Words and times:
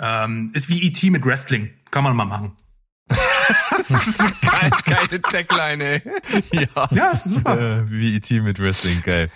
Ähm, 0.00 0.52
ist 0.54 0.68
wie 0.68 0.86
E.T. 0.86 1.10
mit 1.10 1.24
Wrestling. 1.24 1.70
Kann 1.90 2.04
man 2.04 2.14
mal 2.14 2.24
machen. 2.24 2.56
geil, 3.08 4.70
geile 4.84 5.22
Tagline, 5.22 5.84
ey. 5.84 6.02
Ja, 6.52 6.88
ja 6.90 7.10
ist 7.10 7.24
super. 7.24 7.58
Äh, 7.58 7.90
wie 7.90 8.16
E.T. 8.16 8.40
mit 8.40 8.58
Wrestling, 8.58 9.02
geil. 9.02 9.30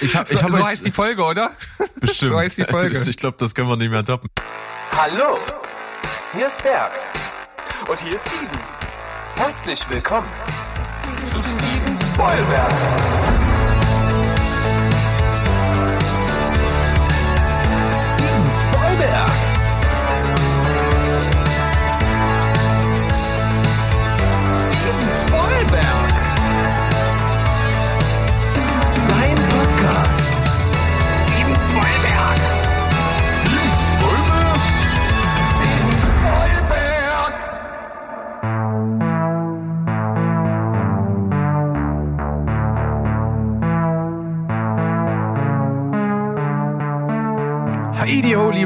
Ich 0.00 0.16
hab, 0.16 0.30
ich 0.30 0.42
hab 0.42 0.50
so, 0.50 0.58
so 0.58 0.66
heißt 0.66 0.84
die 0.84 0.90
Folge, 0.90 1.22
oder? 1.22 1.52
Bestimmt. 2.00 2.32
so 2.32 2.38
heißt 2.38 2.58
die 2.58 2.64
Folge. 2.64 3.02
Ich 3.08 3.16
glaube, 3.16 3.36
das 3.38 3.54
können 3.54 3.68
wir 3.68 3.76
nicht 3.76 3.90
mehr 3.90 4.04
toppen. 4.04 4.30
Hallo, 4.92 5.38
hier 6.34 6.48
ist 6.48 6.62
Berg. 6.62 6.92
Und 7.88 8.00
hier 8.00 8.14
ist 8.14 8.26
Steven. 8.26 8.58
Herzlich 9.36 9.88
willkommen 9.88 10.28
zu 11.30 11.42
Steven 11.42 11.98
Spoilberg. 12.12 13.35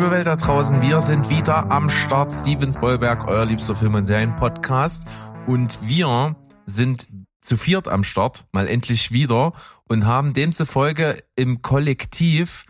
Liebe 0.01 0.13
Welt 0.13 0.27
da 0.27 0.37
draußen, 0.37 0.81
wir 0.81 1.03
sind 1.03 1.29
wieder 1.29 1.71
am 1.71 1.91
Start. 1.91 2.33
Steven 2.33 2.73
Spoilberg, 2.73 3.29
euer 3.29 3.45
liebster 3.45 3.77
Film- 3.77 3.97
und 3.97 4.07
Serien-Podcast. 4.07 5.05
Und 5.47 5.79
wir 5.83 6.37
sind 6.65 7.07
zu 7.42 7.59
viert 7.59 7.87
am 7.87 8.03
Start, 8.03 8.47
mal 8.53 8.67
endlich 8.67 9.12
wieder, 9.12 9.53
und 9.89 10.07
haben 10.07 10.33
demzufolge 10.33 11.23
im 11.37 11.61
Kollektiv, 11.61 12.65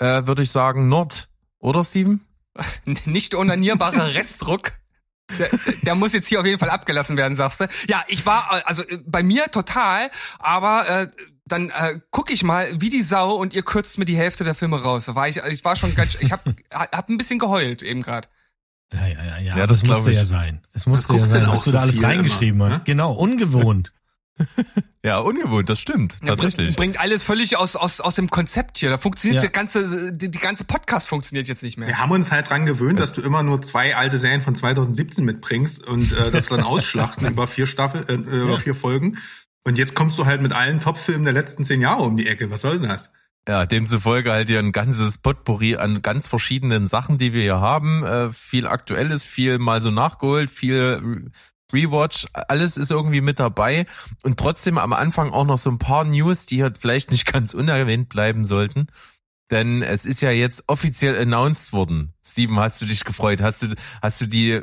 äh, 0.00 0.26
würde 0.26 0.42
ich 0.42 0.50
sagen, 0.50 0.88
Nord. 0.88 1.28
Oder, 1.60 1.84
Steven? 1.84 2.26
Nicht 3.04 3.36
unanierbarer 3.36 4.12
Restdruck. 4.14 4.72
Der, 5.38 5.50
der, 5.82 5.94
muss 5.94 6.12
jetzt 6.12 6.26
hier 6.26 6.40
auf 6.40 6.46
jeden 6.46 6.58
Fall 6.58 6.70
abgelassen 6.70 7.16
werden, 7.16 7.36
sagst 7.36 7.60
du. 7.60 7.68
Ja, 7.86 8.02
ich 8.08 8.26
war, 8.26 8.62
also 8.64 8.82
äh, 8.82 8.98
bei 9.06 9.22
mir 9.22 9.44
total, 9.44 10.10
aber 10.40 10.88
äh, 10.88 11.06
dann 11.46 11.70
äh, 11.70 12.00
gucke 12.10 12.32
ich 12.32 12.42
mal 12.42 12.80
wie 12.80 12.90
die 12.90 13.02
Sau 13.02 13.34
und 13.34 13.54
ihr 13.54 13.62
kürzt 13.62 13.98
mir 13.98 14.04
die 14.04 14.16
Hälfte 14.16 14.44
der 14.44 14.54
Filme 14.54 14.82
raus. 14.82 15.06
Da 15.06 15.14
war 15.14 15.28
ich, 15.28 15.36
ich 15.36 15.64
war 15.64 15.76
schon 15.76 15.94
ganz, 15.94 16.16
ich 16.20 16.32
hab, 16.32 16.44
hab 16.72 17.08
ein 17.08 17.18
bisschen 17.18 17.38
geheult 17.38 17.82
eben 17.82 18.02
gerade. 18.02 18.28
Ja, 18.92 19.06
ja, 19.06 19.24
ja, 19.24 19.38
ja. 19.38 19.56
ja 19.58 19.66
das 19.66 19.82
musste 19.84 20.12
ja 20.12 20.24
sein. 20.24 20.60
Es 20.72 20.86
musste 20.86 21.14
ja 21.14 21.24
sein, 21.24 21.46
was 21.48 21.64
du 21.64 21.72
da 21.72 21.80
alles 21.80 22.02
reingeschrieben 22.02 22.60
immer, 22.60 22.70
hast. 22.70 22.78
Ne? 22.78 22.84
Genau, 22.84 23.12
ungewohnt. 23.12 23.92
ja, 25.04 25.18
ungewohnt, 25.18 25.68
das 25.68 25.78
stimmt, 25.78 26.16
tatsächlich. 26.24 26.70
Ja, 26.70 26.74
bringt 26.74 26.98
alles 26.98 27.22
völlig 27.22 27.56
aus, 27.56 27.76
aus, 27.76 28.00
aus 28.00 28.16
dem 28.16 28.30
Konzept 28.30 28.78
hier. 28.78 28.90
Da 28.90 28.98
funktioniert 28.98 29.36
ja. 29.36 29.40
der 29.42 29.50
ganze, 29.50 30.12
die, 30.12 30.28
die, 30.28 30.38
ganze 30.38 30.64
Podcast 30.64 31.08
funktioniert 31.08 31.46
jetzt 31.46 31.62
nicht 31.62 31.76
mehr. 31.76 31.86
Wir 31.86 31.98
haben 31.98 32.10
uns 32.10 32.32
halt 32.32 32.50
dran 32.50 32.66
gewöhnt, 32.66 32.98
dass 32.98 33.12
du 33.12 33.20
immer 33.22 33.44
nur 33.44 33.62
zwei 33.62 33.94
alte 33.94 34.18
Serien 34.18 34.42
von 34.42 34.56
2017 34.56 35.24
mitbringst 35.24 35.86
und 35.86 36.10
äh, 36.12 36.32
das 36.32 36.48
dann 36.48 36.60
ausschlachten 36.64 37.28
über 37.28 37.46
vier 37.46 37.66
Staffel, 37.66 38.04
äh, 38.08 38.14
über 38.14 38.58
vier 38.58 38.74
Folgen. 38.74 39.18
Und 39.64 39.78
jetzt 39.78 39.94
kommst 39.94 40.18
du 40.18 40.26
halt 40.26 40.42
mit 40.42 40.52
allen 40.52 40.80
Topfilmen 40.80 41.24
der 41.24 41.32
letzten 41.32 41.64
zehn 41.64 41.80
Jahre 41.80 42.02
um 42.02 42.16
die 42.16 42.28
Ecke. 42.28 42.50
Was 42.50 42.60
soll 42.60 42.78
denn 42.78 42.88
das? 42.88 43.12
Ja, 43.46 43.66
demzufolge 43.66 44.32
halt 44.32 44.48
hier 44.48 44.58
ein 44.58 44.72
ganzes 44.72 45.18
Potpourri 45.18 45.76
an 45.76 46.00
ganz 46.00 46.28
verschiedenen 46.28 46.86
Sachen, 46.88 47.18
die 47.18 47.32
wir 47.32 47.42
hier 47.42 47.60
haben. 47.60 48.04
Äh, 48.04 48.32
viel 48.32 48.66
Aktuelles, 48.66 49.24
viel 49.24 49.58
mal 49.58 49.82
so 49.82 49.90
nachgeholt, 49.90 50.50
viel 50.50 51.30
Rewatch, 51.72 52.26
alles 52.32 52.76
ist 52.76 52.90
irgendwie 52.90 53.20
mit 53.20 53.40
dabei. 53.40 53.86
Und 54.22 54.38
trotzdem 54.38 54.78
am 54.78 54.92
Anfang 54.92 55.30
auch 55.32 55.44
noch 55.44 55.58
so 55.58 55.70
ein 55.70 55.78
paar 55.78 56.04
News, 56.04 56.46
die 56.46 56.62
halt 56.62 56.78
vielleicht 56.78 57.10
nicht 57.10 57.26
ganz 57.32 57.52
unerwähnt 57.52 58.08
bleiben 58.08 58.44
sollten. 58.44 58.86
Denn 59.50 59.82
es 59.82 60.06
ist 60.06 60.22
ja 60.22 60.30
jetzt 60.30 60.64
offiziell 60.68 61.20
announced 61.20 61.74
worden. 61.74 62.14
Steven, 62.26 62.58
hast 62.58 62.80
du 62.80 62.86
dich 62.86 63.04
gefreut? 63.04 63.42
Hast 63.42 63.62
du, 63.62 63.74
hast 64.00 64.20
du 64.22 64.26
die, 64.26 64.62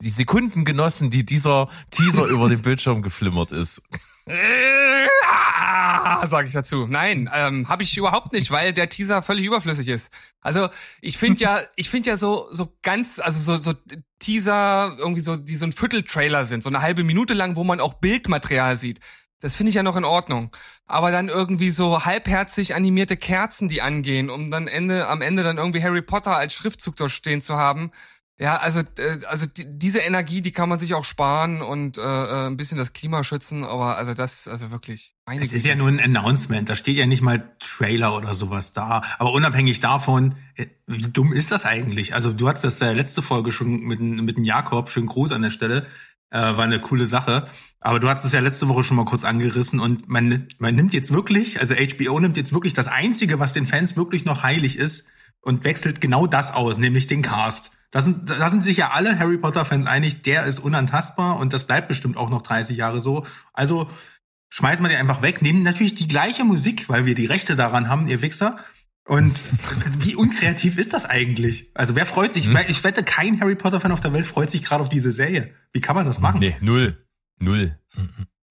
die 0.00 0.08
Sekunden 0.08 0.64
genossen, 0.64 1.10
die 1.10 1.24
dieser 1.24 1.68
Teaser 1.90 2.24
über 2.24 2.48
den 2.48 2.62
Bildschirm 2.62 3.02
geflimmert 3.02 3.52
ist? 3.52 3.80
Sage 6.26 6.48
ich 6.48 6.54
dazu. 6.54 6.86
Nein, 6.86 7.28
ähm, 7.34 7.68
habe 7.68 7.82
ich 7.82 7.96
überhaupt 7.96 8.32
nicht, 8.32 8.50
weil 8.50 8.72
der 8.72 8.88
Teaser 8.88 9.22
völlig 9.22 9.44
überflüssig 9.44 9.88
ist. 9.88 10.12
Also 10.40 10.68
ich 11.00 11.18
finde 11.18 11.42
ja, 11.42 11.60
ich 11.76 11.90
finde 11.90 12.10
ja 12.10 12.16
so 12.16 12.48
so 12.52 12.76
ganz, 12.82 13.18
also 13.18 13.56
so 13.56 13.60
so 13.60 13.76
Teaser 14.20 14.94
irgendwie 14.98 15.20
so, 15.20 15.36
die 15.36 15.56
so 15.56 15.66
ein 15.66 15.72
Vierteltrailer 15.72 16.44
sind, 16.44 16.62
so 16.62 16.68
eine 16.68 16.82
halbe 16.82 17.02
Minute 17.02 17.34
lang, 17.34 17.56
wo 17.56 17.64
man 17.64 17.80
auch 17.80 17.94
Bildmaterial 17.94 18.78
sieht. 18.78 19.00
Das 19.40 19.56
finde 19.56 19.70
ich 19.70 19.74
ja 19.74 19.82
noch 19.82 19.96
in 19.96 20.04
Ordnung. 20.04 20.54
Aber 20.86 21.10
dann 21.10 21.28
irgendwie 21.28 21.72
so 21.72 22.04
halbherzig 22.04 22.76
animierte 22.76 23.16
Kerzen, 23.16 23.68
die 23.68 23.82
angehen, 23.82 24.30
um 24.30 24.52
dann 24.52 24.68
Ende, 24.68 25.08
am 25.08 25.20
Ende 25.20 25.42
dann 25.42 25.58
irgendwie 25.58 25.82
Harry 25.82 26.02
Potter 26.02 26.36
als 26.36 26.54
Schriftzug 26.54 26.94
dort 26.94 27.10
stehen 27.10 27.40
zu 27.40 27.56
haben, 27.56 27.90
ja, 28.38 28.56
also 28.56 28.80
äh, 28.98 29.18
also 29.28 29.46
die, 29.46 29.66
diese 29.66 29.98
Energie, 29.98 30.40
die 30.40 30.52
kann 30.52 30.68
man 30.68 30.78
sich 30.78 30.94
auch 30.94 31.04
sparen 31.04 31.62
und 31.62 31.98
äh, 31.98 32.00
äh, 32.00 32.46
ein 32.46 32.56
bisschen 32.56 32.78
das 32.78 32.92
Klima 32.92 33.22
schützen, 33.24 33.62
aber 33.64 33.96
also 33.96 34.14
das 34.14 34.48
also 34.48 34.70
wirklich. 34.70 35.14
Meine 35.26 35.42
es 35.42 35.52
ist 35.52 35.66
ja 35.66 35.76
nur 35.76 35.88
ein 35.88 36.00
Announcement, 36.00 36.68
da 36.68 36.74
steht 36.74 36.96
ja 36.96 37.06
nicht 37.06 37.22
mal 37.22 37.54
Trailer 37.60 38.16
oder 38.16 38.34
sowas 38.34 38.72
da. 38.72 39.02
Aber 39.18 39.32
unabhängig 39.32 39.80
davon, 39.80 40.34
äh, 40.56 40.66
wie 40.86 41.02
dumm 41.02 41.32
ist 41.32 41.52
das 41.52 41.64
eigentlich? 41.66 42.14
Also 42.14 42.32
du 42.32 42.48
hattest 42.48 42.64
das 42.64 42.80
äh, 42.80 42.92
letzte 42.92 43.22
Folge 43.22 43.52
schon 43.52 43.80
mit 43.82 44.00
mit 44.00 44.36
dem 44.36 44.44
Jakob, 44.44 44.90
schönen 44.90 45.06
Gruß 45.06 45.30
an 45.32 45.42
der 45.42 45.50
Stelle, 45.50 45.86
äh, 46.30 46.38
war 46.38 46.64
eine 46.64 46.80
coole 46.80 47.06
Sache. 47.06 47.44
Aber 47.80 48.00
du 48.00 48.08
hattest 48.08 48.24
es 48.26 48.32
ja 48.32 48.40
letzte 48.40 48.66
Woche 48.68 48.82
schon 48.82 48.96
mal 48.96 49.04
kurz 49.04 49.24
angerissen 49.24 49.78
und 49.78 50.08
man 50.08 50.48
man 50.58 50.74
nimmt 50.74 50.94
jetzt 50.94 51.12
wirklich, 51.12 51.60
also 51.60 51.74
HBO 51.74 52.18
nimmt 52.18 52.36
jetzt 52.36 52.52
wirklich 52.52 52.72
das 52.72 52.88
einzige, 52.88 53.38
was 53.38 53.52
den 53.52 53.66
Fans 53.66 53.96
wirklich 53.96 54.24
noch 54.24 54.42
heilig 54.42 54.78
ist 54.78 55.10
und 55.42 55.64
wechselt 55.64 56.00
genau 56.00 56.26
das 56.26 56.52
aus, 56.52 56.78
nämlich 56.78 57.06
den 57.06 57.22
Cast. 57.22 57.72
Da 57.92 58.00
sind, 58.00 58.30
da 58.30 58.48
sind 58.48 58.64
sich 58.64 58.78
ja 58.78 58.90
alle 58.90 59.18
Harry 59.18 59.36
Potter-Fans 59.36 59.86
einig, 59.86 60.22
der 60.22 60.46
ist 60.46 60.58
unantastbar 60.58 61.38
und 61.38 61.52
das 61.52 61.64
bleibt 61.64 61.88
bestimmt 61.88 62.16
auch 62.16 62.30
noch 62.30 62.40
30 62.40 62.76
Jahre 62.76 63.00
so. 63.00 63.26
Also 63.52 63.88
schmeißen 64.48 64.82
wir 64.82 64.88
den 64.88 64.98
einfach 64.98 65.20
weg, 65.20 65.42
nehmen 65.42 65.62
natürlich 65.62 65.94
die 65.94 66.08
gleiche 66.08 66.44
Musik, 66.44 66.88
weil 66.88 67.04
wir 67.04 67.14
die 67.14 67.26
Rechte 67.26 67.54
daran 67.54 67.90
haben, 67.90 68.08
ihr 68.08 68.22
Wichser. 68.22 68.56
Und 69.04 69.38
wie 69.98 70.16
unkreativ 70.16 70.78
ist 70.78 70.94
das 70.94 71.04
eigentlich? 71.04 71.70
Also 71.74 71.94
wer 71.94 72.06
freut 72.06 72.32
sich? 72.32 72.46
Hm? 72.46 72.58
Ich 72.68 72.82
wette, 72.82 73.02
kein 73.02 73.38
Harry 73.42 73.56
Potter-Fan 73.56 73.92
auf 73.92 74.00
der 74.00 74.14
Welt 74.14 74.26
freut 74.26 74.50
sich 74.50 74.62
gerade 74.62 74.80
auf 74.80 74.88
diese 74.88 75.12
Serie. 75.12 75.52
Wie 75.74 75.82
kann 75.82 75.94
man 75.94 76.06
das 76.06 76.18
machen? 76.18 76.40
Nee, 76.40 76.56
null. 76.60 76.96
Null. 77.38 77.78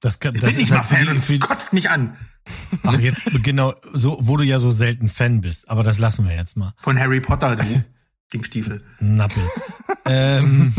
Das, 0.02 0.20
kann, 0.20 0.36
ich 0.36 0.42
das 0.42 0.52
bin 0.52 0.60
nicht 0.60 0.70
mal 0.70 0.88
halt 0.88 0.88
Fan 0.88 1.08
und 1.08 1.40
kotzt 1.40 1.74
mich 1.74 1.90
an. 1.90 2.16
Ach, 2.84 3.00
jetzt 3.00 3.24
genau, 3.42 3.74
so, 3.92 4.20
wo 4.22 4.38
du 4.38 4.44
ja 4.44 4.60
so 4.60 4.70
selten 4.70 5.08
Fan 5.08 5.42
bist, 5.42 5.68
aber 5.68 5.84
das 5.84 5.98
lassen 5.98 6.28
wir 6.28 6.36
jetzt 6.36 6.58
mal. 6.58 6.74
Von 6.78 7.00
Harry 7.00 7.22
Potter, 7.22 7.56
du. 7.56 7.86
Gegen 8.32 8.46
Stiefel. 8.46 8.82
Nappel. 9.00 9.44
ähm, 10.06 10.74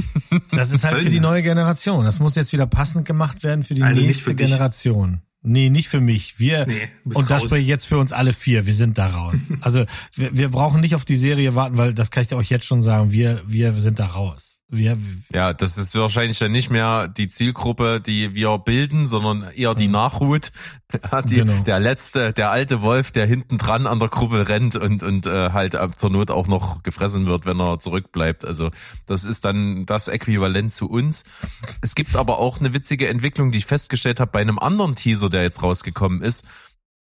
das 0.50 0.72
ist 0.72 0.84
halt 0.84 1.02
für 1.02 1.10
die 1.10 1.20
neue 1.20 1.42
Generation. 1.42 2.04
Das 2.04 2.18
muss 2.18 2.34
jetzt 2.34 2.52
wieder 2.54 2.66
passend 2.66 3.04
gemacht 3.04 3.44
werden 3.44 3.62
für 3.62 3.74
die 3.74 3.82
also 3.82 4.00
nächste 4.00 4.24
für 4.24 4.34
Generation. 4.34 5.20
Nee, 5.42 5.68
nicht 5.68 5.88
für 5.88 6.00
mich. 6.00 6.38
Wir 6.38 6.66
nee, 6.66 6.88
und 7.12 7.30
das 7.30 7.42
spreche 7.42 7.62
ich 7.62 7.68
jetzt 7.68 7.84
für 7.84 7.98
uns 7.98 8.12
alle 8.12 8.32
vier. 8.32 8.64
Wir 8.64 8.72
sind 8.72 8.96
da 8.96 9.08
raus. 9.08 9.36
also 9.60 9.84
wir, 10.14 10.34
wir 10.34 10.48
brauchen 10.48 10.80
nicht 10.80 10.94
auf 10.94 11.04
die 11.04 11.16
Serie 11.16 11.54
warten, 11.54 11.76
weil 11.76 11.92
das 11.92 12.10
kann 12.10 12.24
ich 12.24 12.32
euch 12.32 12.48
jetzt 12.48 12.64
schon 12.64 12.80
sagen. 12.80 13.12
Wir 13.12 13.42
wir 13.46 13.72
sind 13.74 13.98
da 13.98 14.06
raus. 14.06 14.62
Wir, 14.75 14.97
ja, 15.34 15.53
das 15.53 15.77
ist 15.77 15.94
wahrscheinlich 15.97 16.38
dann 16.38 16.50
nicht 16.50 16.71
mehr 16.71 17.06
die 17.06 17.28
Zielgruppe, 17.28 18.00
die 18.00 18.34
wir 18.34 18.56
bilden, 18.56 19.06
sondern 19.06 19.53
eher 19.55 19.75
die. 19.75 19.87
Nachhut. 19.87 20.50
Die, 21.27 21.37
genau. 21.37 21.62
Der 21.62 21.81
letzte, 21.81 22.34
der 22.34 22.50
alte 22.50 22.82
Wolf, 22.82 23.12
der 23.12 23.27
hinten 23.27 23.56
dran 23.56 23.87
an 23.87 23.99
der 23.99 24.09
Gruppe 24.09 24.47
rennt 24.47 24.77
und, 24.77 25.03
und 25.03 25.25
äh, 25.25 25.50
halt 25.50 25.75
zur 25.97 26.11
Not 26.11 26.31
auch 26.31 26.49
noch 26.49 26.82
gefressen 26.82 27.27
wird, 27.27 27.47
wenn 27.47 27.59
er 27.61 27.78
zurückbleibt. 27.78 28.44
Also 28.44 28.71
das 29.06 29.25
ist 29.25 29.46
dann 29.46 29.87
das 29.87 30.08
Äquivalent 30.08 30.75
zu 30.75 30.91
uns. 30.91 31.25
Es 31.81 31.94
gibt 31.94 32.14
aber 32.14 32.38
auch 32.38 32.61
eine 32.61 32.75
witzige 32.75 33.08
Entwicklung, 33.08 33.52
die 33.52 33.58
ich 33.58 33.67
festgestellt 33.67 34.20
habe 34.20 34.32
bei 34.32 34.41
einem 34.41 34.58
anderen 34.58 34.94
Teaser, 34.94 35.31
der 35.31 35.43
jetzt 35.43 35.62
rausgekommen 35.62 36.20
ist. 36.20 36.46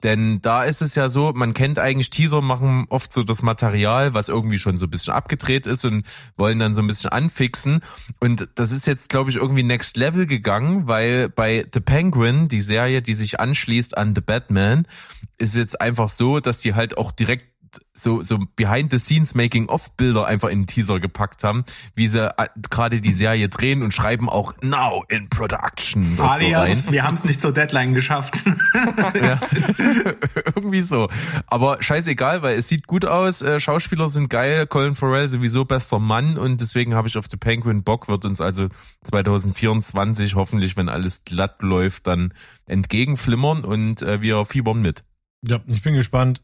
Denn 0.03 0.41
da 0.41 0.65
ist 0.65 0.83
es 0.83 0.95
ja 0.95 1.09
so, 1.09 1.33
man 1.35 1.55
kennt 1.55 1.79
eigentlich 1.79 2.11
Teaser 2.11 2.41
machen 2.41 2.87
oft 2.89 3.13
so 3.13 3.23
das 3.23 3.43
Material, 3.43 4.15
was 4.15 4.29
irgendwie 4.29 4.59
schon 4.59 4.79
so 4.79 4.87
ein 4.87 4.91
bisschen 4.91 5.13
abgedreht 5.13 5.67
ist 5.67 5.85
und 5.85 6.07
wollen 6.37 6.59
dann 6.59 6.75
so 6.75 6.83
ein 6.83 6.87
bisschen 6.87 7.11
anfixen. 7.11 7.81
Und 8.19 8.49
das 8.55 8.73
ist 8.73 8.87
jetzt, 8.87 9.11
glaube 9.11 9.31
ich, 9.31 9.37
irgendwie 9.37 9.63
next 9.63 9.97
level 9.97 10.27
gegangen, 10.27 10.87
weil 10.87 11.29
bei 11.29 11.67
The 11.73 11.81
Penguin, 11.81 12.49
die 12.49 12.61
Serie, 12.61 13.03
die 13.03 13.15
sich 13.15 13.41
anschließt 13.41 13.97
an 13.99 14.15
The 14.15 14.23
Batman, 14.23 14.87
ist 15.39 15.57
jetzt 15.57 15.81
einfach 15.81 16.09
so, 16.09 16.41
dass 16.41 16.61
die 16.61 16.75
halt 16.75 16.97
auch 16.97 17.13
direkt 17.13 17.50
so 17.93 18.23
so 18.23 18.39
behind 18.57 18.91
the 18.91 18.99
scenes 18.99 19.35
making 19.35 19.69
of 19.69 19.95
Bilder 19.97 20.27
einfach 20.27 20.49
in 20.49 20.63
den 20.63 20.67
Teaser 20.67 21.01
gepackt 21.01 21.45
haben, 21.45 21.65
wie 21.95 22.09
sie 22.09 22.27
äh, 22.27 22.49
gerade 22.71 23.01
die 23.01 23.13
Serie 23.13 23.49
drehen 23.49 23.83
und 23.83 23.93
schreiben 23.93 24.29
auch 24.29 24.55
now 24.63 25.05
in 25.09 25.29
production. 25.29 26.19
Alias, 26.19 26.87
so 26.87 26.93
wir 26.93 27.05
haben 27.05 27.15
es 27.15 27.25
nicht 27.25 27.41
zur 27.41 27.53
Deadline 27.53 27.95
geschafft. 27.95 28.35
ja. 29.15 29.41
Irgendwie 30.55 30.81
so. 30.81 31.09
Aber 31.47 31.83
scheißegal, 31.83 32.43
weil 32.43 32.59
es 32.59 32.69
sieht 32.69 32.87
gut 32.87 33.05
aus, 33.05 33.43
äh, 33.43 33.61
Schauspieler 33.61 34.09
sind 34.09 34.31
geil, 34.31 34.67
Colin 34.67 34.95
Farrell 34.95 35.29
sowieso 35.29 35.65
bester 35.65 35.99
Mann 35.99 36.39
und 36.39 36.61
deswegen 36.61 36.95
habe 36.95 37.09
ich 37.09 37.19
auf 37.19 37.27
The 37.31 37.37
Penguin 37.37 37.83
Bock, 37.83 38.09
wird 38.09 38.25
uns 38.25 38.41
also 38.41 38.69
2024 39.05 40.35
hoffentlich, 40.35 40.77
wenn 40.77 40.89
alles 40.89 41.25
glatt 41.25 41.63
läuft, 41.63 42.07
dann 42.07 42.33
entgegenflimmern 42.67 43.65
und 43.65 44.03
äh, 44.03 44.21
wir 44.21 44.45
fiebern 44.45 44.81
mit. 44.81 45.05
Ja, 45.47 45.61
ich 45.67 45.83
bin 45.83 45.95
gespannt, 45.95 46.43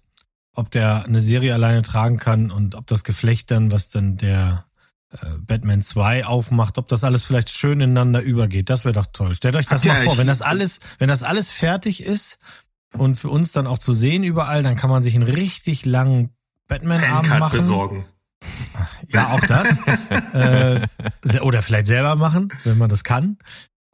ob 0.56 0.70
der 0.70 1.04
eine 1.04 1.20
Serie 1.20 1.54
alleine 1.54 1.82
tragen 1.82 2.16
kann 2.16 2.50
und 2.50 2.74
ob 2.74 2.86
das 2.86 3.04
Geflecht 3.04 3.50
dann, 3.50 3.72
was 3.72 3.88
dann 3.88 4.16
der 4.16 4.64
äh, 5.12 5.16
Batman 5.38 5.82
2 5.82 6.24
aufmacht, 6.24 6.78
ob 6.78 6.88
das 6.88 7.04
alles 7.04 7.24
vielleicht 7.24 7.50
schön 7.50 7.80
ineinander 7.80 8.20
übergeht. 8.22 8.70
Das 8.70 8.84
wäre 8.84 8.94
doch 8.94 9.06
toll. 9.12 9.34
Stellt 9.34 9.54
euch 9.56 9.66
das 9.66 9.84
Habt 9.84 9.86
mal 9.86 10.04
vor, 10.04 10.18
wenn 10.18 10.26
das 10.26 10.42
alles, 10.42 10.80
wenn 10.98 11.08
das 11.08 11.22
alles 11.22 11.52
fertig 11.52 12.02
ist 12.02 12.38
und 12.92 13.16
für 13.16 13.28
uns 13.28 13.52
dann 13.52 13.66
auch 13.66 13.78
zu 13.78 13.92
sehen 13.92 14.24
überall, 14.24 14.62
dann 14.62 14.76
kann 14.76 14.90
man 14.90 15.02
sich 15.02 15.14
einen 15.14 15.28
richtig 15.28 15.84
langen 15.84 16.30
Batman-Abend 16.68 17.38
machen. 17.38 17.58
besorgen. 17.58 18.06
Ja, 19.08 19.30
auch 19.30 19.40
das. 19.40 19.80
äh, 20.32 21.40
oder 21.40 21.62
vielleicht 21.62 21.86
selber 21.86 22.16
machen, 22.16 22.52
wenn 22.64 22.78
man 22.78 22.88
das 22.88 23.04
kann. 23.04 23.38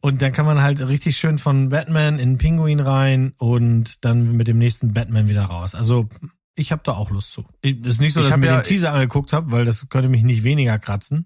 Und 0.01 0.21
dann 0.21 0.33
kann 0.33 0.45
man 0.45 0.61
halt 0.61 0.85
richtig 0.85 1.15
schön 1.17 1.37
von 1.37 1.69
Batman 1.69 2.19
in 2.19 2.37
Pinguin 2.37 2.81
rein 2.81 3.33
und 3.37 4.03
dann 4.03 4.33
mit 4.35 4.47
dem 4.49 4.57
nächsten 4.57 4.93
Batman 4.93 5.29
wieder 5.29 5.43
raus. 5.43 5.75
Also 5.75 6.09
ich 6.55 6.71
habe 6.71 6.81
da 6.83 6.93
auch 6.93 7.09
Lust 7.09 7.31
zu. 7.31 7.45
Ich, 7.61 7.83
ist 7.85 8.01
nicht 8.01 8.13
so, 8.13 8.19
dass 8.19 8.29
ich, 8.29 8.35
ich 8.35 8.39
mir 8.39 8.47
ja, 8.47 8.59
den 8.59 8.63
Teaser 8.63 8.93
angeguckt 8.93 9.33
habe, 9.33 9.51
weil 9.51 9.65
das 9.65 9.87
könnte 9.89 10.09
mich 10.09 10.23
nicht 10.23 10.43
weniger 10.43 10.77
kratzen, 10.79 11.25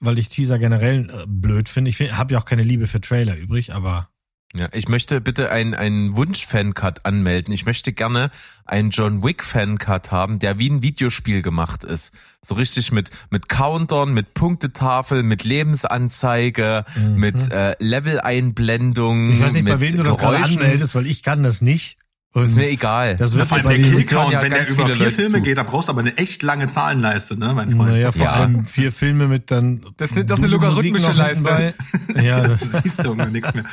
weil 0.00 0.18
ich 0.18 0.28
Teaser 0.28 0.58
generell 0.58 1.10
äh, 1.10 1.24
blöd 1.26 1.68
finde. 1.68 1.90
Ich 1.90 2.00
habe 2.12 2.34
ja 2.34 2.40
auch 2.40 2.44
keine 2.44 2.62
Liebe 2.62 2.86
für 2.86 3.00
Trailer 3.00 3.36
übrig, 3.36 3.74
aber 3.74 4.08
ja, 4.56 4.66
ich 4.72 4.88
möchte 4.88 5.20
bitte 5.20 5.50
einen, 5.50 5.74
einen 5.74 6.16
Wunsch-Fancut 6.16 7.04
anmelden. 7.04 7.52
Ich 7.52 7.66
möchte 7.66 7.92
gerne 7.92 8.30
einen 8.64 8.90
John 8.90 9.22
Wick-Fancut 9.22 10.10
haben, 10.10 10.38
der 10.38 10.58
wie 10.58 10.70
ein 10.70 10.80
Videospiel 10.80 11.42
gemacht 11.42 11.84
ist. 11.84 12.14
So 12.42 12.54
richtig 12.54 12.90
mit, 12.90 13.10
mit 13.28 13.50
Countern, 13.50 14.14
mit 14.14 14.32
Punktetafel, 14.32 15.22
mit 15.22 15.44
Lebensanzeige, 15.44 16.86
mhm. 16.96 17.16
mit 17.16 17.52
äh, 17.52 17.76
Level-Einblendung. 17.78 19.32
Ich 19.32 19.40
weiß 19.40 19.52
nicht, 19.52 19.66
bei 19.66 19.80
wem 19.80 19.98
du 19.98 20.02
das 20.02 20.16
gerade 20.16 20.38
anmeldest, 20.38 20.94
weil 20.94 21.06
ich 21.06 21.22
kann 21.22 21.42
das 21.42 21.60
nicht. 21.60 21.98
Und 22.34 22.44
ist 22.44 22.56
mir 22.56 22.68
egal. 22.68 23.16
Das 23.16 23.34
wird 23.34 23.48
vor 23.48 23.56
allem 23.56 23.68
der 23.68 23.78
Killcount, 23.78 24.32
ja 24.32 24.42
wenn 24.42 24.50
der 24.50 24.68
über 24.68 24.86
vier 24.86 25.06
Leute 25.06 25.12
Filme 25.12 25.38
zu. 25.38 25.42
geht, 25.42 25.56
da 25.56 25.62
brauchst 25.62 25.88
du 25.88 25.92
aber 25.92 26.00
eine 26.00 26.16
echt 26.18 26.42
lange 26.42 26.66
Zahlenleiste, 26.66 27.38
ne, 27.38 27.54
mein 27.54 27.70
Freund. 27.70 27.90
Naja, 27.90 28.12
vor 28.12 28.26
ja. 28.26 28.32
allem 28.32 28.64
vier 28.66 28.92
Filme 28.92 29.28
mit 29.28 29.50
dann. 29.50 29.80
Das, 29.96 30.12
ist, 30.12 30.28
das 30.28 30.38
ist 30.38 30.44
eine 30.44 30.52
logarithmische 30.52 31.12
Leiste. 31.12 31.74
ja, 32.20 32.46
das 32.46 32.60
siehst 32.82 33.02
du 33.02 33.14
nichts 33.14 33.54
mehr. 33.54 33.64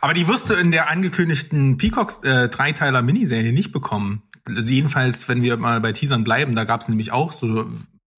Aber 0.00 0.14
die 0.14 0.26
wirst 0.26 0.48
du 0.48 0.54
in 0.54 0.70
der 0.70 0.90
angekündigten 0.90 1.76
Peacocks 1.76 2.22
äh, 2.22 2.48
Dreiteiler 2.48 3.02
Miniserie 3.02 3.52
nicht 3.52 3.72
bekommen. 3.72 4.22
Also 4.46 4.70
jedenfalls, 4.70 5.28
wenn 5.28 5.42
wir 5.42 5.58
mal 5.58 5.80
bei 5.80 5.92
Teasern 5.92 6.24
bleiben, 6.24 6.54
da 6.54 6.64
gab 6.64 6.80
es 6.80 6.88
nämlich 6.88 7.12
auch 7.12 7.32
so 7.32 7.66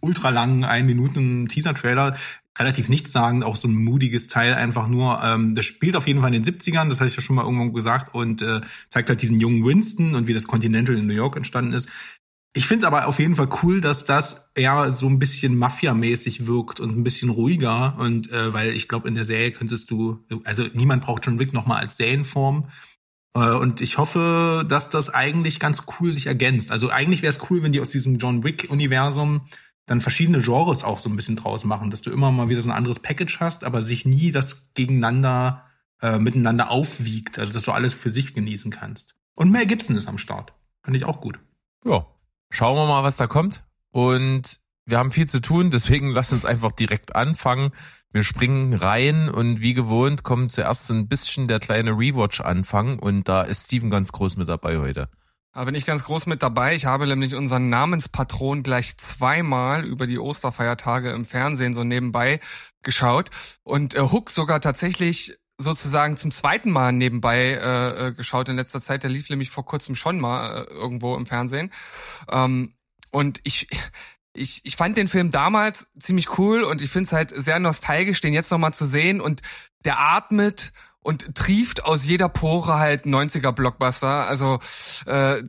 ultra 0.01 0.31
langen 0.31 0.65
ein 0.65 0.87
Minuten 0.87 1.49
Teaser 1.49 1.75
Trailer 1.75 2.17
relativ 2.59 2.89
nichtssagend, 2.89 3.45
auch 3.45 3.57
so 3.57 3.69
ein 3.69 3.75
mutiges 3.75 4.29
Teil 4.29 4.55
einfach 4.55 4.89
nur. 4.89 5.21
Ähm, 5.25 5.55
das 5.55 5.65
spielt 5.65 5.97
auf 5.97 6.07
jeden 6.07 6.21
Fall 6.21 6.35
in 6.35 6.43
den 6.43 6.55
70ern, 6.55 6.89
das 6.89 7.01
hatte 7.01 7.09
ich 7.09 7.17
ja 7.17 7.23
schon 7.23 7.37
mal 7.37 7.45
irgendwann 7.45 7.73
gesagt, 7.73 8.15
und 8.15 8.43
äh, 8.43 8.61
zeigt 8.89 9.09
halt 9.09 9.23
diesen 9.23 9.41
jungen 9.41 9.65
Winston 9.65 10.15
und 10.15 10.27
wie 10.29 10.35
das 10.35 10.47
Continental 10.47 10.97
in 10.97 11.07
New 11.07 11.15
York 11.15 11.37
entstanden 11.37 11.73
ist. 11.73 11.89
Ich 12.53 12.67
finde 12.67 12.85
es 12.85 12.87
aber 12.87 13.07
auf 13.07 13.21
jeden 13.21 13.37
Fall 13.37 13.49
cool, 13.63 13.81
dass 13.81 14.05
das 14.05 14.51
eher 14.57 14.91
so 14.91 15.07
ein 15.07 15.21
bisschen 15.21 15.57
Mafia-mäßig 15.57 16.47
wirkt 16.47 16.81
und 16.81 16.97
ein 16.97 17.05
bisschen 17.05 17.31
ruhiger. 17.31 17.97
Und 17.99 18.31
äh, 18.33 18.53
weil 18.53 18.73
ich 18.73 18.89
glaube, 18.89 19.07
in 19.07 19.15
der 19.15 19.25
Serie 19.25 19.53
könntest 19.53 19.91
du, 19.93 20.25
also 20.45 20.65
niemand 20.75 21.05
braucht 21.05 21.25
John 21.25 21.39
Wick 21.39 21.53
nochmal 21.53 21.81
als 21.81 21.97
Serienform. 21.97 22.69
Äh, 23.35 23.53
und 23.53 23.81
ich 23.81 23.99
hoffe, 23.99 24.67
dass 24.69 24.91
das 24.91 25.15
eigentlich 25.15 25.61
ganz 25.61 25.85
cool 26.01 26.13
sich 26.13 26.27
ergänzt. 26.27 26.73
Also 26.73 26.91
eigentlich 26.91 27.23
wäre 27.23 27.33
es 27.33 27.51
cool, 27.51 27.63
wenn 27.63 27.71
die 27.71 27.81
aus 27.81 27.91
diesem 27.91 28.19
John 28.19 28.43
Wick-Universum 28.43 29.43
dann 29.91 30.01
verschiedene 30.01 30.41
Genres 30.41 30.85
auch 30.85 31.01
so 31.01 31.11
ein 31.11 31.17
bisschen 31.17 31.35
draus 31.35 31.65
machen, 31.65 31.91
dass 31.91 32.01
du 32.01 32.13
immer 32.13 32.31
mal 32.31 32.49
wieder 32.49 32.63
so 32.63 32.71
ein 32.71 32.77
anderes 32.77 33.01
Package 33.01 33.41
hast, 33.41 33.65
aber 33.65 33.83
sich 33.83 34.05
nie 34.05 34.31
das 34.31 34.73
gegeneinander 34.75 35.65
äh, 36.01 36.21
miteinander 36.21 36.71
aufwiegt, 36.71 37.41
also 37.41 37.53
dass 37.53 37.65
du 37.65 37.73
alles 37.73 37.93
für 37.93 38.11
sich 38.11 38.33
genießen 38.33 38.71
kannst. 38.71 39.17
Und 39.35 39.51
Mel 39.51 39.67
Gibson 39.67 39.97
ist 39.97 40.07
am 40.07 40.19
Start. 40.19 40.53
Finde 40.85 40.97
ich 40.97 41.05
auch 41.05 41.21
gut. 41.21 41.41
Ja, 41.85 42.07
schauen 42.51 42.77
wir 42.77 42.87
mal, 42.87 43.03
was 43.03 43.17
da 43.17 43.27
kommt. 43.27 43.65
Und 43.91 44.61
wir 44.87 44.97
haben 44.97 45.11
viel 45.11 45.27
zu 45.27 45.41
tun, 45.41 45.73
deswegen 45.73 46.13
lasst 46.13 46.33
uns 46.33 46.45
einfach 46.45 46.71
direkt 46.71 47.17
anfangen. 47.17 47.73
Wir 48.13 48.23
springen 48.23 48.75
rein 48.75 49.29
und 49.29 49.61
wie 49.61 49.75
gewohnt 49.75 50.23
kommt 50.23 50.53
zuerst 50.53 50.89
ein 50.93 51.09
bisschen 51.09 51.49
der 51.49 51.59
kleine 51.59 51.99
Rewatch-Anfang 51.99 53.01
und 53.01 53.29
da 53.29 53.43
ist 53.43 53.65
Steven 53.65 53.91
ganz 53.91 54.13
groß 54.13 54.37
mit 54.37 54.49
dabei 54.49 54.79
heute. 54.79 55.09
Da 55.53 55.65
bin 55.65 55.75
ich 55.75 55.85
ganz 55.85 56.05
groß 56.05 56.27
mit 56.27 56.43
dabei. 56.43 56.77
Ich 56.77 56.87
habe 56.87 57.09
nämlich 57.09 57.35
unseren 57.35 57.69
Namenspatron 57.71 58.63
gleich 58.63 58.97
zweimal 58.99 59.85
über 59.85 60.07
die 60.07 60.19
Osterfeiertage 60.19 61.11
im 61.11 61.25
Fernsehen 61.25 61.75
so 61.75 61.83
nebenbei 61.83 62.39
geschaut 62.83 63.31
und 63.65 63.95
äh, 63.95 64.01
Hook 64.01 64.31
sogar 64.31 64.61
tatsächlich 64.61 65.37
sozusagen 65.59 66.17
zum 66.17 66.31
zweiten 66.31 66.71
Mal 66.71 66.93
nebenbei 66.93 67.53
äh, 67.53 68.07
äh, 68.07 68.13
geschaut 68.13 68.49
in 68.49 68.57
letzter 68.57 68.81
Zeit. 68.81 69.03
Der 69.03 69.11
lief 69.11 69.29
nämlich 69.29 69.51
vor 69.51 69.65
kurzem 69.65 69.97
schon 69.97 70.21
mal 70.21 70.63
äh, 70.63 70.73
irgendwo 70.73 71.17
im 71.17 71.27
Fernsehen. 71.27 71.73
Ähm, 72.31 72.73
und 73.11 73.41
ich, 73.43 73.67
ich, 74.33 74.65
ich 74.65 74.77
fand 74.77 74.97
den 74.97 75.09
Film 75.09 75.33
damals 75.33 75.89
ziemlich 75.99 76.39
cool 76.39 76.63
und 76.63 76.81
ich 76.81 76.91
finde 76.91 77.09
es 77.09 77.13
halt 77.13 77.31
sehr 77.35 77.59
nostalgisch, 77.59 78.21
den 78.21 78.33
jetzt 78.33 78.53
nochmal 78.53 78.73
zu 78.73 78.87
sehen. 78.87 79.21
Und 79.21 79.43
der 79.85 79.99
atmet 79.99 80.73
und 81.03 81.35
trieft 81.35 81.85
aus 81.85 82.07
jeder 82.07 82.29
Pore 82.29 82.75
halt 82.75 83.05
90er 83.05 83.53
Blockbuster. 83.53 84.27
Also 84.27 84.59
äh, 85.07 85.43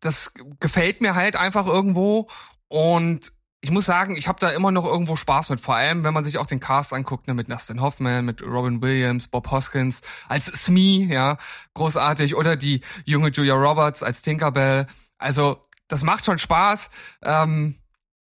das 0.00 0.32
gefällt 0.60 1.00
mir 1.00 1.14
halt 1.14 1.36
einfach 1.36 1.66
irgendwo 1.66 2.28
und 2.68 3.32
ich 3.64 3.70
muss 3.70 3.86
sagen, 3.86 4.16
ich 4.16 4.26
habe 4.26 4.40
da 4.40 4.50
immer 4.50 4.72
noch 4.72 4.84
irgendwo 4.84 5.14
Spaß 5.14 5.50
mit, 5.50 5.60
vor 5.60 5.76
allem 5.76 6.02
wenn 6.02 6.12
man 6.12 6.24
sich 6.24 6.38
auch 6.38 6.46
den 6.46 6.58
Cast 6.58 6.92
anguckt, 6.92 7.28
ne, 7.28 7.34
mit 7.34 7.48
Dustin 7.48 7.80
Hoffman, 7.80 8.24
mit 8.24 8.42
Robin 8.42 8.82
Williams, 8.82 9.28
Bob 9.28 9.52
Hoskins 9.52 10.02
als 10.28 10.46
Smee, 10.46 11.06
ja, 11.08 11.38
großartig, 11.74 12.34
oder 12.34 12.56
die 12.56 12.80
junge 13.04 13.28
Julia 13.28 13.54
Roberts 13.54 14.02
als 14.02 14.22
Tinkerbell. 14.22 14.88
Also 15.16 15.62
das 15.86 16.02
macht 16.02 16.24
schon 16.24 16.38
Spaß. 16.38 16.90
Ähm, 17.22 17.76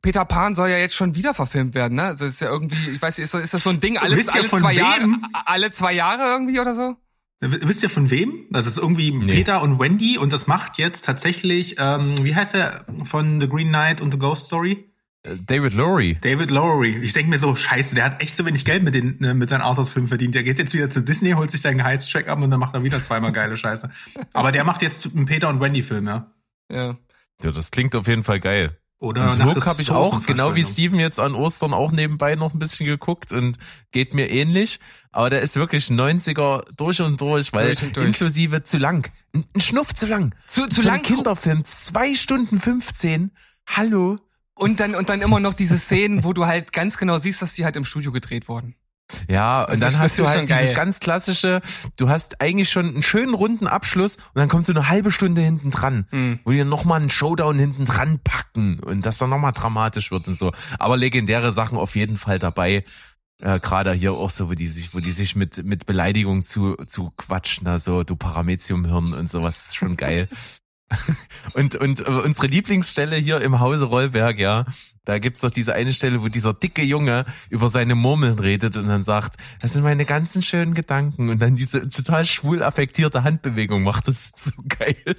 Peter 0.05 0.27
Pan 0.27 0.55
soll 0.55 0.69
ja 0.69 0.77
jetzt 0.77 0.95
schon 0.95 1.15
wieder 1.15 1.33
verfilmt 1.33 1.75
werden, 1.75 1.95
ne? 1.95 2.03
Also 2.03 2.27
ist 2.27 2.43
ja 2.43 2.49
irgendwie, 2.49 2.77
ich 2.91 3.01
weiß 3.01 3.17
nicht, 3.17 3.25
ist, 3.25 3.33
ist 3.33 3.55
das 3.55 3.65
so 3.65 3.71
ein 3.71 3.81
Ding 3.81 3.97
alle, 3.97 4.17
alle 4.17 4.51
zwei 4.51 4.75
Jahre, 4.75 5.09
alle 5.47 5.71
zwei 5.71 5.95
Jahre 5.95 6.25
irgendwie 6.25 6.61
oder 6.61 6.75
so? 6.75 6.97
Wisst 7.41 7.83
ihr 7.83 7.89
von 7.89 8.11
wem? 8.11 8.45
Das 8.51 8.67
ist 8.67 8.77
irgendwie 8.77 9.13
nee. 9.13 9.33
Peter 9.33 9.63
und 9.63 9.81
Wendy 9.81 10.19
und 10.19 10.31
das 10.31 10.47
macht 10.47 10.77
jetzt 10.77 11.07
tatsächlich, 11.07 11.77
ähm, 11.79 12.23
wie 12.23 12.35
heißt 12.35 12.53
der 12.53 12.85
von 13.07 13.41
The 13.41 13.49
Green 13.49 13.69
Knight 13.69 14.03
und 14.03 14.13
The 14.13 14.19
Ghost 14.19 14.45
Story? 14.45 14.93
Äh, 15.23 15.37
David 15.37 15.73
Lowry. 15.73 16.19
David 16.21 16.51
Lowry. 16.51 16.99
Ich 16.99 17.15
denke 17.15 17.31
mir 17.31 17.39
so, 17.39 17.57
scheiße, 17.57 17.95
der 17.95 18.05
hat 18.05 18.21
echt 18.21 18.37
so 18.37 18.45
wenig 18.45 18.67
Geld 18.67 18.83
mit, 18.83 18.95
den, 18.95 19.17
ne, 19.21 19.33
mit 19.33 19.49
seinen 19.49 19.63
Arthouse-Filmen 19.63 20.09
verdient. 20.09 20.35
Der 20.35 20.43
geht 20.43 20.59
jetzt 20.59 20.75
wieder 20.75 20.91
zu 20.91 21.03
Disney, 21.03 21.31
holt 21.31 21.51
sich 21.51 21.63
seinen 21.63 21.79
Gehaltscheck 21.79 22.29
ab 22.29 22.43
und 22.43 22.51
dann 22.51 22.61
macht 22.61 22.75
er 22.75 22.85
wieder 22.85 23.01
zweimal 23.01 23.33
geile 23.33 23.57
Scheiße. 23.57 23.89
Aber 24.35 24.53
der 24.53 24.65
macht 24.65 24.83
jetzt 24.83 25.07
einen 25.07 25.25
Peter 25.25 25.49
und 25.49 25.63
Wendy-Film, 25.63 26.07
ja. 26.07 26.31
Ja. 26.71 26.99
Ja, 27.43 27.51
das 27.51 27.71
klingt 27.71 27.97
auf 27.97 28.07
jeden 28.07 28.23
Fall 28.23 28.39
geil. 28.39 28.79
Oder 28.99 29.33
und 29.33 29.45
Hook 29.45 29.67
habe 29.67 29.83
ich 29.83 29.91
auch, 29.91 30.25
genau 30.25 30.55
wie 30.55 30.65
Steven 30.65 30.99
jetzt 30.99 31.21
an 31.21 31.35
Ostern 31.35 31.75
auch 31.75 31.93
nebenbei 31.93 32.37
noch 32.37 32.55
ein 32.55 32.59
bisschen 32.59 32.87
geguckt 32.87 33.33
und 33.33 33.59
geht 33.91 34.15
mir 34.15 34.31
ähnlich. 34.31 34.81
Aber 35.13 35.31
der 35.31 35.43
ist 35.43 35.57
wirklich 35.57 35.87
90er 35.89 36.65
durch 36.77 37.03
und 37.03 37.21
durch, 37.21 37.53
weil 37.53 37.67
durch 37.67 37.83
und 37.83 37.97
durch. 37.97 38.07
inklusive 38.07 38.63
zu 38.63 38.79
lang. 38.79 39.11
Ein 39.35 39.61
Schnuff 39.61 39.95
zu 39.95 40.07
lang. 40.07 40.35
Zu, 40.47 40.69
zu 40.69 40.83
lang. 40.83 41.03
Kinderfilm. 41.03 41.65
Zwei 41.65 42.15
Stunden 42.15 42.61
15. 42.61 43.33
Hallo. 43.67 44.19
Und 44.55 44.79
dann, 44.81 44.95
und 44.95 45.09
dann 45.09 45.21
immer 45.21 45.41
noch 45.41 45.55
diese 45.55 45.77
Szenen, 45.77 46.23
wo 46.23 46.33
du 46.33 46.47
halt 46.47 46.73
ganz 46.73 46.97
genau 46.97 47.19
siehst, 47.19 47.43
dass 47.43 47.55
die 47.55 47.65
halt 47.65 47.77
im 47.77 47.85
Studio 47.85 48.13
gedreht 48.13 48.49
wurden. 48.49 48.77
Ja, 49.29 49.63
und 49.65 49.71
also 49.71 49.85
dann 49.85 49.99
hast 49.99 50.19
du 50.19 50.27
halt 50.27 50.49
dieses 50.49 50.63
geil. 50.63 50.75
ganz 50.75 51.01
klassische, 51.01 51.61
du 51.97 52.09
hast 52.09 52.41
eigentlich 52.41 52.71
schon 52.71 52.87
einen 52.87 53.03
schönen 53.03 53.35
runden 53.35 53.67
Abschluss 53.67 54.17
und 54.17 54.37
dann 54.37 54.49
kommt 54.49 54.67
so 54.67 54.73
eine 54.73 54.89
halbe 54.89 55.11
Stunde 55.11 55.41
hinten 55.41 55.71
dran, 55.71 56.07
mhm. 56.11 56.41
wo 56.45 56.53
die 56.53 56.65
nochmal 56.65 57.01
einen 57.01 57.11
Showdown 57.11 57.59
hinten 57.59 57.85
dran 57.85 58.21
packen 58.23 58.81
und 58.81 59.05
das 59.07 59.19
dann 59.19 59.31
nochmal 59.31 59.53
dramatisch 59.53 60.11
wird 60.11 60.29
und 60.29 60.37
so. 60.37 60.53
Aber 60.79 60.97
legendäre 60.97 61.53
Sachen 61.53 61.79
auf 61.79 61.97
jeden 61.97 62.17
Fall 62.17 62.39
dabei. 62.39 62.85
Äh, 63.43 63.61
Gerade 63.61 63.93
hier 63.93 64.13
auch 64.13 64.31
so, 64.31 64.49
wo 64.49 64.55
die 64.55 64.69
sich, 64.69 64.95
wo 64.95 65.01
die 65.01 65.11
sich 65.11 65.37
mit 65.37 65.65
mit 65.65 65.87
Beleidigung 65.87 66.45
zu 66.45 66.77
zu 66.87 67.13
quatschen, 67.17 67.67
also 67.67 68.05
du 68.05 68.17
Parameciumhirn 68.17 69.13
und 69.13 69.31
sowas 69.31 69.67
ist 69.67 69.77
schon 69.77 69.97
geil. 69.97 70.29
Und, 71.55 71.77
und 71.77 72.01
äh, 72.01 72.11
unsere 72.11 72.47
Lieblingsstelle 72.47 73.17
hier 73.17 73.41
im 73.41 73.61
Hause 73.61 73.87
Rollberg, 73.87 74.39
ja, 74.39 74.65
da 75.05 75.19
gibt's 75.19 75.41
doch 75.41 75.51
diese 75.51 75.75
eine 75.75 75.93
Stelle, 75.93 76.23
wo 76.23 76.29
dieser 76.29 76.55
dicke 76.55 76.83
Junge 76.83 77.27
über 77.51 77.69
seine 77.69 77.95
Murmeln 77.95 78.39
redet 78.39 78.77
und 78.77 78.89
dann 78.89 79.03
sagt, 79.03 79.37
das 79.61 79.75
sind 79.75 79.83
meine 79.83 80.05
ganzen 80.05 80.43
schönen 80.43 80.75
Gedanken 80.75 81.29
und 81.29 81.41
dann 81.41 81.57
diese 81.57 81.89
total 81.89 82.25
schwul 82.25 82.63
affektierte 82.63 83.23
Handbewegung 83.23 83.83
macht. 83.83 84.09
Das 84.09 84.33
so 84.37 84.53
geil. 84.69 85.17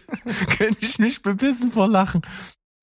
Könnte 0.57 0.77
ich 0.81 0.99
nicht 0.99 1.21
bebissen 1.21 1.71
vor 1.71 1.87
Lachen. 1.87 2.21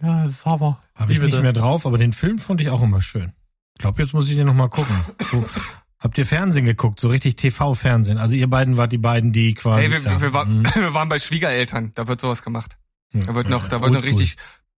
Ja, 0.01 0.25
das 0.25 0.33
ist 0.33 0.47
Hammer. 0.47 0.83
Habe 0.95 1.13
ich 1.13 1.21
nicht 1.21 1.35
das. 1.35 1.43
mehr 1.43 1.53
drauf, 1.53 1.87
aber 1.87 1.99
den 1.99 2.13
Film 2.13 2.39
fand 2.39 2.61
ich 2.61 2.71
auch 2.71 2.83
immer 2.83 3.01
schön. 3.01 3.33
Ich 3.75 3.79
glaube, 3.79 4.03
jetzt 4.03 4.13
muss 4.15 4.29
ich 4.29 4.37
den 4.37 4.47
nochmal 4.47 4.69
gucken. 4.69 4.97
So, 5.31 5.45
habt 6.03 6.19
ihr 6.19 6.27
Fernsehen 6.27 6.67
geguckt? 6.67 7.01
So 7.01 7.09
richtig 7.09 7.37
TV-Fernsehen? 7.37 8.19
Also 8.19 8.35
ihr 8.35 8.49
beiden 8.49 8.77
wart 8.77 8.93
die 8.93 8.99
beiden, 8.99 9.33
die 9.33 9.55
quasi. 9.55 9.83
Hey, 9.83 9.93
wir, 9.93 10.01
ja, 10.01 10.21
wir, 10.21 10.33
war, 10.33 10.45
mhm. 10.45 10.65
wir 10.75 10.95
waren 10.95 11.09
bei 11.09 11.19
Schwiegereltern, 11.19 11.93
da 11.95 12.09
wird 12.09 12.21
sowas 12.21 12.43
gemacht. 12.43 12.77
Da 13.13 13.35
wird 13.35 13.49
noch, 13.49 13.69
da 13.69 13.83
wird 13.83 13.93
noch 13.93 14.03
richtig 14.03 14.37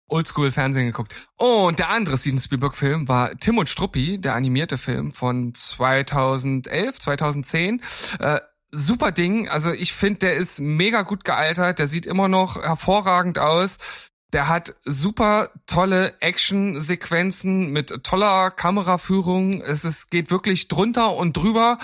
Oldschool 0.09 0.50
Fernsehen 0.50 0.87
geguckt. 0.87 1.14
Oh, 1.38 1.66
und 1.69 1.78
der 1.78 1.90
andere 1.90 2.19
Steven 2.19 2.38
Spielberg 2.38 2.75
Film 2.75 3.09
war 3.09 3.37
Tim 3.38 3.59
und 3.59 3.69
Struppi, 3.69 4.21
der 4.21 4.35
animierte 4.35 4.76
Film 4.76 5.12
von 5.12 5.54
2011, 5.54 6.99
2010. 6.99 7.81
Äh, 8.19 8.40
super 8.71 9.12
Ding. 9.12 9.49
Also 9.49 9.73
ich 9.73 9.93
finde, 9.93 10.21
der 10.21 10.35
ist 10.35 10.61
mega 10.61 11.02
gut 11.02 11.25
gealtert. 11.25 11.78
Der 11.78 11.88
sieht 11.88 12.07
immer 12.07 12.28
noch 12.28 12.62
hervorragend 12.62 13.38
aus. 13.38 13.78
Der 14.35 14.49
hat 14.49 14.75
super 14.85 15.50
tolle 15.64 16.21
Action-Sequenzen 16.21 17.71
mit 17.71 18.03
toller 18.03 18.50
Kameraführung. 18.50 19.62
Es 19.62 19.85
ist, 19.85 20.11
geht 20.11 20.33
wirklich 20.33 20.67
drunter 20.67 21.14
und 21.14 21.37
drüber. 21.37 21.79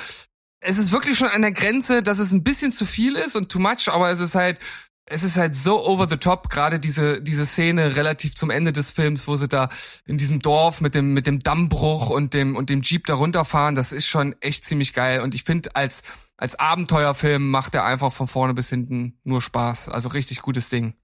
Es 0.59 0.77
ist 0.77 0.91
wirklich 0.91 1.17
schon 1.17 1.29
an 1.29 1.43
der 1.43 1.53
Grenze, 1.53 2.03
dass 2.03 2.19
es 2.19 2.33
ein 2.33 2.43
bisschen 2.43 2.73
zu 2.73 2.87
viel 2.87 3.15
ist 3.15 3.37
und 3.37 3.53
too 3.53 3.61
much, 3.61 3.89
aber 3.89 4.11
es 4.11 4.19
ist 4.19 4.35
halt 4.35 4.59
es 5.07 5.23
ist 5.25 5.37
halt 5.37 5.57
so 5.57 5.85
over 5.85 6.09
the 6.09 6.17
top, 6.17 6.51
gerade 6.51 6.79
diese, 6.79 7.21
diese 7.21 7.45
Szene 7.45 7.97
relativ 7.97 8.37
zum 8.37 8.51
Ende 8.51 8.73
des 8.73 8.91
Films, 8.91 9.27
wo 9.27 9.35
sie 9.35 9.49
da 9.49 9.69
in 10.07 10.19
diesem 10.19 10.39
Dorf 10.39 10.81
mit 10.81 10.95
dem, 10.95 11.15
mit 11.15 11.27
dem 11.27 11.41
Dammbruch 11.41 12.11
und 12.11 12.33
dem, 12.33 12.55
und 12.55 12.71
dem 12.71 12.83
Jeep 12.83 13.07
da 13.07 13.15
runterfahren, 13.15 13.75
das 13.75 13.93
ist 13.93 14.07
schon 14.07 14.37
echt 14.41 14.65
ziemlich 14.65 14.93
geil. 14.93 15.21
Und 15.21 15.35
ich 15.35 15.43
finde, 15.43 15.75
als, 15.75 16.03
als 16.37 16.59
Abenteuerfilm 16.61 17.51
macht 17.51 17.75
er 17.75 17.85
einfach 17.85 18.13
von 18.13 18.29
vorne 18.29 18.55
bis 18.55 18.69
hinten 18.69 19.19
nur 19.25 19.43
Spaß. 19.43 19.89
Also 19.89 20.11
richtig 20.11 20.43
gutes 20.43 20.69
Ding. 20.69 20.95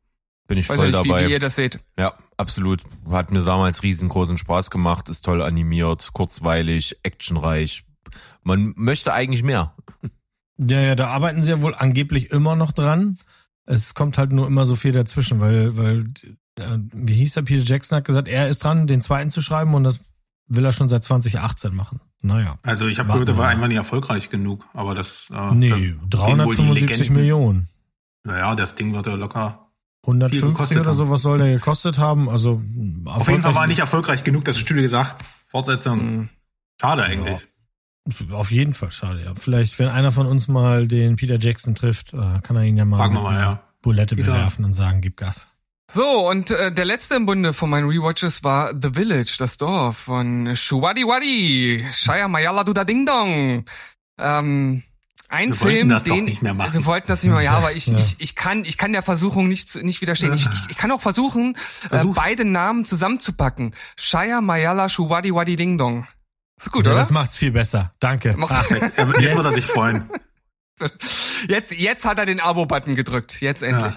Bin 0.47 0.59
ich 0.59 0.69
Weiß 0.69 0.77
voll 0.77 0.87
nicht, 0.87 0.99
dabei. 0.99 1.25
Wie, 1.25 1.29
wie 1.29 1.33
ihr 1.33 1.39
das 1.41 1.57
seht. 1.57 1.81
Ja, 1.99 2.15
absolut. 2.37 2.83
Hat 3.11 3.33
mir 3.33 3.43
damals 3.43 3.83
riesengroßen 3.83 4.39
Spaß 4.39 4.71
gemacht, 4.71 5.09
ist 5.09 5.25
toll 5.25 5.43
animiert, 5.43 6.11
kurzweilig, 6.13 6.97
actionreich. 7.03 7.85
Man 8.43 8.73
möchte 8.77 9.13
eigentlich 9.13 9.43
mehr. 9.43 9.75
Ja, 10.59 10.81
ja, 10.81 10.95
da 10.95 11.09
arbeiten 11.09 11.43
sie 11.43 11.51
ja 11.51 11.61
wohl 11.61 11.75
angeblich 11.75 12.31
immer 12.31 12.57
noch 12.57 12.73
dran. 12.73 13.19
Es 13.67 13.93
kommt 13.93 14.17
halt 14.17 14.33
nur 14.33 14.47
immer 14.47 14.65
so 14.65 14.75
viel 14.75 14.93
dazwischen, 14.93 15.39
weil, 15.39 15.77
weil, 15.77 16.07
äh, 16.59 16.79
wie 16.95 17.13
hieß 17.13 17.35
der, 17.35 17.43
Peter 17.43 17.63
Jackson 17.63 17.97
hat 17.97 18.07
gesagt, 18.07 18.27
er 18.27 18.49
ist 18.49 18.65
dran, 18.65 18.87
den 18.87 19.03
zweiten 19.03 19.31
zu 19.31 19.43
schreiben 19.43 19.75
und 19.75 19.85
das 19.85 20.01
will 20.47 20.65
er 20.65 20.73
schon 20.73 20.89
seit 20.89 21.05
2018 21.05 21.75
machen. 21.75 22.01
Naja. 22.23 22.59
Also 22.63 22.87
ich 22.87 22.99
habe 22.99 23.13
gehört, 23.13 23.29
er 23.29 23.37
war 23.37 23.49
einfach 23.49 23.69
nicht 23.69 23.77
erfolgreich 23.77 24.31
genug, 24.31 24.65
aber 24.73 24.95
das. 24.95 25.29
Äh, 25.31 25.55
nee, 25.55 25.95
375 26.09 27.11
Millionen. 27.11 27.69
Naja, 28.25 28.55
das 28.55 28.77
Ding 28.77 28.95
wird 28.95 29.07
ja 29.09 29.15
locker 29.15 29.66
150 30.07 30.79
oder 30.79 30.95
so, 30.95 31.11
was 31.11 31.23
soll 31.23 31.39
der 31.39 31.55
gekostet 31.55 31.99
haben? 31.99 32.29
Also 32.29 32.63
auf 33.07 33.29
jeden 33.29 33.43
Fall 33.43 33.55
war 33.55 33.63
er 33.63 33.69
nicht 33.69 33.81
erfolgreich 33.81 34.23
genug, 34.23 34.45
dass 34.45 34.55
das 34.55 34.63
Studio 34.63 34.83
gesagt, 34.83 35.25
Fortsetzung. 35.49 35.99
Mhm. 35.99 36.29
Schade 36.81 37.03
eigentlich. 37.03 37.41
Ja. 37.41 38.37
Auf 38.37 38.53
jeden 38.53 38.73
Fall 38.73 38.93
schade, 38.93 39.25
ja. 39.25 39.35
Vielleicht, 39.35 39.81
wenn 39.81 39.89
einer 39.89 40.13
von 40.13 40.27
uns 40.27 40.47
mal 40.47 40.87
den 40.87 41.17
Peter 41.17 41.39
Jackson 41.41 41.75
trifft, 41.75 42.15
äh, 42.15 42.41
kann 42.43 42.55
er 42.55 42.63
ihn 42.63 42.77
ja 42.77 42.85
mal, 42.85 43.09
mal 43.11 43.35
ja. 43.35 43.63
Bulette 43.83 44.15
Peter. 44.15 44.31
bewerfen 44.31 44.65
und 44.65 44.75
sagen, 44.75 45.01
gib 45.01 45.17
Gas. 45.17 45.49
So, 45.93 46.29
und 46.29 46.51
äh, 46.51 46.71
der 46.71 46.85
letzte 46.85 47.17
im 47.17 47.27
Bunde 47.27 47.53
von 47.53 47.71
meinen 47.71 47.89
Rewatches 47.89 48.45
war 48.45 48.73
The 48.81 48.91
Village, 48.95 49.37
das 49.39 49.57
Dorf 49.57 49.97
von 49.97 50.55
Shuwadi 50.55 51.03
Wadi, 51.05 51.85
Shaya 51.93 52.29
Mayala 52.29 52.63
Duda 52.63 52.85
Ding 52.85 53.07
Dong. 53.07 53.65
Ähm, 54.19 54.83
ein 55.29 55.51
wir 55.51 55.57
Film, 55.57 55.89
das 55.89 56.05
den 56.05 56.25
nicht 56.25 56.43
mehr 56.43 56.55
machen. 56.55 56.75
wir 56.75 56.85
wollten 56.87 57.09
das 57.09 57.23
nicht 57.23 57.33
mehr, 57.33 57.43
ja, 57.43 57.53
aber 57.53 57.73
ich, 57.73 57.87
ja. 57.87 57.99
ich, 57.99 58.17
ich 58.19 58.35
kann, 58.37 58.65
ich 58.65 58.79
kann 58.79 58.93
der 58.93 59.03
Versuchung 59.03 59.49
nicht, 59.49 59.75
nicht 59.83 60.01
widerstehen. 60.01 60.35
Ich, 60.35 60.47
ich 60.69 60.77
kann 60.77 60.91
auch 60.93 61.01
versuchen, 61.01 61.57
äh, 61.91 62.05
beide 62.05 62.45
Namen 62.45 62.85
zusammenzupacken. 62.85 63.75
Shaya 63.97 64.41
Mayala 64.41 64.89
Shuwadi 64.89 65.35
Wadi 65.35 65.57
Ding 65.57 65.79
Dong. 65.79 66.07
Ist 66.59 66.73
gut, 66.73 66.87
ja, 66.87 66.93
oder? 66.93 67.01
Das 67.01 67.11
macht's 67.11 67.37
viel 67.37 67.51
besser. 67.51 67.93
Danke. 68.01 68.37
Ach, 68.41 68.71
jetzt 68.71 68.97
wird 68.97 69.45
er 69.45 69.51
sich 69.51 69.67
freuen. 69.67 70.09
Jetzt, 71.49 71.73
jetzt 71.73 72.05
hat 72.05 72.19
er 72.19 72.27
den 72.27 72.39
Abo-Button 72.39 72.97
gedrückt. 72.97 73.41
Jetzt 73.41 73.63
endlich. 73.63 73.95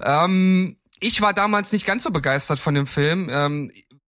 Ja. 0.00 0.24
Ähm, 0.24 0.76
ich 0.98 1.20
war 1.20 1.32
damals 1.32 1.72
nicht 1.72 1.86
ganz 1.86 2.02
so 2.02 2.10
begeistert 2.10 2.58
von 2.58 2.74
dem 2.74 2.86
Film. 2.86 3.28
Ähm, 3.30 3.70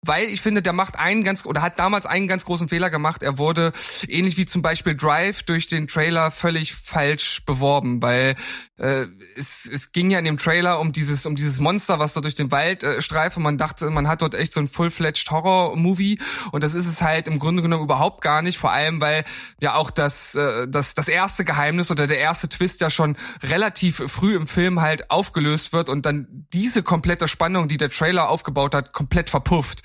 weil 0.03 0.29
ich 0.29 0.41
finde, 0.41 0.63
der 0.63 0.73
macht 0.73 0.97
einen 0.97 1.23
ganz 1.23 1.45
oder 1.45 1.61
hat 1.61 1.77
damals 1.77 2.07
einen 2.07 2.27
ganz 2.27 2.43
großen 2.45 2.67
Fehler 2.67 2.89
gemacht. 2.89 3.21
Er 3.21 3.37
wurde 3.37 3.71
ähnlich 4.07 4.35
wie 4.37 4.45
zum 4.45 4.63
Beispiel 4.63 4.95
Drive 4.95 5.43
durch 5.43 5.67
den 5.67 5.87
Trailer 5.87 6.31
völlig 6.31 6.73
falsch 6.73 7.45
beworben, 7.45 8.01
weil 8.01 8.35
äh, 8.77 9.05
es, 9.35 9.69
es 9.71 9.91
ging 9.91 10.09
ja 10.09 10.17
in 10.17 10.25
dem 10.25 10.37
Trailer 10.37 10.79
um 10.79 10.91
dieses 10.91 11.27
um 11.27 11.35
dieses 11.35 11.59
Monster, 11.59 11.99
was 11.99 12.13
da 12.13 12.21
durch 12.21 12.33
den 12.33 12.51
Wald 12.51 12.83
äh, 12.83 13.01
streift 13.03 13.37
und 13.37 13.43
man 13.43 13.59
dachte, 13.59 13.91
man 13.91 14.07
hat 14.07 14.23
dort 14.23 14.33
echt 14.33 14.53
so 14.53 14.59
ein 14.59 14.67
full-fledged 14.67 15.29
Horror-Movie 15.29 16.19
und 16.51 16.63
das 16.63 16.73
ist 16.73 16.87
es 16.87 17.03
halt 17.03 17.27
im 17.27 17.37
Grunde 17.37 17.61
genommen 17.61 17.83
überhaupt 17.83 18.21
gar 18.21 18.41
nicht. 18.41 18.57
Vor 18.57 18.71
allem, 18.71 19.01
weil 19.01 19.23
ja 19.59 19.75
auch 19.75 19.91
das 19.91 20.33
äh, 20.33 20.67
das 20.67 20.95
das 20.95 21.09
erste 21.09 21.45
Geheimnis 21.45 21.91
oder 21.91 22.07
der 22.07 22.17
erste 22.17 22.49
Twist 22.49 22.81
ja 22.81 22.89
schon 22.89 23.17
relativ 23.43 24.01
früh 24.07 24.35
im 24.35 24.47
Film 24.47 24.81
halt 24.81 25.11
aufgelöst 25.11 25.73
wird 25.73 25.89
und 25.89 26.07
dann 26.07 26.47
diese 26.53 26.81
komplette 26.81 27.27
Spannung, 27.27 27.67
die 27.67 27.77
der 27.77 27.91
Trailer 27.91 28.29
aufgebaut 28.29 28.73
hat, 28.73 28.93
komplett 28.93 29.29
verpufft. 29.29 29.83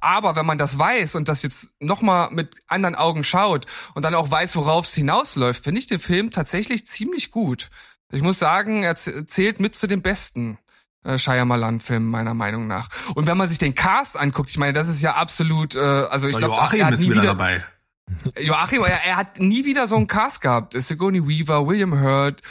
Aber 0.00 0.36
wenn 0.36 0.46
man 0.46 0.58
das 0.58 0.78
weiß 0.78 1.14
und 1.14 1.28
das 1.28 1.42
jetzt 1.42 1.80
nochmal 1.80 2.30
mit 2.30 2.54
anderen 2.66 2.94
Augen 2.94 3.24
schaut 3.24 3.66
und 3.94 4.04
dann 4.04 4.14
auch 4.14 4.30
weiß, 4.30 4.56
worauf 4.56 4.86
es 4.86 4.94
hinausläuft, 4.94 5.64
finde 5.64 5.80
ich 5.80 5.86
den 5.86 6.00
Film 6.00 6.30
tatsächlich 6.30 6.86
ziemlich 6.86 7.30
gut. 7.30 7.70
Ich 8.12 8.22
muss 8.22 8.38
sagen, 8.38 8.82
er 8.82 8.96
zählt 8.96 9.60
mit 9.60 9.74
zu 9.74 9.86
den 9.86 10.02
besten 10.02 10.58
äh, 11.04 11.16
Shyamalan-Filmen 11.16 12.08
meiner 12.08 12.34
Meinung 12.34 12.66
nach. 12.66 12.88
Und 13.14 13.26
wenn 13.26 13.36
man 13.36 13.48
sich 13.48 13.58
den 13.58 13.74
Cast 13.74 14.18
anguckt, 14.18 14.50
ich 14.50 14.58
meine, 14.58 14.72
das 14.72 14.88
ist 14.88 15.00
ja 15.00 15.14
absolut, 15.14 15.74
äh, 15.74 15.78
also 15.78 16.28
ich 16.28 16.36
glaube, 16.36 16.56
er 16.56 16.86
hat 16.86 16.98
nie 16.98 17.04
wieder, 17.04 17.14
wieder 17.14 17.22
dabei. 17.22 17.64
Joachim, 18.38 18.82
er, 18.82 19.04
er, 19.06 19.16
hat 19.16 19.38
nie 19.38 19.64
wieder 19.64 19.86
so 19.86 19.96
einen 19.96 20.08
Cast 20.08 20.40
gehabt. 20.40 20.74
Sigourney 20.74 21.26
Weaver, 21.26 21.66
William 21.66 22.00
Hurt, 22.00 22.42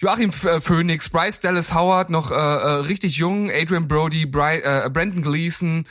Joachim 0.00 0.30
äh, 0.44 0.60
Phoenix, 0.60 1.08
Bryce 1.08 1.40
Dallas 1.40 1.74
Howard, 1.74 2.10
noch 2.10 2.30
äh, 2.30 2.34
äh, 2.34 2.70
richtig 2.82 3.16
jung, 3.16 3.50
Adrian 3.50 3.88
Brody, 3.88 4.26
Bry, 4.26 4.58
äh, 4.58 4.88
Brandon 4.92 5.22
Gleason, 5.22 5.86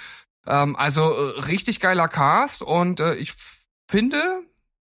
ähm, 0.48 0.75
also 0.75 1.01
äh, 1.01 1.39
richtig 1.42 1.80
geiler 1.80 2.08
Cast 2.08 2.62
und 2.62 3.00
äh, 3.00 3.16
ich 3.16 3.34
finde, 3.89 4.22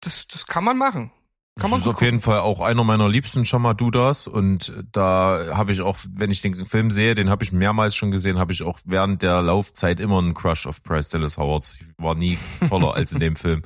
das, 0.00 0.26
das 0.28 0.46
kann 0.46 0.64
man 0.64 0.78
machen. 0.78 1.10
Kann 1.58 1.70
man 1.70 1.80
das 1.80 1.86
ist 1.86 1.94
auf 1.94 2.02
jeden 2.02 2.20
Fall 2.20 2.40
auch 2.40 2.60
einer 2.60 2.84
meiner 2.84 3.08
liebsten 3.08 3.46
Shamadudas 3.46 4.26
und 4.26 4.74
da 4.92 5.56
habe 5.56 5.72
ich 5.72 5.80
auch, 5.80 5.96
wenn 6.10 6.30
ich 6.30 6.42
den 6.42 6.66
Film 6.66 6.90
sehe, 6.90 7.14
den 7.14 7.30
habe 7.30 7.44
ich 7.44 7.52
mehrmals 7.52 7.96
schon 7.96 8.10
gesehen, 8.10 8.38
habe 8.38 8.52
ich 8.52 8.62
auch 8.62 8.78
während 8.84 9.22
der 9.22 9.40
Laufzeit 9.40 9.98
immer 9.98 10.18
einen 10.18 10.34
Crush 10.34 10.66
auf 10.66 10.82
Bryce 10.82 11.08
Dallas 11.08 11.38
Howard. 11.38 11.64
War 11.96 12.14
nie 12.14 12.36
toller 12.68 12.92
als 12.92 13.12
in 13.12 13.20
dem 13.20 13.36
Film. 13.36 13.62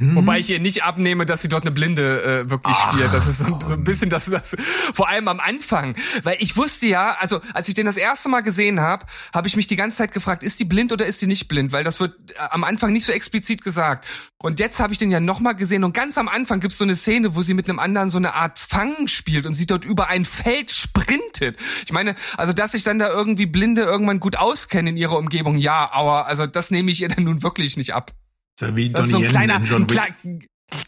Hm? 0.00 0.16
Wobei 0.16 0.38
ich 0.38 0.48
ihr 0.48 0.60
nicht 0.60 0.82
abnehme, 0.82 1.26
dass 1.26 1.42
sie 1.42 1.48
dort 1.48 1.64
eine 1.64 1.72
Blinde 1.72 2.22
äh, 2.22 2.50
wirklich 2.50 2.74
Ach, 2.78 2.94
spielt. 2.94 3.12
Das 3.12 3.26
ist 3.26 3.38
so, 3.38 3.58
so 3.60 3.74
ein 3.74 3.84
bisschen 3.84 4.08
das, 4.08 4.24
das, 4.24 4.56
vor 4.94 5.10
allem 5.10 5.28
am 5.28 5.40
Anfang. 5.40 5.94
Weil 6.22 6.38
ich 6.40 6.56
wusste 6.56 6.86
ja, 6.86 7.16
also 7.20 7.42
als 7.52 7.68
ich 7.68 7.74
den 7.74 7.84
das 7.84 7.98
erste 7.98 8.30
Mal 8.30 8.40
gesehen 8.40 8.80
habe, 8.80 9.04
habe 9.34 9.46
ich 9.46 9.56
mich 9.56 9.66
die 9.66 9.76
ganze 9.76 9.98
Zeit 9.98 10.12
gefragt, 10.12 10.42
ist 10.42 10.56
sie 10.56 10.64
blind 10.64 10.90
oder 10.90 11.04
ist 11.04 11.20
sie 11.20 11.26
nicht 11.26 11.48
blind? 11.48 11.72
Weil 11.72 11.84
das 11.84 12.00
wird 12.00 12.14
äh, 12.30 12.34
am 12.50 12.64
Anfang 12.64 12.94
nicht 12.94 13.04
so 13.04 13.12
explizit 13.12 13.62
gesagt. 13.62 14.06
Und 14.38 14.58
jetzt 14.58 14.80
habe 14.80 14.94
ich 14.94 14.98
den 14.98 15.10
ja 15.10 15.20
nochmal 15.20 15.54
gesehen 15.54 15.84
und 15.84 15.92
ganz 15.92 16.16
am 16.16 16.28
Anfang 16.28 16.60
gibt's 16.60 16.78
so 16.78 16.84
eine 16.84 16.94
Szene, 16.94 17.34
wo 17.34 17.42
sie 17.42 17.52
mit 17.52 17.68
einem 17.68 17.78
anderen 17.78 18.08
so 18.08 18.16
eine 18.16 18.32
Art 18.32 18.58
Fang 18.58 19.06
spielt 19.06 19.44
und 19.44 19.52
sie 19.52 19.66
dort 19.66 19.84
über 19.84 20.08
ein 20.08 20.24
Feld 20.24 20.70
sprintet. 20.70 21.58
Ich 21.84 21.92
meine, 21.92 22.14
also 22.38 22.54
dass 22.54 22.72
sich 22.72 22.84
dann 22.84 22.98
da 22.98 23.10
irgendwie 23.10 23.44
Blinde 23.44 23.82
irgendwann 23.82 24.18
gut 24.18 24.36
auskennen 24.36 24.94
in 24.94 24.96
ihrer 24.96 25.18
Umgebung, 25.18 25.58
ja, 25.58 25.90
aber 25.92 26.26
also 26.26 26.46
das 26.46 26.70
nehme 26.70 26.90
ich 26.90 27.02
ihr 27.02 27.08
dann 27.08 27.24
nun 27.24 27.42
wirklich 27.42 27.76
nicht 27.76 27.92
ab. 27.92 28.12
Wie 28.60 28.90
das 28.90 29.06
ist 29.06 29.12
so 29.12 29.18
ein 29.18 29.28
kleiner, 29.28 29.56
ein 29.56 29.86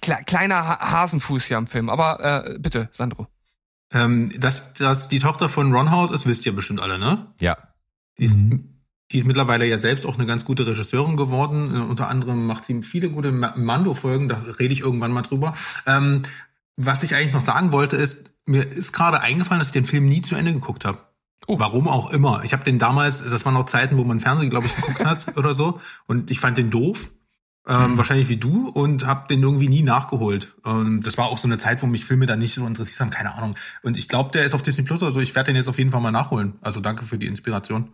kle 0.00 0.16
kleiner 0.24 0.78
Hasenfuß 0.78 1.44
hier 1.44 1.58
am 1.58 1.66
Film. 1.66 1.88
Aber 1.88 2.46
äh, 2.46 2.58
bitte, 2.58 2.88
Sandro. 2.92 3.26
Ähm, 3.92 4.32
dass, 4.38 4.74
dass 4.74 5.08
die 5.08 5.18
Tochter 5.18 5.48
von 5.48 5.72
Ron 5.72 5.90
Howard 5.90 6.12
ist, 6.12 6.26
wisst 6.26 6.46
ihr 6.46 6.54
bestimmt 6.54 6.80
alle, 6.80 6.98
ne? 6.98 7.26
Ja. 7.40 7.56
Die 8.18 8.24
ist, 8.24 8.36
mhm. 8.36 8.64
die 9.10 9.18
ist 9.18 9.26
mittlerweile 9.26 9.66
ja 9.66 9.78
selbst 9.78 10.06
auch 10.06 10.16
eine 10.16 10.26
ganz 10.26 10.44
gute 10.44 10.66
Regisseurin 10.66 11.16
geworden. 11.16 11.74
Äh, 11.74 11.78
unter 11.80 12.08
anderem 12.08 12.46
macht 12.46 12.64
sie 12.64 12.82
viele 12.82 13.10
gute 13.10 13.32
Mando-Folgen, 13.32 14.28
da 14.28 14.42
rede 14.58 14.72
ich 14.72 14.80
irgendwann 14.80 15.12
mal 15.12 15.22
drüber. 15.22 15.52
Ähm, 15.86 16.22
was 16.76 17.02
ich 17.02 17.14
eigentlich 17.14 17.34
noch 17.34 17.40
sagen 17.40 17.72
wollte, 17.72 17.96
ist, 17.96 18.30
mir 18.46 18.66
ist 18.66 18.92
gerade 18.92 19.20
eingefallen, 19.20 19.60
dass 19.60 19.68
ich 19.68 19.74
den 19.74 19.84
Film 19.84 20.08
nie 20.08 20.22
zu 20.22 20.34
Ende 20.34 20.52
geguckt 20.52 20.84
habe. 20.84 20.98
Oh. 21.46 21.58
Warum 21.58 21.88
auch 21.88 22.10
immer. 22.10 22.42
Ich 22.44 22.52
habe 22.52 22.64
den 22.64 22.78
damals, 22.78 23.22
das 23.22 23.44
waren 23.44 23.54
noch 23.54 23.66
Zeiten, 23.66 23.96
wo 23.96 24.04
man 24.04 24.20
Fernsehen, 24.20 24.48
glaube 24.48 24.66
ich, 24.66 24.76
geguckt 24.76 25.04
hat 25.04 25.36
oder 25.36 25.54
so. 25.54 25.80
Und 26.06 26.30
ich 26.30 26.40
fand 26.40 26.56
den 26.56 26.70
doof 26.70 27.10
ähm, 27.66 27.96
wahrscheinlich 27.96 28.28
wie 28.28 28.36
du 28.36 28.68
und 28.68 29.06
habe 29.06 29.28
den 29.28 29.42
irgendwie 29.42 29.68
nie 29.68 29.82
nachgeholt. 29.82 30.54
Ähm, 30.66 31.00
das 31.02 31.16
war 31.16 31.26
auch 31.26 31.38
so 31.38 31.46
eine 31.46 31.58
Zeit, 31.58 31.82
wo 31.82 31.86
mich 31.86 32.04
Filme 32.04 32.26
da 32.26 32.36
nicht 32.36 32.54
so 32.54 32.66
interessiert 32.66 33.00
haben, 33.00 33.10
keine 33.10 33.34
Ahnung. 33.34 33.54
Und 33.82 33.96
ich 33.96 34.08
glaube, 34.08 34.30
der 34.32 34.44
ist 34.44 34.54
auf 34.54 34.62
Disney 34.62 34.84
Plus, 34.84 35.02
also 35.02 35.20
ich 35.20 35.34
werde 35.34 35.48
den 35.48 35.56
jetzt 35.56 35.68
auf 35.68 35.78
jeden 35.78 35.90
Fall 35.90 36.00
mal 36.00 36.10
nachholen. 36.10 36.54
Also 36.60 36.80
danke 36.80 37.04
für 37.04 37.18
die 37.18 37.26
Inspiration. 37.26 37.92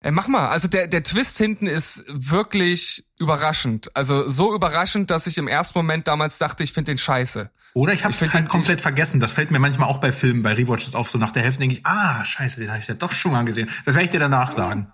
Ey, 0.00 0.10
mach 0.10 0.28
mal. 0.28 0.48
Also 0.48 0.68
der, 0.68 0.86
der 0.86 1.02
Twist 1.02 1.38
hinten 1.38 1.66
ist 1.66 2.04
wirklich 2.08 3.06
überraschend. 3.18 3.96
Also 3.96 4.28
so 4.28 4.54
überraschend, 4.54 5.10
dass 5.10 5.26
ich 5.26 5.38
im 5.38 5.48
ersten 5.48 5.78
Moment 5.78 6.08
damals 6.08 6.38
dachte, 6.38 6.62
ich 6.62 6.72
finde 6.72 6.92
den 6.92 6.98
scheiße. 6.98 7.50
Oder 7.72 7.94
ich 7.94 8.04
habe 8.04 8.14
es 8.14 8.34
halt 8.34 8.48
komplett 8.48 8.82
vergessen. 8.82 9.18
Das 9.18 9.32
fällt 9.32 9.50
mir 9.50 9.58
manchmal 9.58 9.88
auch 9.88 9.98
bei 9.98 10.12
Filmen, 10.12 10.42
bei 10.42 10.52
Rewatches 10.52 10.94
auf. 10.94 11.08
So 11.08 11.18
nach 11.18 11.32
der 11.32 11.42
Hälfte 11.42 11.60
denke 11.60 11.76
ich, 11.76 11.86
ah, 11.86 12.24
scheiße, 12.24 12.60
den 12.60 12.68
habe 12.70 12.80
ich 12.80 12.86
ja 12.86 12.94
doch 12.94 13.14
schon 13.14 13.32
mal 13.32 13.44
gesehen. 13.44 13.70
Das 13.86 13.94
werde 13.94 14.04
ich 14.04 14.10
dir 14.10 14.20
danach 14.20 14.52
sagen. 14.52 14.92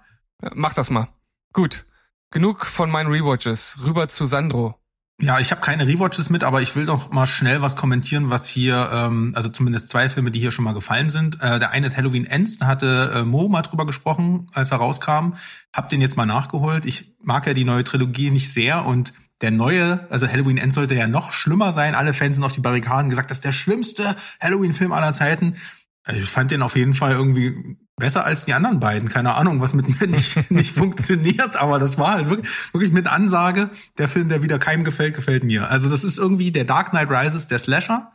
Mach 0.54 0.74
das 0.74 0.90
mal. 0.90 1.08
Gut. 1.52 1.84
Genug 2.32 2.64
von 2.64 2.90
meinen 2.90 3.10
Rewatches. 3.10 3.78
Rüber 3.84 4.06
zu 4.06 4.24
Sandro. 4.24 4.76
Ja, 5.20 5.40
ich 5.40 5.50
habe 5.50 5.60
keine 5.60 5.86
Rewatches 5.88 6.30
mit, 6.30 6.44
aber 6.44 6.62
ich 6.62 6.76
will 6.76 6.86
doch 6.86 7.10
mal 7.10 7.26
schnell 7.26 7.60
was 7.60 7.74
kommentieren, 7.74 8.30
was 8.30 8.46
hier, 8.46 8.88
ähm, 8.92 9.32
also 9.34 9.48
zumindest 9.48 9.88
zwei 9.88 10.08
Filme, 10.08 10.30
die 10.30 10.38
hier 10.38 10.52
schon 10.52 10.64
mal 10.64 10.72
gefallen 10.72 11.10
sind. 11.10 11.42
Äh, 11.42 11.58
der 11.58 11.72
eine 11.72 11.86
ist 11.86 11.96
Halloween 11.96 12.26
Ends, 12.26 12.56
da 12.58 12.68
hatte 12.68 13.12
äh, 13.16 13.22
Mo 13.24 13.48
mal 13.48 13.62
drüber 13.62 13.84
gesprochen, 13.84 14.46
als 14.54 14.70
er 14.70 14.78
rauskam. 14.78 15.34
Hab 15.72 15.88
den 15.88 16.00
jetzt 16.00 16.16
mal 16.16 16.24
nachgeholt. 16.24 16.86
Ich 16.86 17.16
mag 17.20 17.48
ja 17.48 17.52
die 17.52 17.64
neue 17.64 17.82
Trilogie 17.82 18.30
nicht 18.30 18.52
sehr 18.52 18.86
und 18.86 19.12
der 19.40 19.50
neue, 19.50 20.06
also 20.08 20.28
Halloween 20.28 20.56
Ends 20.56 20.76
sollte 20.76 20.94
ja 20.94 21.08
noch 21.08 21.32
schlimmer 21.32 21.72
sein. 21.72 21.96
Alle 21.96 22.14
Fans 22.14 22.36
sind 22.36 22.44
auf 22.44 22.52
die 22.52 22.60
Barrikaden 22.60 23.10
gesagt, 23.10 23.30
das 23.30 23.38
ist 23.38 23.44
der 23.44 23.52
schlimmste 23.52 24.16
Halloween-Film 24.40 24.92
aller 24.92 25.12
Zeiten. 25.12 25.56
Also 26.04 26.20
ich 26.20 26.30
fand 26.30 26.52
den 26.52 26.62
auf 26.62 26.76
jeden 26.76 26.94
Fall 26.94 27.12
irgendwie 27.12 27.76
besser 28.00 28.24
als 28.24 28.44
die 28.44 28.54
anderen 28.54 28.80
beiden. 28.80 29.08
Keine 29.08 29.34
Ahnung, 29.34 29.60
was 29.60 29.74
mit 29.74 29.88
mir 29.88 30.06
nicht, 30.08 30.50
nicht 30.50 30.74
funktioniert, 30.74 31.54
aber 31.56 31.78
das 31.78 31.98
war 31.98 32.14
halt 32.14 32.28
wirklich, 32.28 32.50
wirklich 32.72 32.92
mit 32.92 33.06
Ansage. 33.06 33.70
Der 33.98 34.08
Film, 34.08 34.28
der 34.28 34.42
wieder 34.42 34.58
keinem 34.58 34.82
gefällt, 34.82 35.14
gefällt 35.14 35.44
mir. 35.44 35.70
Also 35.70 35.88
das 35.88 36.02
ist 36.02 36.18
irgendwie 36.18 36.50
der 36.50 36.64
Dark 36.64 36.90
Knight 36.90 37.08
Rises, 37.08 37.46
der 37.46 37.60
Slasher. 37.60 38.12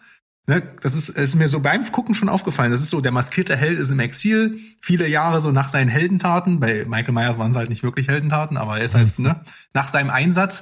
Ne, 0.47 0.61
das 0.81 0.93
ist, 0.93 1.09
ist 1.09 1.33
mir 1.33 1.47
so 1.47 1.59
beim 1.59 1.89
Gucken 1.91 2.13
schon 2.13 2.29
aufgefallen. 2.29 2.69
Das 2.69 2.81
ist 2.81 2.91
so, 2.91 3.01
der 3.01 3.11
maskierte 3.11 3.55
Held 3.55 3.79
ist 3.79 3.89
im 3.89 3.99
Exil, 3.99 4.59
viele 4.79 5.07
Jahre 5.07 5.41
so 5.41 5.51
nach 5.51 5.69
seinen 5.69 5.87
Heldentaten. 5.87 6.59
Bei 6.59 6.85
Michael 6.85 7.13
Myers 7.15 7.39
waren 7.39 7.51
es 7.51 7.57
halt 7.57 7.69
nicht 7.69 7.81
wirklich 7.81 8.09
Heldentaten, 8.09 8.57
aber 8.57 8.77
er 8.77 8.83
ist 8.83 8.93
halt 8.93 9.17
ne, 9.17 9.41
nach 9.73 9.87
seinem 9.87 10.11
Einsatz. 10.11 10.61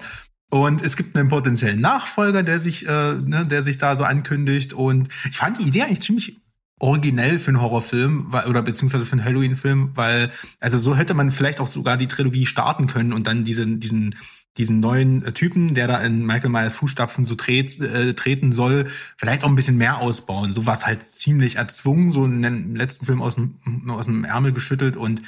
Und 0.49 0.83
es 0.83 0.95
gibt 0.95 1.17
einen 1.17 1.29
potenziellen 1.29 1.81
Nachfolger, 1.81 2.43
der 2.43 2.59
sich, 2.59 2.87
äh, 2.87 3.13
ne, 3.13 3.45
der 3.45 3.63
sich 3.63 3.79
da 3.79 3.95
so 3.95 4.03
ankündigt. 4.03 4.71
Und 4.71 5.09
ich 5.29 5.37
fand 5.37 5.59
die 5.59 5.63
Idee 5.63 5.81
eigentlich 5.81 6.01
ziemlich 6.01 6.42
originell 6.79 7.39
für 7.39 7.49
einen 7.49 7.61
Horrorfilm 7.61 8.33
oder 8.47 8.61
beziehungsweise 8.61 9.05
für 9.05 9.13
einen 9.13 9.25
Halloween-Film, 9.25 9.91
weil 9.95 10.31
also 10.59 10.77
so 10.77 10.95
hätte 10.95 11.13
man 11.13 11.31
vielleicht 11.31 11.59
auch 11.59 11.67
sogar 11.67 11.97
die 11.97 12.07
Trilogie 12.07 12.45
starten 12.45 12.87
können 12.87 13.13
und 13.13 13.27
dann 13.27 13.43
diesen 13.43 13.79
diesen 13.79 14.15
diesen 14.57 14.79
neuen 14.79 15.23
Typen, 15.33 15.73
der 15.73 15.87
da 15.87 15.97
in 15.97 16.25
Michael 16.25 16.51
Myers 16.51 16.75
Fußstapfen 16.75 17.25
so 17.25 17.35
tret, 17.35 17.79
äh, 17.79 18.13
treten 18.13 18.51
soll, 18.51 18.87
vielleicht 19.17 19.43
auch 19.43 19.47
ein 19.47 19.55
bisschen 19.55 19.77
mehr 19.77 19.97
ausbauen. 19.97 20.51
So 20.51 20.65
was 20.65 20.85
halt 20.85 21.01
ziemlich 21.01 21.55
erzwungen, 21.55 22.11
so 22.11 22.23
einen 22.23 22.75
letzten 22.75 23.05
Film 23.05 23.21
aus 23.21 23.35
dem, 23.35 23.55
aus 23.89 24.05
dem 24.05 24.25
Ärmel 24.25 24.53
geschüttelt 24.53 24.95
und 24.95 25.23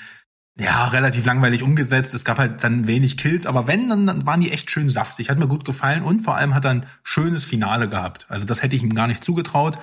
ja, 0.58 0.88
relativ 0.88 1.26
langweilig 1.26 1.64
umgesetzt. 1.64 2.14
Es 2.14 2.24
gab 2.24 2.38
halt 2.38 2.64
dann 2.64 2.88
wenig 2.88 3.18
Kills, 3.18 3.46
aber 3.46 3.68
wenn, 3.68 3.90
dann, 3.90 4.08
dann 4.08 4.26
waren 4.26 4.42
die 4.42 4.52
echt 4.52 4.72
schön 4.72 4.90
saftig. 4.90 5.30
Hat 5.30 5.40
mir 5.40 5.48
gut 5.48 5.66
gefallen 5.66 6.04
und 6.04 6.22
vor 6.22 6.38
allem 6.38 6.54
hat 6.54 6.66
er 6.66 6.72
ein 6.72 6.86
schönes 7.04 7.44
Finale 7.44 7.90
gehabt. 7.90 8.26
Also 8.30 8.46
das 8.46 8.64
hätte 8.64 8.76
ich 8.76 8.84
ihm 8.84 8.94
gar 8.94 9.08
nicht 9.08 9.24
zugetraut. 9.24 9.80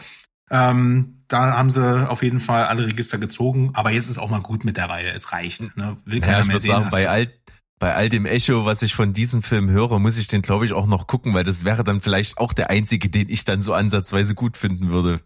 Ähm, 0.51 1.22
da 1.33 1.57
haben 1.57 1.71
sie 1.71 2.09
auf 2.09 2.23
jeden 2.23 2.41
Fall 2.41 2.67
alle 2.67 2.87
Register 2.87 3.19
gezogen, 3.19 3.71
aber 3.75 3.91
jetzt 3.91 4.11
ist 4.11 4.19
auch 4.19 4.29
mal 4.29 4.41
gut 4.41 4.65
mit 4.65 4.77
der 4.77 4.89
Reihe. 4.89 5.11
Es 5.11 5.33
reicht. 5.33 5.77
Ne? 5.77 5.97
Will 6.05 6.21
keiner 6.21 6.39
ja, 6.39 6.41
ich 6.41 6.49
mehr 6.49 6.61
sehen. 6.61 6.71
Sagen, 6.71 6.91
bei 6.91 7.09
all, 7.09 7.33
bei 7.79 7.95
all 7.95 8.09
dem 8.09 8.27
Echo, 8.27 8.65
was 8.65 8.83
ich 8.83 8.95
von 8.95 9.13
diesem 9.13 9.43
Film 9.43 9.71
höre, 9.71 9.99
muss 9.99 10.19
ich 10.19 10.29
den, 10.29 10.43
glaube 10.43 10.67
ich, 10.67 10.73
auch 10.73 10.87
noch 10.87 11.07
gucken, 11.07 11.35
weil 11.35 11.45
das 11.45 11.65
wäre 11.65 11.85
dann 11.85 12.01
vielleicht 12.01 12.39
auch 12.39 12.53
der 12.53 12.71
einzige, 12.71 13.09
den 13.09 13.29
ich 13.29 13.45
dann 13.45 13.63
so 13.63 13.73
ansatzweise 13.73 14.35
gut 14.35 14.57
finden 14.57 14.91
würde. 14.91 15.21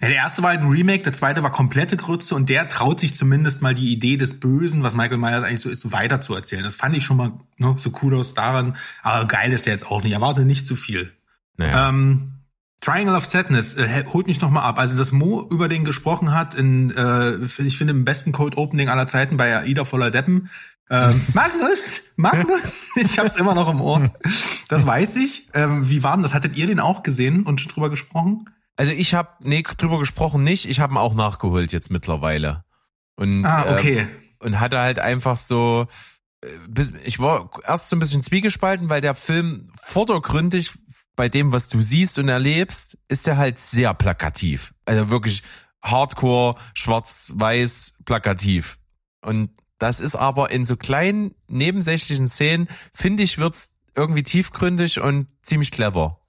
Ja, 0.00 0.08
der 0.08 0.16
erste 0.18 0.42
war 0.42 0.50
halt 0.50 0.60
ein 0.60 0.68
Remake, 0.68 1.04
der 1.04 1.14
zweite 1.14 1.42
war 1.42 1.50
komplette 1.50 1.96
Grütze 1.96 2.34
und 2.34 2.50
der 2.50 2.68
traut 2.68 3.00
sich 3.00 3.14
zumindest 3.14 3.62
mal 3.62 3.74
die 3.74 3.90
Idee 3.90 4.18
des 4.18 4.40
Bösen, 4.40 4.82
was 4.82 4.94
Michael 4.94 5.16
Myers 5.16 5.42
eigentlich 5.42 5.60
so 5.60 5.70
ist, 5.70 5.90
weiter 5.90 6.20
zu 6.20 6.34
erzählen. 6.34 6.64
Das 6.64 6.74
fand 6.74 6.94
ich 6.96 7.04
schon 7.04 7.16
mal 7.16 7.32
ne, 7.56 7.76
so 7.78 7.90
Kudos 7.90 8.34
daran. 8.34 8.76
Aber 9.02 9.26
geil 9.26 9.52
ist 9.52 9.64
der 9.64 9.72
jetzt 9.72 9.90
auch 9.90 10.02
nicht. 10.02 10.12
Erwarte 10.12 10.44
nicht 10.44 10.66
zu 10.66 10.76
viel. 10.76 11.12
Naja. 11.56 11.88
Ähm, 11.88 12.35
Triangle 12.80 13.16
of 13.16 13.24
Sadness 13.24 13.74
äh, 13.74 14.04
holt 14.12 14.26
mich 14.26 14.40
noch 14.40 14.50
mal 14.50 14.62
ab. 14.62 14.78
Also, 14.78 14.96
dass 14.96 15.12
Mo 15.12 15.46
über 15.50 15.68
den 15.68 15.84
gesprochen 15.84 16.32
hat, 16.32 16.54
in, 16.54 16.90
äh, 16.90 17.36
ich 17.62 17.78
finde, 17.78 17.92
im 17.92 18.04
besten 18.04 18.32
Code 18.32 18.58
Opening 18.58 18.88
aller 18.88 19.06
Zeiten 19.06 19.36
bei 19.36 19.56
AIDA 19.56 19.84
voller 19.84 20.10
Deppen. 20.10 20.50
Ähm, 20.88 21.20
Magnus, 21.34 22.02
Magnus, 22.16 22.86
ich 22.96 23.18
hab's 23.18 23.36
immer 23.36 23.54
noch 23.54 23.68
im 23.68 23.80
Ohr. 23.80 24.10
Das 24.68 24.86
weiß 24.86 25.16
ich. 25.16 25.48
Ähm, 25.54 25.88
wie 25.88 26.02
war 26.02 26.14
denn 26.14 26.22
das? 26.22 26.34
Hattet 26.34 26.56
ihr 26.56 26.66
den 26.66 26.80
auch 26.80 27.02
gesehen 27.02 27.42
und 27.42 27.60
schon 27.60 27.72
drüber 27.72 27.90
gesprochen? 27.90 28.48
Also 28.76 28.92
ich 28.92 29.14
habe 29.14 29.30
nee 29.40 29.62
drüber 29.62 29.98
gesprochen 29.98 30.44
nicht. 30.44 30.68
Ich 30.68 30.80
habe 30.80 30.94
ihn 30.94 30.98
auch 30.98 31.14
nachgeholt 31.14 31.72
jetzt 31.72 31.90
mittlerweile. 31.90 32.64
Und 33.16 33.44
ah, 33.44 33.72
okay. 33.72 34.00
Ähm, 34.00 34.08
und 34.38 34.60
hatte 34.60 34.78
halt 34.78 34.98
einfach 34.98 35.38
so 35.38 35.86
äh, 36.42 36.48
ich 37.04 37.18
war 37.18 37.50
erst 37.66 37.88
so 37.88 37.96
ein 37.96 37.98
bisschen 37.98 38.22
zwiegespalten, 38.22 38.90
weil 38.90 39.00
der 39.00 39.14
Film 39.14 39.72
vordergründig 39.80 40.72
bei 41.16 41.28
dem, 41.28 41.50
was 41.50 41.68
du 41.68 41.80
siehst 41.80 42.18
und 42.18 42.28
erlebst, 42.28 42.98
ist 43.08 43.26
er 43.26 43.38
halt 43.38 43.58
sehr 43.58 43.94
plakativ. 43.94 44.74
Also 44.84 45.10
wirklich 45.10 45.42
hardcore, 45.82 46.56
schwarz-weiß, 46.74 47.98
plakativ. 48.04 48.78
Und 49.22 49.50
das 49.78 50.00
ist 50.00 50.14
aber 50.14 50.50
in 50.50 50.64
so 50.66 50.76
kleinen, 50.76 51.34
nebensächlichen 51.48 52.28
Szenen, 52.28 52.68
finde 52.94 53.22
ich, 53.22 53.38
wird's 53.38 53.72
irgendwie 53.94 54.22
tiefgründig 54.22 55.00
und 55.00 55.26
ziemlich 55.42 55.70
clever. 55.70 56.20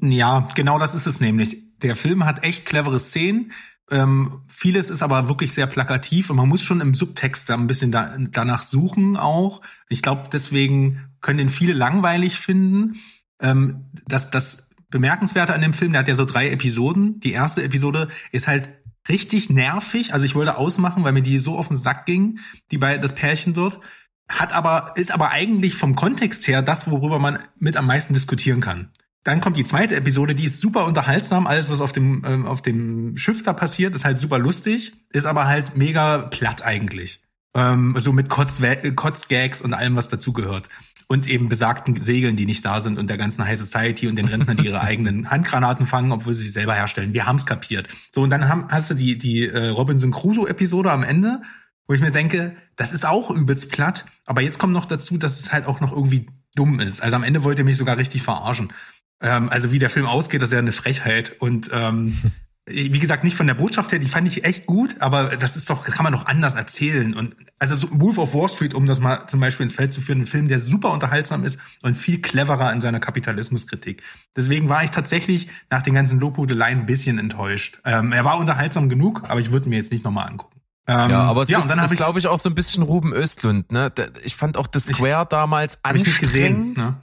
Ja, 0.00 0.48
genau 0.54 0.78
das 0.78 0.94
ist 0.94 1.06
es 1.06 1.20
nämlich. 1.20 1.56
Der 1.78 1.96
Film 1.96 2.24
hat 2.24 2.44
echt 2.44 2.64
clevere 2.64 2.98
Szenen. 2.98 3.52
Ähm, 3.90 4.42
vieles 4.48 4.90
ist 4.90 5.02
aber 5.02 5.28
wirklich 5.28 5.52
sehr 5.52 5.66
plakativ 5.66 6.30
und 6.30 6.36
man 6.36 6.48
muss 6.48 6.62
schon 6.62 6.80
im 6.80 6.94
Subtext 6.94 7.50
da 7.50 7.54
ein 7.54 7.66
bisschen 7.66 7.92
da, 7.92 8.16
danach 8.18 8.62
suchen 8.62 9.16
auch. 9.16 9.60
Ich 9.88 10.02
glaube, 10.02 10.28
deswegen 10.32 11.04
können 11.20 11.38
den 11.38 11.48
viele 11.50 11.72
langweilig 11.72 12.36
finden. 12.36 12.96
Ähm, 13.42 13.90
das, 14.06 14.30
das 14.30 14.70
Bemerkenswerte 14.92 15.52
an 15.52 15.60
dem 15.60 15.74
Film, 15.74 15.92
der 15.92 16.00
hat 16.00 16.08
ja 16.08 16.14
so 16.14 16.24
drei 16.24 16.50
Episoden. 16.50 17.18
Die 17.20 17.32
erste 17.32 17.62
Episode 17.62 18.08
ist 18.30 18.46
halt 18.46 18.70
richtig 19.08 19.50
nervig. 19.50 20.14
Also 20.14 20.24
ich 20.24 20.34
wollte 20.34 20.56
ausmachen, 20.56 21.02
weil 21.02 21.12
mir 21.12 21.22
die 21.22 21.38
so 21.38 21.58
auf 21.58 21.68
den 21.68 21.76
Sack 21.76 22.06
ging, 22.06 22.38
die 22.70 22.78
bei 22.78 22.98
das 22.98 23.14
Pärchen 23.14 23.54
dort. 23.54 23.80
Hat 24.28 24.52
aber, 24.52 24.92
ist 24.96 25.12
aber 25.12 25.30
eigentlich 25.30 25.74
vom 25.74 25.96
Kontext 25.96 26.46
her 26.46 26.62
das, 26.62 26.90
worüber 26.90 27.18
man 27.18 27.38
mit 27.58 27.76
am 27.76 27.86
meisten 27.86 28.14
diskutieren 28.14 28.60
kann. 28.60 28.90
Dann 29.24 29.40
kommt 29.40 29.56
die 29.56 29.64
zweite 29.64 29.96
Episode, 29.96 30.34
die 30.34 30.44
ist 30.44 30.60
super 30.60 30.84
unterhaltsam. 30.84 31.46
Alles, 31.46 31.70
was 31.70 31.80
auf 31.80 31.92
dem, 31.92 32.24
ähm, 32.26 32.46
auf 32.46 32.60
dem 32.62 33.16
Schiff 33.16 33.42
da 33.42 33.52
passiert, 33.52 33.94
ist 33.94 34.04
halt 34.04 34.18
super 34.18 34.38
lustig, 34.38 34.92
ist 35.10 35.26
aber 35.26 35.46
halt 35.46 35.76
mega 35.76 36.18
platt 36.18 36.62
eigentlich. 36.62 37.22
Ähm, 37.54 37.94
so 37.98 38.12
mit 38.12 38.28
Kotzgags 38.28 39.62
und 39.62 39.74
allem, 39.74 39.96
was 39.96 40.08
dazugehört 40.08 40.68
und 41.12 41.28
eben 41.28 41.50
besagten 41.50 41.94
Segeln, 41.94 42.36
die 42.36 42.46
nicht 42.46 42.64
da 42.64 42.80
sind 42.80 42.98
und 42.98 43.10
der 43.10 43.18
ganzen 43.18 43.44
High 43.44 43.58
Society 43.58 44.08
und 44.08 44.16
den 44.16 44.24
Rentnern, 44.24 44.56
die 44.56 44.64
ihre 44.64 44.80
eigenen 44.80 45.30
Handgranaten 45.30 45.86
fangen, 45.86 46.10
obwohl 46.10 46.32
sie 46.32 46.44
sie 46.44 46.48
selber 46.48 46.74
herstellen. 46.74 47.12
Wir 47.12 47.26
haben's 47.26 47.44
kapiert. 47.44 47.86
So, 48.14 48.22
und 48.22 48.30
dann 48.30 48.48
haben, 48.48 48.66
hast 48.70 48.90
du 48.90 48.94
die, 48.94 49.18
die 49.18 49.46
äh, 49.46 49.68
Robinson 49.68 50.10
Crusoe-Episode 50.10 50.90
am 50.90 51.02
Ende, 51.02 51.42
wo 51.86 51.92
ich 51.92 52.00
mir 52.00 52.12
denke, 52.12 52.56
das 52.76 52.94
ist 52.94 53.04
auch 53.04 53.30
übelst 53.30 53.70
platt, 53.70 54.06
aber 54.24 54.40
jetzt 54.40 54.58
kommt 54.58 54.72
noch 54.72 54.86
dazu, 54.86 55.18
dass 55.18 55.38
es 55.38 55.52
halt 55.52 55.66
auch 55.66 55.80
noch 55.80 55.92
irgendwie 55.92 56.28
dumm 56.54 56.80
ist. 56.80 57.02
Also 57.02 57.16
am 57.16 57.24
Ende 57.24 57.44
wollt 57.44 57.58
ihr 57.58 57.66
mich 57.66 57.76
sogar 57.76 57.98
richtig 57.98 58.22
verarschen. 58.22 58.72
Ähm, 59.20 59.50
also 59.50 59.70
wie 59.70 59.78
der 59.78 59.90
Film 59.90 60.06
ausgeht, 60.06 60.40
das 60.40 60.48
ist 60.48 60.54
ja 60.54 60.60
eine 60.60 60.72
Frechheit. 60.72 61.38
Und 61.40 61.68
ähm, 61.74 62.16
wie 62.66 62.98
gesagt, 63.00 63.24
nicht 63.24 63.36
von 63.36 63.48
der 63.48 63.54
Botschaft 63.54 63.90
her, 63.90 63.98
die 63.98 64.08
fand 64.08 64.28
ich 64.28 64.44
echt 64.44 64.66
gut, 64.66 65.00
aber 65.00 65.36
das 65.36 65.56
ist 65.56 65.68
doch, 65.68 65.84
kann 65.84 66.04
man 66.04 66.12
doch 66.12 66.26
anders 66.26 66.54
erzählen. 66.54 67.12
Und 67.12 67.34
also 67.58 67.76
so 67.76 67.88
Wolf 67.90 68.18
of 68.18 68.34
Wall 68.34 68.48
Street, 68.48 68.72
um 68.72 68.86
das 68.86 69.00
mal 69.00 69.26
zum 69.26 69.40
Beispiel 69.40 69.64
ins 69.64 69.72
Feld 69.72 69.92
zu 69.92 70.00
führen, 70.00 70.20
ein 70.20 70.26
Film, 70.26 70.46
der 70.46 70.60
super 70.60 70.92
unterhaltsam 70.92 71.42
ist 71.42 71.58
und 71.82 71.96
viel 71.96 72.20
cleverer 72.20 72.72
in 72.72 72.80
seiner 72.80 73.00
Kapitalismuskritik. 73.00 74.02
Deswegen 74.36 74.68
war 74.68 74.84
ich 74.84 74.90
tatsächlich 74.90 75.48
nach 75.70 75.82
den 75.82 75.94
ganzen 75.94 76.20
Lobhudeleien 76.20 76.80
ein 76.80 76.86
bisschen 76.86 77.18
enttäuscht. 77.18 77.80
Ähm, 77.84 78.12
er 78.12 78.24
war 78.24 78.38
unterhaltsam 78.38 78.88
genug, 78.88 79.22
aber 79.28 79.40
ich 79.40 79.50
würde 79.50 79.68
mir 79.68 79.76
jetzt 79.76 79.90
nicht 79.90 80.04
nochmal 80.04 80.28
angucken. 80.28 80.60
Ähm, 80.86 81.10
ja, 81.10 81.22
aber 81.22 81.42
es 81.42 81.48
ja, 81.48 81.58
ist, 81.58 81.70
ist 81.70 81.96
glaube 81.96 82.20
ich, 82.20 82.28
auch 82.28 82.38
so 82.38 82.48
ein 82.48 82.54
bisschen 82.54 82.84
Ruben 82.84 83.12
Östlund. 83.12 83.72
Ne? 83.72 83.92
Ich 84.22 84.36
fand 84.36 84.56
auch 84.56 84.68
The 84.72 84.78
Square 84.78 85.22
ich, 85.22 85.28
damals 85.28 85.78
anstrengend. 85.82 86.00
Ich 86.00 86.06
nicht 86.06 86.20
gesehen, 86.20 86.72
ne? 86.74 86.96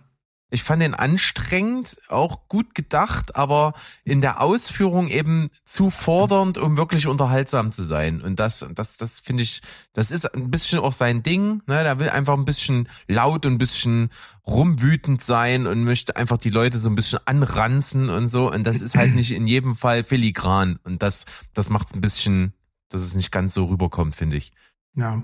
Ich 0.52 0.64
fand 0.64 0.82
den 0.82 0.96
anstrengend, 0.96 1.98
auch 2.08 2.48
gut 2.48 2.74
gedacht, 2.74 3.36
aber 3.36 3.74
in 4.04 4.20
der 4.20 4.42
Ausführung 4.42 5.08
eben 5.08 5.50
zu 5.64 5.92
fordernd, 5.92 6.58
um 6.58 6.76
wirklich 6.76 7.06
unterhaltsam 7.08 7.72
zu 7.72 7.84
sein. 7.84 8.22
Und 8.22 8.40
das, 8.40 8.66
das, 8.74 8.98
das 8.98 9.20
finde 9.20 9.44
ich, 9.44 9.62
das 9.94 10.10
ist 10.10 10.34
ein 10.34 10.50
bisschen 10.50 10.80
auch 10.80 10.94
sein 10.94 11.22
Ding. 11.22 11.62
Ne? 11.68 11.84
Der 11.84 12.00
will 12.00 12.10
einfach 12.10 12.34
ein 12.34 12.46
bisschen 12.46 12.90
laut 13.08 13.46
und 13.46 13.54
ein 13.54 13.58
bisschen 13.60 14.10
rumwütend 14.48 15.22
sein 15.22 15.68
und 15.68 15.84
möchte 15.84 16.16
einfach 16.16 16.38
die 16.38 16.50
Leute 16.50 16.80
so 16.80 16.90
ein 16.90 16.96
bisschen 16.96 17.20
anranzen 17.26 18.10
und 18.10 18.28
so. 18.28 18.52
Und 18.52 18.64
das 18.64 18.82
ist 18.82 18.96
halt 18.96 19.14
nicht 19.14 19.32
in 19.32 19.46
jedem 19.46 19.76
Fall 19.76 20.04
filigran. 20.04 20.80
Und 20.84 21.04
das, 21.04 21.26
das 21.54 21.70
macht 21.70 21.90
es 21.90 21.94
ein 21.94 22.02
bisschen, 22.02 22.54
dass 22.90 23.02
es 23.02 23.14
nicht 23.14 23.32
ganz 23.32 23.54
so 23.54 23.66
rüberkommt, 23.66 24.16
finde 24.16 24.38
ich. 24.38 24.52
Ja. 24.96 25.22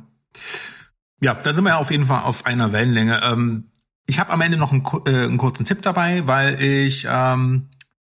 Ja, 1.22 1.34
da 1.34 1.54
sind 1.54 1.64
wir 1.64 1.72
ja 1.72 1.78
auf 1.78 1.90
jeden 1.90 2.06
Fall 2.06 2.24
auf 2.24 2.46
einer 2.46 2.72
Wellenlänge. 2.72 3.22
Ähm 3.24 3.72
ich 4.08 4.20
habe 4.20 4.32
am 4.32 4.42
Ende 4.42 4.58
noch 4.58 4.72
einen, 4.72 4.86
äh, 5.06 5.26
einen, 5.26 5.38
kurzen 5.38 5.66
Tipp 5.66 5.82
dabei, 5.82 6.28
weil 6.28 6.62
ich 6.62 7.08
ähm, 7.10 7.70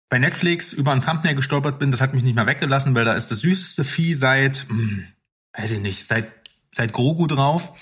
bei 0.09 0.19
Netflix 0.19 0.73
über 0.73 0.93
ein 0.93 1.03
Thumbnail 1.03 1.35
gestolpert 1.35 1.79
bin. 1.79 1.91
Das 1.91 2.01
hat 2.01 2.15
mich 2.15 2.23
nicht 2.23 2.35
mehr 2.35 2.47
weggelassen, 2.47 2.95
weil 2.95 3.05
da 3.05 3.15
ist 3.15 3.31
das 3.31 3.41
süßeste 3.41 3.85
Vieh 3.85 4.15
seit, 4.15 4.67
hm, 4.69 5.05
weiß 5.53 5.73
ich 5.73 5.81
nicht, 5.81 6.07
seit 6.07 6.33
seit 6.77 6.93
Grogu 6.93 7.27
drauf. 7.27 7.73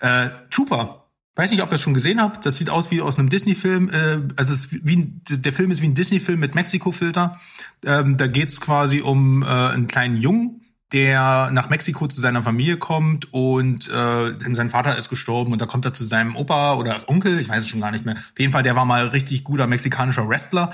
Äh, 0.00 0.30
Trooper. 0.50 1.06
Weiß 1.36 1.50
nicht, 1.52 1.62
ob 1.62 1.68
ihr 1.68 1.72
das 1.72 1.80
schon 1.80 1.94
gesehen 1.94 2.20
habt. 2.20 2.44
Das 2.44 2.58
sieht 2.58 2.68
aus 2.68 2.90
wie 2.90 3.00
aus 3.00 3.18
einem 3.18 3.30
Disney-Film. 3.30 3.88
Äh, 3.90 4.34
also 4.36 4.52
es 4.52 4.66
ist 4.66 4.86
wie 4.86 4.96
ein, 4.96 5.22
der 5.28 5.52
Film 5.52 5.70
ist 5.70 5.80
wie 5.80 5.86
ein 5.86 5.94
Disney-Film 5.94 6.40
mit 6.40 6.54
Mexiko-Filter. 6.54 7.38
Ähm, 7.86 8.16
da 8.16 8.26
geht's 8.26 8.60
quasi 8.60 9.00
um 9.00 9.42
äh, 9.42 9.46
einen 9.46 9.86
kleinen 9.86 10.16
Jungen, 10.16 10.59
der 10.92 11.50
nach 11.52 11.68
Mexiko 11.68 12.08
zu 12.08 12.20
seiner 12.20 12.42
Familie 12.42 12.76
kommt 12.76 13.32
und 13.32 13.88
äh, 13.88 14.32
denn 14.34 14.54
sein 14.54 14.70
Vater 14.70 14.96
ist 14.96 15.08
gestorben 15.08 15.52
und 15.52 15.60
da 15.60 15.66
kommt 15.66 15.84
er 15.84 15.94
zu 15.94 16.04
seinem 16.04 16.36
Opa 16.36 16.74
oder 16.74 17.08
Onkel, 17.08 17.38
ich 17.38 17.48
weiß 17.48 17.62
es 17.62 17.68
schon 17.68 17.80
gar 17.80 17.92
nicht 17.92 18.04
mehr. 18.04 18.14
Auf 18.14 18.38
jeden 18.38 18.52
Fall, 18.52 18.62
der 18.62 18.76
war 18.76 18.84
mal 18.84 19.06
richtig 19.08 19.44
guter 19.44 19.66
mexikanischer 19.66 20.28
Wrestler. 20.28 20.72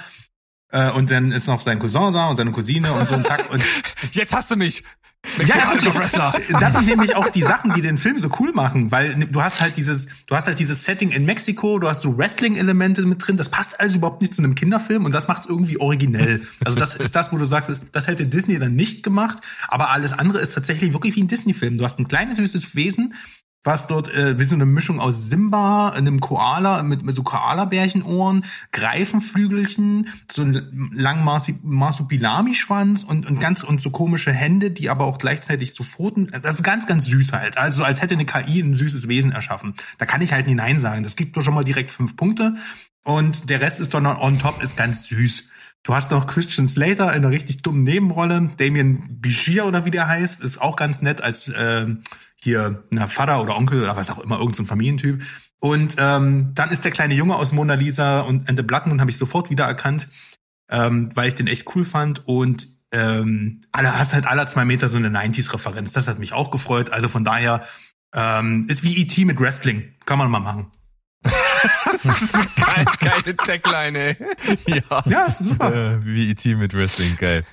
Äh, 0.70 0.90
und 0.90 1.10
dann 1.10 1.32
ist 1.32 1.46
noch 1.46 1.60
sein 1.60 1.78
Cousin 1.78 2.12
da 2.12 2.28
und 2.28 2.36
seine 2.36 2.52
Cousine 2.52 2.92
und 2.92 3.06
so 3.06 3.14
ein 3.14 3.24
Zack. 3.24 3.50
Und 3.50 3.62
Jetzt 4.12 4.34
hast 4.34 4.50
du 4.50 4.56
mich. 4.56 4.84
Ja, 5.44 5.94
Wrestler. 5.94 6.34
Das 6.60 6.74
sind 6.74 6.86
nämlich 6.86 7.16
auch 7.16 7.28
die 7.28 7.42
Sachen, 7.42 7.72
die 7.72 7.80
den 7.80 7.98
Film 7.98 8.18
so 8.18 8.30
cool 8.40 8.52
machen, 8.52 8.90
weil 8.92 9.14
du 9.14 9.42
hast 9.42 9.60
halt 9.60 9.76
dieses, 9.76 10.06
du 10.26 10.34
hast 10.34 10.46
halt 10.46 10.58
dieses 10.58 10.84
Setting 10.84 11.10
in 11.10 11.24
Mexiko, 11.24 11.78
du 11.78 11.88
hast 11.88 12.02
so 12.02 12.16
Wrestling-Elemente 12.16 13.02
mit 13.02 13.26
drin, 13.26 13.36
das 13.36 13.48
passt 13.48 13.78
also 13.80 13.96
überhaupt 13.96 14.22
nicht 14.22 14.34
zu 14.34 14.42
einem 14.42 14.54
Kinderfilm 14.54 15.04
und 15.04 15.12
das 15.12 15.28
macht 15.28 15.42
es 15.42 15.46
irgendwie 15.46 15.78
originell. 15.78 16.42
Also 16.64 16.78
das 16.78 16.96
ist 16.96 17.14
das, 17.14 17.32
wo 17.32 17.36
du 17.36 17.46
sagst, 17.46 17.80
das 17.92 18.06
hätte 18.06 18.26
Disney 18.26 18.58
dann 18.58 18.74
nicht 18.74 19.02
gemacht, 19.02 19.38
aber 19.68 19.90
alles 19.90 20.12
andere 20.12 20.38
ist 20.40 20.52
tatsächlich 20.54 20.92
wirklich 20.92 21.16
wie 21.16 21.22
ein 21.22 21.28
Disney-Film. 21.28 21.76
Du 21.76 21.84
hast 21.84 21.98
ein 21.98 22.08
kleines 22.08 22.36
süßes 22.36 22.74
Wesen, 22.74 23.14
was 23.66 23.88
dort 23.88 24.08
äh, 24.14 24.38
wie 24.38 24.44
so 24.44 24.54
eine 24.54 24.64
Mischung 24.64 25.00
aus 25.00 25.28
Simba, 25.28 25.88
einem 25.88 26.20
Koala 26.20 26.82
mit, 26.84 27.04
mit 27.04 27.14
so 27.14 27.24
Koala-Bärchenohren, 27.24 28.44
Greifenflügelchen, 28.70 30.08
so 30.30 30.42
ein 30.42 30.90
langen 30.94 31.24
Marsupilami-Schwanz 31.62 33.02
und, 33.02 33.26
und 33.26 33.40
ganz 33.40 33.64
und 33.64 33.80
so 33.80 33.90
komische 33.90 34.32
Hände, 34.32 34.70
die 34.70 34.88
aber 34.88 35.04
auch 35.04 35.18
gleichzeitig 35.18 35.74
so 35.74 35.82
Pfoten. 35.82 36.30
Das 36.42 36.54
ist 36.54 36.62
ganz, 36.62 36.86
ganz 36.86 37.06
süß 37.06 37.32
halt. 37.32 37.58
Also 37.58 37.82
als 37.82 38.00
hätte 38.00 38.14
eine 38.14 38.24
KI 38.24 38.60
ein 38.60 38.76
süßes 38.76 39.08
Wesen 39.08 39.32
erschaffen. 39.32 39.74
Da 39.98 40.06
kann 40.06 40.22
ich 40.22 40.32
halt 40.32 40.46
nie 40.46 40.54
Nein 40.54 40.78
sagen. 40.78 41.02
Das 41.02 41.16
gibt 41.16 41.36
doch 41.36 41.42
schon 41.42 41.54
mal 41.54 41.64
direkt 41.64 41.90
fünf 41.90 42.16
Punkte. 42.16 42.54
Und 43.02 43.50
der 43.50 43.60
Rest 43.60 43.80
ist 43.80 43.94
doch 43.94 44.00
noch 44.00 44.20
on 44.20 44.38
top, 44.38 44.62
ist 44.62 44.76
ganz 44.76 45.08
süß. 45.08 45.48
Du 45.82 45.94
hast 45.94 46.10
noch 46.10 46.26
Christian 46.26 46.66
Slater 46.66 47.14
in 47.14 47.24
einer 47.24 47.30
richtig 47.30 47.62
dummen 47.62 47.84
Nebenrolle. 47.84 48.50
Damien 48.56 49.20
Bichir 49.20 49.66
oder 49.66 49.84
wie 49.84 49.92
der 49.92 50.08
heißt, 50.08 50.40
ist 50.40 50.60
auch 50.60 50.74
ganz 50.74 51.00
nett 51.00 51.20
als 51.20 51.46
äh, 51.48 51.86
hier 52.46 52.84
na, 52.90 53.08
Vater 53.08 53.42
oder 53.42 53.56
Onkel 53.56 53.82
oder 53.82 53.96
was 53.96 54.08
auch 54.08 54.20
immer, 54.20 54.36
irgendein 54.36 54.64
so 54.64 54.68
Familientyp. 54.68 55.22
Und 55.58 55.96
ähm, 55.98 56.52
dann 56.54 56.70
ist 56.70 56.84
der 56.84 56.92
kleine 56.92 57.14
Junge 57.14 57.34
aus 57.34 57.52
Mona 57.52 57.74
Lisa 57.74 58.20
und 58.20 58.48
And 58.48 58.56
the 58.56 58.62
Blood 58.62 58.86
Moon 58.86 59.00
habe 59.00 59.10
ich 59.10 59.18
sofort 59.18 59.50
wiedererkannt, 59.50 60.08
ähm, 60.70 61.10
weil 61.14 61.28
ich 61.28 61.34
den 61.34 61.48
echt 61.48 61.74
cool 61.74 61.84
fand. 61.84 62.26
Und 62.26 62.68
ähm, 62.92 63.62
alle 63.72 63.98
hast 63.98 64.14
halt 64.14 64.26
alle 64.26 64.46
zwei 64.46 64.64
Meter 64.64 64.86
so 64.86 64.96
eine 64.96 65.08
90s-Referenz. 65.08 65.92
Das 65.92 66.06
hat 66.06 66.20
mich 66.20 66.32
auch 66.32 66.52
gefreut. 66.52 66.90
Also 66.90 67.08
von 67.08 67.24
daher 67.24 67.66
ähm, 68.14 68.66
ist 68.68 68.84
wie 68.84 68.96
E.T. 69.02 69.24
mit 69.24 69.40
Wrestling. 69.40 69.94
Kann 70.04 70.18
man 70.18 70.30
mal 70.30 70.38
machen. 70.38 70.70
das 72.04 72.22
ist 72.22 72.32
geile, 72.32 72.86
geile 73.00 73.36
Tagline, 73.36 73.98
ey. 73.98 74.16
Ja, 74.68 75.02
ja 75.04 75.24
ist 75.24 75.40
super. 75.40 75.74
Äh, 75.74 76.04
wie 76.04 76.30
E.T. 76.30 76.54
mit 76.54 76.74
Wrestling, 76.74 77.16
geil. 77.16 77.44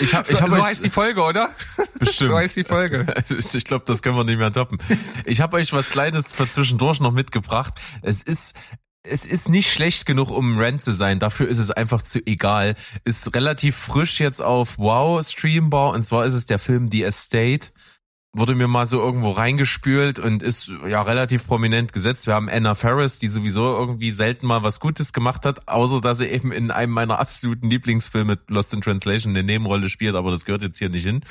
Ich 0.00 0.14
hab, 0.14 0.30
ich 0.30 0.40
hab 0.40 0.48
so, 0.48 0.56
so 0.56 0.64
heißt 0.64 0.84
die 0.84 0.90
Folge, 0.90 1.22
oder? 1.22 1.50
Bestimmt. 1.98 2.30
So 2.30 2.36
heißt 2.36 2.56
die 2.56 2.64
Folge. 2.64 3.06
Ich 3.52 3.64
glaube, 3.64 3.84
das 3.86 4.02
können 4.02 4.16
wir 4.16 4.24
nicht 4.24 4.38
mehr 4.38 4.52
toppen. 4.52 4.78
Ich 5.24 5.40
habe 5.40 5.56
euch 5.56 5.72
was 5.72 5.90
Kleines 5.90 6.32
für 6.32 6.48
zwischendurch 6.48 7.00
noch 7.00 7.12
mitgebracht. 7.12 7.74
Es 8.02 8.22
ist 8.22 8.54
es 9.02 9.24
ist 9.24 9.48
nicht 9.48 9.72
schlecht 9.72 10.06
genug, 10.06 10.30
um 10.30 10.58
Rent 10.58 10.84
zu 10.84 10.92
sein. 10.92 11.18
Dafür 11.18 11.48
ist 11.48 11.58
es 11.58 11.70
einfach 11.70 12.02
zu 12.02 12.24
egal. 12.26 12.74
Ist 13.04 13.34
relativ 13.34 13.76
frisch 13.76 14.20
jetzt 14.20 14.42
auf 14.42 14.78
Wow 14.78 15.26
Streambar 15.26 15.92
und 15.92 16.02
zwar 16.02 16.26
ist 16.26 16.34
es 16.34 16.46
der 16.46 16.58
Film 16.58 16.90
The 16.90 17.04
Estate 17.04 17.68
wurde 18.32 18.54
mir 18.54 18.68
mal 18.68 18.86
so 18.86 19.00
irgendwo 19.00 19.30
reingespült 19.30 20.18
und 20.18 20.42
ist 20.42 20.72
ja 20.86 21.02
relativ 21.02 21.46
prominent 21.46 21.92
gesetzt. 21.92 22.26
Wir 22.26 22.34
haben 22.34 22.48
Anna 22.48 22.74
Ferris, 22.74 23.18
die 23.18 23.28
sowieso 23.28 23.74
irgendwie 23.74 24.10
selten 24.12 24.46
mal 24.46 24.62
was 24.62 24.80
Gutes 24.80 25.12
gemacht 25.12 25.46
hat, 25.46 25.66
außer 25.66 26.00
dass 26.00 26.18
sie 26.18 26.26
eben 26.26 26.52
in 26.52 26.70
einem 26.70 26.92
meiner 26.92 27.18
absoluten 27.18 27.70
Lieblingsfilme 27.70 28.38
Lost 28.48 28.74
in 28.74 28.80
Translation 28.80 29.32
eine 29.32 29.42
Nebenrolle 29.42 29.88
spielt, 29.88 30.14
aber 30.14 30.30
das 30.30 30.44
gehört 30.44 30.62
jetzt 30.62 30.78
hier 30.78 30.90
nicht 30.90 31.06
hin. 31.06 31.22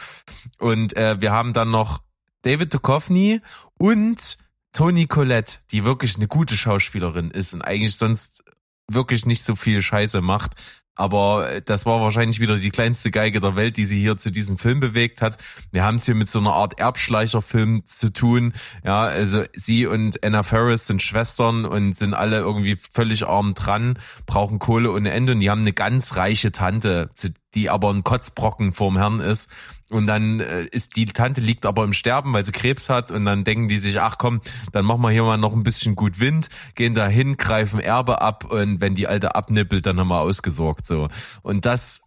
Und 0.59 0.97
äh, 0.97 1.21
wir 1.21 1.31
haben 1.31 1.53
dann 1.53 1.69
noch 1.69 2.01
David 2.41 2.73
Duchovny 2.73 3.41
und 3.77 4.37
Toni 4.71 5.07
Collette, 5.07 5.59
die 5.71 5.85
wirklich 5.85 6.17
eine 6.17 6.27
gute 6.27 6.57
Schauspielerin 6.57 7.31
ist 7.31 7.53
und 7.53 7.61
eigentlich 7.61 7.95
sonst 7.95 8.43
wirklich 8.89 9.25
nicht 9.25 9.43
so 9.43 9.55
viel 9.55 9.81
Scheiße 9.81 10.21
macht. 10.21 10.53
Aber 10.97 11.49
äh, 11.51 11.61
das 11.61 11.85
war 11.85 12.01
wahrscheinlich 12.01 12.39
wieder 12.39 12.57
die 12.57 12.71
kleinste 12.71 13.11
Geige 13.11 13.39
der 13.39 13.55
Welt, 13.55 13.77
die 13.77 13.85
sie 13.85 13.99
hier 13.99 14.17
zu 14.17 14.31
diesem 14.31 14.57
Film 14.57 14.79
bewegt 14.79 15.21
hat. 15.21 15.37
Wir 15.71 15.83
haben 15.83 15.95
es 15.95 16.05
hier 16.05 16.15
mit 16.15 16.29
so 16.29 16.39
einer 16.39 16.53
Art 16.53 16.79
Erbschleicherfilm 16.79 17.85
zu 17.85 18.11
tun. 18.11 18.53
Ja, 18.83 19.01
also 19.01 19.43
sie 19.53 19.85
und 19.85 20.23
Anna 20.23 20.43
Ferris 20.43 20.87
sind 20.87 21.01
Schwestern 21.01 21.65
und 21.65 21.93
sind 21.93 22.13
alle 22.13 22.39
irgendwie 22.39 22.77
völlig 22.91 23.25
arm 23.27 23.53
dran, 23.53 23.99
brauchen 24.25 24.59
Kohle 24.59 24.91
ohne 24.91 25.11
Ende 25.11 25.33
und 25.33 25.39
die 25.39 25.49
haben 25.49 25.61
eine 25.61 25.73
ganz 25.73 26.17
reiche 26.17 26.51
Tante, 26.51 27.09
die 27.55 27.69
aber 27.69 27.89
ein 27.91 28.03
Kotzbrocken 28.03 28.73
vorm 28.73 28.97
Herrn 28.97 29.19
ist 29.19 29.49
und 29.89 30.05
dann 30.05 30.39
äh, 30.41 30.65
ist 30.65 30.95
die 30.95 31.05
Tante 31.05 31.39
liegt 31.39 31.65
aber 31.65 31.83
im 31.83 31.93
Sterben, 31.93 32.33
weil 32.33 32.43
sie 32.43 32.51
Krebs 32.51 32.89
hat. 32.89 33.11
Und 33.11 33.25
dann 33.25 33.43
denken 33.43 33.67
die 33.67 33.77
sich, 33.77 34.01
ach 34.01 34.17
komm, 34.17 34.41
dann 34.71 34.85
machen 34.85 35.01
wir 35.01 35.11
hier 35.11 35.23
mal 35.23 35.37
noch 35.37 35.53
ein 35.53 35.63
bisschen 35.63 35.95
gut 35.95 36.19
Wind, 36.19 36.49
gehen 36.75 36.93
da 36.93 37.07
hin, 37.07 37.37
greifen 37.37 37.79
Erbe 37.79 38.21
ab 38.21 38.45
und 38.45 38.81
wenn 38.81 38.95
die 38.95 39.07
Alte 39.07 39.35
abnippelt, 39.35 39.85
dann 39.85 39.99
haben 39.99 40.09
wir 40.09 40.19
ausgesorgt. 40.19 40.85
So. 40.85 41.07
Und 41.41 41.65
das 41.65 42.01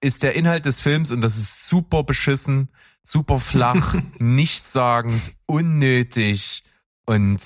ist 0.00 0.22
der 0.22 0.34
Inhalt 0.34 0.66
des 0.66 0.80
Films 0.80 1.10
und 1.10 1.20
das 1.20 1.36
ist 1.36 1.68
super 1.68 2.04
beschissen, 2.04 2.68
super 3.02 3.40
flach, 3.40 3.96
nichtssagend, 4.18 5.34
unnötig 5.46 6.62
und 7.06 7.40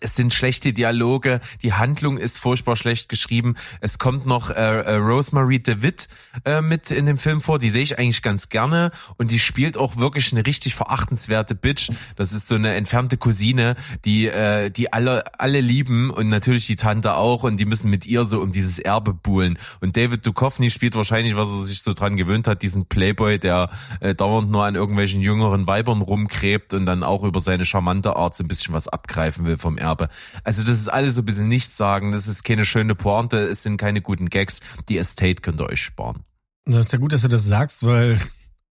es 0.00 0.16
sind 0.16 0.34
schlechte 0.34 0.74
Dialoge, 0.74 1.40
die 1.62 1.72
Handlung 1.72 2.18
ist 2.18 2.38
furchtbar 2.38 2.76
schlecht 2.76 3.08
geschrieben. 3.08 3.54
Es 3.80 3.98
kommt 3.98 4.26
noch 4.26 4.50
äh, 4.50 4.54
äh, 4.54 4.96
Rosemary 4.96 5.60
DeWitt 5.60 6.08
äh, 6.44 6.60
mit 6.60 6.90
in 6.90 7.06
dem 7.06 7.16
Film 7.16 7.40
vor, 7.40 7.58
die 7.58 7.70
sehe 7.70 7.82
ich 7.82 7.98
eigentlich 7.98 8.20
ganz 8.20 8.50
gerne 8.50 8.90
und 9.16 9.30
die 9.30 9.38
spielt 9.38 9.78
auch 9.78 9.96
wirklich 9.96 10.32
eine 10.32 10.44
richtig 10.44 10.74
verachtenswerte 10.74 11.54
Bitch. 11.54 11.90
Das 12.16 12.32
ist 12.32 12.48
so 12.48 12.56
eine 12.56 12.74
entfernte 12.74 13.16
Cousine, 13.16 13.76
die 14.04 14.26
äh, 14.26 14.68
die 14.70 14.92
alle 14.92 15.40
alle 15.40 15.60
lieben 15.60 16.10
und 16.10 16.28
natürlich 16.28 16.66
die 16.66 16.76
Tante 16.76 17.14
auch 17.14 17.44
und 17.44 17.56
die 17.56 17.64
müssen 17.64 17.88
mit 17.88 18.04
ihr 18.04 18.26
so 18.26 18.40
um 18.40 18.52
dieses 18.52 18.78
Erbe 18.78 19.14
buhlen. 19.14 19.58
Und 19.80 19.96
David 19.96 20.26
Duchovny 20.26 20.70
spielt 20.70 20.96
wahrscheinlich, 20.96 21.36
was 21.36 21.48
er 21.48 21.62
sich 21.62 21.82
so 21.82 21.94
dran 21.94 22.16
gewöhnt 22.16 22.46
hat, 22.46 22.62
diesen 22.62 22.86
Playboy, 22.86 23.38
der 23.38 23.70
äh, 24.00 24.14
dauernd 24.14 24.50
nur 24.50 24.64
an 24.64 24.74
irgendwelchen 24.74 25.22
jüngeren 25.22 25.66
Weibern 25.66 26.02
rumgräbt 26.02 26.74
und 26.74 26.84
dann 26.84 27.04
auch 27.04 27.22
über 27.22 27.40
seine 27.40 27.64
charmante 27.64 28.16
Art 28.16 28.36
so 28.36 28.44
ein 28.44 28.48
bisschen 28.48 28.74
was 28.74 28.88
abgreifen 28.88 29.46
will 29.46 29.56
vom 29.56 29.78
Erbe 29.78 29.93
habe. 29.94 30.08
Also 30.42 30.62
das 30.62 30.78
ist 30.78 30.88
alles 30.88 31.14
so 31.14 31.22
ein 31.22 31.24
bisschen 31.24 31.48
nichts 31.48 31.76
sagen, 31.76 32.12
das 32.12 32.26
ist 32.26 32.44
keine 32.44 32.66
schöne 32.66 32.94
Pointe, 32.94 33.38
es 33.38 33.62
sind 33.62 33.76
keine 33.76 34.00
guten 34.00 34.28
Gags. 34.28 34.60
Die 34.88 34.98
Estate 34.98 35.36
könnt 35.36 35.60
ihr 35.60 35.68
euch 35.68 35.82
sparen. 35.82 36.24
Das 36.66 36.86
ist 36.86 36.92
ja 36.92 36.98
gut, 36.98 37.12
dass 37.12 37.22
du 37.22 37.28
das 37.28 37.44
sagst, 37.44 37.84
weil 37.86 38.18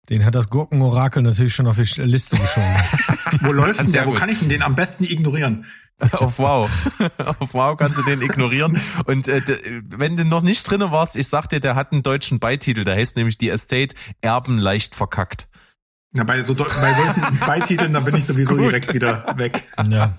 den 0.09 0.25
hat 0.25 0.35
das 0.35 0.51
Gurkenorakel 0.51 1.23
natürlich 1.23 1.55
schon 1.55 1.67
auf 1.67 1.77
die 1.77 2.03
Liste 2.03 2.37
geschoben. 2.37 2.77
Wo 3.41 3.53
läuft 3.53 3.81
denn 3.81 3.93
der? 3.93 4.07
Wo 4.07 4.13
kann 4.13 4.29
ich 4.29 4.39
denn 4.39 4.49
den 4.49 4.63
am 4.63 4.75
besten 4.75 5.05
ignorieren? 5.05 5.67
Auf 6.13 6.39
Wow. 6.39 6.71
Auf 7.41 7.55
Wow 7.55 7.77
kannst 7.77 7.97
du 7.99 8.03
den 8.03 8.21
ignorieren. 8.21 8.81
Und 9.07 9.29
äh, 9.29 9.41
wenn 9.89 10.17
du 10.17 10.25
noch 10.25 10.43
nicht 10.43 10.71
drinnen 10.71 10.91
warst, 10.91 11.17
ich 11.17 11.27
sag 11.27 11.49
dir, 11.49 11.59
der 11.59 11.75
hat 11.75 11.93
einen 11.93 12.03
deutschen 12.03 12.39
Beititel, 12.39 12.85
der 12.85 12.97
heißt 12.97 13.17
nämlich 13.17 13.39
die 13.39 13.49
Estate 13.49 13.97
Erben 14.21 14.59
leicht 14.59 14.95
verkackt. 14.95 15.49
Ja, 16.13 16.25
bei, 16.25 16.43
so, 16.43 16.55
bei 16.55 16.65
solchen 16.65 17.39
Beititeln, 17.41 17.93
da 17.93 18.01
bin 18.01 18.15
ich 18.15 18.25
sowieso 18.25 18.57
direkt 18.57 18.93
wieder 18.95 19.35
weg. 19.37 19.63
Ja. 19.91 20.15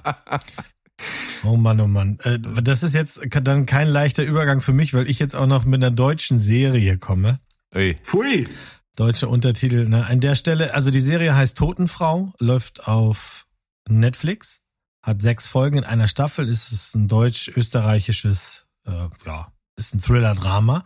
Oh 1.44 1.56
Mann, 1.56 1.80
oh 1.80 1.88
Mann. 1.88 2.20
Äh, 2.24 2.40
das 2.40 2.84
ist 2.84 2.96
jetzt 2.96 3.22
dann 3.44 3.66
kein 3.66 3.88
leichter 3.88 4.24
Übergang 4.24 4.62
für 4.62 4.74
mich, 4.74 4.94
weil 4.94 5.10
ich 5.10 5.20
jetzt 5.20 5.36
auch 5.36 5.48
noch 5.48 5.66
mit 5.66 5.84
einer 5.84 5.92
deutschen 5.92 6.38
Serie 6.40 6.98
komme. 6.98 7.40
Ui. 7.76 7.98
Pfui. 8.04 8.48
Deutsche 8.96 9.28
Untertitel. 9.28 9.86
Na, 9.88 10.04
an 10.04 10.20
der 10.20 10.36
Stelle, 10.36 10.74
also 10.74 10.90
die 10.90 11.00
Serie 11.00 11.36
heißt 11.36 11.58
Totenfrau, 11.58 12.34
läuft 12.40 12.88
auf 12.88 13.46
Netflix, 13.88 14.62
hat 15.04 15.22
sechs 15.22 15.48
Folgen 15.48 15.78
in 15.78 15.84
einer 15.84 16.08
Staffel, 16.08 16.48
ist 16.48 16.72
es 16.72 16.96
ein 16.96 17.08
deutsch-österreichisches, 17.08 18.66
äh, 18.88 19.08
ja, 19.26 19.52
ist 19.76 19.94
ein 19.94 20.02
Thriller-Drama. 20.02 20.84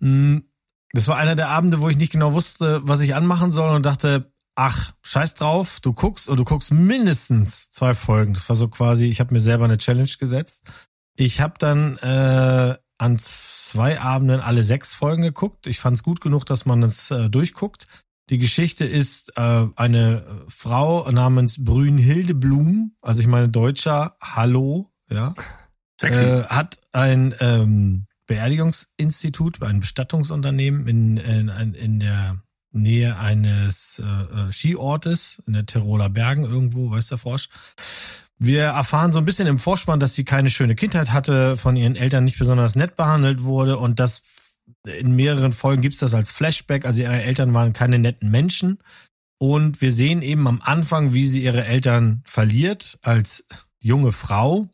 Hm, 0.00 0.44
das 0.92 1.08
war 1.08 1.16
einer 1.16 1.36
der 1.36 1.50
Abende, 1.50 1.80
wo 1.80 1.88
ich 1.88 1.96
nicht 1.96 2.12
genau 2.12 2.32
wusste, 2.32 2.80
was 2.82 3.00
ich 3.00 3.14
anmachen 3.14 3.52
soll 3.52 3.74
und 3.74 3.86
dachte, 3.86 4.32
ach, 4.56 4.94
scheiß 5.02 5.34
drauf, 5.34 5.80
du 5.80 5.92
guckst 5.92 6.28
und 6.28 6.38
du 6.38 6.44
guckst 6.44 6.72
mindestens 6.72 7.70
zwei 7.70 7.94
Folgen. 7.94 8.34
Das 8.34 8.48
war 8.48 8.56
so 8.56 8.68
quasi, 8.68 9.06
ich 9.06 9.20
habe 9.20 9.32
mir 9.32 9.40
selber 9.40 9.66
eine 9.66 9.76
Challenge 9.76 10.10
gesetzt. 10.18 10.70
Ich 11.14 11.40
habe 11.40 11.54
dann 11.58 11.96
äh, 11.98 12.76
an 12.98 13.18
zwei 13.18 14.00
Abenden 14.00 14.40
alle 14.40 14.64
sechs 14.64 14.94
Folgen 14.94 15.22
geguckt. 15.22 15.66
Ich 15.66 15.78
fand 15.78 15.96
es 15.96 16.02
gut 16.02 16.20
genug, 16.20 16.46
dass 16.46 16.66
man 16.66 16.82
es 16.82 17.10
äh, 17.10 17.28
durchguckt. 17.28 17.86
Die 18.28 18.38
Geschichte 18.38 18.84
ist 18.84 19.36
äh, 19.36 19.66
eine 19.76 20.44
Frau 20.48 21.08
namens 21.10 21.62
Brünhilde 21.62 22.34
Blum, 22.34 22.96
also 23.00 23.20
ich 23.20 23.28
meine 23.28 23.48
Deutscher, 23.48 24.16
hallo, 24.20 24.90
ja, 25.08 25.34
äh, 26.02 26.42
hat 26.44 26.80
ein 26.90 27.34
ähm, 27.38 28.06
Beerdigungsinstitut, 28.26 29.62
ein 29.62 29.78
Bestattungsunternehmen 29.78 30.88
in, 30.88 31.16
in, 31.18 31.74
in 31.74 32.00
der 32.00 32.42
Nähe 32.80 33.18
eines 33.18 34.00
äh, 34.00 34.02
äh, 34.04 34.52
Skiortes 34.52 35.42
in 35.46 35.54
der 35.54 35.66
Tiroler 35.66 36.08
Bergen 36.08 36.44
irgendwo, 36.44 36.90
weiß 36.90 37.08
der 37.08 37.18
Frosch. 37.18 37.48
Wir 38.38 38.64
erfahren 38.64 39.12
so 39.12 39.18
ein 39.18 39.24
bisschen 39.24 39.46
im 39.46 39.58
Vorspann, 39.58 40.00
dass 40.00 40.14
sie 40.14 40.24
keine 40.24 40.50
schöne 40.50 40.74
Kindheit 40.74 41.12
hatte, 41.12 41.56
von 41.56 41.74
ihren 41.76 41.96
Eltern 41.96 42.24
nicht 42.24 42.38
besonders 42.38 42.74
nett 42.74 42.96
behandelt 42.96 43.42
wurde 43.42 43.78
und 43.78 43.98
das 43.98 44.22
in 44.84 45.12
mehreren 45.12 45.52
Folgen 45.52 45.82
gibt's 45.82 45.98
das 45.98 46.14
als 46.14 46.30
Flashback. 46.30 46.84
Also 46.84 47.02
ihre 47.02 47.22
Eltern 47.22 47.54
waren 47.54 47.72
keine 47.72 47.98
netten 47.98 48.30
Menschen. 48.30 48.78
Und 49.38 49.80
wir 49.80 49.92
sehen 49.92 50.22
eben 50.22 50.46
am 50.46 50.60
Anfang, 50.62 51.12
wie 51.12 51.26
sie 51.26 51.42
ihre 51.42 51.64
Eltern 51.64 52.22
verliert 52.24 52.98
als 53.02 53.46
junge 53.80 54.12
Frau. 54.12 54.68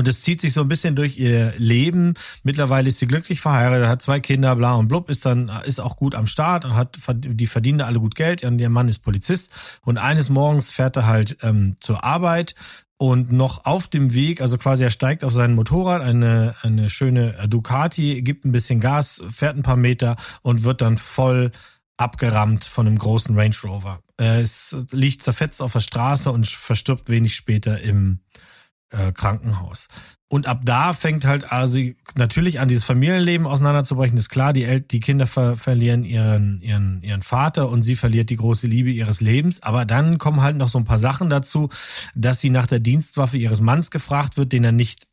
Und 0.00 0.08
es 0.08 0.22
zieht 0.22 0.40
sich 0.40 0.54
so 0.54 0.62
ein 0.62 0.68
bisschen 0.68 0.96
durch 0.96 1.18
ihr 1.18 1.52
Leben. 1.58 2.14
Mittlerweile 2.42 2.88
ist 2.88 3.00
sie 3.00 3.06
glücklich 3.06 3.42
verheiratet, 3.42 3.86
hat 3.86 4.00
zwei 4.00 4.18
Kinder, 4.18 4.56
bla 4.56 4.72
und 4.76 4.88
blub, 4.88 5.10
ist 5.10 5.26
dann, 5.26 5.52
ist 5.66 5.78
auch 5.78 5.96
gut 5.96 6.14
am 6.14 6.26
Start 6.26 6.64
und 6.64 6.74
hat, 6.74 6.96
die 7.14 7.44
verdienen 7.44 7.82
alle 7.82 8.00
gut 8.00 8.14
Geld 8.14 8.42
und 8.42 8.58
ihr 8.62 8.70
Mann 8.70 8.88
ist 8.88 9.00
Polizist. 9.00 9.52
Und 9.82 9.98
eines 9.98 10.30
Morgens 10.30 10.70
fährt 10.70 10.96
er 10.96 11.06
halt 11.06 11.36
ähm, 11.42 11.76
zur 11.80 12.02
Arbeit 12.02 12.54
und 12.96 13.30
noch 13.30 13.66
auf 13.66 13.88
dem 13.88 14.14
Weg, 14.14 14.40
also 14.40 14.56
quasi 14.56 14.84
er 14.84 14.88
steigt 14.88 15.22
auf 15.22 15.34
sein 15.34 15.54
Motorrad, 15.54 16.00
eine, 16.00 16.54
eine 16.62 16.88
schöne 16.88 17.46
Ducati, 17.46 18.22
gibt 18.22 18.46
ein 18.46 18.52
bisschen 18.52 18.80
Gas, 18.80 19.22
fährt 19.28 19.58
ein 19.58 19.62
paar 19.62 19.76
Meter 19.76 20.16
und 20.40 20.62
wird 20.62 20.80
dann 20.80 20.96
voll 20.96 21.52
abgerammt 21.98 22.64
von 22.64 22.86
einem 22.86 22.96
großen 22.96 23.38
Range 23.38 23.54
Rover. 23.64 24.00
Es 24.16 24.74
liegt 24.92 25.20
zerfetzt 25.20 25.60
auf 25.60 25.74
der 25.74 25.80
Straße 25.80 26.32
und 26.32 26.46
verstirbt 26.46 27.10
wenig 27.10 27.34
später 27.34 27.82
im 27.82 28.20
äh, 28.90 29.12
Krankenhaus. 29.12 29.88
Und 30.28 30.46
ab 30.46 30.60
da 30.64 30.92
fängt 30.92 31.24
halt 31.24 31.50
also 31.50 31.80
natürlich 32.14 32.60
an, 32.60 32.68
dieses 32.68 32.84
Familienleben 32.84 33.48
auseinanderzubrechen. 33.48 34.16
Ist 34.16 34.28
klar, 34.28 34.52
die, 34.52 34.62
El 34.62 34.80
die 34.80 35.00
Kinder 35.00 35.26
ver 35.26 35.56
verlieren 35.56 36.04
ihren, 36.04 36.60
ihren, 36.60 37.02
ihren 37.02 37.22
Vater 37.22 37.68
und 37.68 37.82
sie 37.82 37.96
verliert 37.96 38.30
die 38.30 38.36
große 38.36 38.68
Liebe 38.68 38.90
ihres 38.90 39.20
Lebens. 39.20 39.60
Aber 39.62 39.84
dann 39.84 40.18
kommen 40.18 40.40
halt 40.40 40.56
noch 40.56 40.68
so 40.68 40.78
ein 40.78 40.84
paar 40.84 41.00
Sachen 41.00 41.30
dazu, 41.30 41.68
dass 42.14 42.40
sie 42.40 42.50
nach 42.50 42.66
der 42.66 42.78
Dienstwaffe 42.78 43.38
ihres 43.38 43.60
Manns 43.60 43.90
gefragt 43.90 44.36
wird, 44.36 44.52
den 44.52 44.64
er 44.64 44.72
nicht 44.72 45.06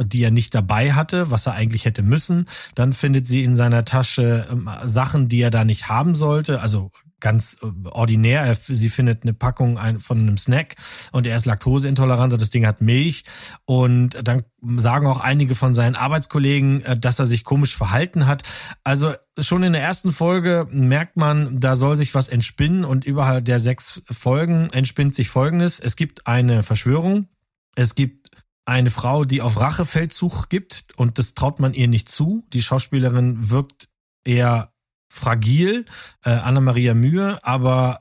die 0.00 0.22
er 0.22 0.30
nicht 0.30 0.54
dabei 0.54 0.92
hatte, 0.92 1.32
was 1.32 1.46
er 1.46 1.54
eigentlich 1.54 1.84
hätte 1.84 2.04
müssen. 2.04 2.46
Dann 2.76 2.92
findet 2.92 3.26
sie 3.26 3.42
in 3.42 3.56
seiner 3.56 3.84
Tasche 3.84 4.46
ähm, 4.48 4.70
Sachen, 4.84 5.28
die 5.28 5.40
er 5.40 5.50
da 5.50 5.64
nicht 5.64 5.88
haben 5.88 6.14
sollte, 6.14 6.60
also 6.60 6.92
ganz 7.20 7.56
äh, 7.62 7.88
ordinär. 7.88 8.54
Sie 8.54 8.88
findet 8.88 9.22
eine 9.22 9.34
Packung 9.34 9.78
von 9.98 10.18
einem 10.18 10.36
Snack 10.36 10.76
und 11.12 11.26
er 11.26 11.36
ist 11.36 11.46
laktoseintolerant 11.46 12.32
und 12.32 12.42
das 12.42 12.50
Ding 12.50 12.66
hat 12.66 12.80
Milch. 12.80 13.24
Und 13.64 14.18
dann 14.22 14.44
sagen 14.76 15.06
auch 15.06 15.20
einige 15.20 15.54
von 15.54 15.74
seinen 15.74 15.96
Arbeitskollegen, 15.96 16.82
äh, 16.82 16.98
dass 16.98 17.18
er 17.18 17.26
sich 17.26 17.44
komisch 17.44 17.76
verhalten 17.76 18.26
hat. 18.26 18.42
Also 18.84 19.14
schon 19.38 19.62
in 19.62 19.72
der 19.72 19.82
ersten 19.82 20.10
Folge 20.10 20.66
merkt 20.70 21.16
man, 21.16 21.60
da 21.60 21.76
soll 21.76 21.96
sich 21.96 22.14
was 22.14 22.28
entspinnen 22.28 22.84
und 22.84 23.04
überhalb 23.04 23.44
der 23.44 23.60
sechs 23.60 24.02
Folgen 24.10 24.70
entspinnt 24.70 25.14
sich 25.14 25.30
Folgendes. 25.30 25.80
Es 25.80 25.96
gibt 25.96 26.26
eine 26.26 26.62
Verschwörung. 26.62 27.28
Es 27.74 27.94
gibt 27.94 28.30
eine 28.64 28.90
Frau, 28.90 29.24
die 29.24 29.40
auf 29.40 29.58
Rachefeldzug 29.58 30.50
gibt 30.50 30.86
und 30.96 31.18
das 31.18 31.34
traut 31.34 31.58
man 31.58 31.72
ihr 31.72 31.88
nicht 31.88 32.08
zu. 32.08 32.44
Die 32.52 32.62
Schauspielerin 32.62 33.50
wirkt 33.50 33.88
eher 34.24 34.72
fragil, 35.08 35.84
äh, 36.24 36.30
Anna-Maria 36.30 36.94
Mühe, 36.94 37.38
aber 37.42 38.00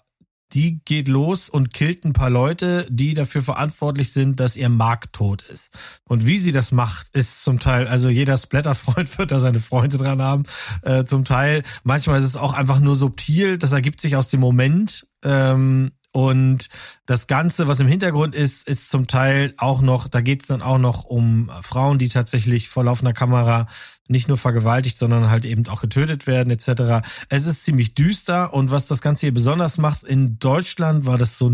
die 0.54 0.80
geht 0.86 1.08
los 1.08 1.50
und 1.50 1.74
killt 1.74 2.06
ein 2.06 2.14
paar 2.14 2.30
Leute, 2.30 2.88
die 2.90 3.14
dafür 3.14 3.44
verantwortlich 3.44 4.14
sind, 4.14 4.40
dass 4.40 4.56
ihr 4.56 4.70
Markt 4.70 5.14
tot 5.14 5.44
ist. 5.44 5.78
Und 6.06 6.26
wie 6.26 6.38
sie 6.38 6.54
das 6.54 6.72
macht, 6.72 7.10
ist 7.10 7.44
zum 7.44 7.60
Teil, 7.60 7.88
also 7.88 8.10
jeder 8.10 8.38
Splatterfreund 8.38 9.18
wird 9.18 9.32
da 9.32 9.40
seine 9.40 9.60
Freunde 9.60 9.98
dran 9.98 10.22
haben, 10.22 10.44
äh, 10.84 11.04
zum 11.04 11.26
Teil. 11.26 11.64
Manchmal 11.84 12.20
ist 12.20 12.26
es 12.26 12.38
auch 12.38 12.54
einfach 12.54 12.80
nur 12.80 12.96
subtil, 12.96 13.58
das 13.58 13.74
ergibt 13.74 14.00
sich 14.00 14.16
aus 14.16 14.30
dem 14.30 14.40
Moment. 14.40 15.08
Ähm, 15.24 15.92
und 16.14 16.70
das 17.06 17.28
Ganze, 17.28 17.68
was 17.68 17.80
im 17.80 17.88
Hintergrund 17.88 18.34
ist, 18.34 18.68
ist 18.68 18.90
zum 18.90 19.06
Teil 19.08 19.54
auch 19.58 19.82
noch, 19.82 20.08
da 20.08 20.22
geht 20.22 20.42
es 20.42 20.48
dann 20.48 20.64
auch 20.64 20.80
noch 20.80 21.04
um 21.04 21.52
Frauen, 21.62 22.00
die 22.00 22.10
tatsächlich 22.10 22.70
vor 22.70 22.86
laufender 22.86 23.14
Kamera 23.14 23.68
nicht 24.10 24.28
nur 24.28 24.38
vergewaltigt, 24.38 24.98
sondern 24.98 25.30
halt 25.30 25.46
eben 25.46 25.68
auch 25.68 25.82
getötet 25.82 26.28
werden 26.28 26.50
etc. 26.50 27.06
Es 27.30 27.46
ist 27.46 27.64
ziemlich 27.64 27.94
düster 27.94 28.54
und 28.54 28.72
was 28.72 28.88
das 28.88 29.02
Ganze 29.02 29.28
hier 29.28 29.34
besonders 29.34 29.78
macht, 29.78 30.04
in 30.04 30.40
Deutschland 30.40 31.06
war 31.06 31.18
das 31.18 31.38
so, 31.38 31.52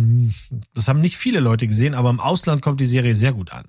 das 0.73 0.87
haben 0.87 1.01
nicht 1.01 1.17
viele 1.17 1.39
Leute 1.39 1.67
gesehen, 1.67 1.93
aber 1.95 2.09
im 2.09 2.19
Ausland 2.19 2.61
kommt 2.61 2.79
die 2.79 2.85
Serie 2.85 3.15
sehr 3.15 3.33
gut 3.33 3.51
an. 3.51 3.65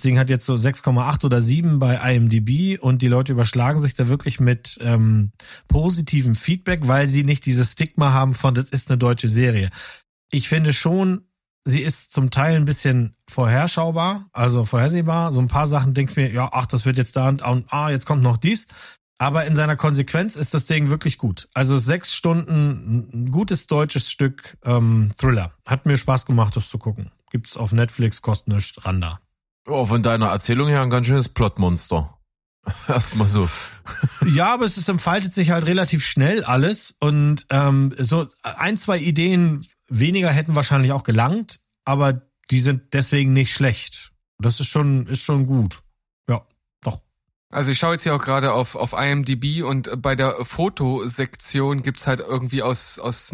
Ding 0.00 0.18
hat 0.18 0.30
jetzt 0.30 0.46
so 0.46 0.54
6,8 0.54 1.24
oder 1.24 1.42
7 1.42 1.78
bei 1.78 2.14
IMDb 2.14 2.80
und 2.80 3.02
die 3.02 3.08
Leute 3.08 3.32
überschlagen 3.32 3.78
sich 3.78 3.92
da 3.92 4.08
wirklich 4.08 4.40
mit 4.40 4.78
ähm, 4.80 5.32
positivem 5.68 6.34
Feedback, 6.34 6.88
weil 6.88 7.06
sie 7.06 7.24
nicht 7.24 7.44
dieses 7.44 7.72
Stigma 7.72 8.12
haben 8.12 8.34
von, 8.34 8.54
das 8.54 8.70
ist 8.70 8.90
eine 8.90 8.96
deutsche 8.96 9.28
Serie. 9.28 9.68
Ich 10.30 10.48
finde 10.48 10.72
schon, 10.72 11.26
sie 11.64 11.82
ist 11.82 12.12
zum 12.12 12.30
Teil 12.30 12.56
ein 12.56 12.64
bisschen 12.64 13.16
vorherschaubar, 13.28 14.26
also 14.32 14.64
vorhersehbar. 14.64 15.32
So 15.32 15.40
ein 15.40 15.48
paar 15.48 15.66
Sachen 15.66 15.94
denke 15.94 16.12
ich 16.12 16.16
mir, 16.16 16.32
ja, 16.32 16.50
ach, 16.52 16.66
das 16.66 16.84
wird 16.84 16.98
jetzt 16.98 17.16
da 17.16 17.28
und, 17.28 17.42
und 17.42 17.72
ah, 17.72 17.90
jetzt 17.90 18.06
kommt 18.06 18.22
noch 18.22 18.36
dies. 18.36 18.66
Aber 19.18 19.44
in 19.44 19.54
seiner 19.54 19.76
Konsequenz 19.76 20.34
ist 20.34 20.52
das 20.52 20.66
Ding 20.66 20.88
wirklich 20.88 21.16
gut. 21.16 21.48
Also 21.54 21.78
sechs 21.78 22.12
Stunden, 22.12 23.08
ein 23.12 23.30
gutes 23.30 23.68
deutsches 23.68 24.10
Stück 24.10 24.58
ähm, 24.64 25.12
Thriller. 25.16 25.52
Hat 25.64 25.86
mir 25.86 25.96
Spaß 25.96 26.26
gemacht, 26.26 26.56
das 26.56 26.68
zu 26.68 26.78
gucken. 26.78 27.12
Gibt's 27.30 27.56
auf 27.56 27.72
Netflix, 27.72 28.20
kostet 28.20 28.48
nichts, 28.48 28.84
Randa. 28.84 29.20
Oh, 29.66 29.86
von 29.86 30.02
deiner 30.02 30.26
Erzählung 30.26 30.68
her 30.68 30.82
ein 30.82 30.90
ganz 30.90 31.06
schönes 31.06 31.28
Plotmonster. 31.28 32.18
Erstmal 32.88 33.28
so. 33.28 33.48
ja, 34.26 34.52
aber 34.52 34.64
es 34.64 34.76
ist, 34.76 34.88
entfaltet 34.88 35.32
sich 35.32 35.50
halt 35.50 35.66
relativ 35.66 36.04
schnell 36.04 36.44
alles 36.44 36.96
und 36.98 37.46
ähm, 37.50 37.94
so 37.98 38.26
ein, 38.42 38.76
zwei 38.76 38.98
Ideen 38.98 39.66
weniger 40.00 40.30
hätten 40.30 40.54
wahrscheinlich 40.54 40.92
auch 40.92 41.04
gelangt, 41.04 41.60
aber 41.84 42.22
die 42.50 42.58
sind 42.58 42.92
deswegen 42.92 43.32
nicht 43.32 43.54
schlecht. 43.54 44.12
Das 44.38 44.60
ist 44.60 44.68
schon, 44.68 45.06
ist 45.06 45.22
schon 45.22 45.46
gut. 45.46 45.82
Ja, 46.28 46.46
doch. 46.82 47.00
Also 47.50 47.70
ich 47.70 47.78
schaue 47.78 47.92
jetzt 47.92 48.02
hier 48.02 48.14
auch 48.14 48.22
gerade 48.22 48.52
auf, 48.52 48.74
auf 48.74 48.92
IMDb 48.92 49.62
und 49.62 50.02
bei 50.02 50.16
der 50.16 50.44
Fotosektion 50.44 51.82
gibt's 51.82 52.06
halt 52.06 52.20
irgendwie 52.20 52.62
aus, 52.62 52.98
aus 52.98 53.32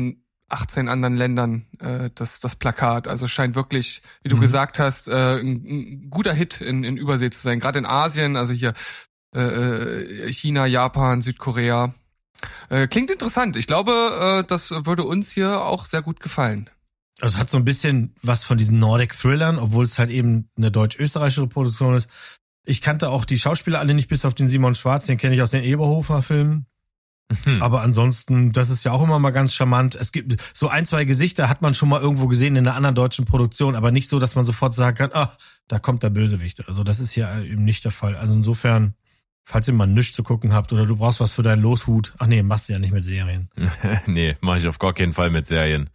18 0.50 0.88
anderen 0.88 1.16
Ländern 1.16 1.66
äh, 1.80 2.10
das, 2.14 2.40
das 2.40 2.56
Plakat. 2.56 3.08
Also 3.08 3.26
scheint 3.26 3.54
wirklich, 3.54 4.02
wie 4.22 4.28
du 4.28 4.36
mhm. 4.36 4.40
gesagt 4.40 4.78
hast, 4.78 5.08
äh, 5.08 5.40
ein, 5.40 5.64
ein 5.64 6.10
guter 6.10 6.32
Hit 6.32 6.60
in, 6.60 6.84
in 6.84 6.96
Übersee 6.96 7.30
zu 7.30 7.40
sein. 7.40 7.60
Gerade 7.60 7.78
in 7.78 7.86
Asien, 7.86 8.36
also 8.36 8.52
hier 8.52 8.74
äh, 9.34 9.40
äh 9.40 10.32
China, 10.32 10.66
Japan, 10.66 11.20
Südkorea. 11.20 11.94
Äh, 12.68 12.86
klingt 12.86 13.10
interessant. 13.10 13.56
Ich 13.56 13.66
glaube, 13.66 14.40
äh, 14.42 14.44
das 14.46 14.70
würde 14.70 15.04
uns 15.04 15.32
hier 15.32 15.62
auch 15.64 15.84
sehr 15.84 16.02
gut 16.02 16.20
gefallen. 16.20 16.70
Also 17.20 17.34
es 17.34 17.40
hat 17.40 17.50
so 17.50 17.56
ein 17.56 17.64
bisschen 17.64 18.14
was 18.22 18.44
von 18.44 18.58
diesen 18.58 18.78
Nordic 18.78 19.12
Thrillern, 19.12 19.58
obwohl 19.58 19.84
es 19.84 19.98
halt 19.98 20.10
eben 20.10 20.48
eine 20.56 20.70
deutsch-österreichische 20.70 21.46
Produktion 21.48 21.94
ist. 21.94 22.08
Ich 22.64 22.80
kannte 22.80 23.10
auch 23.10 23.24
die 23.24 23.38
Schauspieler 23.38 23.80
alle 23.80 23.94
nicht, 23.94 24.08
bis 24.08 24.24
auf 24.24 24.34
den 24.34 24.46
Simon 24.46 24.74
Schwarz, 24.74 25.06
den 25.06 25.18
kenne 25.18 25.34
ich 25.34 25.42
aus 25.42 25.50
den 25.50 25.64
Eberhofer-Filmen. 25.64 26.66
Mhm. 27.44 27.62
Aber 27.62 27.82
ansonsten, 27.82 28.52
das 28.52 28.70
ist 28.70 28.84
ja 28.84 28.92
auch 28.92 29.02
immer 29.02 29.18
mal 29.18 29.30
ganz 29.30 29.52
charmant. 29.52 29.94
Es 29.96 30.12
gibt 30.12 30.40
so 30.54 30.68
ein, 30.68 30.86
zwei 30.86 31.04
Gesichter, 31.04 31.48
hat 31.48 31.60
man 31.60 31.74
schon 31.74 31.88
mal 31.88 32.00
irgendwo 32.00 32.26
gesehen 32.26 32.56
in 32.56 32.66
einer 32.66 32.76
anderen 32.76 32.94
deutschen 32.94 33.24
Produktion, 33.24 33.74
aber 33.74 33.90
nicht 33.90 34.08
so, 34.08 34.18
dass 34.18 34.34
man 34.34 34.44
sofort 34.44 34.74
sagen 34.74 34.96
kann, 34.96 35.10
ach, 35.12 35.36
da 35.66 35.78
kommt 35.78 36.02
der 36.02 36.10
Bösewicht. 36.10 36.66
Also 36.68 36.84
das 36.84 37.00
ist 37.00 37.16
ja 37.16 37.40
eben 37.40 37.64
nicht 37.64 37.84
der 37.84 37.92
Fall. 37.92 38.16
Also 38.16 38.32
insofern 38.32 38.94
falls 39.48 39.66
ihr 39.66 39.72
mal 39.72 39.86
nichts 39.86 40.14
zu 40.14 40.22
gucken 40.22 40.52
habt 40.52 40.74
oder 40.74 40.84
du 40.84 40.96
brauchst 40.96 41.20
was 41.20 41.32
für 41.32 41.42
deinen 41.42 41.62
Loshut. 41.62 42.12
Ach 42.18 42.26
nee, 42.26 42.42
machst 42.42 42.68
du 42.68 42.74
ja 42.74 42.78
nicht 42.78 42.92
mit 42.92 43.02
Serien. 43.02 43.48
nee, 44.06 44.36
mache 44.42 44.58
ich 44.58 44.68
auf 44.68 44.78
gar 44.78 44.92
keinen 44.92 45.14
Fall 45.14 45.30
mit 45.30 45.46
Serien. 45.46 45.88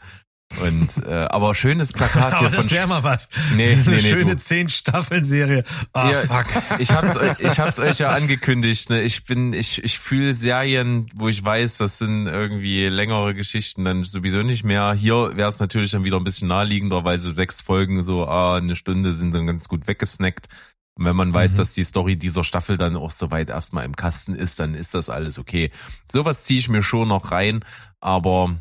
Und 0.61 1.05
äh, 1.05 1.11
aber 1.29 1.53
schönes 1.53 1.93
Plakat 1.93 2.29
hier 2.39 2.47
aber 2.47 2.55
das 2.55 2.71
wäre 2.71 2.87
mal 2.87 3.03
was. 3.03 3.29
Nee, 3.55 3.75
nee, 3.75 3.81
Eine 3.81 3.95
nee, 3.95 3.99
schöne 3.99 4.37
zehn 4.37 4.69
Staffeln 4.69 5.23
Serie. 5.23 5.63
Ah 5.93 6.07
oh, 6.07 6.11
ja, 6.11 6.19
fuck. 6.21 6.79
Ich 6.79 6.91
hab's 6.91 7.15
euch, 7.15 7.39
ich 7.39 7.59
hab's 7.59 7.79
euch 7.79 7.99
ja 7.99 8.09
angekündigt. 8.09 8.89
Ne? 8.89 9.01
Ich 9.01 9.23
bin, 9.23 9.53
ich 9.53 9.83
ich 9.83 9.99
fühle 9.99 10.33
Serien, 10.33 11.07
wo 11.15 11.27
ich 11.29 11.43
weiß, 11.43 11.77
das 11.77 11.99
sind 11.99 12.27
irgendwie 12.27 12.87
längere 12.87 13.35
Geschichten, 13.35 13.85
dann 13.85 14.03
sowieso 14.03 14.41
nicht 14.41 14.63
mehr. 14.63 14.93
Hier 14.93 15.37
wäre 15.37 15.49
es 15.49 15.59
natürlich 15.59 15.91
dann 15.91 16.03
wieder 16.03 16.17
ein 16.17 16.23
bisschen 16.23 16.47
naheliegender, 16.47 17.03
weil 17.03 17.19
so 17.19 17.29
sechs 17.29 17.61
Folgen 17.61 18.01
so 18.03 18.27
ah 18.27 18.57
eine 18.57 18.75
Stunde 18.75 19.13
sind 19.13 19.33
dann 19.33 19.47
ganz 19.47 19.67
gut 19.67 19.87
weggesnackt. 19.87 20.47
Und 20.95 21.05
wenn 21.05 21.15
man 21.15 21.33
weiß, 21.33 21.53
mhm. 21.53 21.57
dass 21.57 21.73
die 21.73 21.83
Story 21.83 22.17
dieser 22.17 22.43
Staffel 22.43 22.77
dann 22.77 22.95
auch 22.95 23.11
soweit 23.11 23.49
erstmal 23.49 23.85
im 23.85 23.95
Kasten 23.95 24.35
ist, 24.35 24.59
dann 24.59 24.75
ist 24.75 24.93
das 24.93 25.09
alles 25.09 25.39
okay. 25.39 25.71
Sowas 26.11 26.43
ziehe 26.43 26.59
ich 26.59 26.69
mir 26.69 26.83
schon 26.83 27.07
noch 27.07 27.31
rein, 27.31 27.65
aber 27.99 28.55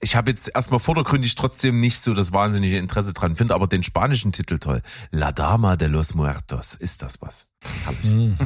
ich 0.00 0.16
habe 0.16 0.30
jetzt 0.30 0.50
erstmal 0.54 0.80
vordergründig 0.80 1.36
trotzdem 1.36 1.80
nicht 1.80 2.02
so 2.02 2.12
das 2.12 2.32
wahnsinnige 2.32 2.78
Interesse 2.78 3.12
dran, 3.12 3.36
finde 3.36 3.54
aber 3.54 3.66
den 3.66 3.82
spanischen 3.82 4.32
Titel 4.32 4.58
toll. 4.58 4.82
La 5.10 5.32
Dama 5.32 5.76
de 5.76 5.88
los 5.88 6.14
Muertos. 6.14 6.74
Ist 6.74 7.02
das 7.02 7.22
was? 7.22 7.46
Hab 7.86 7.94
ich. 8.02 8.10
Mhm. 8.10 8.36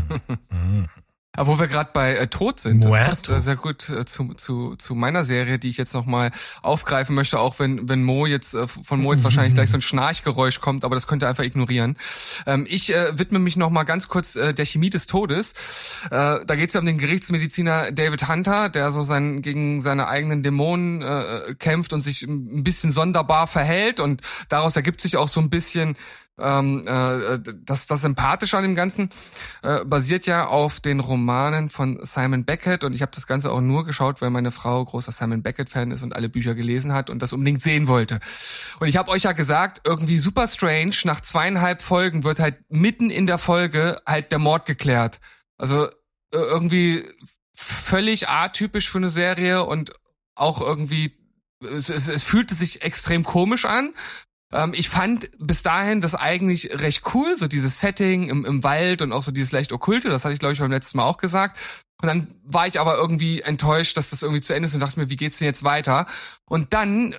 Aber 1.41 1.55
wo 1.55 1.59
wir 1.59 1.69
gerade 1.69 1.89
bei 1.95 2.17
äh, 2.17 2.27
Tod 2.27 2.61
sind, 2.61 2.85
das 2.85 2.93
passt 2.93 3.31
äh, 3.31 3.41
sehr 3.41 3.57
gut 3.57 3.89
äh, 3.89 4.05
zu, 4.05 4.35
zu, 4.35 4.77
zu 4.77 4.95
meiner 4.95 5.25
Serie, 5.25 5.59
die 5.59 5.71
ich 5.71 5.79
jetzt 5.79 5.95
nochmal 5.95 6.33
aufgreifen 6.61 7.15
möchte, 7.15 7.41
auch 7.41 7.59
wenn, 7.59 7.89
wenn 7.89 8.05
Mo 8.05 8.27
jetzt, 8.27 8.53
äh, 8.53 8.67
von 8.67 9.01
Mo 9.01 9.15
jetzt 9.15 9.25
wahrscheinlich 9.25 9.55
gleich 9.55 9.71
so 9.71 9.79
ein 9.79 9.81
Schnarchgeräusch 9.81 10.61
kommt, 10.61 10.85
aber 10.85 10.97
das 10.97 11.07
könnt 11.07 11.23
ihr 11.23 11.29
einfach 11.31 11.43
ignorieren. 11.43 11.97
Ähm, 12.45 12.67
ich 12.69 12.95
äh, 12.95 13.19
widme 13.19 13.39
mich 13.39 13.57
nochmal 13.57 13.87
ganz 13.87 14.09
kurz 14.09 14.37
äh, 14.37 14.53
der 14.53 14.67
Chemie 14.67 14.91
des 14.91 15.07
Todes. 15.07 15.55
Äh, 16.11 16.11
da 16.11 16.57
geht 16.57 16.69
es 16.69 16.75
ja 16.75 16.81
um 16.81 16.87
den 16.87 16.99
Gerichtsmediziner 16.99 17.91
David 17.91 18.29
Hunter, 18.29 18.69
der 18.69 18.91
so 18.91 19.01
sein, 19.01 19.41
gegen 19.41 19.81
seine 19.81 20.09
eigenen 20.09 20.43
Dämonen 20.43 21.01
äh, 21.01 21.55
kämpft 21.59 21.95
und 21.95 22.01
sich 22.01 22.21
ein 22.21 22.65
bisschen 22.65 22.93
sonderbar 22.93 23.47
verhält 23.47 23.99
und 23.99 24.21
daraus 24.51 24.77
ergibt 24.77 25.01
sich 25.01 25.17
auch 25.17 25.29
so 25.29 25.41
ein 25.41 25.49
bisschen 25.49 25.97
ähm, 26.41 26.83
äh, 26.87 27.39
das, 27.65 27.87
das 27.87 28.03
Sympathische 28.03 28.57
an 28.57 28.63
dem 28.63 28.75
Ganzen 28.75 29.11
äh, 29.63 29.85
basiert 29.85 30.27
ja 30.27 30.47
auf 30.47 30.81
den 30.81 31.01
Romanen 31.01 31.69
von 31.69 31.99
Simon 32.03 32.45
Beckett 32.45 32.85
und 32.85 32.95
ich 32.95 33.03
habe 33.03 33.13
das 33.15 33.27
Ganze 33.27 33.51
auch 33.51 33.61
nur 33.61 33.85
geschaut, 33.85 34.21
weil 34.21 34.31
meine 34.31 34.51
Frau 34.51 34.85
großer 34.85 35.13
Simon 35.13 35.43
Beckett-Fan 35.43 35.91
ist 35.91 36.03
und 36.03 36.15
alle 36.15 36.29
Bücher 36.29 36.55
gelesen 36.55 36.93
hat 36.93 37.11
und 37.11 37.21
das 37.21 37.33
unbedingt 37.33 37.63
sehen 37.63 37.89
wollte. 37.89 38.21
Und 38.79 38.89
ich 38.89 38.97
habe 38.97 39.11
euch 39.11 39.25
ja 39.25 39.33
gesagt, 39.33 39.81
irgendwie 39.85 40.19
super 40.19 40.49
strange, 40.49 40.95
nach 41.05 41.21
zweieinhalb 41.21 41.83
Folgen 41.83 42.25
wird 42.25 42.41
halt 42.41 42.57
mitten 42.69 43.11
in 43.11 43.27
der 43.27 43.39
Folge 43.39 44.01
halt 44.07 44.33
der 44.33 44.39
Mord 44.39 44.67
geklärt. 44.67 45.21
Also 45.59 45.87
äh, 45.87 45.93
irgendwie 46.33 47.05
völlig 47.55 48.29
atypisch 48.29 48.89
für 48.89 48.99
eine 48.99 49.11
Serie 49.11 49.65
und 49.65 49.93
auch 50.35 50.61
irgendwie 50.61 51.21
es, 51.63 51.91
es, 51.91 52.09
es 52.09 52.23
fühlte 52.23 52.55
sich 52.55 52.83
extrem 52.83 53.25
komisch 53.25 53.65
an. 53.65 53.93
Ähm, 54.53 54.73
ich 54.75 54.89
fand 54.89 55.31
bis 55.39 55.63
dahin 55.63 56.01
das 56.01 56.15
eigentlich 56.15 56.81
recht 56.81 57.03
cool, 57.15 57.37
so 57.37 57.47
dieses 57.47 57.81
Setting 57.81 58.29
im, 58.29 58.45
im 58.45 58.65
Wald 58.65 59.03
und 59.03 59.13
auch 59.13 59.23
so 59.23 59.33
dieses 59.33 59.53
leicht 59.53 59.73
okkulte, 59.73 60.09
das 60.09 60.25
hatte 60.25 60.35
ich 60.35 60.41
glaube 60.41 60.53
ich 60.55 60.61
beim 60.61 60.71
letzten 60.71 60.99
Mal 60.99 61.05
auch 61.05 61.19
gesagt. 61.19 61.59
Und 62.03 62.07
dann 62.07 62.29
war 62.45 62.67
ich 62.67 62.81
aber 62.81 62.97
irgendwie 62.97 63.43
enttäuscht, 63.43 63.97
dass 63.97 64.11
das 64.11 64.23
irgendwie 64.23 64.41
zu 64.41 64.55
Ende 64.55 64.69
ist 64.69 64.75
und 64.75 64.81
dachte 64.81 64.99
mir, 64.99 65.11
wie 65.11 65.17
geht's 65.17 65.39
denn 65.39 65.47
jetzt 65.47 65.65
weiter? 65.65 66.07
Und 66.47 66.73
dann 66.73 67.15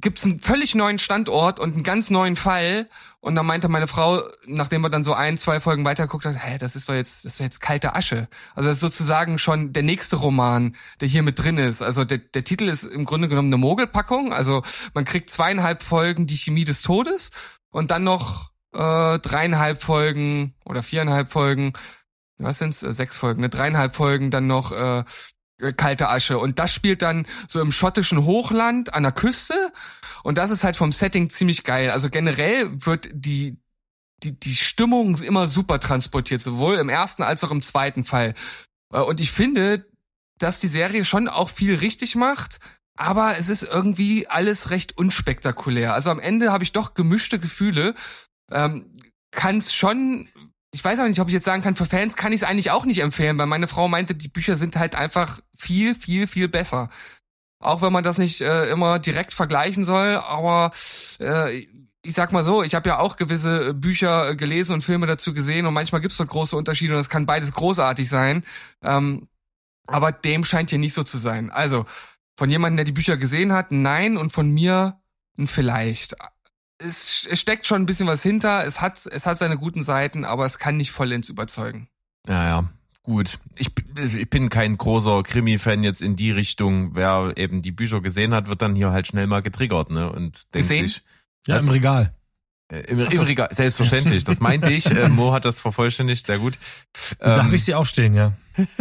gibt's 0.00 0.24
einen 0.24 0.38
völlig 0.38 0.74
neuen 0.74 0.98
Standort 0.98 1.58
und 1.58 1.74
einen 1.74 1.82
ganz 1.82 2.10
neuen 2.10 2.36
Fall. 2.36 2.88
Und 3.20 3.34
dann 3.34 3.46
meinte 3.46 3.68
meine 3.68 3.86
Frau, 3.86 4.22
nachdem 4.46 4.82
wir 4.82 4.90
dann 4.90 5.04
so 5.04 5.14
ein, 5.14 5.38
zwei 5.38 5.58
Folgen 5.58 5.84
weitergeguckt 5.84 6.26
hat, 6.26 6.36
hä, 6.38 6.58
das 6.58 6.76
ist 6.76 6.88
doch 6.88 6.94
jetzt, 6.94 7.24
das 7.24 7.32
ist 7.32 7.40
doch 7.40 7.44
jetzt 7.44 7.60
kalte 7.60 7.96
Asche. 7.96 8.28
Also 8.54 8.68
das 8.68 8.76
ist 8.76 8.82
sozusagen 8.82 9.38
schon 9.38 9.72
der 9.72 9.82
nächste 9.82 10.16
Roman, 10.16 10.76
der 11.00 11.08
hier 11.08 11.22
mit 11.22 11.38
drin 11.38 11.58
ist. 11.58 11.82
Also 11.82 12.04
der, 12.04 12.18
der 12.18 12.44
Titel 12.44 12.68
ist 12.68 12.84
im 12.84 13.04
Grunde 13.04 13.28
genommen 13.28 13.48
eine 13.48 13.58
Mogelpackung. 13.58 14.32
Also 14.32 14.62
man 14.94 15.04
kriegt 15.04 15.30
zweieinhalb 15.30 15.82
Folgen 15.82 16.26
die 16.26 16.36
Chemie 16.36 16.64
des 16.64 16.82
Todes 16.82 17.30
und 17.70 17.90
dann 17.90 18.04
noch 18.04 18.50
äh, 18.72 19.18
dreieinhalb 19.18 19.82
Folgen 19.82 20.54
oder 20.64 20.82
viereinhalb 20.82 21.32
Folgen 21.32 21.72
was 22.38 22.58
sind's, 22.58 22.82
äh, 22.82 22.92
sechs 22.92 23.16
Folgen, 23.16 23.40
ne? 23.40 23.48
dreieinhalb 23.48 23.94
Folgen 23.94 24.30
dann 24.30 24.46
noch 24.46 24.72
äh, 24.72 25.04
kalte 25.76 26.08
Asche. 26.08 26.38
Und 26.38 26.58
das 26.58 26.72
spielt 26.72 27.02
dann 27.02 27.26
so 27.48 27.60
im 27.60 27.72
schottischen 27.72 28.24
Hochland 28.24 28.94
an 28.94 29.02
der 29.02 29.12
Küste. 29.12 29.72
Und 30.22 30.38
das 30.38 30.50
ist 30.50 30.64
halt 30.64 30.76
vom 30.76 30.92
Setting 30.92 31.30
ziemlich 31.30 31.64
geil. 31.64 31.90
Also 31.90 32.10
generell 32.10 32.84
wird 32.84 33.08
die, 33.12 33.58
die, 34.22 34.38
die 34.38 34.56
Stimmung 34.56 35.20
immer 35.22 35.46
super 35.46 35.80
transportiert, 35.80 36.42
sowohl 36.42 36.76
im 36.76 36.88
ersten 36.88 37.22
als 37.22 37.42
auch 37.44 37.50
im 37.50 37.62
zweiten 37.62 38.04
Fall. 38.04 38.34
Äh, 38.92 39.00
und 39.00 39.20
ich 39.20 39.32
finde, 39.32 39.86
dass 40.38 40.60
die 40.60 40.68
Serie 40.68 41.04
schon 41.04 41.28
auch 41.28 41.48
viel 41.48 41.74
richtig 41.74 42.14
macht, 42.14 42.58
aber 42.98 43.36
es 43.38 43.48
ist 43.48 43.62
irgendwie 43.62 44.26
alles 44.26 44.70
recht 44.70 44.96
unspektakulär. 44.96 45.94
Also 45.94 46.10
am 46.10 46.20
Ende 46.20 46.52
habe 46.52 46.64
ich 46.64 46.72
doch 46.72 46.94
gemischte 46.94 47.38
Gefühle. 47.38 47.94
Ähm, 48.50 48.92
kann 49.30 49.58
es 49.58 49.74
schon 49.74 50.28
ich 50.76 50.84
weiß 50.84 51.00
auch 51.00 51.06
nicht, 51.06 51.20
ob 51.20 51.28
ich 51.28 51.32
jetzt 51.32 51.46
sagen 51.46 51.62
kann, 51.62 51.74
für 51.74 51.86
Fans 51.86 52.16
kann 52.16 52.32
ich 52.32 52.42
es 52.42 52.46
eigentlich 52.46 52.70
auch 52.70 52.84
nicht 52.84 52.98
empfehlen, 52.98 53.38
weil 53.38 53.46
meine 53.46 53.66
Frau 53.66 53.88
meinte, 53.88 54.14
die 54.14 54.28
Bücher 54.28 54.58
sind 54.58 54.76
halt 54.76 54.94
einfach 54.94 55.40
viel, 55.56 55.94
viel, 55.94 56.26
viel 56.26 56.48
besser. 56.48 56.90
Auch 57.60 57.80
wenn 57.80 57.94
man 57.94 58.04
das 58.04 58.18
nicht 58.18 58.42
äh, 58.42 58.68
immer 58.68 58.98
direkt 58.98 59.32
vergleichen 59.32 59.84
soll, 59.84 60.16
aber 60.16 60.72
äh, 61.18 61.66
ich 62.02 62.12
sag 62.12 62.30
mal 62.32 62.44
so, 62.44 62.62
ich 62.62 62.74
habe 62.74 62.90
ja 62.90 62.98
auch 62.98 63.16
gewisse 63.16 63.72
Bücher 63.72 64.36
gelesen 64.36 64.74
und 64.74 64.82
Filme 64.82 65.06
dazu 65.06 65.32
gesehen 65.32 65.64
und 65.64 65.72
manchmal 65.72 66.02
gibt's 66.02 66.18
dort 66.18 66.28
große 66.28 66.54
Unterschiede 66.54 66.92
und 66.92 67.00
es 67.00 67.08
kann 67.08 67.24
beides 67.24 67.52
großartig 67.52 68.06
sein. 68.06 68.44
Ähm, 68.82 69.26
aber 69.86 70.12
dem 70.12 70.44
scheint 70.44 70.68
hier 70.68 70.78
nicht 70.78 70.92
so 70.92 71.04
zu 71.04 71.16
sein. 71.16 71.48
Also 71.48 71.86
von 72.34 72.50
jemandem, 72.50 72.76
der 72.76 72.84
die 72.84 72.92
Bücher 72.92 73.16
gesehen 73.16 73.54
hat, 73.54 73.72
nein 73.72 74.18
und 74.18 74.28
von 74.28 74.50
mir 74.50 75.00
ein 75.38 75.46
vielleicht 75.46 76.16
es, 76.78 77.26
es 77.30 77.40
steckt 77.40 77.66
schon 77.66 77.82
ein 77.82 77.86
bisschen 77.86 78.06
was 78.06 78.22
hinter. 78.22 78.64
Es 78.64 78.80
hat, 78.80 79.04
es 79.06 79.26
hat 79.26 79.38
seine 79.38 79.56
guten 79.56 79.82
Seiten, 79.82 80.24
aber 80.24 80.44
es 80.44 80.58
kann 80.58 80.76
nicht 80.76 80.92
vollends 80.92 81.28
überzeugen. 81.28 81.88
Ja, 82.28 82.44
ja. 82.44 82.70
Gut, 83.02 83.38
ich, 83.56 83.70
ich 83.96 84.28
bin 84.28 84.48
kein 84.48 84.76
großer 84.76 85.22
Krimi-Fan 85.22 85.84
jetzt 85.84 86.02
in 86.02 86.16
die 86.16 86.32
Richtung. 86.32 86.96
Wer 86.96 87.34
eben 87.36 87.62
die 87.62 87.70
Bücher 87.70 88.00
gesehen 88.00 88.34
hat, 88.34 88.48
wird 88.48 88.62
dann 88.62 88.74
hier 88.74 88.90
halt 88.90 89.06
schnell 89.06 89.28
mal 89.28 89.42
getriggert, 89.42 89.90
ne? 89.90 90.10
Und 90.10 90.52
denkt 90.54 90.68
gesehen? 90.68 90.88
sich. 90.88 91.04
Ja, 91.46 91.56
im 91.58 91.68
Regal. 91.68 92.12
Äh, 92.68 92.80
Im, 92.80 92.98
im 92.98 93.20
Regal, 93.20 93.48
selbstverständlich. 93.52 94.24
Das 94.24 94.40
meinte 94.40 94.72
ich. 94.72 94.90
Äh, 94.90 95.08
Mo 95.08 95.32
hat 95.32 95.44
das 95.44 95.60
vervollständigt, 95.60 96.26
sehr 96.26 96.38
gut. 96.38 96.58
Ähm, 97.20 97.34
da 97.34 97.44
habe 97.44 97.54
ich 97.54 97.64
sie 97.64 97.74
aufstehen, 97.74 98.12
ja. 98.14 98.32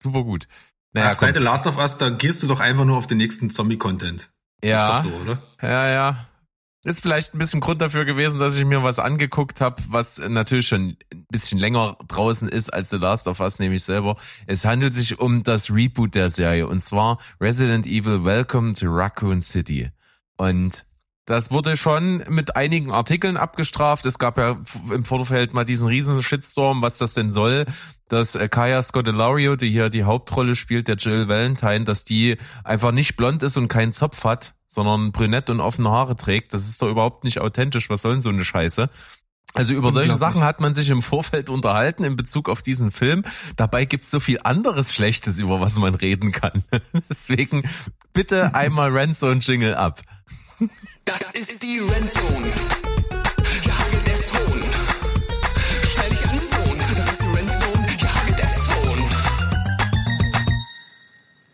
super 0.00 0.22
gut. 0.22 0.46
Naja, 0.92 1.08
Ach, 1.10 1.16
seit 1.16 1.34
The 1.34 1.40
Last 1.40 1.66
of 1.66 1.76
Us, 1.76 1.98
da 1.98 2.10
gehst 2.10 2.44
du 2.44 2.46
doch 2.46 2.60
einfach 2.60 2.84
nur 2.84 2.96
auf 2.96 3.08
den 3.08 3.18
nächsten 3.18 3.50
Zombie-Content. 3.50 4.30
Ja. 4.62 4.98
Ist 4.98 5.04
doch 5.04 5.10
so, 5.10 5.16
oder? 5.16 5.42
Ja, 5.60 5.88
ja 5.88 6.26
ist 6.86 7.02
vielleicht 7.02 7.34
ein 7.34 7.38
bisschen 7.38 7.60
Grund 7.60 7.80
dafür 7.80 8.04
gewesen, 8.04 8.38
dass 8.38 8.56
ich 8.56 8.64
mir 8.64 8.82
was 8.84 9.00
angeguckt 9.00 9.60
habe, 9.60 9.82
was 9.88 10.18
natürlich 10.18 10.68
schon 10.68 10.96
ein 11.12 11.26
bisschen 11.28 11.58
länger 11.58 11.96
draußen 12.06 12.48
ist 12.48 12.72
als 12.72 12.90
The 12.90 12.96
Last 12.96 13.26
of 13.26 13.40
Us, 13.40 13.58
nämlich 13.58 13.82
selber. 13.82 14.16
Es 14.46 14.64
handelt 14.64 14.94
sich 14.94 15.18
um 15.18 15.42
das 15.42 15.70
Reboot 15.70 16.14
der 16.14 16.30
Serie 16.30 16.68
und 16.68 16.82
zwar 16.82 17.18
Resident 17.40 17.86
Evil 17.86 18.24
Welcome 18.24 18.74
to 18.74 18.86
Raccoon 18.88 19.40
City. 19.40 19.90
Und 20.36 20.84
das 21.24 21.50
wurde 21.50 21.76
schon 21.76 22.22
mit 22.28 22.54
einigen 22.54 22.92
Artikeln 22.92 23.36
abgestraft. 23.36 24.06
Es 24.06 24.20
gab 24.20 24.38
ja 24.38 24.56
im 24.92 25.04
Vorfeld 25.04 25.54
mal 25.54 25.64
diesen 25.64 25.88
riesen 25.88 26.22
Shitstorm, 26.22 26.82
was 26.82 26.98
das 26.98 27.14
denn 27.14 27.32
soll, 27.32 27.66
dass 28.06 28.36
äh, 28.36 28.48
Kaya 28.48 28.80
Scodelario, 28.80 29.56
die 29.56 29.70
hier 29.70 29.90
die 29.90 30.04
Hauptrolle 30.04 30.54
spielt, 30.54 30.86
der 30.86 30.94
Jill 30.94 31.26
Valentine, 31.26 31.82
dass 31.82 32.04
die 32.04 32.36
einfach 32.62 32.92
nicht 32.92 33.16
blond 33.16 33.42
ist 33.42 33.56
und 33.56 33.66
keinen 33.66 33.92
Zopf 33.92 34.22
hat, 34.22 34.54
sondern 34.68 35.12
brünett 35.12 35.50
und 35.50 35.60
offene 35.60 35.90
Haare 35.90 36.16
trägt. 36.16 36.54
Das 36.54 36.66
ist 36.66 36.82
doch 36.82 36.88
überhaupt 36.88 37.24
nicht 37.24 37.40
authentisch. 37.40 37.90
Was 37.90 38.02
soll 38.02 38.12
denn 38.12 38.20
so 38.20 38.28
eine 38.28 38.44
Scheiße? 38.44 38.90
Also 39.54 39.72
über 39.72 39.90
solche 39.90 40.16
Sachen 40.16 40.42
hat 40.42 40.60
man 40.60 40.74
sich 40.74 40.90
im 40.90 41.00
Vorfeld 41.00 41.48
unterhalten 41.48 42.04
in 42.04 42.14
Bezug 42.14 42.48
auf 42.50 42.60
diesen 42.60 42.90
Film. 42.90 43.24
Dabei 43.56 43.86
gibt's 43.86 44.10
so 44.10 44.20
viel 44.20 44.40
anderes 44.42 44.94
Schlechtes, 44.94 45.38
über 45.38 45.60
was 45.60 45.76
man 45.76 45.94
reden 45.94 46.30
kann. 46.32 46.62
Deswegen 47.08 47.62
bitte 48.12 48.54
einmal 48.54 48.90
Rentzone 48.90 49.40
Jingle 49.40 49.74
ab. 49.74 50.02
Das 51.04 51.30
ist 51.30 51.62
die 51.62 51.78
Rentzone. 51.78 52.52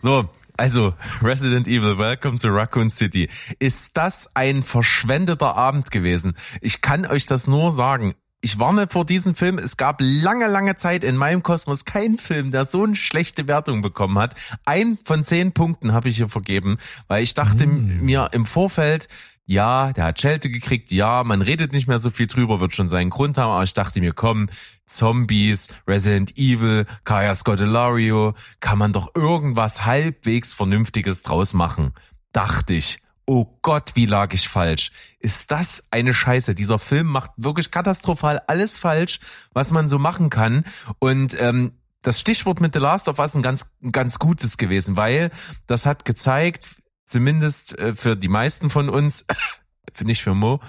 So, 0.04 0.28
also, 0.62 0.94
Resident 1.20 1.66
Evil, 1.66 1.98
Welcome 1.98 2.38
to 2.38 2.46
Raccoon 2.46 2.88
City. 2.88 3.28
Ist 3.58 3.96
das 3.96 4.30
ein 4.36 4.62
verschwendeter 4.62 5.56
Abend 5.56 5.90
gewesen? 5.90 6.36
Ich 6.60 6.80
kann 6.80 7.04
euch 7.04 7.26
das 7.26 7.48
nur 7.48 7.72
sagen. 7.72 8.14
Ich 8.42 8.60
warne 8.60 8.86
vor 8.88 9.04
diesem 9.04 9.34
Film. 9.34 9.58
Es 9.58 9.76
gab 9.76 9.96
lange, 9.98 10.46
lange 10.46 10.76
Zeit 10.76 11.02
in 11.02 11.16
meinem 11.16 11.42
Kosmos 11.42 11.84
keinen 11.84 12.16
Film, 12.16 12.52
der 12.52 12.64
so 12.64 12.84
eine 12.84 12.94
schlechte 12.94 13.48
Wertung 13.48 13.82
bekommen 13.82 14.16
hat. 14.20 14.36
Ein 14.64 14.98
von 15.04 15.24
zehn 15.24 15.50
Punkten 15.50 15.92
habe 15.92 16.08
ich 16.08 16.18
hier 16.18 16.28
vergeben, 16.28 16.78
weil 17.08 17.24
ich 17.24 17.34
dachte 17.34 17.66
mm. 17.66 18.04
mir 18.04 18.28
im 18.30 18.46
Vorfeld, 18.46 19.08
ja, 19.44 19.92
der 19.92 20.04
hat 20.04 20.20
Schelte 20.20 20.50
gekriegt, 20.50 20.92
ja, 20.92 21.24
man 21.24 21.42
redet 21.42 21.72
nicht 21.72 21.88
mehr 21.88 21.98
so 21.98 22.10
viel 22.10 22.26
drüber, 22.26 22.60
wird 22.60 22.74
schon 22.74 22.88
seinen 22.88 23.10
Grund 23.10 23.38
haben, 23.38 23.50
aber 23.50 23.64
ich 23.64 23.74
dachte 23.74 24.00
mir, 24.00 24.12
komm, 24.12 24.48
Zombies, 24.86 25.68
Resident 25.86 26.36
Evil, 26.36 26.86
Kaya 27.04 27.34
Scodelario, 27.34 28.34
kann 28.60 28.78
man 28.78 28.92
doch 28.92 29.14
irgendwas 29.14 29.84
halbwegs 29.84 30.54
Vernünftiges 30.54 31.22
draus 31.22 31.54
machen. 31.54 31.94
Dachte 32.32 32.74
ich. 32.74 33.00
Oh 33.24 33.46
Gott, 33.62 33.92
wie 33.94 34.06
lag 34.06 34.34
ich 34.34 34.48
falsch. 34.48 34.90
Ist 35.20 35.50
das 35.52 35.84
eine 35.90 36.12
Scheiße? 36.12 36.54
Dieser 36.54 36.78
Film 36.78 37.06
macht 37.06 37.30
wirklich 37.36 37.70
katastrophal 37.70 38.42
alles 38.48 38.80
falsch, 38.80 39.20
was 39.52 39.70
man 39.70 39.88
so 39.88 39.98
machen 39.98 40.28
kann. 40.28 40.64
Und 40.98 41.40
ähm, 41.40 41.72
das 42.02 42.18
Stichwort 42.18 42.60
mit 42.60 42.74
The 42.74 42.80
Last 42.80 43.08
of 43.08 43.20
Us 43.20 43.34
ein 43.34 43.42
ganz, 43.42 43.70
ganz 43.92 44.18
gutes 44.18 44.56
gewesen, 44.56 44.96
weil 44.96 45.30
das 45.66 45.86
hat 45.86 46.04
gezeigt, 46.04 46.81
zumindest 47.12 47.78
äh, 47.78 47.94
für 47.94 48.16
die 48.16 48.28
meisten 48.28 48.70
von 48.70 48.88
uns, 48.88 49.26
nicht 50.02 50.22
für 50.22 50.34
Mo, 50.34 50.60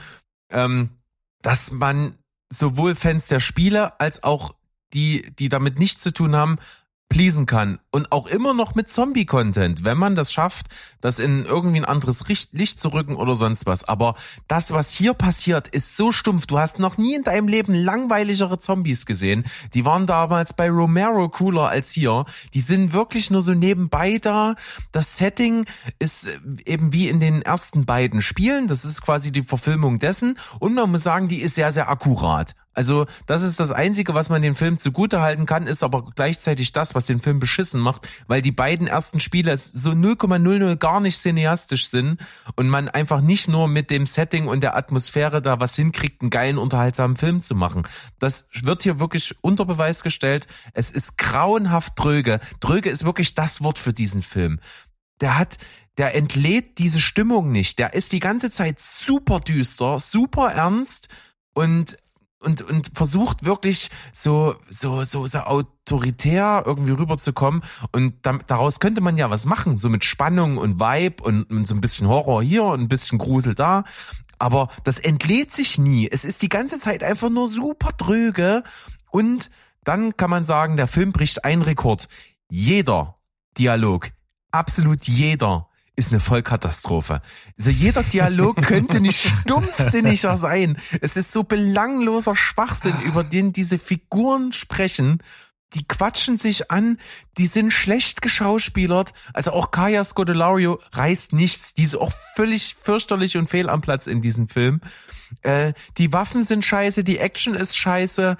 ähm, 0.50 0.90
dass 1.42 1.72
man 1.72 2.18
sowohl 2.54 2.96
Fans 2.96 3.28
der 3.28 3.40
Spiele 3.40 4.00
als 4.00 4.24
auch 4.24 4.54
die, 4.94 5.34
die 5.40 5.50
damit 5.50 5.80
nichts 5.80 6.02
zu 6.02 6.14
tun 6.14 6.36
haben, 6.36 6.58
pleasen 7.14 7.46
kann. 7.46 7.80
Und 7.92 8.12
auch 8.12 8.26
immer 8.26 8.54
noch 8.56 8.74
mit 8.74 8.90
Zombie-Content, 8.90 9.86
wenn 9.86 9.98
man 9.98 10.16
das 10.16 10.34
schafft, 10.34 10.68
das 11.00 11.20
in 11.20 11.46
irgendwie 11.46 11.80
ein 11.80 11.86
anderes 11.86 12.24
Licht 12.52 12.80
zu 12.80 12.90
rücken 12.90 13.16
oder 13.16 13.36
sonst 13.36 13.68
was. 13.68 13.84
Aber 13.84 14.16
das, 14.48 14.72
was 14.72 14.92
hier 14.92 15.14
passiert, 15.14 15.68
ist 15.68 15.96
so 15.96 16.12
stumpf. 16.12 16.48
Du 16.48 16.58
hast 16.58 16.80
noch 16.80 16.98
nie 16.98 17.14
in 17.14 17.24
deinem 17.24 17.48
Leben 17.48 17.76
langweiligere 17.76 18.60
Zombies 18.60 19.06
gesehen. 19.06 19.44
Die 19.76 19.86
waren 19.86 20.08
damals 20.08 20.54
bei 20.54 20.70
Romero 20.72 21.30
cooler 21.30 21.70
als 21.70 21.92
hier. 21.92 22.26
Die 22.56 22.62
sind 22.62 22.94
wirklich 22.94 23.30
nur 23.30 23.44
so 23.44 23.54
nebenbei 23.54 24.18
da. 24.18 24.56
Das 24.92 25.18
Setting 25.18 25.66
ist 26.00 26.32
eben 26.66 26.94
wie 26.94 27.10
in 27.10 27.20
den 27.20 27.44
ersten 27.44 27.86
beiden 27.86 28.24
Spielen. 28.24 28.68
Das 28.68 28.86
ist 28.86 29.02
quasi 29.04 29.32
die 29.32 29.44
Verfilmung 29.44 30.00
dessen. 30.00 30.38
Und 30.60 30.74
man 30.74 30.90
muss 30.90 31.04
sagen, 31.04 31.28
die 31.28 31.42
ist 31.42 31.56
sehr, 31.56 31.72
sehr 31.72 31.90
akkurat. 31.90 32.56
Also 32.74 33.06
das 33.26 33.44
ist 33.44 33.60
das 33.60 33.72
Einzige, 33.72 34.14
was 34.14 34.30
man 34.30 34.42
dem 34.42 34.56
Film 34.56 34.78
zugutehalten 34.78 35.46
kann, 35.46 35.68
ist 35.68 35.84
aber 35.84 36.12
gleichzeitig 36.16 36.72
das, 36.72 36.96
was 36.96 37.06
den 37.06 37.22
Film 37.22 37.40
beschissen 37.40 37.80
macht, 37.80 38.08
weil 38.28 38.42
die 38.42 38.52
beiden 38.52 38.88
ersten 38.88 39.20
Spiele 39.20 39.56
so 39.58 39.92
0,00 39.92 40.76
gar 40.78 41.00
nicht 41.00 41.20
cineastisch 41.20 41.88
sind 41.88 42.20
und 42.56 42.70
man 42.70 42.90
einfach 42.90 43.22
nicht 43.22 43.48
nur 43.48 43.68
mit 43.68 43.92
dem 43.92 44.06
Setting 44.06 44.48
und 44.48 44.62
der 44.62 44.76
Atmosphäre 44.76 45.42
da 45.42 45.60
was 45.60 45.76
hinkriegt, 45.76 46.22
einen 46.22 46.30
geilen, 46.30 46.58
unterhaltsamen 46.58 47.16
Film 47.16 47.42
zu 47.42 47.56
machen. 47.56 47.84
Das 48.20 48.48
wird 48.64 48.84
hier 48.84 49.00
wirklich 49.00 49.36
unter 49.42 49.66
Beweis 49.66 50.04
gestellt. 50.04 50.48
Es 50.74 50.92
ist 50.92 51.18
grauenhaft 51.18 51.94
dröge. 51.96 52.40
Dröge 52.60 52.90
ist 52.90 53.06
wirklich 53.06 53.36
das 53.36 53.64
Wort 53.64 53.80
für 53.80 53.94
diesen 53.94 54.22
Film. 54.22 54.60
Der 55.22 55.38
hat, 55.38 55.58
der 55.98 56.16
entlädt 56.16 56.80
diese 56.80 57.00
Stimmung 57.00 57.52
nicht. 57.52 57.78
Der 57.80 57.94
ist 57.94 58.12
die 58.12 58.20
ganze 58.20 58.50
Zeit 58.50 58.80
super 58.80 59.40
düster, 59.40 60.00
super 60.00 60.52
ernst 60.52 61.08
und 61.54 61.98
und, 62.44 62.62
und 62.62 62.92
versucht 62.94 63.46
wirklich 63.46 63.90
so, 64.12 64.56
so, 64.70 65.04
so, 65.04 65.26
so 65.28 65.40
autoritär 65.40 66.64
irgendwie 66.66 66.92
rüberzukommen. 66.92 67.64
Und 67.92 68.14
da, 68.22 68.38
daraus 68.46 68.80
könnte 68.80 69.02
man 69.02 69.18
ja 69.18 69.30
was 69.30 69.46
machen, 69.46 69.78
so 69.78 69.90
mit 69.90 70.04
Spannung 70.04 70.58
und 70.58 70.80
Vibe 70.80 71.24
und, 71.24 71.50
und 71.50 71.68
so 71.68 71.74
ein 71.74 71.82
bisschen 71.82 72.08
Horror 72.08 72.44
hier 72.44 72.64
und 72.64 72.82
ein 72.82 72.88
bisschen 72.88 73.18
Grusel 73.18 73.56
da. 73.56 73.84
Aber 74.40 74.70
das 74.84 75.00
entlädt 75.00 75.54
sich 75.54 75.78
nie. 75.78 76.08
Es 76.10 76.26
ist 76.26 76.42
die 76.42 76.50
ganze 76.50 76.80
Zeit 76.80 77.04
einfach 77.04 77.30
nur 77.30 77.48
super 77.48 77.92
dröge. 77.98 78.64
Und 79.10 79.50
dann 79.84 80.18
kann 80.18 80.30
man 80.30 80.46
sagen, 80.46 80.76
der 80.76 80.88
Film 80.88 81.12
bricht 81.12 81.46
einen 81.46 81.62
Rekord. 81.62 82.08
Jeder 82.50 83.16
Dialog, 83.58 84.10
absolut 84.52 85.06
jeder 85.06 85.70
ist 85.96 86.12
eine 86.12 86.20
Vollkatastrophe. 86.20 87.22
Also 87.58 87.72
jeder 87.72 88.04
Dialog 88.04 88.62
könnte 88.64 89.00
nicht 89.00 89.28
stumpfsinniger 89.42 90.38
sein. 90.38 90.78
Es 91.02 91.16
ist 91.18 91.32
so 91.32 91.44
belangloser 91.44 92.36
Schwachsinn, 92.36 92.96
über 93.06 93.24
den 93.24 93.54
diese 93.54 93.78
Figuren 93.78 94.54
sprechen. 94.54 95.22
Die 95.74 95.88
quatschen 95.88 96.38
sich 96.38 96.72
an, 96.72 97.00
die 97.38 97.48
sind 97.48 97.72
schlecht 97.72 98.22
geschauspielert. 98.22 99.14
Also 99.34 99.52
auch 99.52 99.72
Kaya 99.72 100.04
Scodelario 100.04 100.80
reißt 100.92 101.34
nichts. 101.34 101.74
Die 101.74 101.84
ist 101.84 101.96
auch 101.96 102.12
völlig 102.36 102.76
fürchterlich 102.76 103.38
und 103.38 103.50
fehl 103.50 103.70
am 103.70 103.82
Platz 103.82 104.08
in 104.08 104.22
diesem 104.22 104.48
Film. 104.48 104.82
Äh, 105.42 105.74
die 105.98 106.14
Waffen 106.14 106.44
sind 106.44 106.64
scheiße, 106.64 107.04
die 107.04 107.18
Action 107.18 107.56
ist 107.56 107.76
scheiße. 107.76 108.38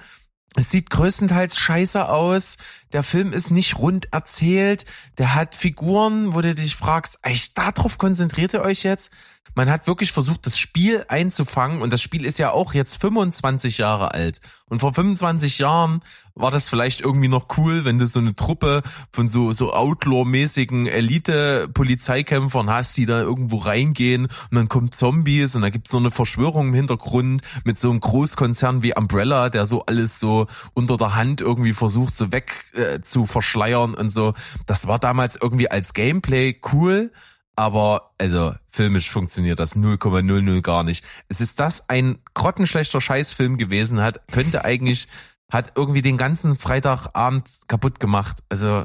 Es 0.56 0.70
sieht 0.70 0.90
größtenteils 0.90 1.58
scheiße 1.58 2.08
aus. 2.08 2.56
Der 2.94 3.02
Film 3.02 3.32
ist 3.32 3.50
nicht 3.50 3.78
rund 3.78 4.12
erzählt. 4.12 4.84
Der 5.18 5.34
hat 5.34 5.56
Figuren, 5.56 6.32
wo 6.32 6.40
du 6.40 6.54
dich 6.54 6.76
fragst, 6.76 7.18
echt, 7.22 7.58
darauf 7.58 7.98
konzentriert 7.98 8.54
ihr 8.54 8.62
euch 8.62 8.84
jetzt? 8.84 9.10
Man 9.56 9.70
hat 9.70 9.86
wirklich 9.86 10.10
versucht, 10.10 10.46
das 10.46 10.58
Spiel 10.58 11.04
einzufangen 11.08 11.82
und 11.82 11.92
das 11.92 12.02
Spiel 12.02 12.24
ist 12.24 12.38
ja 12.38 12.50
auch 12.50 12.74
jetzt 12.74 13.00
25 13.00 13.78
Jahre 13.78 14.12
alt. 14.12 14.40
Und 14.68 14.80
vor 14.80 14.92
25 14.92 15.58
Jahren 15.58 16.00
war 16.34 16.50
das 16.50 16.68
vielleicht 16.68 17.00
irgendwie 17.00 17.28
noch 17.28 17.46
cool, 17.58 17.84
wenn 17.84 18.00
du 18.00 18.06
so 18.08 18.18
eine 18.18 18.34
Truppe 18.34 18.82
von 19.12 19.28
so, 19.28 19.52
so 19.52 19.72
Outlaw-mäßigen 19.72 20.88
Elite-Polizeikämpfern 20.88 22.68
hast, 22.68 22.96
die 22.96 23.06
da 23.06 23.20
irgendwo 23.20 23.58
reingehen 23.58 24.24
und 24.24 24.54
dann 24.56 24.68
kommen 24.68 24.90
Zombies 24.90 25.54
und 25.54 25.62
da 25.62 25.70
gibt's 25.70 25.92
noch 25.92 26.00
eine 26.00 26.10
Verschwörung 26.10 26.68
im 26.68 26.74
Hintergrund 26.74 27.42
mit 27.62 27.78
so 27.78 27.90
einem 27.90 28.00
Großkonzern 28.00 28.82
wie 28.82 28.96
Umbrella, 28.96 29.50
der 29.50 29.66
so 29.66 29.86
alles 29.86 30.18
so 30.18 30.48
unter 30.72 30.96
der 30.96 31.14
Hand 31.14 31.40
irgendwie 31.40 31.74
versucht, 31.74 32.16
so 32.16 32.32
weg 32.32 32.64
äh, 32.74 32.83
zu 33.02 33.26
verschleiern 33.26 33.94
und 33.94 34.10
so. 34.10 34.34
Das 34.66 34.86
war 34.86 34.98
damals 34.98 35.36
irgendwie 35.40 35.70
als 35.70 35.92
Gameplay 35.92 36.60
cool 36.72 37.10
aber 37.56 38.14
also 38.18 38.54
filmisch 38.66 39.10
funktioniert 39.10 39.58
das 39.58 39.76
0,00 39.76 40.62
gar 40.62 40.82
nicht. 40.82 41.04
Es 41.28 41.40
ist 41.40 41.60
das 41.60 41.88
ein 41.88 42.18
grottenschlechter 42.34 43.00
Scheißfilm 43.00 43.58
gewesen 43.58 44.00
hat, 44.00 44.26
könnte 44.28 44.64
eigentlich 44.64 45.08
hat 45.50 45.72
irgendwie 45.76 46.02
den 46.02 46.16
ganzen 46.16 46.56
Freitagabend 46.56 47.48
kaputt 47.68 48.00
gemacht. 48.00 48.38
Also 48.48 48.84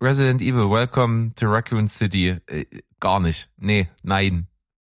Resident 0.00 0.42
Evil 0.42 0.70
Welcome 0.70 1.34
to 1.34 1.46
Raccoon 1.46 1.88
City 1.88 2.36
äh, 2.46 2.66
gar 3.00 3.20
nicht. 3.20 3.48
Nee, 3.56 3.88
nein. 4.02 4.46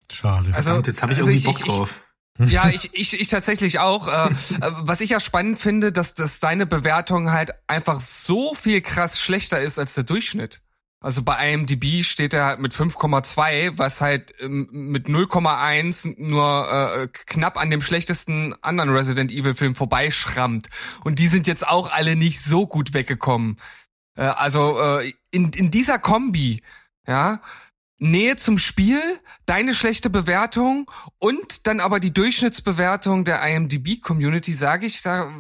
Schade. 0.10 0.54
Also 0.54 0.68
Verdammt, 0.68 0.88
jetzt 0.88 1.02
habe 1.02 1.12
ich 1.12 1.20
also 1.20 1.32
irgendwie 1.32 1.50
ich, 1.50 1.58
Bock 1.58 1.68
drauf. 1.68 2.02
Ja, 2.48 2.70
ich, 2.70 2.90
ich, 2.94 3.20
ich 3.20 3.30
tatsächlich 3.30 3.80
auch. 3.80 4.08
Äh, 4.08 4.30
äh, 4.30 4.72
was 4.82 5.02
ich 5.02 5.10
ja 5.10 5.20
spannend 5.20 5.60
finde, 5.60 5.92
dass, 5.92 6.14
dass 6.14 6.40
seine 6.40 6.66
Bewertung 6.66 7.32
halt 7.32 7.52
einfach 7.68 8.00
so 8.02 8.54
viel 8.54 8.82
krass 8.82 9.20
schlechter 9.20 9.62
ist 9.62 9.80
als 9.80 9.94
der 9.96 10.04
Durchschnitt. 10.04 10.62
Also 11.00 11.22
bei 11.24 11.54
IMDb 11.54 12.04
steht 12.04 12.34
er 12.34 12.46
halt 12.46 12.60
mit 12.60 12.74
5,2, 12.74 13.78
was 13.78 14.02
halt 14.02 14.34
ähm, 14.42 14.68
mit 14.72 15.08
0,1 15.08 16.16
nur 16.18 16.72
äh, 16.72 17.08
knapp 17.08 17.58
an 17.58 17.70
dem 17.70 17.82
schlechtesten 17.82 18.56
anderen 18.64 18.90
Resident 18.90 19.32
Evil 19.32 19.54
Film 19.54 19.76
vorbeischrammt. 19.76 20.68
Und 21.04 21.20
die 21.20 21.28
sind 21.28 21.46
jetzt 21.46 21.68
auch 21.68 21.92
alle 21.92 22.16
nicht 22.16 22.42
so 22.42 22.66
gut 22.66 22.96
weggekommen. 22.96 23.58
Äh, 24.16 24.24
also 24.24 24.80
äh, 24.80 25.14
in, 25.30 25.54
in 25.54 25.70
dieser 25.70 26.00
Kombi, 26.00 26.62
ja, 27.08 27.42
Nähe 28.00 28.36
zum 28.36 28.58
Spiel, 28.58 29.02
deine 29.46 29.74
schlechte 29.74 30.10
Bewertung 30.10 30.90
und 31.18 31.66
dann 31.68 31.80
aber 31.80 32.00
die 32.00 32.14
Durchschnittsbewertung 32.14 33.26
der 33.26 33.42
IMDb 33.48 34.02
Community, 34.02 34.54
sage 34.54 34.86
ich, 34.86 35.02
da 35.02 35.32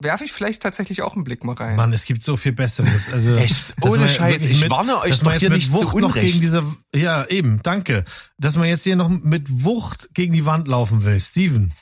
werfe 0.00 0.24
ich 0.24 0.32
vielleicht 0.32 0.62
tatsächlich 0.62 1.02
auch 1.02 1.14
einen 1.14 1.24
Blick 1.24 1.44
mal 1.44 1.54
rein. 1.54 1.76
Mann, 1.76 1.92
es 1.92 2.04
gibt 2.04 2.22
so 2.22 2.36
viel 2.36 2.52
Besseres. 2.52 3.12
Also, 3.12 3.36
Echt? 3.36 3.74
Ohne 3.82 4.08
Scheiß. 4.08 4.40
Ich 4.42 4.60
mit, 4.62 4.70
warne 4.70 4.98
euch 4.98 5.20
doch 5.20 5.32
hier 5.34 5.50
nicht 5.50 5.72
Wucht 5.72 5.90
zu 5.90 5.98
noch 5.98 6.14
gegen 6.14 6.40
diese, 6.40 6.64
ja, 6.94 7.26
eben, 7.26 7.62
danke. 7.62 8.04
Dass 8.38 8.56
man 8.56 8.66
jetzt 8.66 8.84
hier 8.84 8.96
noch 8.96 9.08
mit 9.08 9.64
Wucht 9.64 10.10
gegen 10.14 10.32
die 10.32 10.46
Wand 10.46 10.68
laufen 10.68 11.04
will. 11.04 11.20
Steven. 11.20 11.72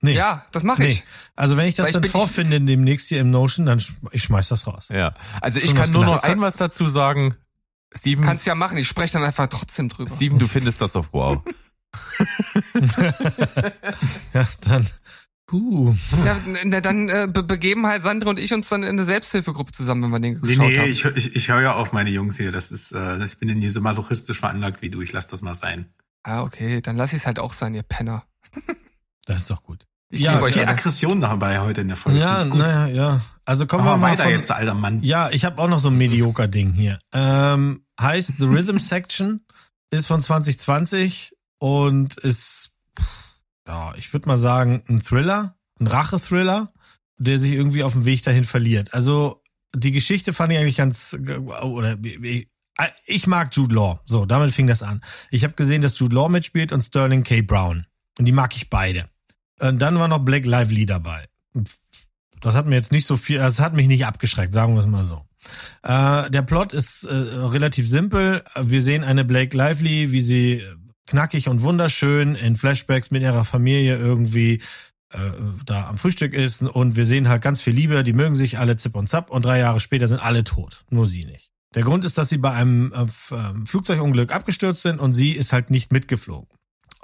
Nee. 0.00 0.12
Ja, 0.12 0.44
das 0.52 0.62
mache 0.62 0.86
ich. 0.86 1.00
Nee. 1.00 1.04
Also 1.34 1.56
wenn 1.56 1.66
ich 1.66 1.74
das 1.76 1.86
Weil 1.86 1.92
dann 1.94 2.04
ich 2.04 2.10
vorfinde 2.10 2.60
demnächst 2.60 3.08
hier 3.08 3.20
im 3.20 3.30
Notion, 3.30 3.66
dann 3.66 3.82
ich 4.12 4.22
schmeiß 4.22 4.48
das 4.48 4.66
raus. 4.66 4.88
Ja. 4.90 5.14
Also 5.40 5.60
ich 5.60 5.74
kann 5.74 5.90
nur 5.92 6.04
noch 6.04 6.22
ein 6.22 6.40
was 6.40 6.56
dazu 6.56 6.86
sagen. 6.86 7.36
Steven. 7.96 8.24
Kannst 8.24 8.46
ja 8.46 8.54
machen, 8.54 8.76
ich 8.78 8.88
spreche 8.88 9.14
dann 9.14 9.24
einfach 9.24 9.48
trotzdem 9.48 9.88
drüber. 9.88 10.10
Steven, 10.10 10.38
du 10.38 10.46
findest 10.46 10.80
das 10.80 10.96
auf 10.96 11.12
wow. 11.12 11.42
ja, 14.32 14.48
dann 14.62 14.86
Puh. 15.46 15.94
Ja, 16.24 16.40
na, 16.64 16.80
dann 16.80 17.08
äh, 17.08 17.28
be 17.30 17.42
begeben 17.42 17.86
halt 17.86 18.02
Sandra 18.02 18.30
und 18.30 18.38
ich 18.38 18.52
uns 18.54 18.70
dann 18.70 18.82
in 18.82 18.90
eine 18.90 19.04
Selbsthilfegruppe 19.04 19.72
zusammen, 19.72 20.02
wenn 20.02 20.10
wir 20.10 20.20
den 20.20 20.40
geschaut 20.40 20.66
nee, 20.66 20.72
nee, 20.72 20.78
haben. 20.78 20.90
ich, 20.90 21.04
ich, 21.04 21.36
ich 21.36 21.48
höre 21.48 21.60
ja 21.60 21.74
auf 21.74 21.92
meine 21.92 22.10
Jungs 22.10 22.38
hier. 22.38 22.50
Das 22.50 22.72
ist, 22.72 22.92
äh, 22.92 23.22
ich 23.24 23.38
bin 23.38 23.56
nie 23.58 23.68
so 23.68 23.80
masochistisch 23.82 24.38
veranlagt 24.38 24.80
wie 24.80 24.88
du. 24.88 25.02
Ich 25.02 25.12
lass 25.12 25.26
das 25.26 25.42
mal 25.42 25.54
sein. 25.54 25.86
Ah, 26.22 26.42
okay, 26.42 26.80
dann 26.80 26.96
lass 26.96 27.12
ich 27.12 27.20
es 27.20 27.26
halt 27.26 27.38
auch 27.38 27.52
sein, 27.52 27.74
ihr 27.74 27.82
Penner. 27.82 28.24
das 29.26 29.42
ist 29.42 29.50
doch 29.50 29.62
gut. 29.62 29.84
Ich 30.08 30.20
ja, 30.20 30.40
euch 30.40 30.54
die 30.54 30.60
Aggression 30.60 31.20
dabei 31.20 31.60
heute 31.60 31.82
in 31.82 31.88
der 31.88 31.96
Folge. 31.96 32.20
Ja, 32.20 32.44
naja, 32.44 32.86
ja. 32.86 33.20
Also 33.44 33.66
kommen 33.66 33.82
Aber 33.82 33.96
wir 33.96 33.98
mal 33.98 34.12
weiter 34.12 34.22
von, 34.24 34.32
jetzt, 34.32 34.50
alter 34.50 34.74
Mann. 34.74 35.02
Ja, 35.02 35.30
ich 35.30 35.44
habe 35.44 35.60
auch 35.60 35.68
noch 35.68 35.78
so 35.78 35.88
ein 35.88 35.98
medioker 35.98 36.48
Ding 36.48 36.72
hier. 36.72 36.98
Ähm, 37.12 37.83
heißt 38.00 38.34
The 38.38 38.46
Rhythm 38.46 38.78
Section 38.78 39.44
ist 39.90 40.06
von 40.06 40.22
2020 40.22 41.34
und 41.58 42.16
ist 42.18 42.72
ja, 43.66 43.94
ich 43.96 44.12
würde 44.12 44.28
mal 44.28 44.38
sagen, 44.38 44.82
ein 44.88 45.00
Thriller, 45.00 45.56
ein 45.80 45.86
Rache-Thriller, 45.86 46.72
der 47.18 47.38
sich 47.38 47.52
irgendwie 47.52 47.82
auf 47.82 47.92
dem 47.92 48.04
Weg 48.04 48.22
dahin 48.22 48.44
verliert. 48.44 48.92
Also 48.92 49.42
die 49.74 49.92
Geschichte 49.92 50.32
fand 50.32 50.52
ich 50.52 50.58
eigentlich 50.58 50.76
ganz, 50.76 51.16
oder 51.62 51.96
ich 53.06 53.26
mag 53.26 53.54
Jude 53.54 53.74
Law. 53.74 54.00
So, 54.04 54.26
damit 54.26 54.52
fing 54.52 54.66
das 54.66 54.82
an. 54.82 55.02
Ich 55.30 55.44
habe 55.44 55.54
gesehen, 55.54 55.82
dass 55.82 55.98
Jude 55.98 56.14
Law 56.14 56.28
mitspielt 56.28 56.72
und 56.72 56.82
Sterling 56.82 57.24
K. 57.24 57.42
Brown. 57.42 57.86
Und 58.18 58.26
die 58.26 58.32
mag 58.32 58.54
ich 58.54 58.70
beide. 58.70 59.08
Und 59.60 59.78
dann 59.78 59.98
war 59.98 60.08
noch 60.08 60.18
Black 60.18 60.44
Lively 60.44 60.86
dabei. 60.86 61.28
Das 62.40 62.54
hat 62.54 62.66
mir 62.66 62.74
jetzt 62.74 62.92
nicht 62.92 63.06
so 63.06 63.16
viel, 63.16 63.38
das 63.38 63.60
hat 63.60 63.74
mich 63.74 63.86
nicht 63.86 64.04
abgeschreckt, 64.04 64.52
sagen 64.52 64.74
wir 64.74 64.80
es 64.80 64.86
mal 64.86 65.04
so. 65.04 65.24
Äh, 65.82 66.30
der 66.30 66.42
Plot 66.42 66.72
ist 66.72 67.04
äh, 67.04 67.12
relativ 67.12 67.88
simpel. 67.88 68.42
Wir 68.60 68.82
sehen 68.82 69.04
eine 69.04 69.24
Blake 69.24 69.56
Lively, 69.56 70.12
wie 70.12 70.20
sie 70.20 70.62
knackig 71.06 71.48
und 71.48 71.62
wunderschön 71.62 72.34
in 72.34 72.56
Flashbacks 72.56 73.10
mit 73.10 73.22
ihrer 73.22 73.44
Familie 73.44 73.96
irgendwie 73.98 74.60
äh, 75.12 75.18
da 75.64 75.86
am 75.88 75.98
Frühstück 75.98 76.32
ist 76.32 76.62
und 76.62 76.96
wir 76.96 77.06
sehen 77.06 77.28
halt 77.28 77.42
ganz 77.42 77.60
viel 77.60 77.74
Liebe, 77.74 78.02
die 78.02 78.12
mögen 78.12 78.34
sich 78.34 78.58
alle 78.58 78.76
zip 78.76 78.96
und 78.96 79.08
zap 79.08 79.30
und 79.30 79.44
drei 79.44 79.58
Jahre 79.58 79.80
später 79.80 80.08
sind 80.08 80.20
alle 80.20 80.44
tot, 80.44 80.84
nur 80.90 81.06
sie 81.06 81.24
nicht. 81.24 81.50
Der 81.74 81.82
Grund 81.82 82.04
ist, 82.04 82.18
dass 82.18 82.28
sie 82.28 82.38
bei 82.38 82.52
einem 82.52 82.92
äh, 82.92 83.06
ähm, 83.34 83.66
Flugzeugunglück 83.66 84.32
abgestürzt 84.32 84.82
sind 84.82 85.00
und 85.00 85.14
sie 85.14 85.32
ist 85.32 85.52
halt 85.52 85.70
nicht 85.70 85.92
mitgeflogen. 85.92 86.48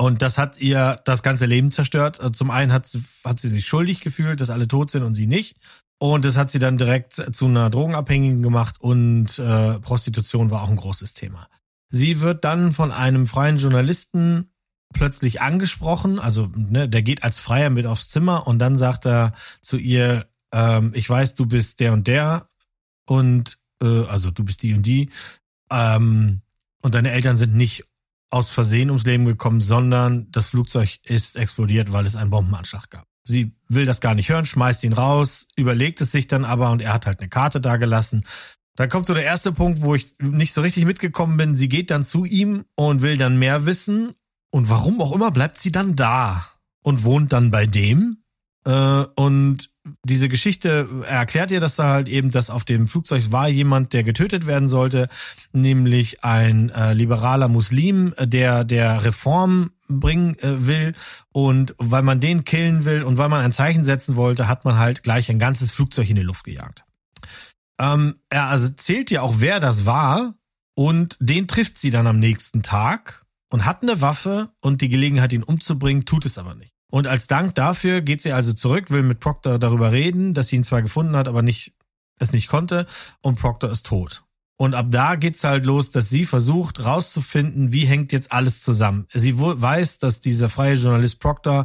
Und 0.01 0.23
das 0.23 0.39
hat 0.39 0.59
ihr 0.59 0.99
das 1.05 1.23
ganze 1.23 1.45
Leben 1.45 1.73
zerstört. 1.73 2.21
Also 2.21 2.33
zum 2.33 2.51
einen 2.51 2.73
hat 2.73 2.87
sie, 2.87 3.05
hat 3.23 3.39
sie 3.39 3.49
sich 3.49 3.67
schuldig 3.67 4.01
gefühlt, 4.01 4.41
dass 4.41 4.49
alle 4.49 4.67
tot 4.67 4.91
sind 4.91 5.03
und 5.03 5.15
sie 5.15 5.27
nicht. 5.27 5.59
Und 5.99 6.25
das 6.25 6.39
hat 6.39 6.51
sie 6.51 6.59
dann 6.59 6.79
direkt 6.79 7.13
zu 7.13 7.45
einer 7.45 7.69
Drogenabhängigen 7.69 8.43
gemacht 8.43 8.77
und 8.81 9.39
äh, 9.39 9.79
Prostitution 9.81 10.51
war 10.51 10.63
auch 10.63 10.71
ein 10.71 10.77
großes 10.77 11.13
Thema. 11.13 11.49
Sie 11.91 12.21
wird 12.21 12.47
dann 12.47 12.73
von 12.73 12.93
einem 12.93 13.27
freien 13.27 13.59
Journalisten 13.59 14.51
plötzlich 14.95 15.43
angesprochen, 15.43 16.19
also 16.19 16.51
ne, 16.57 16.89
der 16.89 17.03
geht 17.03 17.23
als 17.23 17.39
Freier 17.39 17.69
mit 17.69 17.85
aufs 17.85 18.09
Zimmer 18.09 18.47
und 18.47 18.59
dann 18.59 18.79
sagt 18.79 19.05
er 19.05 19.35
zu 19.61 19.77
ihr, 19.77 20.27
ähm, 20.51 20.93
ich 20.95 21.11
weiß, 21.11 21.35
du 21.35 21.45
bist 21.45 21.79
der 21.79 21.93
und 21.93 22.07
der 22.07 22.49
und 23.05 23.59
äh, 23.83 24.07
also 24.07 24.31
du 24.31 24.45
bist 24.45 24.63
die 24.63 24.73
und 24.73 24.87
die 24.87 25.11
ähm, 25.71 26.41
und 26.81 26.95
deine 26.95 27.11
Eltern 27.11 27.37
sind 27.37 27.55
nicht 27.55 27.85
aus 28.31 28.51
Versehen 28.51 28.91
ums 28.91 29.05
Leben 29.05 29.24
gekommen, 29.24 29.61
sondern 29.61 30.31
das 30.31 30.47
Flugzeug 30.47 30.99
ist 31.05 31.37
explodiert, 31.37 31.93
weil 31.93 32.07
es 32.07 32.16
einen 32.16 32.31
Bombenanschlag 32.31 32.89
gab. 32.89 33.07
Sie 33.24 33.53
will 33.68 33.87
das 33.87 34.01
gar 34.01 34.14
nicht 34.14 34.28
hören, 34.28 34.47
schmeißt 34.47 34.83
ihn 34.85 34.93
raus, 34.93 35.49
überlegt 35.57 36.01
es 36.01 36.12
sich 36.12 36.26
dann 36.26 36.45
aber 36.45 36.70
und 36.70 36.81
er 36.81 36.95
hat 36.95 37.07
halt 37.07 37.20
eine 37.20 37.28
Karte 37.28 37.61
da 37.61 37.76
gelassen. 37.76 38.24
Dann 38.76 38.89
kommt 38.89 39.07
so 39.07 39.14
der 39.14 39.24
erste 39.24 39.53
Punkt, 39.53 39.83
wo 39.83 39.95
ich 39.95 40.16
nicht 40.20 40.55
so 40.55 40.62
richtig 40.62 40.87
mitgekommen 40.87 41.37
bin. 41.37 41.57
Sie 41.57 41.68
geht 41.68 41.91
dann 41.91 42.05
zu 42.05 42.24
ihm 42.24 42.64
und 42.76 43.03
will 43.03 43.18
dann 43.18 43.39
mehr 43.39 43.66
wissen. 43.66 44.12
Und 44.51 44.68
warum 44.68 45.01
auch 45.01 45.12
immer 45.12 45.31
bleibt 45.31 45.59
sie 45.59 45.70
dann 45.70 45.97
da 45.97 46.47
und 46.83 47.05
wohnt 47.05 47.33
dann 47.33 47.51
bei 47.51 47.66
dem. 47.66 48.22
Äh, 48.64 49.05
und 49.16 49.70
diese 50.05 50.28
Geschichte 50.28 50.89
erklärt 51.07 51.51
ihr, 51.51 51.61
dass 51.61 51.76
da 51.76 51.93
halt 51.93 52.09
eben, 52.09 52.31
dass 52.31 52.51
auf 52.51 52.64
dem 52.64 52.87
Flugzeug 52.87 53.33
war 53.33 53.49
jemand, 53.49 53.93
der 53.93 54.05
getötet 54.05 54.47
werden 54.47 54.68
sollte, 54.68 55.09
nämlich 55.53 56.22
ein 56.22 56.70
äh, 56.70 56.93
liberaler 56.93 57.49
Muslim, 57.49 58.14
der 58.18 58.64
der 58.64 59.05
Reform 59.05 59.72
bringen 59.89 60.39
äh, 60.41 60.66
will 60.66 60.95
und 61.33 61.74
weil 61.78 62.03
man 62.03 62.20
den 62.20 62.45
killen 62.45 62.85
will 62.85 63.03
und 63.03 63.16
weil 63.16 63.28
man 63.28 63.41
ein 63.41 63.53
Zeichen 63.53 63.85
setzen 63.85 64.16
wollte, 64.16 64.49
hat 64.49 64.64
man 64.64 64.78
halt 64.78 65.03
gleich 65.03 65.31
ein 65.31 65.39
ganzes 65.39 65.70
Flugzeug 65.70 66.11
in 66.11 66.16
die 66.16 66.22
Luft 66.22 66.45
gejagt. 66.45 66.85
Ähm, 67.81 68.16
er 68.28 68.47
also 68.47 68.68
zählt 68.68 69.11
ja 69.11 69.22
auch, 69.22 69.37
wer 69.39 69.61
das 69.61 69.87
war 69.87 70.35
und 70.74 71.16
den 71.20 71.49
trifft 71.49 71.78
sie 71.78 71.91
dann 71.91 72.07
am 72.07 72.18
nächsten 72.18 72.62
Tag 72.62 73.24
und 73.51 73.64
hat 73.64 73.83
eine 73.83 74.01
Waffe 74.01 74.51
und 74.61 74.83
die 74.83 74.89
Gelegenheit, 74.89 75.33
ihn 75.33 75.43
umzubringen, 75.43 76.05
tut 76.05 76.26
es 76.26 76.39
aber 76.39 76.55
nicht. 76.55 76.74
Und 76.91 77.07
als 77.07 77.26
Dank 77.26 77.55
dafür 77.55 78.01
geht 78.01 78.22
sie 78.22 78.32
also 78.32 78.53
zurück, 78.53 78.91
will 78.91 79.03
mit 79.03 79.20
Proctor 79.20 79.59
darüber 79.59 79.93
reden, 79.93 80.34
dass 80.34 80.49
sie 80.49 80.57
ihn 80.57 80.64
zwar 80.64 80.82
gefunden 80.82 81.16
hat, 81.16 81.28
aber 81.28 81.43
nicht, 81.43 81.72
es 82.18 82.32
nicht 82.32 82.49
konnte 82.49 82.86
und 83.22 83.38
Proctor 83.38 83.70
ist 83.70 83.86
tot. 83.86 84.24
Und 84.57 84.74
ab 84.74 84.88
da 84.91 85.16
geht's 85.16 85.43
halt 85.43 85.64
los, 85.64 85.91
dass 85.91 86.11
sie 86.11 86.26
versucht 86.26 86.84
rauszufinden, 86.84 87.72
wie 87.72 87.86
hängt 87.86 88.12
jetzt 88.12 88.30
alles 88.30 88.62
zusammen. 88.62 89.07
Sie 89.11 89.38
weiß, 89.38 90.01
dass 90.01 90.20
dieser 90.20 90.51
freie 90.51 90.74
Journalist 90.74 91.18
Proctor 91.18 91.64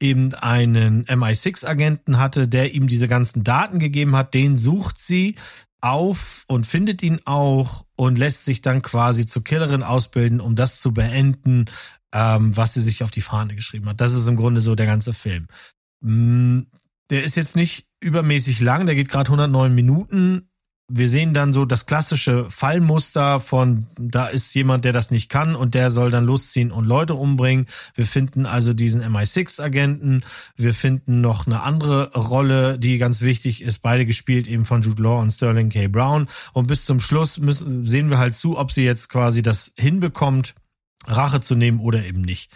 eben 0.00 0.34
einen 0.34 1.04
MI6-Agenten 1.04 2.18
hatte, 2.18 2.48
der 2.48 2.72
ihm 2.72 2.88
diese 2.88 3.08
ganzen 3.08 3.44
Daten 3.44 3.78
gegeben 3.78 4.16
hat. 4.16 4.32
Den 4.32 4.56
sucht 4.56 4.98
sie 4.98 5.34
auf 5.82 6.44
und 6.46 6.66
findet 6.66 7.02
ihn 7.02 7.20
auch 7.26 7.84
und 7.96 8.18
lässt 8.18 8.46
sich 8.46 8.62
dann 8.62 8.82
quasi 8.82 9.26
zur 9.26 9.44
Killerin 9.44 9.82
ausbilden, 9.82 10.40
um 10.40 10.56
das 10.56 10.80
zu 10.80 10.92
beenden, 10.92 11.66
ähm, 12.12 12.56
was 12.56 12.74
sie 12.74 12.80
sich 12.80 13.02
auf 13.02 13.10
die 13.10 13.20
Fahne 13.20 13.54
geschrieben 13.54 13.88
hat. 13.88 14.00
Das 14.00 14.12
ist 14.12 14.28
im 14.28 14.36
Grunde 14.36 14.60
so 14.60 14.74
der 14.74 14.86
ganze 14.86 15.12
Film. 15.12 15.46
Mm, 16.00 16.60
der 17.10 17.24
ist 17.24 17.36
jetzt 17.36 17.56
nicht 17.56 17.86
übermäßig 18.00 18.60
lang, 18.60 18.86
der 18.86 18.94
geht 18.94 19.08
gerade 19.08 19.28
109 19.28 19.74
Minuten 19.74 20.50
wir 20.92 21.08
sehen 21.08 21.32
dann 21.32 21.52
so 21.52 21.64
das 21.64 21.86
klassische 21.86 22.50
Fallmuster 22.50 23.38
von, 23.38 23.86
da 23.96 24.26
ist 24.26 24.52
jemand, 24.54 24.84
der 24.84 24.92
das 24.92 25.10
nicht 25.10 25.28
kann 25.28 25.54
und 25.54 25.74
der 25.74 25.90
soll 25.90 26.10
dann 26.10 26.24
losziehen 26.24 26.72
und 26.72 26.84
Leute 26.84 27.14
umbringen. 27.14 27.66
Wir 27.94 28.06
finden 28.06 28.44
also 28.44 28.74
diesen 28.74 29.02
MI6-Agenten. 29.02 30.24
Wir 30.56 30.74
finden 30.74 31.20
noch 31.20 31.46
eine 31.46 31.62
andere 31.62 32.12
Rolle, 32.14 32.78
die 32.78 32.98
ganz 32.98 33.20
wichtig 33.20 33.62
ist, 33.62 33.82
beide 33.82 34.04
gespielt 34.04 34.48
eben 34.48 34.64
von 34.64 34.82
Jude 34.82 35.02
Law 35.02 35.20
und 35.20 35.30
Sterling 35.30 35.70
K. 35.70 35.86
Brown. 35.86 36.26
Und 36.52 36.66
bis 36.66 36.84
zum 36.84 36.98
Schluss 37.00 37.38
müssen, 37.38 37.86
sehen 37.86 38.10
wir 38.10 38.18
halt 38.18 38.34
zu, 38.34 38.58
ob 38.58 38.72
sie 38.72 38.84
jetzt 38.84 39.08
quasi 39.08 39.42
das 39.42 39.72
hinbekommt, 39.76 40.54
Rache 41.06 41.40
zu 41.40 41.54
nehmen 41.54 41.80
oder 41.80 42.04
eben 42.04 42.20
nicht. 42.20 42.50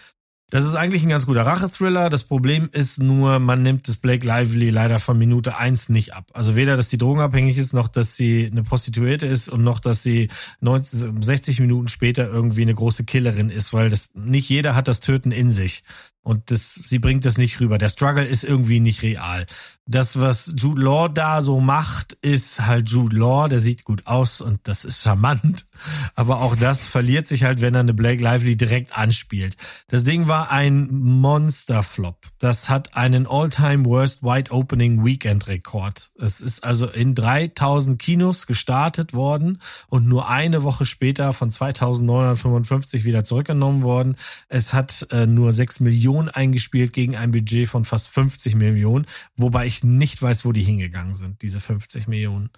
Das 0.50 0.62
ist 0.62 0.76
eigentlich 0.76 1.02
ein 1.02 1.08
ganz 1.08 1.26
guter 1.26 1.44
Rachethriller. 1.44 2.10
Das 2.10 2.24
Problem 2.24 2.68
ist 2.70 3.02
nur, 3.02 3.40
man 3.40 3.62
nimmt 3.62 3.88
das 3.88 3.96
Blake 3.96 4.24
Lively 4.24 4.70
leider 4.70 5.00
von 5.00 5.18
Minute 5.18 5.56
eins 5.56 5.88
nicht 5.88 6.14
ab. 6.14 6.30
Also 6.32 6.54
weder, 6.54 6.76
dass 6.76 6.90
sie 6.90 6.98
drogenabhängig 6.98 7.58
ist, 7.58 7.72
noch, 7.72 7.88
dass 7.88 8.16
sie 8.16 8.48
eine 8.52 8.62
Prostituierte 8.62 9.26
ist 9.26 9.48
und 9.48 9.64
noch, 9.64 9.80
dass 9.80 10.02
sie 10.04 10.28
90, 10.60 11.24
60 11.24 11.60
Minuten 11.60 11.88
später 11.88 12.30
irgendwie 12.30 12.62
eine 12.62 12.74
große 12.74 13.04
Killerin 13.04 13.48
ist, 13.48 13.72
weil 13.72 13.90
das 13.90 14.10
nicht 14.14 14.48
jeder 14.48 14.76
hat 14.76 14.86
das 14.86 15.00
Töten 15.00 15.32
in 15.32 15.50
sich. 15.50 15.82
Und 16.24 16.50
das, 16.50 16.74
sie 16.74 16.98
bringt 16.98 17.26
das 17.26 17.36
nicht 17.36 17.60
rüber. 17.60 17.76
Der 17.76 17.90
Struggle 17.90 18.24
ist 18.24 18.44
irgendwie 18.44 18.80
nicht 18.80 19.02
real. 19.02 19.46
Das, 19.86 20.18
was 20.18 20.54
Jude 20.56 20.80
Law 20.80 21.08
da 21.08 21.42
so 21.42 21.60
macht, 21.60 22.14
ist 22.22 22.64
halt 22.64 22.88
Jude 22.88 23.14
Law, 23.14 23.48
der 23.48 23.60
sieht 23.60 23.84
gut 23.84 24.06
aus 24.06 24.40
und 24.40 24.60
das 24.66 24.86
ist 24.86 25.02
charmant. 25.02 25.66
Aber 26.14 26.40
auch 26.40 26.56
das 26.56 26.88
verliert 26.88 27.26
sich 27.26 27.44
halt, 27.44 27.60
wenn 27.60 27.74
er 27.74 27.80
eine 27.80 27.92
Blake 27.92 28.22
Lively 28.22 28.56
direkt 28.56 28.96
anspielt. 28.96 29.58
Das 29.88 30.04
Ding 30.04 30.26
war 30.26 30.50
ein 30.50 30.88
Monsterflop. 30.90 32.16
Das 32.38 32.70
hat 32.70 32.96
einen 32.96 33.26
All-Time 33.26 33.84
Worst 33.84 34.22
Wide 34.22 34.50
Opening 34.50 35.04
Weekend 35.04 35.46
Rekord. 35.46 36.10
Es 36.18 36.40
ist 36.40 36.64
also 36.64 36.86
in 36.86 37.14
3000 37.14 37.98
Kinos 37.98 38.46
gestartet 38.46 39.12
worden 39.12 39.60
und 39.88 40.08
nur 40.08 40.30
eine 40.30 40.62
Woche 40.62 40.86
später 40.86 41.34
von 41.34 41.50
2955 41.50 43.04
wieder 43.04 43.24
zurückgenommen 43.24 43.82
worden. 43.82 44.16
Es 44.48 44.72
hat 44.72 45.06
äh, 45.10 45.26
nur 45.26 45.52
6 45.52 45.80
Millionen 45.80 46.13
Millionen 46.14 46.28
eingespielt 46.28 46.92
gegen 46.92 47.16
ein 47.16 47.32
Budget 47.32 47.68
von 47.68 47.84
fast 47.84 48.08
50 48.08 48.54
Millionen, 48.54 49.06
wobei 49.36 49.66
ich 49.66 49.82
nicht 49.82 50.20
weiß, 50.22 50.44
wo 50.44 50.52
die 50.52 50.62
hingegangen 50.62 51.14
sind, 51.14 51.42
diese 51.42 51.60
50 51.60 52.06
Millionen. 52.06 52.50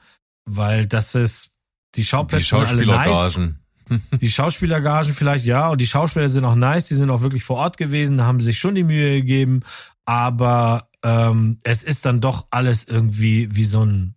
Weil 0.45 0.87
das 0.87 1.15
ist, 1.15 1.53
die 1.95 2.05
Schauplätze 2.05 2.43
die 2.43 2.49
Schauspielergagen. 2.49 3.45
Nice. 3.45 3.55
Die 4.21 4.31
Schauspielergagen 4.31 5.15
vielleicht, 5.15 5.45
ja, 5.45 5.69
und 5.69 5.81
die 5.81 5.87
Schauspieler 5.87 6.29
sind 6.29 6.45
auch 6.45 6.57
nice, 6.57 6.87
die 6.87 6.97
sind 6.97 7.09
auch 7.09 7.21
wirklich 7.21 7.45
vor 7.45 7.59
Ort 7.59 7.77
gewesen, 7.77 8.17
da 8.17 8.25
haben 8.25 8.41
sich 8.41 8.59
schon 8.59 8.75
die 8.75 8.83
Mühe 8.83 9.13
gegeben, 9.13 9.63
aber 10.05 10.91
ähm, 11.05 11.61
es 11.63 11.85
ist 11.85 12.05
dann 12.05 12.21
doch 12.21 12.49
alles 12.51 12.83
irgendwie 12.89 13.55
wie 13.55 13.63
so 13.63 13.85
ein, 13.85 14.17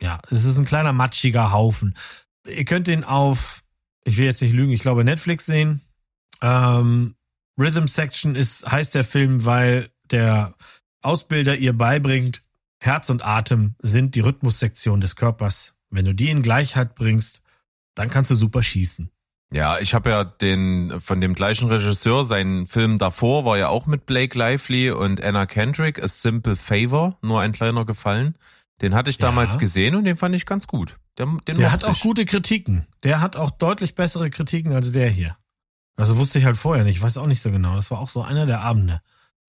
ja, 0.00 0.22
es 0.30 0.46
ist 0.46 0.56
ein 0.56 0.64
kleiner 0.64 0.94
matschiger 0.94 1.52
Haufen. 1.52 1.96
Ihr 2.46 2.64
könnt 2.64 2.86
den 2.86 3.04
auf, 3.04 3.62
ich 4.04 4.16
will 4.16 4.24
jetzt 4.24 4.40
nicht 4.40 4.54
lügen, 4.54 4.72
ich 4.72 4.80
glaube 4.80 5.04
Netflix 5.04 5.44
sehen. 5.44 5.82
Ähm, 6.40 7.14
Rhythm 7.60 7.86
Section 7.86 8.34
ist, 8.34 8.70
heißt 8.70 8.94
der 8.94 9.04
Film, 9.04 9.44
weil 9.44 9.90
der 10.10 10.54
Ausbilder 11.02 11.56
ihr 11.56 11.76
beibringt, 11.76 12.42
Herz 12.82 13.10
und 13.10 13.24
Atem 13.24 13.74
sind 13.80 14.14
die 14.14 14.20
Rhythmussektion 14.20 15.00
des 15.00 15.14
Körpers. 15.14 15.74
Wenn 15.90 16.06
du 16.06 16.14
die 16.14 16.30
in 16.30 16.42
Gleichheit 16.42 16.94
bringst, 16.94 17.42
dann 17.94 18.08
kannst 18.08 18.30
du 18.30 18.34
super 18.34 18.62
schießen. 18.62 19.10
Ja, 19.52 19.78
ich 19.78 19.94
habe 19.94 20.10
ja 20.10 20.24
den 20.24 21.00
von 21.00 21.20
dem 21.20 21.34
gleichen 21.34 21.68
Regisseur, 21.68 22.24
seinen 22.24 22.66
Film 22.66 22.98
davor 22.98 23.44
war 23.44 23.58
ja 23.58 23.68
auch 23.68 23.86
mit 23.86 24.06
Blake 24.06 24.38
Lively 24.38 24.90
und 24.92 25.22
Anna 25.22 25.44
Kendrick, 25.44 26.02
A 26.02 26.08
Simple 26.08 26.56
Favor, 26.56 27.18
nur 27.20 27.40
ein 27.40 27.52
kleiner 27.52 27.84
Gefallen. 27.84 28.36
Den 28.80 28.94
hatte 28.94 29.10
ich 29.10 29.18
damals 29.18 29.54
ja. 29.54 29.58
gesehen 29.58 29.94
und 29.96 30.04
den 30.04 30.16
fand 30.16 30.34
ich 30.34 30.46
ganz 30.46 30.66
gut. 30.66 30.98
Der, 31.18 31.26
der 31.46 31.72
hat 31.72 31.84
auch 31.84 32.00
gute 32.00 32.24
Kritiken. 32.24 32.86
Der 33.02 33.20
hat 33.20 33.36
auch 33.36 33.50
deutlich 33.50 33.94
bessere 33.94 34.30
Kritiken 34.30 34.72
als 34.72 34.92
der 34.92 35.10
hier. 35.10 35.36
Also 35.96 36.16
wusste 36.16 36.38
ich 36.38 36.44
halt 36.44 36.56
vorher 36.56 36.84
nicht, 36.84 36.96
ich 36.96 37.02
weiß 37.02 37.18
auch 37.18 37.26
nicht 37.26 37.42
so 37.42 37.50
genau. 37.50 37.76
Das 37.76 37.90
war 37.90 37.98
auch 37.98 38.08
so 38.08 38.22
einer 38.22 38.46
der 38.46 38.62
Abende. 38.62 39.00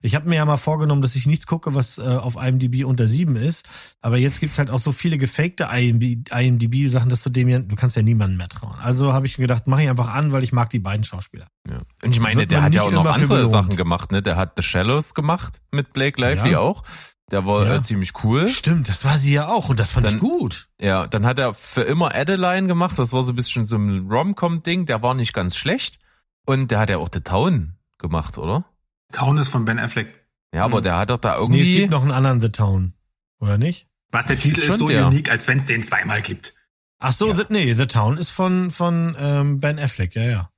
Ich 0.04 0.16
habe 0.16 0.28
mir 0.28 0.34
ja 0.34 0.44
mal 0.44 0.56
vorgenommen, 0.56 1.00
dass 1.00 1.14
ich 1.14 1.26
nichts 1.26 1.46
gucke, 1.46 1.76
was 1.76 1.98
äh, 1.98 2.02
auf 2.02 2.34
IMDb 2.36 2.84
unter 2.84 3.06
sieben 3.06 3.36
ist. 3.36 3.68
Aber 4.00 4.18
jetzt 4.18 4.40
gibt's 4.40 4.58
halt 4.58 4.68
auch 4.68 4.80
so 4.80 4.90
viele 4.90 5.16
gefakte 5.16 5.68
IMDb-Sachen, 5.72 7.08
dass 7.08 7.22
du 7.22 7.30
dem 7.30 7.48
ja, 7.48 7.60
du 7.60 7.76
kannst 7.76 7.94
ja 7.96 8.02
niemandem 8.02 8.36
mehr 8.36 8.48
trauen. 8.48 8.74
Also 8.80 9.12
habe 9.12 9.26
ich 9.26 9.38
mir 9.38 9.44
gedacht, 9.44 9.68
mach 9.68 9.78
ich 9.78 9.88
einfach 9.88 10.12
an, 10.12 10.32
weil 10.32 10.42
ich 10.42 10.52
mag 10.52 10.70
die 10.70 10.80
beiden 10.80 11.04
Schauspieler. 11.04 11.46
Ja. 11.68 11.82
Und 12.02 12.10
ich 12.10 12.20
meine, 12.20 12.48
der 12.48 12.62
hat 12.62 12.74
ja 12.74 12.82
auch 12.82 12.90
noch 12.90 13.06
andere 13.06 13.48
Sachen 13.48 13.76
gemacht, 13.76 14.10
ne? 14.10 14.22
Der 14.22 14.36
hat 14.36 14.54
The 14.56 14.62
Shallows 14.64 15.14
gemacht 15.14 15.60
mit 15.70 15.92
Blake 15.92 16.20
Lively 16.20 16.52
ja. 16.52 16.58
auch. 16.58 16.82
Der 17.30 17.46
war 17.46 17.64
ja. 17.64 17.76
äh, 17.76 17.82
ziemlich 17.82 18.12
cool. 18.24 18.48
Stimmt, 18.48 18.88
das 18.88 19.04
war 19.04 19.16
sie 19.16 19.32
ja 19.32 19.48
auch 19.48 19.68
und 19.68 19.78
das 19.78 19.90
fand 19.90 20.06
dann, 20.06 20.16
ich 20.16 20.20
gut. 20.20 20.68
Ja, 20.80 21.06
dann 21.06 21.24
hat 21.24 21.38
er 21.38 21.54
für 21.54 21.82
immer 21.82 22.14
Adeline 22.14 22.66
gemacht. 22.66 22.98
Das 22.98 23.12
war 23.12 23.22
so 23.22 23.32
ein 23.32 23.36
bisschen 23.36 23.66
so 23.66 23.76
ein 23.76 24.08
Rom-Com-Ding. 24.10 24.84
Der 24.84 25.00
war 25.00 25.14
nicht 25.14 25.32
ganz 25.32 25.56
schlecht. 25.56 26.01
Und 26.44 26.70
der 26.70 26.80
hat 26.80 26.90
ja 26.90 26.98
auch 26.98 27.08
The 27.12 27.20
Town 27.20 27.74
gemacht, 27.98 28.38
oder? 28.38 28.64
Town 29.12 29.38
ist 29.38 29.48
von 29.48 29.64
Ben 29.64 29.78
Affleck. 29.78 30.26
Ja, 30.54 30.64
aber 30.64 30.78
hm. 30.78 30.84
der 30.84 30.98
hat 30.98 31.10
doch 31.10 31.18
da 31.18 31.36
irgendwie. 31.36 31.62
Nee, 31.62 31.74
es 31.74 31.80
gibt 31.80 31.90
noch 31.90 32.02
einen 32.02 32.10
anderen 32.10 32.40
The 32.40 32.50
Town. 32.50 32.94
Oder 33.38 33.58
nicht? 33.58 33.88
Was, 34.10 34.26
der 34.26 34.38
Titel 34.38 34.60
ist 34.60 34.78
so 34.78 34.86
der. 34.86 35.06
unique, 35.06 35.30
als 35.30 35.48
wenn 35.48 35.58
es 35.58 35.66
den 35.66 35.82
zweimal 35.82 36.22
gibt. 36.22 36.54
Ach 37.00 37.12
so, 37.12 37.28
ja. 37.28 37.34
the, 37.34 37.44
nee, 37.48 37.72
The 37.74 37.86
Town 37.86 38.18
ist 38.18 38.30
von, 38.30 38.70
von 38.70 39.16
ähm, 39.18 39.58
Ben 39.58 39.78
Affleck, 39.78 40.14
ja, 40.14 40.22
ja. 40.22 40.50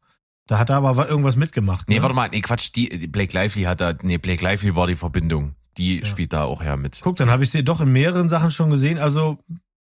Da 0.46 0.58
hat 0.58 0.68
er 0.68 0.76
aber 0.76 1.08
irgendwas 1.08 1.36
mitgemacht. 1.36 1.88
Ne? 1.88 1.94
Nee, 1.94 2.02
warte 2.02 2.14
mal, 2.14 2.28
nee, 2.28 2.42
Quatsch, 2.42 2.72
die, 2.74 3.06
Blake 3.06 3.32
Lively 3.32 3.62
hat 3.62 3.80
da, 3.80 3.94
nee, 4.02 4.18
Blake 4.18 4.44
Lively 4.44 4.76
war 4.76 4.86
die 4.86 4.96
Verbindung. 4.96 5.54
Die 5.78 6.00
ja. 6.00 6.04
spielt 6.04 6.32
da 6.32 6.44
auch 6.44 6.62
her 6.62 6.76
mit. 6.76 7.00
Guck, 7.02 7.16
dann 7.16 7.30
habe 7.30 7.42
ich 7.42 7.50
sie 7.50 7.64
doch 7.64 7.80
in 7.80 7.90
mehreren 7.92 8.28
Sachen 8.28 8.50
schon 8.50 8.70
gesehen. 8.70 8.98
Also, 8.98 9.38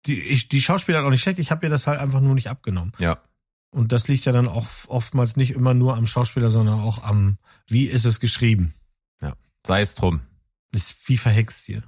die, 0.06 0.20
ich, 0.20 0.50
die 0.50 0.62
Schauspieler 0.62 1.00
hat 1.00 1.06
auch 1.06 1.10
nicht 1.10 1.22
schlecht, 1.22 1.40
ich 1.40 1.52
habe 1.52 1.66
ihr 1.66 1.70
das 1.70 1.88
halt 1.88 2.00
einfach 2.00 2.20
nur 2.20 2.36
nicht 2.36 2.50
abgenommen. 2.50 2.92
Ja. 3.00 3.20
Und 3.72 3.92
das 3.92 4.08
liegt 4.08 4.26
ja 4.26 4.32
dann 4.32 4.48
auch 4.48 4.68
oftmals 4.88 5.36
nicht 5.36 5.52
immer 5.52 5.74
nur 5.74 5.96
am 5.96 6.08
Schauspieler, 6.08 6.50
sondern 6.50 6.80
auch 6.80 7.04
am, 7.04 7.38
wie 7.68 7.86
ist 7.86 8.06
es 8.06 8.20
geschrieben. 8.20 8.74
Ja, 9.22 9.34
sei 9.66 9.82
es 9.82 9.96
drum. 9.96 10.22
Das 10.72 10.92
ist 10.92 11.10
wie 11.10 11.18
verhext 11.18 11.66
hier. 11.66 11.84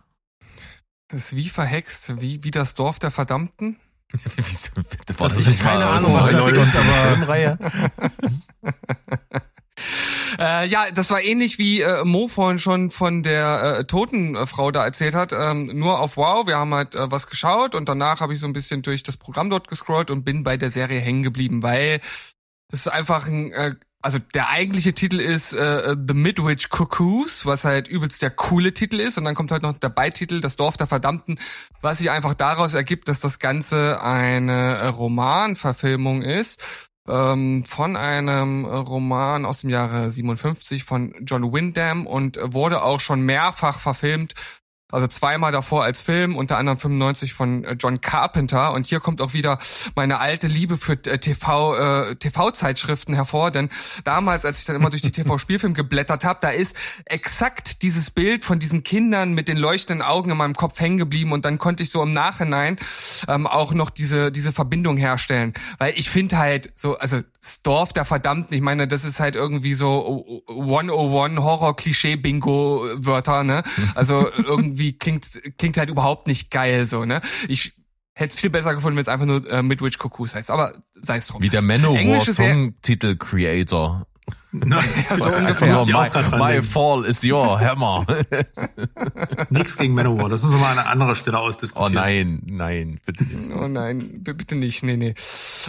Das 1.08 1.24
ist 1.24 1.36
wie 1.36 1.50
verhext, 1.50 2.22
wie, 2.22 2.44
wie 2.44 2.52
das 2.52 2.76
Dorf 2.76 3.00
der 3.00 3.12
Verdammten. 3.12 3.78
Wieso, 4.36 4.72
das 5.06 5.38
ist 5.38 5.60
keine 5.60 5.86
Ahnung, 5.86 6.14
was 6.14 6.32
das 6.32 6.48
ist, 6.50 6.76
aber. 6.76 7.58
Äh, 10.40 10.68
ja, 10.68 10.92
das 10.92 11.10
war 11.10 11.22
ähnlich 11.22 11.58
wie 11.58 11.82
äh, 11.82 12.04
Mo 12.04 12.28
vorhin 12.28 12.60
schon 12.60 12.90
von 12.90 13.24
der 13.24 13.80
äh, 13.80 13.84
toten 13.86 14.36
äh, 14.36 14.46
Frau 14.46 14.72
da 14.72 14.86
erzählt 14.86 15.16
hat. 15.16 15.34
Ähm, 15.34 15.68
nur 15.78 16.00
auf 16.00 16.18
Wow, 16.18 16.48
wir 16.48 16.58
haben 16.58 16.74
halt 16.74 16.96
äh, 16.96 17.12
was 17.12 17.28
geschaut 17.28 17.76
und 17.76 17.90
danach 17.90 18.22
habe 18.22 18.34
ich 18.34 18.40
so 18.40 18.48
ein 18.48 18.54
bisschen 18.54 18.82
durch 18.82 19.04
das 19.04 19.18
Programm 19.18 19.50
dort 19.50 19.68
gescrollt 19.68 20.12
und 20.12 20.24
bin 20.24 20.44
bei 20.44 20.58
der 20.58 20.72
Serie 20.72 21.00
hängen 21.00 21.24
geblieben, 21.24 21.64
weil 21.64 22.02
es 22.72 22.82
ist 22.82 22.88
einfach 22.88 23.28
ein 23.28 23.52
äh, 23.52 23.76
also 24.04 24.18
der 24.34 24.50
eigentliche 24.50 24.94
Titel 24.94 25.20
ist 25.20 25.54
äh, 25.54 25.96
The 25.96 26.14
Midwich 26.14 26.70
Cuckoos, 26.70 27.46
was 27.46 27.66
halt 27.66 27.88
übelst 27.88 28.22
der 28.22 28.32
coole 28.32 28.74
Titel 28.74 29.00
ist. 29.00 29.18
Und 29.18 29.26
dann 29.26 29.36
kommt 29.36 29.52
halt 29.52 29.62
noch 29.62 29.78
der 29.78 29.90
Beititel, 29.90 30.42
Das 30.42 30.56
Dorf 30.56 30.76
der 30.76 30.88
Verdammten, 30.88 31.40
was 31.82 32.00
sich 32.00 32.10
einfach 32.10 32.34
daraus 32.34 32.74
ergibt, 32.74 33.08
dass 33.08 33.20
das 33.20 33.38
Ganze 33.38 34.02
eine 34.02 34.78
äh, 34.78 34.88
Romanverfilmung 34.88 36.24
ist 36.24 36.90
ähm, 37.12 37.64
von 37.66 37.97
einem 37.97 38.66
Roman 38.66 39.45
aus 39.45 39.62
dem 39.62 39.70
Jahre 39.70 40.09
57 40.09 40.84
von 40.86 41.14
John 41.22 41.51
Wyndham 41.51 42.07
und 42.07 42.39
wurde 42.41 42.84
auch 42.84 42.99
schon 43.01 43.22
mehrfach 43.22 43.78
verfilmt 43.80 44.34
also 44.92 45.08
zweimal 45.08 45.52
davor 45.52 45.84
als 45.84 46.02
Film, 46.02 46.36
unter 46.36 46.58
anderem 46.58 46.78
95 46.78 47.34
von 47.34 47.64
äh, 47.64 47.76
John 47.80 48.02
Carpenter. 48.02 48.74
Und 48.74 48.88
hier 48.88 49.00
kommt 49.00 49.22
auch 49.22 49.34
wieder 49.34 49.60
meine 49.96 50.20
alte 50.20 50.48
Liebe 50.48 50.78
für 50.78 50.94
äh, 50.94 51.18
TV, 51.18 51.76
äh, 51.76 52.16
TV-Zeitschriften 52.16 53.14
hervor. 53.14 53.52
Denn 53.52 53.70
damals, 54.04 54.46
als 54.46 54.60
ich 54.60 54.66
dann 54.66 54.76
immer 54.76 54.89
durch 54.89 55.02
die 55.02 55.12
TV-Spielfilm 55.12 55.74
geblättert 55.74 56.26
habe, 56.26 56.39
da 56.42 56.50
ist 56.50 56.76
exakt 57.06 57.82
dieses 57.82 58.12
Bild 58.12 58.44
von 58.44 58.60
diesen 58.60 58.84
Kindern 58.84 59.34
mit 59.34 59.48
den 59.48 59.58
leuchtenden 59.58 60.06
Augen 60.06 60.32
in 60.32 60.38
meinem 60.38 60.56
Kopf 60.56 60.80
hängen 60.80 60.98
geblieben. 60.98 61.32
Und 61.32 61.46
dann 61.46 61.58
konnte 61.58 61.84
ich 61.84 61.89
so 61.89 62.04
im 62.04 62.14
Nachhinein 62.14 62.78
ähm, 63.28 63.48
auch 63.48 63.74
noch 63.74 63.89
diese, 63.89 64.32
diese 64.32 64.52
Verbindung 64.52 64.98
herstellen. 64.98 65.54
Weil 65.78 65.94
ich 65.96 66.10
finde 66.10 66.38
halt 66.38 66.72
so, 66.76 66.98
also 66.98 67.22
das 67.42 67.62
Dorf 67.62 67.94
der 67.94 68.06
Verdammten, 68.06 68.56
ich 68.56 68.62
meine, 68.62 68.88
das 68.88 69.04
ist 69.04 69.20
halt 69.20 69.36
irgendwie 69.36 69.74
so 69.74 70.42
101 70.48 71.39
Horror-Klischee-Bingo-Wörter, 71.39 73.44
ne? 73.44 73.64
Also 73.96 74.28
irgendwie 74.38 74.81
irgendwie 74.82 74.98
klingt, 74.98 75.58
klingt 75.58 75.78
halt 75.78 75.90
überhaupt 75.90 76.28
nicht 76.28 76.52
geil, 76.52 76.86
so, 76.88 77.06
ne? 77.06 77.22
Ich 77.48 77.74
hätte 78.14 78.34
es 78.34 78.40
viel 78.40 78.50
besser 78.50 78.74
gefunden, 78.74 78.98
wenn 78.98 79.04
es 79.04 79.08
einfach 79.08 79.26
nur 79.26 79.50
äh, 79.50 79.64
Midwich 79.64 79.98
Cuckoos 79.98 80.36
heißt, 80.36 80.52
aber 80.52 80.74
sei 80.96 81.18
es 81.18 81.28
drum. 81.28 81.42
Wie 81.42 81.50
der 81.50 81.62
Manowar 81.62 82.22
Song 82.22 82.76
Titel 82.82 83.16
Creator. 83.16 84.06
Nein, 84.54 84.88
ja, 85.10 85.18
so 85.18 85.30
ungefähr. 85.30 85.86
My, 85.86 86.38
my 86.38 86.62
fall 86.62 87.06
is 87.06 87.24
your 87.24 87.60
hammer. 87.60 88.06
Nix 89.50 89.78
gegen 89.78 89.94
Manowar, 89.94 90.30
das 90.30 90.42
müssen 90.42 90.56
wir 90.56 90.62
mal 90.62 90.72
an 90.72 90.80
einer 90.80 90.90
anderen 90.90 91.16
Stelle 91.16 91.40
ausdiskutieren. 91.40 91.98
Oh 91.98 92.00
nein, 92.00 92.42
nein, 92.46 93.00
bitte 93.06 93.24
nicht. 93.26 93.52
Oh 93.52 93.68
nein, 93.68 94.24
bitte 94.24 94.56
nicht, 94.56 94.84
nee, 94.84 94.98
nee. 94.98 95.16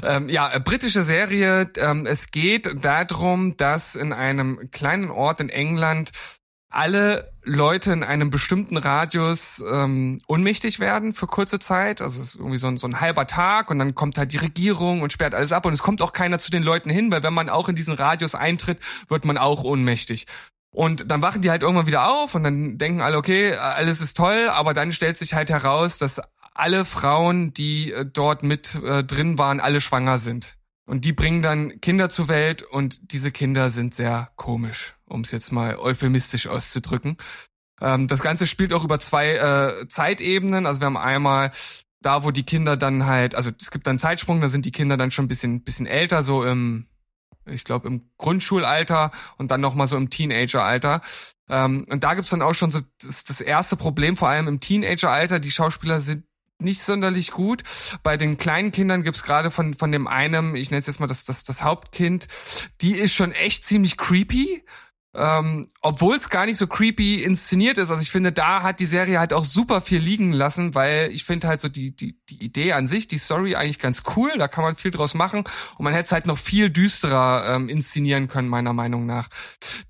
Ähm, 0.03 0.29
ja, 0.29 0.53
äh, 0.53 0.61
britische 0.61 1.03
Serie, 1.03 1.71
ähm, 1.79 2.07
es 2.07 2.31
geht 2.31 2.85
darum, 2.85 3.57
dass 3.57 3.95
in 3.95 4.13
einem 4.13 4.71
kleinen 4.71 5.11
Ort 5.11 5.41
in 5.41 5.49
England 5.49 6.13
alle 6.73 7.33
Leute 7.45 7.93
in 7.93 8.05
einem 8.05 8.31
bestimmten 8.31 8.77
Radius 8.77 9.63
ähm, 9.71 10.19
unmächtig 10.27 10.81
werden 10.81 11.13
für 11.13 11.27
kurze 11.27 11.59
Zeit. 11.59 12.01
Also 12.01 12.39
irgendwie 12.39 12.59
so 12.59 12.69
ein, 12.69 12.77
so 12.79 12.87
ein 12.87 13.01
halber 13.01 13.27
Tag 13.27 13.71
und 13.71 13.79
dann 13.79 13.95
kommt 13.95 14.19
halt 14.19 14.33
die 14.33 14.39
Regierung 14.39 15.03
und 15.03 15.13
sperrt 15.13 15.35
alles 15.35 15.53
ab 15.53 15.67
und 15.67 15.73
es 15.73 15.83
kommt 15.83 16.03
auch 16.03 16.13
keiner 16.13 16.39
zu 16.39 16.51
den 16.51 16.63
Leuten 16.63 16.91
hin, 16.91 17.11
weil 17.11 17.23
wenn 17.23 17.35
man 17.35 17.49
auch 17.49 17.69
in 17.69 17.77
diesen 17.77 17.95
Radius 17.95 18.35
eintritt, 18.35 18.79
wird 19.09 19.25
man 19.25 19.39
auch 19.39 19.65
ohnmächtig. 19.65 20.27
Und 20.75 21.11
dann 21.11 21.21
wachen 21.21 21.43
die 21.43 21.51
halt 21.51 21.63
irgendwann 21.63 21.87
wieder 21.87 22.11
auf 22.11 22.35
und 22.35 22.45
dann 22.45 22.79
denken 22.79 23.03
alle, 23.03 23.19
okay, 23.19 23.55
alles 23.55 24.01
ist 24.01 24.17
toll, 24.17 24.49
aber 24.49 24.73
dann 24.73 24.91
stellt 24.91 25.19
sich 25.19 25.35
halt 25.35 25.51
heraus, 25.51 25.99
dass 25.99 26.23
alle 26.55 26.85
Frauen, 26.85 27.53
die 27.53 27.93
äh, 27.93 28.07
dort 28.07 28.43
mit 28.43 28.75
äh, 28.77 29.05
drin 29.05 29.39
waren, 29.39 29.61
alle 29.61 29.81
schwanger 29.81 30.19
sind. 30.19 30.57
Und 30.85 31.05
die 31.05 31.13
bringen 31.13 31.43
dann 31.43 31.81
Kinder 31.81 32.09
zur 32.09 32.29
Welt 32.29 32.63
und 32.63 33.13
diese 33.13 33.31
Kinder 33.31 33.71
sind 33.71 33.95
sehr 33.95 34.31
komisch, 34.37 34.97
um 35.13 35.21
es 35.21 35.31
jetzt 35.31 35.53
mal 35.53 35.77
euphemistisch 35.77 36.47
auszudrücken. 36.47 37.17
Ähm, 37.81 38.09
das 38.09 38.23
Ganze 38.23 38.47
spielt 38.47 38.73
auch 38.73 38.85
über 38.85 38.99
zwei 38.99 39.35
äh, 39.35 39.89
Zeitebenen. 39.89 40.67
Also 40.67 40.81
wir 40.81 40.87
haben 40.87 40.97
einmal 40.97 41.51
da, 42.01 42.25
wo 42.25 42.31
die 42.31 42.45
Kinder 42.45 42.77
dann 42.77 43.07
halt, 43.07 43.35
also 43.35 43.51
es 43.61 43.71
gibt 43.71 43.87
dann 43.87 43.99
Zeitsprung, 43.99 44.41
da 44.41 44.49
sind 44.49 44.65
die 44.65 44.73
Kinder 44.73 44.97
dann 44.97 45.11
schon 45.11 45.27
ein 45.27 45.29
bisschen, 45.29 45.63
bisschen 45.63 45.87
älter, 45.87 46.23
so 46.23 46.45
im, 46.45 46.87
ich 47.47 47.65
glaube, 47.65 47.89
im 47.89 48.11
Grundschulalter 48.19 49.11
und 49.37 49.51
dann 49.51 49.61
nochmal 49.61 49.87
so 49.87 49.97
im 49.97 50.11
Teenageralter. 50.11 51.01
Ähm, 51.49 51.87
und 51.89 52.05
da 52.05 52.15
gibt's 52.15 52.31
dann 52.31 52.43
auch 52.43 52.55
schon 52.55 52.71
so 52.71 52.81
das, 53.03 53.25
das 53.25 53.41
erste 53.41 53.77
Problem, 53.77 54.17
vor 54.17 54.29
allem 54.29 54.49
im 54.49 54.61
Teenageralter. 54.61 55.39
Die 55.39 55.51
Schauspieler 55.51 56.01
sind 56.01 56.25
nicht 56.59 56.83
sonderlich 56.83 57.33
gut. 57.33 57.63
Bei 58.03 58.17
den 58.17 58.39
kleinen 58.39 58.73
Kindern 58.73 59.03
gibt's 59.03 59.23
gerade 59.23 59.51
von, 59.51 59.75
von 59.75 59.91
dem 59.93 60.07
einen, 60.07 60.55
ich 60.55 60.71
nenne 60.71 60.81
es 60.81 60.87
jetzt 60.87 61.01
mal 61.01 61.07
das, 61.07 61.25
das, 61.25 61.45
das 61.45 61.63
Hauptkind, 61.63 62.29
die 62.81 62.93
ist 62.93 63.15
schon 63.15 63.33
echt 63.33 63.65
ziemlich 63.65 63.97
creepy. 63.97 64.65
Ähm, 65.15 65.69
Obwohl 65.83 66.17
es 66.17 66.31
gar 66.31 66.47
nicht 66.47 66.57
so 66.57 66.67
creepy 66.67 67.23
inszeniert 67.23 67.77
ist. 67.77 67.91
Also 67.91 68.03
ich 68.03 68.11
finde, 68.11 68.33
da 68.33 68.63
hat 68.63 68.81
die 68.81 68.87
Serie 68.87 69.19
halt 69.19 69.35
auch 69.35 69.45
super 69.45 69.83
viel 69.83 70.01
liegen 70.01 70.33
lassen, 70.33 70.75
weil 70.75 71.11
ich 71.13 71.25
finde 71.25 71.49
halt 71.49 71.61
so 71.61 71.69
die, 71.69 71.95
die, 71.95 72.19
die 72.31 72.43
Idee 72.43 72.73
an 72.73 72.87
sich, 72.87 73.09
die 73.09 73.19
Story 73.19 73.55
eigentlich 73.55 73.79
ganz 73.79 74.05
cool. 74.17 74.33
Da 74.39 74.49
kann 74.49 74.65
man 74.65 74.77
viel 74.77 74.91
draus 74.91 75.13
machen 75.13 75.45
und 75.77 75.85
man 75.85 75.93
hätte 75.93 76.07
es 76.07 76.13
halt 76.13 76.27
noch 76.27 76.39
viel 76.39 76.71
düsterer 76.71 77.55
ähm, 77.55 77.69
inszenieren 77.69 78.27
können, 78.29 78.49
meiner 78.49 78.73
Meinung 78.73 79.05
nach. 79.05 79.29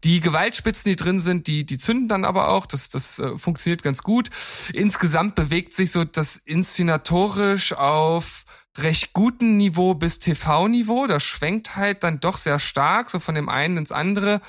Die 0.02 0.18
Gewaltspitzen, 0.18 0.90
die 0.90 0.96
drin 0.96 1.20
sind, 1.20 1.46
die, 1.46 1.64
die 1.64 1.78
zünden 1.78 2.08
dann 2.08 2.24
aber 2.24 2.48
auch. 2.48 2.66
Das, 2.66 2.88
das 2.88 3.20
äh, 3.20 3.38
funktioniert 3.38 3.84
ganz 3.84 4.02
gut. 4.02 4.28
Insgesamt 4.72 5.36
bewegt 5.36 5.72
sich 5.72 5.92
so 5.92 6.04
das 6.04 6.36
inszenatorisch 6.36 7.74
auf 7.74 8.44
recht 8.78 9.12
guten 9.12 9.56
Niveau 9.56 9.94
bis 9.94 10.18
TV-Niveau. 10.18 11.06
Das 11.06 11.22
schwenkt 11.22 11.76
halt 11.76 12.02
dann 12.02 12.20
doch 12.20 12.36
sehr 12.36 12.58
stark, 12.58 13.10
so 13.10 13.18
von 13.18 13.34
dem 13.34 13.48
einen 13.48 13.76
ins 13.76 13.92
andere. 13.92 14.40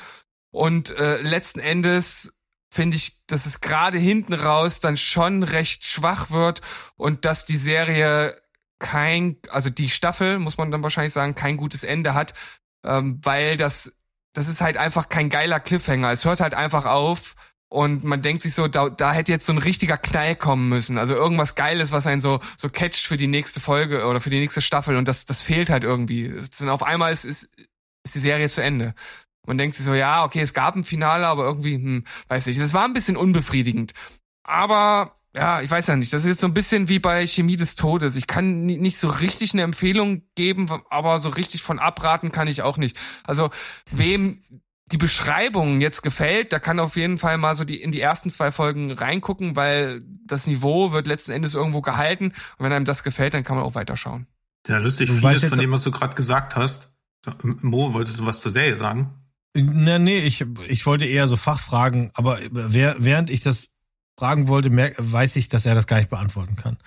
Und 0.53 0.95
äh, 0.99 1.19
letzten 1.21 1.59
Endes 1.59 2.37
finde 2.71 2.95
ich, 2.95 3.25
dass 3.25 3.47
es 3.47 3.59
gerade 3.59 3.97
hinten 3.97 4.33
raus 4.33 4.79
dann 4.79 4.97
schon 4.97 5.41
recht 5.41 5.83
schwach 5.83 6.29
wird 6.29 6.61
und 6.95 7.25
dass 7.25 7.45
die 7.45 7.57
Serie 7.57 8.39
kein, 8.77 9.37
also 9.49 9.71
die 9.71 9.89
Staffel, 9.89 10.37
muss 10.37 10.57
man 10.57 10.69
dann 10.69 10.83
wahrscheinlich 10.83 11.13
sagen, 11.13 11.33
kein 11.33 11.57
gutes 11.57 11.83
Ende 11.83 12.13
hat, 12.13 12.35
ähm, 12.85 13.19
weil 13.23 13.57
das, 13.57 13.97
das 14.33 14.47
ist 14.47 14.61
halt 14.61 14.77
einfach 14.77 15.09
kein 15.09 15.29
geiler 15.29 15.59
Cliffhanger. 15.59 16.11
Es 16.11 16.23
hört 16.23 16.39
halt 16.39 16.53
einfach 16.53 16.85
auf 16.85 17.35
und 17.67 18.03
man 18.03 18.21
denkt 18.21 18.43
sich 18.43 18.53
so, 18.53 18.67
da, 18.67 18.89
da 18.89 19.11
hätte 19.11 19.31
jetzt 19.31 19.47
so 19.47 19.53
ein 19.53 19.57
richtiger 19.57 19.97
Knall 19.97 20.35
kommen 20.35 20.69
müssen. 20.69 20.99
Also 20.99 21.15
irgendwas 21.15 21.55
Geiles, 21.55 21.91
was 21.91 22.05
einen 22.05 22.21
so, 22.21 22.41
so 22.57 22.69
catcht 22.69 23.07
für 23.07 23.17
die 23.17 23.25
nächste 23.25 23.59
Folge 23.59 24.05
oder 24.05 24.21
für 24.21 24.29
die 24.29 24.39
nächste 24.39 24.61
Staffel 24.61 24.97
und 24.97 25.07
das, 25.07 25.25
das 25.25 25.41
fehlt 25.41 25.71
halt 25.71 25.83
irgendwie. 25.83 26.31
Dann 26.59 26.69
auf 26.69 26.83
einmal 26.83 27.11
ist, 27.11 27.25
ist, 27.25 27.49
ist 28.03 28.13
die 28.13 28.19
Serie 28.19 28.49
zu 28.49 28.61
Ende. 28.61 28.93
Man 29.45 29.57
denkt 29.57 29.75
sich 29.75 29.85
so, 29.85 29.93
ja, 29.93 30.23
okay, 30.23 30.41
es 30.41 30.53
gab 30.53 30.75
ein 30.75 30.83
Finale, 30.83 31.27
aber 31.27 31.43
irgendwie, 31.43 31.75
hm, 31.75 32.03
weiß 32.29 32.45
nicht. 32.45 32.59
Das 32.59 32.73
war 32.73 32.85
ein 32.85 32.93
bisschen 32.93 33.17
unbefriedigend. 33.17 33.93
Aber 34.43 35.15
ja, 35.35 35.61
ich 35.61 35.71
weiß 35.71 35.87
ja 35.87 35.95
nicht. 35.95 36.13
Das 36.13 36.21
ist 36.21 36.27
jetzt 36.27 36.41
so 36.41 36.47
ein 36.47 36.53
bisschen 36.53 36.89
wie 36.89 36.99
bei 36.99 37.25
Chemie 37.25 37.55
des 37.55 37.75
Todes. 37.75 38.15
Ich 38.15 38.27
kann 38.27 38.65
nicht 38.65 38.99
so 38.99 39.07
richtig 39.07 39.53
eine 39.53 39.63
Empfehlung 39.63 40.23
geben, 40.35 40.67
aber 40.89 41.19
so 41.19 41.29
richtig 41.29 41.63
von 41.63 41.79
abraten 41.79 42.31
kann 42.31 42.47
ich 42.47 42.61
auch 42.61 42.77
nicht. 42.77 42.97
Also 43.23 43.49
wem 43.89 44.43
die 44.91 44.97
Beschreibung 44.97 45.81
jetzt 45.81 46.03
gefällt, 46.03 46.51
der 46.51 46.59
kann 46.59 46.79
auf 46.79 46.95
jeden 46.95 47.17
Fall 47.17 47.37
mal 47.37 47.55
so 47.55 47.63
die 47.63 47.81
in 47.81 47.91
die 47.91 48.01
ersten 48.01 48.29
zwei 48.29 48.51
Folgen 48.51 48.91
reingucken, 48.91 49.55
weil 49.55 50.03
das 50.25 50.45
Niveau 50.45 50.91
wird 50.91 51.07
letzten 51.07 51.31
Endes 51.31 51.55
irgendwo 51.55 51.81
gehalten. 51.81 52.25
Und 52.25 52.65
wenn 52.65 52.71
einem 52.71 52.85
das 52.85 53.03
gefällt, 53.03 53.33
dann 53.33 53.43
kann 53.43 53.55
man 53.55 53.65
auch 53.65 53.75
weiterschahren. 53.75 54.27
Ja, 54.67 54.77
lustig. 54.77 55.09
Du 55.09 55.15
vieles 55.15 55.45
von 55.45 55.57
dem, 55.57 55.71
was 55.71 55.83
du 55.83 55.89
gerade 55.89 56.15
gesagt 56.15 56.55
hast. 56.55 56.93
Mo, 57.41 57.93
wolltest 57.93 58.19
du 58.19 58.25
was 58.25 58.41
zur 58.41 58.51
Serie 58.51 58.75
sagen? 58.75 59.22
Na, 59.53 59.99
nee, 59.99 60.19
ich, 60.19 60.45
ich 60.67 60.85
wollte 60.85 61.05
eher 61.05 61.27
so 61.27 61.37
Fachfragen, 61.37 62.11
aber 62.13 62.39
während 62.51 63.29
ich 63.29 63.41
das 63.41 63.69
fragen 64.17 64.47
wollte, 64.47 64.69
merk, 64.69 64.95
weiß 64.97 65.35
ich, 65.35 65.49
dass 65.49 65.65
er 65.65 65.75
das 65.75 65.87
gar 65.87 65.97
nicht 65.97 66.09
beantworten 66.09 66.55
kann. 66.55 66.77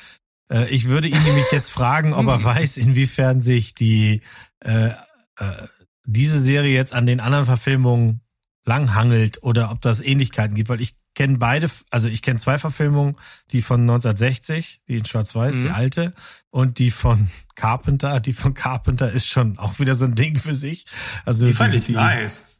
Äh, 0.50 0.68
ich 0.70 0.88
würde 0.88 1.08
ihn 1.08 1.22
nämlich 1.22 1.50
jetzt 1.52 1.70
fragen, 1.70 2.12
ob 2.12 2.26
er 2.26 2.42
weiß, 2.44 2.76
inwiefern 2.76 3.40
sich 3.40 3.74
die 3.74 4.22
äh, 4.60 4.90
äh, 5.38 5.68
diese 6.04 6.40
Serie 6.40 6.74
jetzt 6.74 6.94
an 6.94 7.06
den 7.06 7.20
anderen 7.20 7.44
Verfilmungen 7.44 8.20
langhangelt 8.64 9.42
oder 9.42 9.70
ob 9.70 9.80
das 9.80 10.00
Ähnlichkeiten 10.00 10.54
gibt, 10.54 10.68
weil 10.68 10.80
ich 10.80 10.96
kenne 11.14 11.38
beide, 11.38 11.68
also 11.90 12.08
ich 12.08 12.20
kenne 12.20 12.38
zwei 12.38 12.58
Verfilmungen, 12.58 13.16
die 13.52 13.62
von 13.62 13.80
1960, 13.80 14.82
die 14.88 14.98
in 14.98 15.04
Schwarz-Weiß, 15.04 15.56
mhm. 15.56 15.62
die 15.62 15.70
alte, 15.70 16.14
und 16.50 16.78
die 16.78 16.90
von 16.90 17.28
Carpenter. 17.54 18.20
Die 18.20 18.32
von 18.32 18.54
Carpenter 18.54 19.10
ist 19.10 19.28
schon 19.28 19.58
auch 19.58 19.78
wieder 19.78 19.94
so 19.94 20.04
ein 20.04 20.14
Ding 20.14 20.36
für 20.36 20.54
sich. 20.54 20.84
Also 21.24 21.46
die 21.46 21.54
fand 21.54 21.72
die, 21.72 21.78
ich 21.78 21.88
nice. 21.88 22.55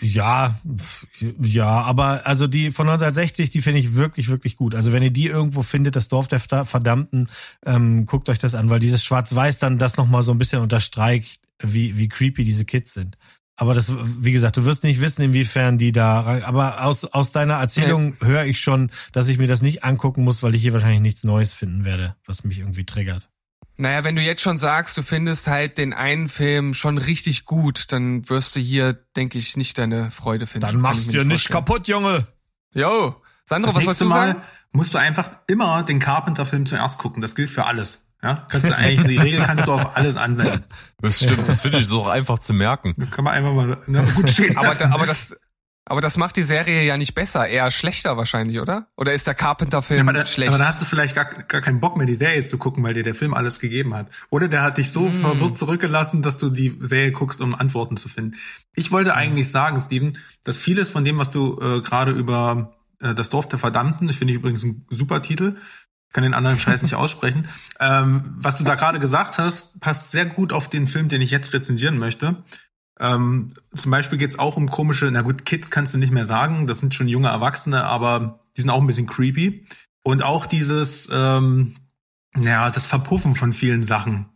Ja, 0.00 0.58
ja, 1.40 1.82
aber 1.82 2.26
also 2.26 2.46
die 2.46 2.70
von 2.70 2.88
1960, 2.88 3.50
die 3.50 3.62
finde 3.62 3.80
ich 3.80 3.94
wirklich, 3.94 4.28
wirklich 4.28 4.56
gut. 4.56 4.74
Also 4.74 4.92
wenn 4.92 5.02
ihr 5.02 5.10
die 5.10 5.26
irgendwo 5.26 5.62
findet, 5.62 5.96
das 5.96 6.08
Dorf 6.08 6.28
der 6.28 6.40
Verdammten, 6.40 7.28
ähm, 7.64 8.06
guckt 8.06 8.28
euch 8.28 8.38
das 8.38 8.54
an, 8.54 8.70
weil 8.70 8.80
dieses 8.80 9.04
Schwarz-Weiß 9.04 9.58
dann 9.58 9.78
das 9.78 9.96
nochmal 9.96 10.22
so 10.22 10.32
ein 10.32 10.38
bisschen 10.38 10.60
unterstreicht, 10.60 11.40
wie, 11.60 11.98
wie 11.98 12.08
creepy 12.08 12.44
diese 12.44 12.64
Kids 12.64 12.94
sind. 12.94 13.16
Aber 13.60 13.74
das, 13.74 13.92
wie 14.22 14.30
gesagt, 14.30 14.56
du 14.56 14.64
wirst 14.64 14.84
nicht 14.84 15.00
wissen, 15.00 15.20
inwiefern 15.22 15.78
die 15.78 15.90
da 15.90 16.20
rein. 16.20 16.44
Aber 16.44 16.84
aus, 16.84 17.04
aus 17.04 17.32
deiner 17.32 17.54
Erzählung 17.54 18.14
ja. 18.20 18.26
höre 18.28 18.44
ich 18.44 18.60
schon, 18.60 18.92
dass 19.10 19.26
ich 19.26 19.36
mir 19.36 19.48
das 19.48 19.62
nicht 19.62 19.82
angucken 19.82 20.22
muss, 20.22 20.44
weil 20.44 20.54
ich 20.54 20.62
hier 20.62 20.72
wahrscheinlich 20.72 21.00
nichts 21.00 21.24
Neues 21.24 21.52
finden 21.52 21.84
werde, 21.84 22.14
was 22.24 22.44
mich 22.44 22.60
irgendwie 22.60 22.84
triggert. 22.84 23.28
Naja, 23.76 24.02
wenn 24.02 24.16
du 24.16 24.22
jetzt 24.22 24.42
schon 24.42 24.58
sagst, 24.58 24.96
du 24.96 25.02
findest 25.02 25.46
halt 25.46 25.78
den 25.78 25.92
einen 25.92 26.28
Film 26.28 26.74
schon 26.74 26.98
richtig 26.98 27.44
gut, 27.44 27.92
dann 27.92 28.28
wirst 28.28 28.56
du 28.56 28.60
hier, 28.60 28.92
denke 29.14 29.38
ich, 29.38 29.56
nicht 29.56 29.78
deine 29.78 30.10
Freude 30.10 30.48
finden. 30.48 30.66
Dann 30.66 30.80
machst 30.80 31.14
du 31.14 31.24
nicht 31.24 31.48
kaputt, 31.48 31.86
Junge. 31.86 32.26
Jo, 32.74 33.22
Sandro, 33.44 33.68
das 33.68 33.76
was 33.76 33.84
wolltest 33.84 34.00
du 34.00 34.06
Mal 34.06 34.28
sagen? 34.28 34.42
musst 34.72 34.94
du 34.94 34.98
einfach 34.98 35.30
immer 35.46 35.82
den 35.84 36.00
Carpenter-Film 36.00 36.66
zuerst 36.66 36.98
gucken. 36.98 37.22
Das 37.22 37.34
gilt 37.34 37.50
für 37.50 37.64
alles. 37.64 38.04
Ja, 38.22 38.44
kannst 38.48 38.68
du 38.68 38.76
eigentlich, 38.76 39.06
die 39.06 39.16
Regel 39.16 39.42
kannst 39.44 39.68
du 39.68 39.72
auf 39.72 39.96
alles 39.96 40.16
anwenden. 40.16 40.64
Das 41.00 41.18
stimmt, 41.18 41.48
das 41.48 41.62
finde 41.62 41.78
ich 41.78 41.86
so 41.86 42.02
auch 42.02 42.08
einfach 42.08 42.40
zu 42.40 42.52
merken. 42.52 42.94
Da 42.96 43.06
kann 43.06 43.24
man 43.24 43.34
einfach 43.34 43.52
mal 43.52 43.78
ne, 43.86 44.02
gut 44.16 44.28
stehen 44.28 44.56
aber, 44.56 44.74
da, 44.74 44.90
aber 44.90 45.06
das, 45.06 45.36
aber 45.88 46.00
das 46.00 46.16
macht 46.16 46.36
die 46.36 46.42
Serie 46.42 46.84
ja 46.84 46.96
nicht 46.96 47.14
besser, 47.14 47.46
eher 47.46 47.70
schlechter 47.70 48.16
wahrscheinlich, 48.16 48.60
oder? 48.60 48.88
Oder 48.96 49.14
ist 49.14 49.26
der 49.26 49.34
Carpenter-Film 49.34 50.06
ja, 50.06 50.26
schlecht? 50.26 50.48
Aber 50.50 50.58
da 50.58 50.66
hast 50.66 50.80
du 50.80 50.84
vielleicht 50.84 51.14
gar, 51.14 51.24
gar 51.24 51.60
keinen 51.60 51.80
Bock 51.80 51.96
mehr, 51.96 52.06
die 52.06 52.14
Serie 52.14 52.42
zu 52.42 52.58
gucken, 52.58 52.84
weil 52.84 52.94
dir 52.94 53.02
der 53.02 53.14
Film 53.14 53.34
alles 53.34 53.58
gegeben 53.58 53.94
hat. 53.94 54.08
Oder 54.30 54.48
der 54.48 54.62
hat 54.62 54.78
dich 54.78 54.92
so 54.92 55.08
mm. 55.08 55.12
verwirrt 55.12 55.56
zurückgelassen, 55.56 56.22
dass 56.22 56.36
du 56.36 56.50
die 56.50 56.76
Serie 56.80 57.12
guckst, 57.12 57.40
um 57.40 57.54
Antworten 57.54 57.96
zu 57.96 58.08
finden. 58.08 58.36
Ich 58.74 58.92
wollte 58.92 59.14
eigentlich 59.14 59.50
sagen, 59.50 59.80
Steven, 59.80 60.18
dass 60.44 60.56
vieles 60.56 60.88
von 60.88 61.04
dem, 61.04 61.18
was 61.18 61.30
du 61.30 61.58
äh, 61.60 61.80
gerade 61.80 62.12
über 62.12 62.74
äh, 63.00 63.14
das 63.14 63.30
Dorf 63.30 63.48
der 63.48 63.58
Verdammten, 63.58 64.08
ich 64.08 64.18
finde 64.18 64.32
ich 64.32 64.38
übrigens 64.38 64.64
ein 64.64 64.84
super 64.90 65.22
Titel, 65.22 65.56
kann 66.12 66.22
den 66.22 66.34
anderen 66.34 66.58
Scheiß 66.58 66.82
nicht 66.82 66.94
aussprechen. 66.96 67.48
Ähm, 67.80 68.36
was 68.36 68.56
du 68.56 68.64
da 68.64 68.74
gerade 68.74 68.98
gesagt 68.98 69.38
hast, 69.38 69.80
passt 69.80 70.10
sehr 70.10 70.26
gut 70.26 70.52
auf 70.52 70.68
den 70.68 70.88
Film, 70.88 71.08
den 71.08 71.20
ich 71.20 71.30
jetzt 71.30 71.52
rezensieren 71.52 71.98
möchte. 71.98 72.42
Ähm, 73.00 73.52
zum 73.74 73.90
Beispiel 73.90 74.18
geht's 74.18 74.38
auch 74.38 74.56
um 74.56 74.68
komische, 74.68 75.10
na 75.10 75.22
gut, 75.22 75.44
Kids 75.44 75.70
kannst 75.70 75.94
du 75.94 75.98
nicht 75.98 76.12
mehr 76.12 76.24
sagen, 76.24 76.66
das 76.66 76.78
sind 76.78 76.94
schon 76.94 77.08
junge 77.08 77.28
Erwachsene, 77.28 77.84
aber 77.84 78.40
die 78.56 78.62
sind 78.62 78.70
auch 78.70 78.80
ein 78.80 78.86
bisschen 78.86 79.06
creepy. 79.06 79.66
Und 80.02 80.22
auch 80.22 80.46
dieses, 80.46 81.08
ähm, 81.12 81.76
ja, 82.36 82.70
das 82.70 82.86
Verpuffen 82.86 83.34
von 83.34 83.52
vielen 83.52 83.84
Sachen. 83.84 84.26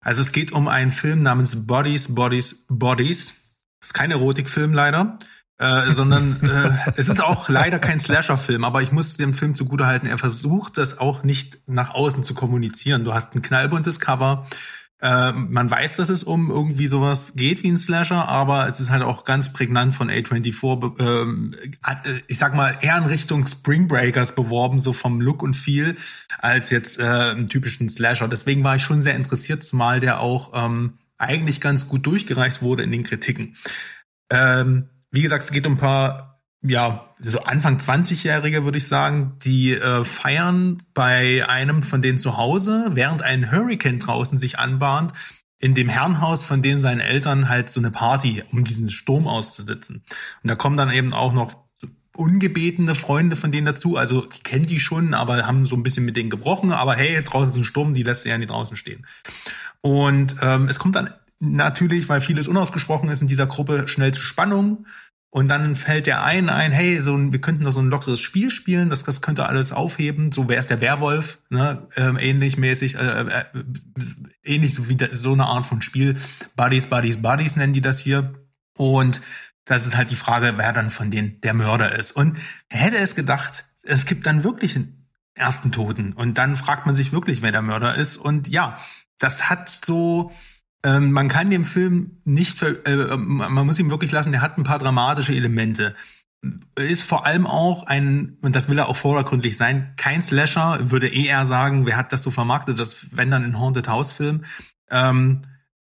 Also 0.00 0.22
es 0.22 0.32
geht 0.32 0.52
um 0.52 0.68
einen 0.68 0.90
Film 0.90 1.22
namens 1.22 1.66
Bodies, 1.66 2.14
Bodies, 2.14 2.64
Bodies. 2.68 3.54
Das 3.80 3.90
ist 3.90 3.94
kein 3.94 4.10
Erotikfilm 4.10 4.72
leider 4.72 5.18
äh, 5.60 5.90
sondern 5.90 6.38
äh, 6.42 6.90
es 6.96 7.08
ist 7.08 7.22
auch 7.22 7.48
leider 7.50 7.78
kein 7.78 8.00
Slasher-Film, 8.00 8.64
aber 8.64 8.80
ich 8.80 8.92
muss 8.92 9.18
dem 9.18 9.34
Film 9.34 9.54
zugutehalten, 9.54 10.08
er 10.08 10.16
versucht 10.16 10.78
das 10.78 10.98
auch 10.98 11.22
nicht 11.22 11.58
nach 11.66 11.94
außen 11.94 12.22
zu 12.22 12.32
kommunizieren. 12.32 13.04
Du 13.04 13.12
hast 13.12 13.34
ein 13.34 13.42
knallbuntes 13.42 14.00
Cover, 14.00 14.46
äh, 15.02 15.32
man 15.32 15.70
weiß, 15.70 15.96
dass 15.96 16.10
es 16.10 16.24
um 16.24 16.50
irgendwie 16.50 16.86
sowas 16.86 17.32
geht 17.34 17.62
wie 17.62 17.68
ein 17.68 17.78
Slasher, 17.78 18.28
aber 18.28 18.66
es 18.66 18.80
ist 18.80 18.90
halt 18.90 19.02
auch 19.02 19.24
ganz 19.24 19.52
prägnant 19.52 19.94
von 19.94 20.10
A24, 20.10 21.00
ähm, 21.00 21.54
äh, 21.86 22.20
ich 22.26 22.38
sag 22.38 22.54
mal, 22.54 22.76
eher 22.82 22.98
in 22.98 23.04
Richtung 23.04 23.46
Spring 23.46 23.88
Breakers 23.88 24.34
beworben, 24.34 24.78
so 24.78 24.92
vom 24.92 25.20
Look 25.20 25.42
und 25.42 25.54
Feel, 25.54 25.96
als 26.38 26.70
jetzt 26.70 26.98
äh, 26.98 27.02
einen 27.02 27.48
typischen 27.48 27.88
Slasher. 27.88 28.28
Deswegen 28.28 28.62
war 28.62 28.76
ich 28.76 28.82
schon 28.82 29.00
sehr 29.00 29.14
interessiert, 29.14 29.64
zumal 29.64 30.00
der 30.00 30.20
auch 30.20 30.52
ähm, 30.54 30.98
eigentlich 31.16 31.60
ganz 31.60 31.88
gut 31.88 32.06
durchgereicht 32.06 32.60
wurde 32.60 32.82
in 32.82 32.92
den 32.92 33.04
Kritiken. 33.04 33.56
Ähm, 34.30 34.88
wie 35.10 35.22
gesagt, 35.22 35.44
es 35.44 35.50
geht 35.50 35.66
um 35.66 35.74
ein 35.74 35.78
paar, 35.78 36.29
ja, 36.62 37.14
so 37.18 37.40
Anfang 37.40 37.78
20-Jährige, 37.78 38.64
würde 38.64 38.78
ich 38.78 38.86
sagen, 38.86 39.36
die 39.44 39.72
äh, 39.72 40.04
feiern 40.04 40.82
bei 40.92 41.48
einem 41.48 41.82
von 41.82 42.02
denen 42.02 42.18
zu 42.18 42.36
Hause, 42.36 42.90
während 42.92 43.22
ein 43.22 43.50
Hurricane 43.50 43.98
draußen 43.98 44.38
sich 44.38 44.58
anbahnt, 44.58 45.12
in 45.58 45.74
dem 45.74 45.88
Herrenhaus 45.88 46.42
von 46.44 46.62
denen 46.62 46.80
seinen 46.80 47.00
Eltern 47.00 47.48
halt 47.48 47.70
so 47.70 47.80
eine 47.80 47.90
Party, 47.90 48.42
um 48.52 48.64
diesen 48.64 48.90
Sturm 48.90 49.26
auszusitzen. 49.26 50.02
Und 50.42 50.48
da 50.48 50.54
kommen 50.54 50.76
dann 50.76 50.90
eben 50.90 51.12
auch 51.12 51.32
noch 51.32 51.54
ungebetene 52.16 52.94
Freunde 52.94 53.36
von 53.36 53.52
denen 53.52 53.66
dazu, 53.66 53.96
also 53.96 54.22
die 54.22 54.42
kennen 54.42 54.66
die 54.66 54.80
schon, 54.80 55.14
aber 55.14 55.46
haben 55.46 55.64
so 55.64 55.76
ein 55.76 55.82
bisschen 55.82 56.04
mit 56.04 56.16
denen 56.16 56.28
gebrochen, 56.28 56.72
aber 56.72 56.94
hey, 56.94 57.22
draußen 57.22 57.52
ist 57.52 57.58
ein 57.58 57.64
Sturm, 57.64 57.94
die 57.94 58.02
lässt 58.02 58.26
ja 58.26 58.36
nicht 58.36 58.50
draußen 58.50 58.76
stehen. 58.76 59.06
Und 59.80 60.36
ähm, 60.42 60.68
es 60.68 60.78
kommt 60.78 60.96
dann 60.96 61.10
natürlich, 61.38 62.08
weil 62.08 62.20
vieles 62.20 62.48
unausgesprochen 62.48 63.08
ist 63.08 63.22
in 63.22 63.28
dieser 63.28 63.46
Gruppe, 63.46 63.88
schnell 63.88 64.12
zu 64.12 64.22
Spannung. 64.22 64.86
Und 65.32 65.46
dann 65.46 65.76
fällt 65.76 66.06
der 66.06 66.24
einen 66.24 66.48
ein, 66.48 66.72
hey, 66.72 66.98
so 66.98 67.16
ein, 67.16 67.32
wir 67.32 67.40
könnten 67.40 67.62
da 67.62 67.70
so 67.70 67.80
ein 67.80 67.88
lockeres 67.88 68.20
Spiel 68.20 68.50
spielen, 68.50 68.90
das, 68.90 69.04
das 69.04 69.20
könnte 69.22 69.46
alles 69.46 69.70
aufheben. 69.70 70.32
So 70.32 70.48
wer 70.48 70.58
ist 70.58 70.70
der 70.70 70.80
Werwolf, 70.80 71.38
ne? 71.50 71.86
Ähm, 71.96 72.18
ähnlich 72.18 72.56
mäßig, 72.56 72.96
äh, 72.96 73.20
äh, 73.20 73.44
ähnlich 74.42 74.74
so 74.74 74.88
wie 74.88 74.96
da, 74.96 75.06
so 75.12 75.32
eine 75.32 75.46
Art 75.46 75.66
von 75.66 75.82
Spiel. 75.82 76.16
Buddies, 76.56 76.86
Buddies, 76.86 77.22
Buddies 77.22 77.54
nennen 77.54 77.72
die 77.72 77.80
das 77.80 78.00
hier. 78.00 78.32
Und 78.76 79.20
das 79.64 79.86
ist 79.86 79.96
halt 79.96 80.10
die 80.10 80.16
Frage, 80.16 80.54
wer 80.56 80.72
dann 80.72 80.90
von 80.90 81.12
denen 81.12 81.40
der 81.42 81.54
Mörder 81.54 81.96
ist. 81.96 82.10
Und 82.10 82.36
hätte 82.68 82.98
es 82.98 83.14
gedacht, 83.14 83.64
es 83.84 84.06
gibt 84.06 84.26
dann 84.26 84.42
wirklich 84.42 84.74
einen 84.74 85.06
ersten 85.34 85.70
Toten. 85.70 86.12
Und 86.12 86.38
dann 86.38 86.56
fragt 86.56 86.86
man 86.86 86.96
sich 86.96 87.12
wirklich, 87.12 87.40
wer 87.40 87.52
der 87.52 87.62
Mörder 87.62 87.94
ist. 87.94 88.16
Und 88.16 88.48
ja, 88.48 88.78
das 89.18 89.48
hat 89.48 89.68
so 89.68 90.32
ähm, 90.84 91.12
man 91.12 91.28
kann 91.28 91.50
dem 91.50 91.64
Film 91.64 92.12
nicht, 92.24 92.62
äh, 92.62 93.16
man 93.16 93.66
muss 93.66 93.78
ihm 93.78 93.90
wirklich 93.90 94.12
lassen, 94.12 94.32
der 94.32 94.42
hat 94.42 94.56
ein 94.56 94.64
paar 94.64 94.78
dramatische 94.78 95.34
Elemente. 95.34 95.94
Ist 96.78 97.02
vor 97.02 97.26
allem 97.26 97.46
auch 97.46 97.84
ein, 97.86 98.38
und 98.40 98.56
das 98.56 98.68
will 98.68 98.78
er 98.78 98.88
auch 98.88 98.96
vordergründlich 98.96 99.58
sein, 99.58 99.92
kein 99.96 100.22
Slasher, 100.22 100.90
würde 100.90 101.08
eher 101.08 101.44
sagen, 101.44 101.84
wer 101.84 101.98
hat 101.98 102.12
das 102.14 102.22
so 102.22 102.30
vermarktet, 102.30 102.78
das 102.78 103.14
wenn 103.14 103.30
dann 103.30 103.44
ein 103.44 103.58
Haunted 103.58 103.88
House 103.88 104.12
Film. 104.12 104.44
Ähm, 104.90 105.42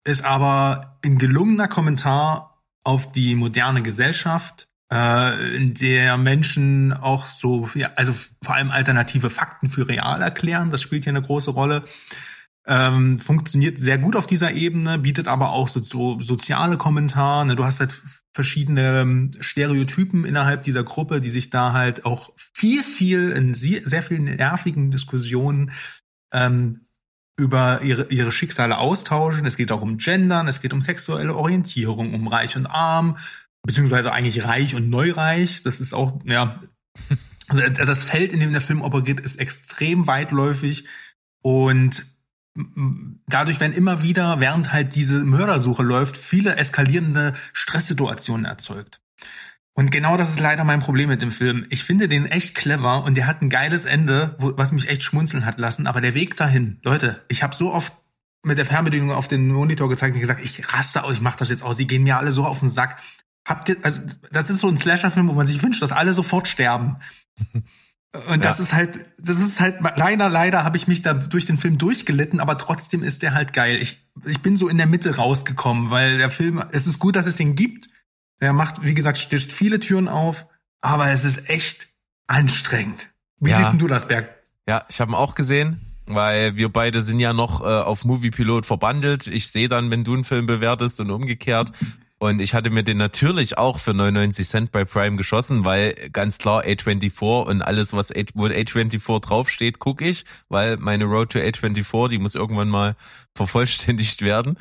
ist 0.04 0.26
aber 0.26 0.98
ein 1.06 1.20
gelungener 1.20 1.68
Kommentar 1.68 2.64
auf 2.84 3.12
die 3.12 3.36
moderne 3.36 3.84
Gesellschaft, 3.84 4.68
äh, 4.92 5.56
in 5.56 5.76
der 5.76 6.18
Menschen 6.18 6.92
auch 6.92 7.26
so, 7.26 7.70
ja, 7.76 7.92
also 7.96 8.14
vor 8.44 8.56
allem 8.56 8.72
alternative 8.72 9.30
Fakten 9.30 9.70
für 9.70 9.88
real 9.88 10.22
erklären. 10.22 10.72
Das 10.72 10.82
spielt 10.82 11.04
hier 11.04 11.12
eine 11.12 11.22
große 11.22 11.52
Rolle. 11.52 11.84
Ähm, 12.68 13.20
funktioniert 13.20 13.80
sehr 13.80 13.98
gut 13.98 14.16
auf 14.16 14.28
dieser 14.28 14.52
Ebene, 14.52 15.00
bietet 15.00 15.28
aber 15.28 15.50
auch 15.52 15.68
so, 15.68 15.82
so 15.82 16.22
soziale 16.22 16.78
Kommentare. 16.78 17.46
Ne? 17.46 17.56
Du 17.56 17.66
hast 17.66 17.80
halt 17.80 18.04
verschiedene 18.34 19.02
ähm, 19.02 19.32
Stereotypen 19.40 20.26
innerhalb 20.26 20.64
dieser 20.64 20.84
Gruppe, 20.84 21.22
die 21.22 21.32
sich 21.32 21.50
da 21.50 21.74
halt 21.74 22.06
auch 22.06 22.32
viel, 22.38 22.84
viel 22.84 23.30
in 23.32 23.56
sehr 23.56 24.04
vielen 24.04 24.26
nervigen 24.26 24.92
Diskussionen 24.92 25.72
ähm, 26.32 26.86
über 27.38 27.82
ihre, 27.82 28.08
ihre 28.10 28.32
Schicksale 28.32 28.78
austauschen. 28.78 29.46
Es 29.46 29.58
geht 29.58 29.72
auch 29.72 29.82
um 29.82 29.98
Gendern, 29.98 30.48
es 30.48 30.62
geht 30.62 30.74
um 30.74 30.82
sexuelle 30.82 31.36
Orientierung, 31.36 32.14
um 32.14 32.28
Reich 32.28 32.56
und 32.56 32.68
Arm, 32.68 33.18
beziehungsweise 33.64 34.12
eigentlich 34.12 34.44
Reich 34.46 34.76
und 34.76 34.90
Neureich. 34.90 35.64
Das 35.64 35.80
ist 35.80 35.94
auch, 35.94 36.20
ja, 36.26 36.62
also 37.48 37.64
das 37.86 38.04
Feld, 38.04 38.34
in 38.34 38.40
dem 38.40 38.52
der 38.52 38.62
Film 38.62 38.84
operiert, 38.84 39.20
ist 39.20 39.40
extrem 39.40 40.06
weitläufig 40.06 40.86
und 41.42 42.06
dadurch 43.28 43.60
werden 43.60 43.74
immer 43.74 44.02
wieder, 44.02 44.40
während 44.40 44.74
halt 44.74 44.96
diese 44.96 45.24
Mördersuche 45.24 45.84
läuft, 45.84 46.18
viele 46.18 46.58
eskalierende 46.58 47.34
Stresssituationen 47.54 48.46
erzeugt. 48.46 49.02
Und 49.74 49.90
genau 49.90 50.18
das 50.18 50.32
ist 50.32 50.40
leider 50.40 50.66
mein 50.66 50.82
Problem 50.82 51.10
mit 51.10 51.22
dem 51.22 51.32
Film. 51.32 51.66
Ich 51.70 51.84
finde 51.84 52.10
den 52.10 52.26
echt 52.26 52.56
clever 52.56 53.06
und 53.06 53.16
der 53.16 53.26
hat 53.26 53.42
ein 53.42 53.50
geiles 53.50 53.86
Ende, 53.86 54.36
wo, 54.38 54.52
was 54.58 54.74
mich 54.74 54.90
echt 54.90 55.04
schmunzeln 55.04 55.46
hat 55.46 55.60
lassen. 55.60 55.88
Aber 55.88 56.02
der 56.02 56.14
Weg 56.14 56.36
dahin, 56.36 56.80
Leute, 56.84 57.24
ich 57.30 57.42
habe 57.42 57.56
so 57.56 57.74
oft 57.74 57.94
mit 58.44 58.58
der 58.58 58.66
Fernbedienung 58.66 59.12
auf 59.12 59.28
den 59.28 59.48
Monitor 59.48 59.88
gezeigt 59.88 60.16
und 60.16 60.22
gesagt, 60.22 60.44
ich 60.44 60.74
raste 60.74 61.04
aus, 61.04 61.14
ich 61.14 61.22
mach 61.22 61.36
das 61.38 61.50
jetzt 61.50 61.64
aus. 61.64 61.78
Sie 61.78 61.88
gehen 61.88 62.04
mir 62.04 62.18
alle 62.18 62.34
so 62.34 62.46
auf 62.46 62.60
den 62.60 62.70
Sack. 62.70 63.02
Habt 63.46 63.70
ihr, 63.70 63.78
also 63.84 64.02
das 64.32 64.50
ist 64.50 64.60
so 64.60 64.68
ein 64.68 64.78
Slasher-Film, 64.78 65.30
wo 65.30 65.34
man 65.34 65.48
sich 65.48 65.64
wünscht, 65.64 65.82
dass 65.82 65.92
alle 65.92 66.14
sofort 66.14 66.48
sterben. 66.48 66.98
Und 68.30 68.44
das 68.44 68.58
ja. 68.58 68.64
ist 68.64 68.74
halt, 68.74 69.06
das 69.20 69.40
ist 69.40 69.62
halt, 69.62 69.78
leider, 69.96 70.28
leider 70.30 70.66
habe 70.66 70.76
ich 70.76 70.88
mich 70.88 71.02
da 71.02 71.14
durch 71.14 71.46
den 71.46 71.58
Film 71.58 71.78
durchgelitten, 71.78 72.42
aber 72.42 72.58
trotzdem 72.58 73.04
ist 73.04 73.22
der 73.22 73.34
halt 73.34 73.54
geil. 73.54 73.78
Ich, 73.82 74.06
ich 74.26 74.42
bin 74.42 74.58
so 74.58 74.68
in 74.68 74.78
der 74.78 74.88
Mitte 74.88 75.16
rausgekommen, 75.16 75.92
weil 75.92 76.18
der 76.18 76.30
Film, 76.30 76.62
es 76.72 76.88
ist 76.88 77.00
gut, 77.00 77.16
dass 77.16 77.26
es 77.26 77.38
den 77.38 77.56
gibt. 77.56 77.90
Der 78.42 78.52
macht, 78.52 78.84
wie 78.84 78.94
gesagt, 78.94 79.18
stößt 79.18 79.52
viele 79.52 79.80
Türen 79.80 80.10
auf, 80.10 80.46
aber 80.82 81.10
es 81.12 81.24
ist 81.24 81.50
echt 81.50 81.88
anstrengend. 82.28 83.08
Wie 83.40 83.52
ja. 83.52 83.58
siehst 83.58 83.80
du 83.80 83.88
das, 83.88 84.08
Berg? 84.08 84.30
Ja, 84.68 84.86
ich 84.90 85.00
habe 85.00 85.12
ihn 85.12 85.16
auch 85.16 85.36
gesehen, 85.36 85.80
weil 86.06 86.58
wir 86.58 86.68
beide 86.70 87.02
sind 87.02 87.20
ja 87.20 87.32
noch 87.32 87.62
äh, 87.62 87.66
auf 87.66 88.04
Movie 88.04 88.32
Pilot 88.32 88.66
verbandelt. 88.66 89.28
Ich 89.28 89.52
sehe 89.52 89.70
dann, 89.70 89.90
wenn 89.90 90.04
du 90.04 90.14
einen 90.14 90.26
Film 90.26 90.48
bewertest 90.48 91.00
und 91.00 91.12
umgekehrt. 91.12 91.72
Und 92.22 92.40
ich 92.40 92.54
hatte 92.54 92.70
mir 92.70 92.84
den 92.84 92.98
natürlich 92.98 93.58
auch 93.58 93.80
für 93.80 93.96
99 93.96 94.48
Cent 94.48 94.72
bei 94.72 94.86
Prime 94.86 95.18
geschossen, 95.18 95.66
weil 95.66 95.96
ganz 96.14 96.38
klar 96.38 96.64
A24 96.64 97.48
und 97.48 97.64
alles, 97.64 97.94
was 97.94 98.12
A, 98.12 98.22
wo 98.36 98.46
A24 98.46 99.22
draufsteht, 99.22 99.80
gucke 99.80 100.08
ich, 100.08 100.24
weil 100.48 100.78
meine 100.78 101.06
Road 101.06 101.32
to 101.32 101.40
A24, 101.40 102.10
die 102.10 102.20
muss 102.20 102.36
irgendwann 102.36 102.70
mal 102.70 102.96
vervollständigt 103.36 104.22
werden. 104.22 104.60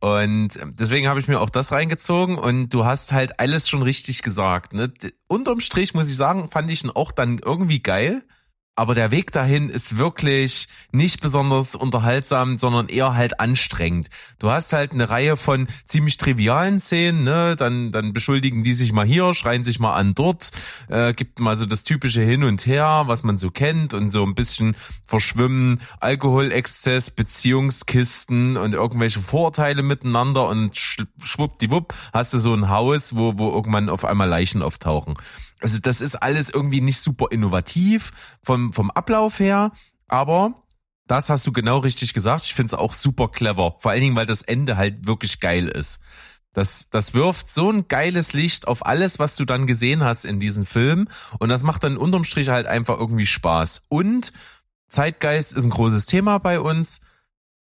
Und 0.00 0.58
deswegen 0.78 1.06
habe 1.06 1.20
ich 1.20 1.28
mir 1.28 1.40
auch 1.40 1.50
das 1.50 1.70
reingezogen 1.70 2.38
und 2.38 2.70
du 2.70 2.86
hast 2.86 3.12
halt 3.12 3.38
alles 3.40 3.68
schon 3.68 3.82
richtig 3.82 4.22
gesagt. 4.22 4.72
Ne? 4.72 4.90
Unterm 5.26 5.60
Strich 5.60 5.92
muss 5.92 6.08
ich 6.08 6.16
sagen, 6.16 6.48
fand 6.50 6.70
ich 6.70 6.82
ihn 6.82 6.88
auch 6.88 7.12
dann 7.12 7.40
irgendwie 7.44 7.82
geil 7.82 8.22
aber 8.74 8.94
der 8.94 9.10
Weg 9.10 9.32
dahin 9.32 9.68
ist 9.68 9.98
wirklich 9.98 10.66
nicht 10.92 11.20
besonders 11.20 11.74
unterhaltsam, 11.74 12.56
sondern 12.56 12.88
eher 12.88 13.14
halt 13.14 13.38
anstrengend. 13.38 14.08
Du 14.38 14.50
hast 14.50 14.72
halt 14.72 14.92
eine 14.92 15.10
Reihe 15.10 15.36
von 15.36 15.68
ziemlich 15.84 16.16
trivialen 16.16 16.80
Szenen, 16.80 17.22
ne? 17.22 17.54
Dann, 17.56 17.92
dann 17.92 18.14
beschuldigen 18.14 18.62
die 18.62 18.72
sich 18.72 18.92
mal 18.92 19.04
hier, 19.04 19.34
schreien 19.34 19.62
sich 19.62 19.78
mal 19.78 19.92
an 19.92 20.14
dort, 20.14 20.50
äh, 20.88 21.12
gibt 21.12 21.38
mal 21.38 21.56
so 21.56 21.66
das 21.66 21.84
typische 21.84 22.22
Hin 22.22 22.44
und 22.44 22.64
Her, 22.64 23.04
was 23.06 23.24
man 23.24 23.36
so 23.36 23.50
kennt 23.50 23.92
und 23.92 24.10
so 24.10 24.24
ein 24.24 24.34
bisschen 24.34 24.74
verschwimmen, 25.04 25.82
Alkoholexzess, 26.00 27.10
Beziehungskisten 27.10 28.56
und 28.56 28.72
irgendwelche 28.72 29.20
Vorurteile 29.20 29.82
miteinander 29.82 30.48
und 30.48 30.76
schwuppdiwupp 30.76 31.92
hast 32.14 32.32
du 32.32 32.38
so 32.38 32.54
ein 32.54 32.70
Haus, 32.70 33.14
wo, 33.16 33.36
wo 33.36 33.50
irgendwann 33.50 33.90
auf 33.90 34.06
einmal 34.06 34.28
Leichen 34.28 34.62
auftauchen. 34.62 35.14
Also 35.62 35.78
das 35.78 36.00
ist 36.00 36.16
alles 36.16 36.50
irgendwie 36.50 36.80
nicht 36.80 36.98
super 36.98 37.26
innovativ 37.30 38.12
vom, 38.42 38.72
vom 38.72 38.90
Ablauf 38.90 39.38
her, 39.38 39.72
aber 40.08 40.62
das 41.06 41.30
hast 41.30 41.46
du 41.46 41.52
genau 41.52 41.78
richtig 41.78 42.14
gesagt. 42.14 42.44
Ich 42.44 42.54
finde 42.54 42.74
es 42.74 42.80
auch 42.80 42.92
super 42.92 43.28
clever. 43.28 43.76
Vor 43.78 43.90
allen 43.90 44.00
Dingen, 44.00 44.16
weil 44.16 44.26
das 44.26 44.42
Ende 44.42 44.76
halt 44.76 45.06
wirklich 45.06 45.40
geil 45.40 45.68
ist. 45.68 46.00
Das, 46.52 46.90
das 46.90 47.14
wirft 47.14 47.48
so 47.48 47.70
ein 47.70 47.88
geiles 47.88 48.34
Licht 48.34 48.68
auf 48.68 48.84
alles, 48.84 49.18
was 49.18 49.36
du 49.36 49.44
dann 49.44 49.66
gesehen 49.66 50.04
hast 50.04 50.24
in 50.24 50.38
diesem 50.38 50.66
Film. 50.66 51.08
Und 51.38 51.48
das 51.48 51.62
macht 51.62 51.84
dann 51.84 51.96
unterm 51.96 52.24
Strich 52.24 52.48
halt 52.48 52.66
einfach 52.66 52.98
irgendwie 52.98 53.26
Spaß. 53.26 53.82
Und 53.88 54.32
Zeitgeist 54.88 55.52
ist 55.52 55.64
ein 55.64 55.70
großes 55.70 56.06
Thema 56.06 56.38
bei 56.38 56.60
uns. 56.60 57.00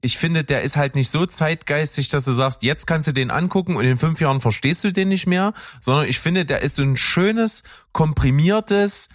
Ich 0.03 0.19
finde, 0.19 0.45
der 0.45 0.63
ist 0.63 0.77
halt 0.77 0.95
nicht 0.95 1.11
so 1.11 1.27
zeitgeistig, 1.27 2.09
dass 2.11 2.25
du 2.25 2.33
sagst, 2.33 2.63
jetzt 2.63 2.87
kannst 2.87 3.09
du 3.09 3.13
den 3.13 3.31
angucken 3.31 3.77
und 3.77 3.85
in 3.85 3.99
fünf 3.99 4.21
Jahren 4.21 4.41
verstehst 4.41 4.85
du 4.85 4.93
den 4.93 5.09
nicht 5.09 5.27
mehr, 5.27 5.55
sondern 5.81 6.07
ich 6.07 6.21
finde, 6.21 6.45
der 6.45 6.61
ist 6.61 6.77
so 6.77 6.83
ein 6.83 6.97
schönes, 6.97 7.63
komprimiertes, 7.93 9.09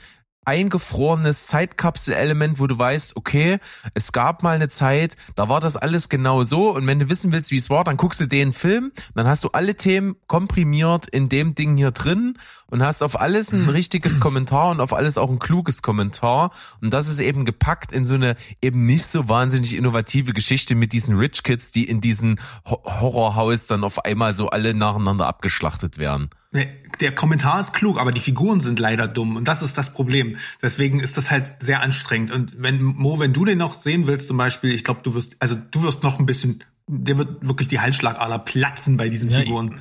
eingefrorenes 0.44 1.48
Zeitkapsel-Element, 1.48 2.60
wo 2.60 2.68
du 2.68 2.78
weißt, 2.78 3.16
okay, 3.16 3.60
es 3.94 4.12
gab 4.12 4.42
mal 4.42 4.56
eine 4.56 4.70
Zeit, 4.70 5.16
da 5.36 5.50
war 5.50 5.60
das 5.60 5.78
alles 5.78 6.10
genau 6.10 6.44
so. 6.44 6.74
Und 6.74 6.88
wenn 6.88 7.00
du 7.00 7.10
wissen 7.10 7.32
willst, 7.32 7.52
wie 7.52 7.58
es 7.58 7.70
war, 7.70 7.84
dann 7.84 7.98
guckst 7.98 8.20
du 8.22 8.28
den 8.28 8.52
Film, 8.52 8.92
dann 9.14 9.28
hast 9.28 9.44
du 9.44 9.50
alle 9.50 9.76
Themen 9.76 10.16
komprimiert 10.28 11.08
in 11.08 11.30
dem 11.30 11.54
Ding 11.54 11.78
hier 11.78 11.92
drin 11.92 12.38
und 12.68 12.82
hast 12.82 13.04
auf 13.04 13.20
alles 13.20 13.52
ein 13.52 13.70
richtiges 13.70 14.20
Kommentar 14.20 14.72
und 14.72 14.82
auf 14.82 14.94
alles 14.94 15.18
auch 15.18 15.30
ein 15.30 15.39
kluges 15.39 15.82
Kommentar. 15.84 16.52
Und 16.82 16.92
das 16.92 17.08
ist 17.08 17.20
eben 17.20 17.46
gepackt 17.46 17.92
in 17.92 18.06
so 18.06 18.16
eine 18.16 18.36
eben 18.62 18.86
nicht 18.86 19.06
so 19.06 19.30
wahnsinnig 19.30 19.76
innovative 19.76 20.34
Geschichte 20.34 20.74
mit 20.74 20.92
diesen 20.92 21.16
Rich 21.16 21.44
Kids, 21.44 21.72
die 21.72 21.88
in 21.88 22.02
diesen 22.02 22.39
Horrorhaus 22.66 23.68
dann 23.68 23.84
auf 23.84 24.06
einmal 24.06 24.34
so 24.34 24.50
alle 24.50 24.74
nacheinander 24.74 25.28
abgeschlachtet 25.28 26.00
werden. 26.00 26.30
Der 26.54 27.16
Kommentar 27.16 27.62
ist 27.62 27.74
klug, 27.74 27.97
aber 27.97 28.12
die 28.12 28.20
Figuren 28.20 28.60
sind 28.60 28.78
leider 28.78 29.08
dumm 29.08 29.38
und 29.38 29.47
das 29.47 29.62
ist 29.62 29.78
das 29.78 29.93
Problem. 29.93 30.36
Deswegen 30.62 30.99
ist 30.99 31.16
das 31.16 31.32
halt 31.32 31.56
sehr 31.62 31.82
anstrengend. 31.82 32.32
Und 32.32 32.62
wenn 32.62 32.82
Mo, 32.84 33.20
wenn 33.20 33.32
du 33.32 33.45
den 33.45 33.58
noch 33.58 33.74
sehen 33.74 34.06
willst, 34.06 34.28
zum 34.28 34.36
Beispiel, 34.36 34.72
ich 34.72 34.84
glaube, 34.84 34.99
du 35.02 35.14
wirst, 35.14 35.38
also 35.39 35.56
du 35.56 35.84
wirst 35.84 36.04
noch 36.04 36.20
ein 36.20 36.26
bisschen, 36.26 36.64
der 36.88 37.18
wird 37.18 37.47
wirklich 37.47 37.70
die 37.70 37.80
Halsschlagader 37.80 38.39
platzen 38.39 38.97
bei 38.97 39.08
diesen 39.08 39.30
ja, 39.30 39.39
Figuren. 39.39 39.80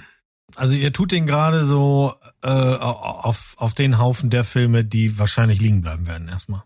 Also 0.55 0.75
ihr 0.75 0.93
tut 0.93 1.11
den 1.11 1.27
gerade 1.27 1.65
so 1.65 2.15
äh, 2.43 2.49
auf 2.49 3.55
auf 3.57 3.75
den 3.75 3.99
Haufen 3.99 4.31
der 4.31 4.45
Filme, 4.45 4.85
die 4.85 5.19
wahrscheinlich 5.19 5.61
liegen 5.61 5.81
bleiben 5.81 6.07
werden 6.07 6.29
erstmal. 6.29 6.63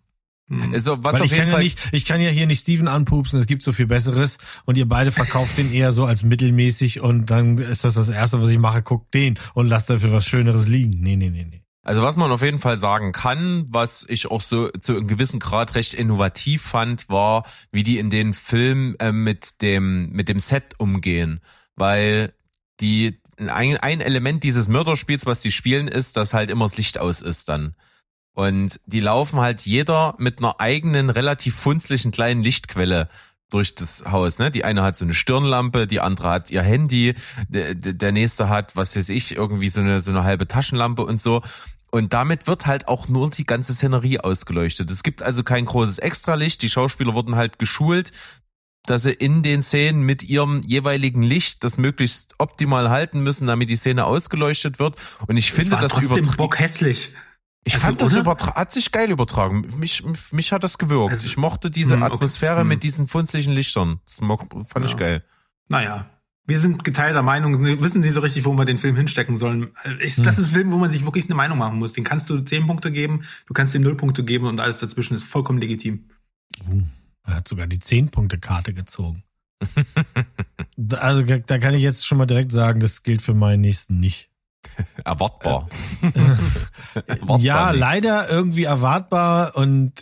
Mhm. 0.49 0.75
Also, 0.75 1.03
was 1.03 1.15
Weil 1.15 1.23
auf 1.23 1.27
ich 1.27 1.33
jeden 1.33 1.45
kann 1.45 1.51
Fall 1.51 1.61
ja 1.61 1.65
nicht, 1.65 1.79
ich 1.93 2.05
kann 2.05 2.21
ja 2.21 2.29
hier 2.29 2.47
nicht 2.47 2.61
Steven 2.61 2.89
anpupsen, 2.89 3.39
es 3.39 3.47
gibt 3.47 3.63
so 3.63 3.73
viel 3.73 3.87
Besseres 3.87 4.39
und 4.67 4.77
ihr 4.77 4.87
beide 4.87 5.11
verkauft 5.11 5.57
den 5.57 5.73
eher 5.73 5.93
so 5.93 6.05
als 6.05 6.23
mittelmäßig 6.23 7.01
und 7.01 7.31
dann 7.31 7.59
ist 7.59 7.85
das 7.85 7.95
das 7.95 8.11
Erste, 8.11 8.43
was 8.43 8.51
ich 8.51 8.59
mache, 8.59 8.83
guckt 8.83 9.15
den 9.15 9.39
und 9.55 9.69
lasst 9.69 9.89
dafür 9.89 10.13
was 10.13 10.27
Schöneres 10.27 10.69
liegen. 10.69 11.01
Nee, 11.01 11.17
nee, 11.17 11.31
nee, 11.31 11.47
nee. 11.51 11.63
Also 11.83 12.03
was 12.03 12.17
man 12.17 12.31
auf 12.33 12.43
jeden 12.43 12.59
Fall 12.59 12.79
sagen 12.79 13.13
kann, 13.13 13.67
was 13.69 14.07
ich 14.09 14.31
auch 14.31 14.41
so 14.41 14.71
zu 14.71 14.97
einem 14.97 15.07
gewissen 15.07 15.39
Grad 15.39 15.75
recht 15.75 15.93
innovativ 15.93 16.63
fand, 16.63 17.11
war, 17.11 17.45
wie 17.73 17.83
die 17.83 17.99
in 17.99 18.09
den 18.09 18.33
Film 18.33 18.97
äh, 18.99 19.13
mit 19.13 19.61
dem 19.61 20.11
mit 20.11 20.31
dem 20.31 20.39
Set 20.39 20.75
umgehen, 20.79 21.41
weil 21.77 22.33
die 22.81 23.21
ein, 23.39 23.77
ein 23.77 24.01
Element 24.01 24.45
dieses 24.45 24.69
Mörderspiels, 24.69 25.27
was 25.27 25.41
die 25.41 25.53
spielen, 25.53 25.89
ist, 25.89 26.17
dass 26.17 26.35
halt 26.35 26.51
immer 26.51 26.65
das 26.65 26.79
Licht 26.79 26.99
aus 26.99 27.21
ist 27.21 27.49
dann. 27.49 27.75
Und 28.35 28.81
die 28.87 29.01
laufen 29.01 29.41
halt 29.41 29.63
jeder 29.63 30.15
mit 30.19 30.39
einer 30.39 30.61
eigenen, 30.61 31.09
relativ 31.09 31.55
funzlichen 31.55 32.11
kleinen 32.11 32.43
Lichtquelle 32.43 33.09
durch 33.51 33.75
das 33.77 34.05
Haus. 34.11 34.41
Ne? 34.41 34.51
Die 34.51 34.65
eine 34.65 34.83
hat 34.83 34.97
so 34.97 35.05
eine 35.05 35.15
Stirnlampe, 35.15 35.87
die 35.87 36.01
andere 36.01 36.31
hat 36.31 36.51
ihr 36.51 36.63
Handy, 36.63 37.15
der, 37.49 37.75
der 37.75 38.13
nächste 38.13 38.49
hat, 38.49 38.75
was 38.75 38.97
weiß 38.97 39.09
ich, 39.11 39.37
irgendwie 39.37 39.69
so 39.69 39.81
eine, 39.81 40.01
so 40.01 40.11
eine 40.11 40.25
halbe 40.25 40.49
Taschenlampe 40.49 41.05
und 41.05 41.23
so. 41.23 41.43
Und 41.93 42.13
damit 42.13 42.49
wird 42.49 42.67
halt 42.67 42.89
auch 42.89 43.07
nur 43.07 43.31
die 43.31 43.47
ganze 43.47 43.73
Szenerie 43.73 44.19
ausgeleuchtet. 44.19 44.91
Es 44.91 45.05
gibt 45.05 45.23
also 45.23 45.45
kein 45.45 45.65
großes 45.65 46.01
Extralicht. 46.01 46.61
Die 46.63 46.69
Schauspieler 46.69 47.15
wurden 47.15 47.37
halt 47.37 47.61
geschult, 47.61 48.11
dass 48.85 49.05
sie 49.05 49.13
in 49.13 49.45
den 49.45 49.63
Szenen 49.63 50.03
mit 50.03 50.25
ihrem 50.25 50.63
jeweiligen 50.67 51.23
Licht 51.23 51.63
das 51.63 51.79
möglichst 51.79 52.35
optimal 52.39 52.91
halten 52.91 53.21
müssen, 53.21 53.47
damit 53.47 53.71
die 53.71 53.77
Szene 53.77 54.07
ausgeleuchtet 54.07 54.81
wird. 54.81 54.97
Und 55.29 55.37
ich 55.37 55.47
das 55.47 55.55
finde, 55.55 55.77
das 55.81 55.93
trotzdem 55.93 56.27
Bock 56.37 56.59
hässlich. 56.59 57.13
Ich 57.65 57.75
also, 57.75 57.87
fand 57.87 58.01
das 58.03 58.13
übertra 58.13 58.55
hat 58.55 58.73
sich 58.73 58.93
geil 58.93 59.11
übertragen. 59.11 59.67
Mich, 59.79 60.05
mich, 60.33 60.53
hat 60.53 60.63
das 60.63 60.77
gewirkt. 60.77 61.13
Also, 61.13 61.27
ich 61.27 61.37
mochte 61.37 61.71
diese 61.71 61.97
mh, 61.97 62.07
hm, 62.07 62.13
Atmosphäre 62.13 62.57
okay. 62.57 62.65
mit 62.65 62.77
hm. 62.77 62.81
diesen 62.81 63.07
funzlichen 63.07 63.55
Lichtern. 63.55 64.01
Das 64.05 64.17
fand 64.17 64.69
ja. 64.77 64.85
ich 64.85 64.97
geil. 64.97 65.25
Naja. 65.69 66.11
Wir 66.47 66.59
sind 66.59 66.85
geteilter 66.85 67.23
Meinung, 67.23 67.65
wir 67.65 67.83
wissen 67.83 68.03
nicht 68.03 68.13
so 68.13 68.21
richtig, 68.21 68.45
wo 68.45 68.53
wir 68.53 68.67
den 68.67 68.77
Film 68.79 68.97
hinstecken 68.97 69.39
sollen. 69.39 69.71
Ich, 70.03 70.19
hm. 70.19 70.25
Das 70.25 70.39
ist 70.39 70.49
ein 70.49 70.53
Film, 70.53 70.73
wo 70.73 70.77
man 70.77 70.91
sich 70.91 71.07
wirklich 71.07 71.25
eine 71.25 71.35
Meinung 71.35 71.57
machen 71.57 71.79
muss. 71.79 71.95
Den 71.95 72.05
kannst 72.05 72.29
du 72.29 72.39
zehn 72.41 72.67
Punkte 72.67 72.93
geben, 72.93 73.23
du 73.47 73.55
kannst 73.55 73.75
ihm 73.75 73.81
null 73.81 73.97
Punkte 73.97 74.25
geben 74.25 74.47
und 74.47 74.61
alles 74.61 74.79
dazwischen 74.79 75.15
ist 75.15 75.25
vollkommen 75.25 75.59
legitim. 75.59 76.11
Uh, 76.69 76.83
er 77.27 77.37
hat 77.37 77.49
sogar 77.49 77.67
die 77.67 77.79
zehn 77.79 78.11
Punkte 78.11 78.39
Karte 78.39 78.75
gezogen. 78.75 79.23
also 80.91 81.23
da 81.23 81.59
kann 81.59 81.73
ich 81.73 81.83
jetzt 81.83 82.07
schon 82.07 82.19
mal 82.19 82.27
direkt 82.27 82.53
sagen, 82.53 82.79
das 82.79 83.03
gilt 83.03 83.23
für 83.23 83.33
meinen 83.33 83.63
nächsten 83.63 83.99
nicht. 83.99 84.29
Erwartbar. 85.05 85.69
erwartbar 86.95 87.39
ja, 87.39 87.71
nicht. 87.71 87.81
leider 87.81 88.29
irgendwie 88.31 88.65
erwartbar 88.65 89.57
und 89.57 89.93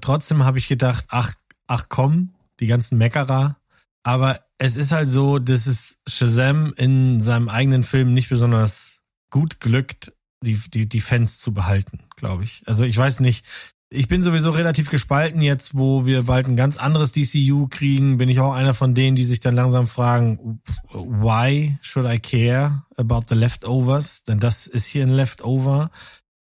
trotzdem 0.00 0.44
habe 0.44 0.58
ich 0.58 0.68
gedacht, 0.68 1.06
ach, 1.08 1.34
ach 1.66 1.86
komm, 1.88 2.34
die 2.60 2.66
ganzen 2.66 2.98
Meckerer. 2.98 3.56
Aber 4.02 4.40
es 4.58 4.76
ist 4.76 4.92
halt 4.92 5.08
so, 5.08 5.38
dass 5.38 5.66
es 5.66 5.98
Shazam 6.06 6.72
in 6.76 7.20
seinem 7.20 7.48
eigenen 7.48 7.82
Film 7.82 8.14
nicht 8.14 8.28
besonders 8.28 9.00
gut 9.30 9.60
glückt, 9.60 10.12
die, 10.42 10.58
die, 10.70 10.88
die 10.88 11.00
Fans 11.00 11.38
zu 11.38 11.52
behalten, 11.52 12.00
glaube 12.16 12.44
ich. 12.44 12.62
Also 12.66 12.84
ich 12.84 12.96
weiß 12.96 13.20
nicht, 13.20 13.44
ich 13.92 14.06
bin 14.06 14.22
sowieso 14.22 14.50
relativ 14.50 14.88
gespalten 14.88 15.42
jetzt, 15.42 15.76
wo 15.76 16.06
wir 16.06 16.22
bald 16.22 16.46
ein 16.46 16.54
ganz 16.54 16.76
anderes 16.76 17.10
DCU 17.10 17.66
kriegen. 17.66 18.18
Bin 18.18 18.28
ich 18.28 18.38
auch 18.38 18.52
einer 18.52 18.72
von 18.72 18.94
denen, 18.94 19.16
die 19.16 19.24
sich 19.24 19.40
dann 19.40 19.56
langsam 19.56 19.88
fragen, 19.88 20.60
why 20.92 21.76
should 21.82 22.06
I 22.08 22.20
care 22.20 22.84
about 22.96 23.22
the 23.28 23.34
leftovers? 23.34 24.22
Denn 24.22 24.38
das 24.38 24.68
ist 24.68 24.86
hier 24.86 25.02
ein 25.02 25.08
Leftover. 25.08 25.90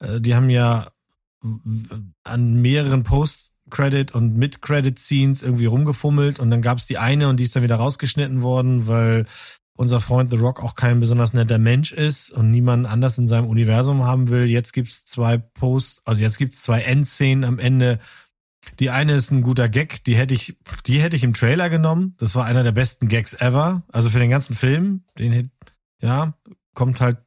Äh, 0.00 0.20
die 0.20 0.34
haben 0.34 0.50
ja 0.50 0.90
an 2.24 2.60
mehreren 2.60 3.04
Post-Credit 3.04 4.12
und 4.12 4.36
Mid-Credit-Scenes 4.36 5.42
irgendwie 5.42 5.64
rumgefummelt 5.64 6.38
und 6.38 6.50
dann 6.50 6.60
gab 6.60 6.76
es 6.76 6.86
die 6.86 6.98
eine 6.98 7.30
und 7.30 7.40
die 7.40 7.44
ist 7.44 7.56
dann 7.56 7.62
wieder 7.62 7.76
rausgeschnitten 7.76 8.42
worden, 8.42 8.86
weil 8.86 9.24
unser 9.76 10.00
Freund 10.00 10.30
The 10.30 10.36
Rock 10.36 10.62
auch 10.62 10.74
kein 10.74 11.00
besonders 11.00 11.32
netter 11.32 11.58
Mensch 11.58 11.92
ist 11.92 12.30
und 12.30 12.50
niemand 12.50 12.86
anders 12.86 13.16
in 13.18 13.28
seinem 13.28 13.48
Universum 13.48 14.04
haben 14.04 14.28
will. 14.28 14.44
Jetzt 14.44 14.72
gibt's 14.72 15.06
zwei 15.06 15.38
Post, 15.38 16.02
also 16.04 16.20
jetzt 16.22 16.38
gibt's 16.38 16.62
zwei 16.62 16.82
Endszenen 16.82 17.44
am 17.44 17.58
Ende. 17.58 17.98
Die 18.78 18.90
eine 18.90 19.14
ist 19.14 19.30
ein 19.30 19.42
guter 19.42 19.68
Gag, 19.68 20.04
die 20.04 20.16
hätte 20.16 20.34
ich, 20.34 20.56
die 20.86 21.00
hätte 21.00 21.16
ich 21.16 21.24
im 21.24 21.32
Trailer 21.32 21.70
genommen. 21.70 22.14
Das 22.18 22.34
war 22.34 22.44
einer 22.44 22.62
der 22.62 22.72
besten 22.72 23.08
Gags 23.08 23.34
ever. 23.34 23.82
Also 23.90 24.10
für 24.10 24.18
den 24.18 24.30
ganzen 24.30 24.54
Film, 24.54 25.04
den, 25.18 25.50
ja, 26.02 26.34
kommt 26.74 27.00
halt 27.00 27.18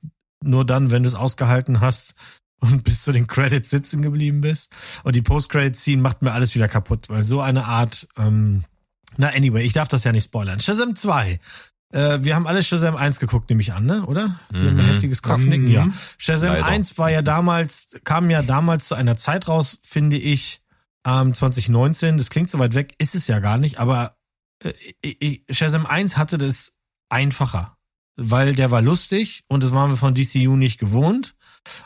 nur 0.44 0.66
dann, 0.66 0.92
wenn 0.92 1.04
du 1.04 1.10
es 1.10 1.16
ausgehalten 1.16 1.82
hast 1.82 2.14
und 2.60 2.84
bis 2.84 3.04
zu 3.04 3.12
den 3.12 3.28
Credits 3.28 3.70
sitzen 3.70 4.02
geblieben 4.02 4.42
bist. 4.42 4.72
Und 5.04 5.16
die 5.16 5.22
Post-Credit-Scene 5.22 6.02
macht 6.02 6.22
mir 6.22 6.34
alles 6.34 6.56
wieder 6.56 6.68
kaputt, 6.68 7.10
weil 7.10 7.24
so 7.24 7.42
eine 7.42 7.66
Art, 7.66 8.08
ähm, 8.18 8.64
na 9.18 9.30
anyway, 9.30 9.64
ich 9.64 9.74
darf 9.74 9.88
das 9.88 10.04
ja 10.04 10.12
nicht 10.12 10.26
spoilern. 10.26 10.60
Shazam 10.60 10.96
2 10.96 11.40
äh, 11.94 12.24
wir 12.24 12.36
haben 12.36 12.48
alle 12.48 12.64
Shazam 12.64 12.96
1 12.96 13.20
geguckt, 13.20 13.50
nehme 13.50 13.62
ich 13.62 13.72
an, 13.72 13.86
ne? 13.86 14.06
Oder? 14.08 14.40
Wir 14.50 14.62
mhm. 14.62 14.68
haben 14.68 14.80
ein 14.80 14.86
heftiges 14.88 15.22
Kopfnicken, 15.22 15.68
mhm. 15.68 15.72
ja. 15.72 15.88
Shazam 16.18 16.54
Leider. 16.54 16.66
1 16.66 16.98
war 16.98 17.12
ja 17.12 17.22
damals, 17.22 18.00
kam 18.04 18.32
ja 18.32 18.42
damals 18.42 18.88
zu 18.88 18.96
einer 18.96 19.16
Zeit 19.16 19.48
raus, 19.48 19.80
finde 19.84 20.18
ich, 20.18 20.62
ähm, 21.06 21.36
2019. 21.36 22.18
Das 22.18 22.30
klingt 22.30 22.50
so 22.50 22.58
weit 22.58 22.74
weg, 22.74 22.96
ist 22.98 23.14
es 23.14 23.28
ja 23.28 23.40
gar 23.40 23.60
nicht, 23.60 23.78
aber 23.78 24.18
äh, 24.64 25.40
Shazam 25.52 25.86
1 25.86 26.18
hatte 26.18 26.40
das 26.40 26.74
einfacher, 27.10 27.78
weil 28.16 28.56
der 28.56 28.72
war 28.72 28.82
lustig 28.82 29.44
und 29.48 29.62
das 29.62 29.72
waren 29.72 29.92
wir 29.92 29.98
von 29.98 30.16
DCU 30.16 30.56
nicht 30.56 30.80
gewohnt. 30.80 31.36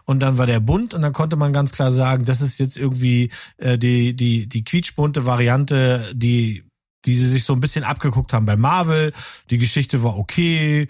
Und 0.05 0.21
dann 0.21 0.39
war 0.39 0.47
der 0.47 0.59
bunt 0.59 0.95
und 0.95 1.03
dann 1.03 1.13
konnte 1.13 1.35
man 1.35 1.53
ganz 1.53 1.71
klar 1.71 1.91
sagen, 1.91 2.25
das 2.25 2.41
ist 2.41 2.59
jetzt 2.59 2.77
irgendwie 2.77 3.29
äh, 3.57 3.77
die 3.77 4.15
die 4.15 4.49
die 4.49 4.63
quietschbunte 4.63 5.27
Variante, 5.27 6.11
die 6.15 6.66
die 7.07 7.15
sie 7.15 7.25
sich 7.25 7.45
so 7.45 7.53
ein 7.53 7.61
bisschen 7.61 7.85
abgeguckt 7.85 8.33
haben 8.33 8.45
bei 8.45 8.57
Marvel. 8.57 9.13
Die 9.49 9.57
Geschichte 9.57 10.03
war 10.03 10.17
okay. 10.17 10.89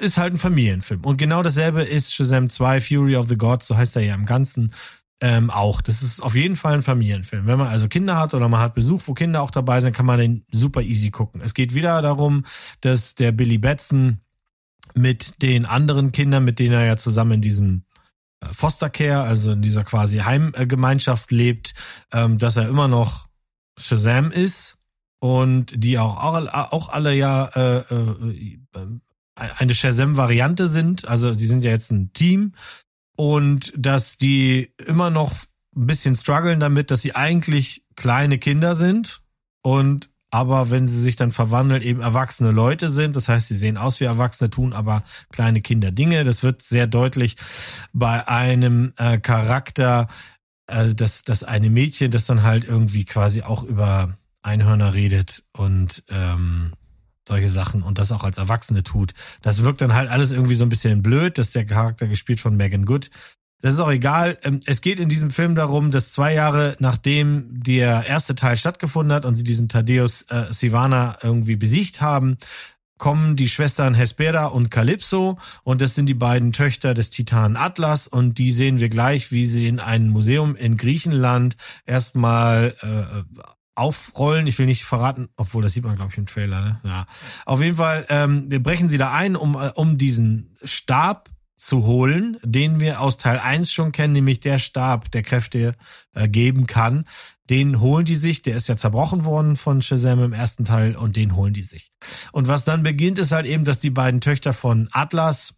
Ist 0.00 0.18
halt 0.18 0.34
ein 0.34 0.38
Familienfilm. 0.38 1.04
Und 1.04 1.16
genau 1.16 1.42
dasselbe 1.42 1.82
ist 1.82 2.12
Shazam 2.12 2.50
2, 2.50 2.80
Fury 2.80 3.16
of 3.16 3.28
the 3.28 3.36
Gods, 3.36 3.68
so 3.68 3.76
heißt 3.76 3.96
er 3.96 4.02
ja 4.02 4.14
im 4.14 4.26
Ganzen. 4.26 4.74
Ähm, 5.20 5.48
auch. 5.48 5.80
Das 5.80 6.02
ist 6.02 6.20
auf 6.20 6.34
jeden 6.34 6.56
Fall 6.56 6.74
ein 6.74 6.82
Familienfilm. 6.82 7.46
Wenn 7.46 7.58
man 7.58 7.68
also 7.68 7.88
Kinder 7.88 8.18
hat 8.18 8.34
oder 8.34 8.48
man 8.48 8.60
hat 8.60 8.74
Besuch, 8.74 9.02
wo 9.06 9.14
Kinder 9.14 9.40
auch 9.40 9.50
dabei 9.50 9.80
sind, 9.80 9.94
kann 9.94 10.04
man 10.04 10.18
den 10.18 10.44
super 10.50 10.82
easy 10.82 11.10
gucken. 11.10 11.40
Es 11.40 11.54
geht 11.54 11.74
wieder 11.74 12.02
darum, 12.02 12.44
dass 12.82 13.14
der 13.14 13.32
Billy 13.32 13.56
Batson 13.56 14.20
mit 14.94 15.40
den 15.40 15.64
anderen 15.64 16.12
Kindern, 16.12 16.44
mit 16.44 16.58
denen 16.58 16.74
er 16.74 16.84
ja 16.84 16.96
zusammen 16.96 17.32
in 17.32 17.40
diesem 17.40 17.84
äh, 18.40 18.46
Foster 18.52 18.90
Care, 18.90 19.22
also 19.22 19.52
in 19.52 19.62
dieser 19.62 19.84
quasi 19.84 20.18
Heimgemeinschaft 20.18 21.30
lebt, 21.30 21.74
ähm, 22.12 22.38
dass 22.38 22.56
er 22.56 22.68
immer 22.68 22.88
noch 22.88 23.26
Shazam 23.78 24.32
ist 24.32 24.76
und 25.18 25.72
die 25.76 25.98
auch, 25.98 26.16
auch 26.18 26.88
alle 26.88 27.14
ja 27.14 27.46
äh, 27.46 27.78
äh, 27.78 28.58
eine 29.34 29.74
Shazam-Variante 29.74 30.66
sind. 30.66 31.06
Also 31.06 31.34
sie 31.34 31.46
sind 31.46 31.64
ja 31.64 31.70
jetzt 31.70 31.90
ein 31.90 32.12
Team 32.12 32.54
und 33.16 33.72
dass 33.76 34.18
die 34.18 34.72
immer 34.86 35.10
noch 35.10 35.32
ein 35.74 35.86
bisschen 35.86 36.14
strugglen 36.14 36.60
damit, 36.60 36.90
dass 36.90 37.02
sie 37.02 37.14
eigentlich 37.14 37.82
kleine 37.96 38.38
Kinder 38.38 38.74
sind 38.74 39.22
und 39.62 40.10
aber 40.30 40.70
wenn 40.70 40.86
sie 40.86 41.00
sich 41.00 41.16
dann 41.16 41.32
verwandeln, 41.32 41.82
eben 41.82 42.00
erwachsene 42.00 42.50
Leute 42.50 42.88
sind. 42.88 43.16
Das 43.16 43.28
heißt, 43.28 43.48
sie 43.48 43.54
sehen 43.54 43.76
aus 43.78 44.00
wie 44.00 44.04
Erwachsene, 44.04 44.50
tun 44.50 44.72
aber 44.72 45.02
kleine 45.30 45.62
Kinder 45.62 45.92
Dinge. 45.92 46.24
Das 46.24 46.42
wird 46.42 46.62
sehr 46.62 46.86
deutlich 46.86 47.36
bei 47.92 48.26
einem 48.28 48.92
äh, 48.98 49.18
Charakter, 49.18 50.08
äh, 50.66 50.94
dass 50.94 51.22
das 51.22 51.44
eine 51.44 51.70
Mädchen, 51.70 52.10
das 52.10 52.26
dann 52.26 52.42
halt 52.42 52.64
irgendwie 52.64 53.04
quasi 53.04 53.42
auch 53.42 53.62
über 53.62 54.18
Einhörner 54.46 54.94
redet 54.94 55.44
und 55.52 56.04
ähm, 56.08 56.72
solche 57.28 57.48
Sachen 57.48 57.82
und 57.82 57.98
das 57.98 58.12
auch 58.12 58.24
als 58.24 58.38
Erwachsene 58.38 58.82
tut. 58.82 59.12
Das 59.42 59.64
wirkt 59.64 59.80
dann 59.80 59.94
halt 59.94 60.08
alles 60.08 60.30
irgendwie 60.30 60.54
so 60.54 60.64
ein 60.64 60.68
bisschen 60.68 61.02
blöd, 61.02 61.38
dass 61.38 61.50
der 61.50 61.66
Charakter 61.66 62.06
gespielt 62.06 62.40
von 62.40 62.56
Megan 62.56 62.84
Good 62.84 63.10
das 63.62 63.74
ist 63.74 63.80
auch 63.80 63.90
egal. 63.90 64.38
Ähm, 64.44 64.60
es 64.66 64.80
geht 64.80 65.00
in 65.00 65.08
diesem 65.08 65.30
Film 65.30 65.54
darum, 65.54 65.90
dass 65.90 66.12
zwei 66.12 66.34
Jahre 66.34 66.76
nachdem 66.78 67.62
der 67.62 68.06
erste 68.06 68.34
Teil 68.34 68.56
stattgefunden 68.56 69.12
hat 69.12 69.24
und 69.24 69.36
sie 69.36 69.44
diesen 69.44 69.68
Thaddeus 69.68 70.22
äh, 70.28 70.52
Sivana 70.52 71.18
irgendwie 71.22 71.56
besiegt 71.56 72.00
haben, 72.00 72.38
kommen 72.98 73.36
die 73.36 73.48
Schwestern 73.48 73.94
Hespera 73.94 74.46
und 74.46 74.70
Calypso 74.70 75.38
und 75.64 75.80
das 75.80 75.94
sind 75.94 76.06
die 76.06 76.14
beiden 76.14 76.52
Töchter 76.52 76.94
des 76.94 77.10
Titanen 77.10 77.56
Atlas 77.56 78.08
und 78.08 78.38
die 78.38 78.50
sehen 78.50 78.78
wir 78.78 78.88
gleich, 78.88 79.32
wie 79.32 79.46
sie 79.46 79.66
in 79.66 79.80
einem 79.80 80.10
Museum 80.10 80.56
in 80.56 80.76
Griechenland 80.76 81.56
erstmal 81.84 82.74
äh, 82.80 83.40
aufrollen. 83.76 84.46
Ich 84.46 84.58
will 84.58 84.66
nicht 84.66 84.84
verraten, 84.84 85.28
obwohl 85.36 85.62
das 85.62 85.72
sieht 85.72 85.84
man 85.84 85.96
glaube 85.96 86.12
ich 86.12 86.18
im 86.18 86.26
Trailer. 86.26 86.60
Ne? 86.60 86.80
Ja, 86.84 87.06
auf 87.44 87.62
jeden 87.62 87.76
Fall 87.76 88.06
ähm, 88.08 88.48
brechen 88.62 88.88
sie 88.88 88.98
da 88.98 89.12
ein, 89.12 89.36
um 89.36 89.54
äh, 89.54 89.70
um 89.74 89.98
diesen 89.98 90.56
Stab 90.64 91.30
zu 91.56 91.84
holen, 91.84 92.36
den 92.42 92.80
wir 92.80 93.00
aus 93.00 93.16
Teil 93.16 93.38
1 93.38 93.72
schon 93.72 93.90
kennen, 93.90 94.12
nämlich 94.12 94.40
der 94.40 94.58
Stab, 94.58 95.10
der 95.10 95.22
Kräfte 95.22 95.74
äh, 96.14 96.28
geben 96.28 96.66
kann. 96.66 97.06
Den 97.48 97.80
holen 97.80 98.04
die 98.04 98.14
sich, 98.14 98.42
der 98.42 98.56
ist 98.56 98.68
ja 98.68 98.76
zerbrochen 98.76 99.24
worden 99.24 99.56
von 99.56 99.80
Shazam 99.80 100.22
im 100.22 100.32
ersten 100.32 100.64
Teil 100.64 100.96
und 100.96 101.16
den 101.16 101.34
holen 101.34 101.54
die 101.54 101.62
sich. 101.62 101.92
Und 102.32 102.46
was 102.46 102.64
dann 102.64 102.82
beginnt, 102.82 103.18
ist 103.18 103.32
halt 103.32 103.46
eben, 103.46 103.64
dass 103.64 103.78
die 103.78 103.90
beiden 103.90 104.20
Töchter 104.20 104.52
von 104.52 104.88
Atlas 104.92 105.54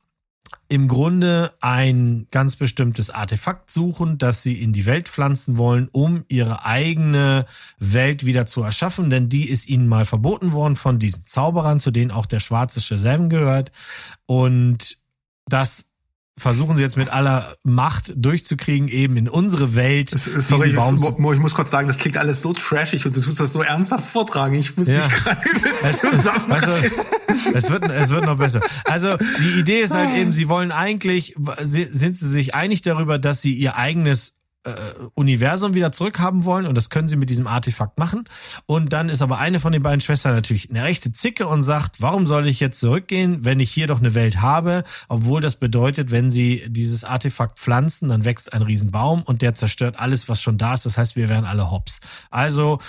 im 0.68 0.88
Grunde 0.88 1.53
ein 1.61 2.26
ganz 2.30 2.57
bestimmtes 2.57 3.11
Artefakt 3.11 3.70
suchen, 3.70 4.18
das 4.18 4.42
sie 4.42 4.61
in 4.61 4.72
die 4.72 4.86
Welt 4.86 5.09
pflanzen 5.09 5.57
wollen, 5.57 5.88
um 5.92 6.24
ihre 6.28 6.64
eigene 6.64 7.46
Welt 7.78 8.26
wieder 8.26 8.46
zu 8.46 8.62
erschaffen, 8.62 9.11
denn 9.11 9.28
die 9.28 9.49
ist 9.49 9.68
ihnen 9.68 9.88
mal 9.88 10.05
verboten 10.05 10.53
worden 10.53 10.76
von 10.76 10.99
diesen 10.99 11.26
Zauberern, 11.26 11.80
zu 11.80 11.90
denen 11.90 12.11
auch 12.11 12.26
der 12.26 12.40
schwarze 12.40 12.80
Shazam 12.80 13.28
gehört. 13.28 13.72
Und 14.26 14.99
das 15.46 15.86
versuchen 16.39 16.76
sie 16.76 16.82
jetzt 16.82 16.97
mit 16.97 17.09
aller 17.11 17.57
Macht 17.64 18.12
durchzukriegen, 18.16 18.89
eben 18.89 19.16
in 19.16 19.28
unsere 19.28 19.74
Welt. 19.74 20.11
Sorry, 20.11 20.68
ich, 20.68 20.74
ich, 20.74 21.39
muss 21.39 21.55
kurz 21.55 21.70
sagen, 21.70 21.89
das 21.89 21.99
klingt 21.99 22.16
alles 22.16 22.43
so 22.43 22.53
trashig 22.53 23.05
und 23.05 23.16
du 23.16 23.20
tust 23.20 23.41
das 23.41 23.53
so 23.53 23.62
ernsthaft 23.62 24.09
vortragen. 24.09 24.55
Ich 24.55 24.76
muss 24.76 24.89
ja. 24.89 24.97
mich 24.97 25.09
gerade 25.09 25.41
zusammen. 25.99 26.53
Also, 26.53 26.72
es 27.55 27.70
wird, 27.70 27.84
es 27.91 28.11
wird 28.11 28.24
noch 28.24 28.36
besser. 28.36 28.61
Also 28.84 29.16
die 29.16 29.59
Idee 29.59 29.80
ist 29.80 29.95
halt 29.95 30.16
eben, 30.16 30.32
sie 30.32 30.49
wollen 30.49 30.72
eigentlich, 30.72 31.34
sind 31.62 32.14
sie 32.14 32.28
sich 32.28 32.55
einig 32.55 32.82
darüber, 32.82 33.18
dass 33.18 33.43
sie 33.43 33.55
ihr 33.55 33.76
eigenes 33.76 34.38
äh, 34.64 34.92
Universum 35.14 35.74
wieder 35.74 35.92
zurückhaben 35.92 36.44
wollen 36.44 36.66
und 36.66 36.74
das 36.74 36.90
können 36.90 37.09
sie 37.09 37.16
mit 37.16 37.30
diesem 37.30 37.46
Artefakt 37.46 37.98
machen. 37.98 38.24
Und 38.66 38.92
dann 38.92 39.09
ist 39.09 39.22
aber 39.22 39.38
eine 39.38 39.61
von 39.61 39.72
den 39.72 39.82
beiden 39.82 40.00
Schwestern 40.00 40.34
natürlich 40.34 40.70
eine 40.70 40.82
rechte 40.82 41.12
Zicke 41.12 41.46
und 41.46 41.62
sagt, 41.62 42.00
warum 42.00 42.26
soll 42.26 42.46
ich 42.48 42.61
jetzt 42.61 42.80
zurückgehen, 42.80 43.44
wenn 43.44 43.61
ich 43.61 43.70
hier 43.70 43.86
doch 43.86 44.00
eine 44.00 44.14
Welt 44.14 44.40
habe? 44.40 44.84
Obwohl 45.09 45.40
das 45.40 45.56
bedeutet, 45.56 46.11
wenn 46.11 46.30
sie 46.30 46.64
dieses 46.68 47.04
Artefakt 47.04 47.59
pflanzen, 47.59 48.09
dann 48.09 48.24
wächst 48.24 48.52
ein 48.52 48.62
Riesenbaum 48.62 49.22
und 49.22 49.42
der 49.42 49.54
zerstört 49.54 49.98
alles, 49.98 50.28
was 50.28 50.42
schon 50.42 50.59
da 50.59 50.74
ist. 50.74 50.86
Das 50.86 50.98
heißt, 50.98 51.16
wir 51.16 51.28
wären 51.28 51.44
alle 51.44 51.70
hops. 51.70 52.00
Also 52.30 52.80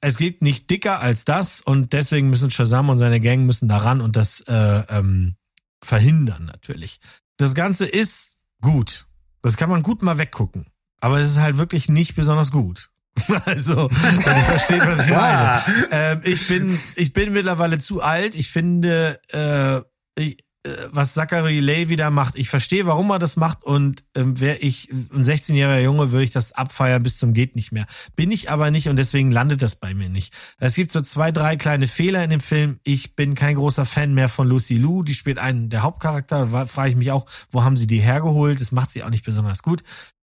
es 0.00 0.18
geht 0.18 0.42
nicht 0.42 0.68
dicker 0.68 1.00
als 1.00 1.24
das 1.24 1.62
und 1.62 1.94
deswegen 1.94 2.28
müssen 2.28 2.50
Shazam 2.50 2.90
und 2.90 2.98
seine 2.98 3.20
Gang 3.20 3.46
müssen 3.46 3.68
daran 3.68 4.00
und 4.02 4.16
das 4.16 4.42
äh, 4.42 4.82
ähm, 4.88 5.36
verhindern 5.82 6.44
natürlich. 6.44 7.00
Das 7.38 7.54
Ganze 7.54 7.86
ist 7.86 8.38
gut. 8.60 9.06
Das 9.42 9.56
kann 9.56 9.70
man 9.70 9.82
gut 9.82 10.02
mal 10.02 10.18
weggucken 10.18 10.66
aber 11.04 11.20
es 11.20 11.28
ist 11.28 11.38
halt 11.38 11.58
wirklich 11.58 11.90
nicht 11.90 12.16
besonders 12.16 12.50
gut. 12.50 12.88
Also, 13.44 13.90
wenn 13.90 14.36
ihr 14.36 14.42
versteht, 14.42 14.80
was 14.86 15.04
ich 15.04 15.10
meine. 15.14 15.62
Ähm, 15.90 16.20
ich 16.24 16.48
bin, 16.48 16.80
ich 16.96 17.12
bin 17.12 17.32
mittlerweile 17.34 17.78
zu 17.78 18.00
alt. 18.00 18.34
Ich 18.34 18.50
finde, 18.50 19.20
äh, 19.30 19.82
ich, 20.18 20.38
äh, 20.64 20.70
was 20.90 21.12
Zachary 21.12 21.60
Levy 21.60 21.96
da 21.96 22.10
macht, 22.10 22.36
ich 22.36 22.48
verstehe, 22.48 22.86
warum 22.86 23.10
er 23.10 23.18
das 23.18 23.36
macht 23.36 23.64
und 23.64 24.02
ähm, 24.14 24.40
wäre 24.40 24.56
ich 24.56 24.90
ein 24.90 25.22
16-jähriger 25.22 25.80
Junge, 25.80 26.10
würde 26.10 26.24
ich 26.24 26.30
das 26.30 26.52
abfeiern 26.52 27.02
bis 27.02 27.18
zum 27.18 27.34
geht 27.34 27.54
nicht 27.54 27.70
mehr. 27.70 27.84
Bin 28.16 28.30
ich 28.30 28.50
aber 28.50 28.70
nicht 28.70 28.88
und 28.88 28.96
deswegen 28.96 29.30
landet 29.30 29.60
das 29.60 29.76
bei 29.76 29.92
mir 29.92 30.08
nicht. 30.08 30.34
Es 30.58 30.74
gibt 30.74 30.90
so 30.90 31.02
zwei, 31.02 31.32
drei 31.32 31.56
kleine 31.56 31.86
Fehler 31.86 32.24
in 32.24 32.30
dem 32.30 32.40
Film. 32.40 32.80
Ich 32.82 33.14
bin 33.14 33.34
kein 33.34 33.56
großer 33.56 33.84
Fan 33.84 34.14
mehr 34.14 34.30
von 34.30 34.48
Lucy 34.48 34.76
Lou, 34.76 35.02
die 35.02 35.14
spielt 35.14 35.38
einen 35.38 35.68
der 35.68 35.82
Hauptcharakter. 35.82 36.46
Da 36.46 36.64
frage 36.64 36.90
ich 36.90 36.96
mich 36.96 37.12
auch, 37.12 37.26
wo 37.50 37.62
haben 37.62 37.76
sie 37.76 37.86
die 37.86 38.00
hergeholt? 38.00 38.58
Das 38.60 38.72
macht 38.72 38.90
sie 38.90 39.04
auch 39.04 39.10
nicht 39.10 39.24
besonders 39.24 39.62
gut. 39.62 39.82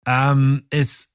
Ähm, 0.07 0.65
es 0.71 1.11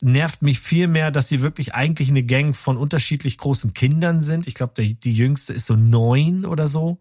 nervt 0.00 0.42
mich 0.42 0.60
viel 0.60 0.86
mehr, 0.86 1.10
dass 1.10 1.28
sie 1.28 1.42
wirklich 1.42 1.74
eigentlich 1.74 2.08
eine 2.08 2.22
Gang 2.22 2.54
von 2.54 2.76
unterschiedlich 2.76 3.38
großen 3.38 3.74
Kindern 3.74 4.22
sind. 4.22 4.46
Ich 4.46 4.54
glaube, 4.54 4.74
die, 4.76 5.12
jüngste 5.12 5.52
ist 5.52 5.66
so 5.66 5.74
neun 5.74 6.44
oder 6.44 6.68
so. 6.68 6.98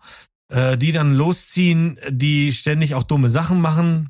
Äh, 0.50 0.78
die 0.78 0.92
dann 0.92 1.14
losziehen, 1.14 2.00
die 2.10 2.54
ständig 2.54 2.96
auch 2.96 3.04
dumme 3.04 3.30
Sachen 3.30 3.60
machen. 3.60 4.10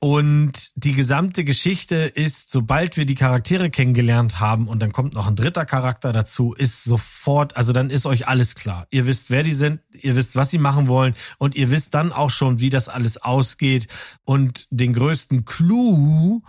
Und 0.00 0.70
die 0.76 0.92
gesamte 0.92 1.44
Geschichte 1.44 1.96
ist, 1.96 2.50
sobald 2.50 2.96
wir 2.96 3.04
die 3.04 3.16
Charaktere 3.16 3.68
kennengelernt 3.68 4.38
haben 4.38 4.68
und 4.68 4.80
dann 4.80 4.92
kommt 4.92 5.14
noch 5.14 5.26
ein 5.26 5.34
dritter 5.34 5.66
Charakter 5.66 6.12
dazu, 6.12 6.52
ist 6.52 6.84
sofort, 6.84 7.56
also 7.56 7.72
dann 7.72 7.90
ist 7.90 8.06
euch 8.06 8.28
alles 8.28 8.54
klar. 8.54 8.86
Ihr 8.90 9.06
wisst, 9.06 9.30
wer 9.30 9.42
die 9.42 9.52
sind, 9.52 9.80
ihr 9.92 10.14
wisst, 10.14 10.36
was 10.36 10.50
sie 10.50 10.58
machen 10.58 10.86
wollen 10.86 11.14
und 11.38 11.56
ihr 11.56 11.72
wisst 11.72 11.94
dann 11.94 12.12
auch 12.12 12.30
schon, 12.30 12.60
wie 12.60 12.70
das 12.70 12.88
alles 12.88 13.16
ausgeht. 13.16 13.88
Und 14.24 14.68
den 14.70 14.94
größten 14.94 15.44
Clou 15.44 16.42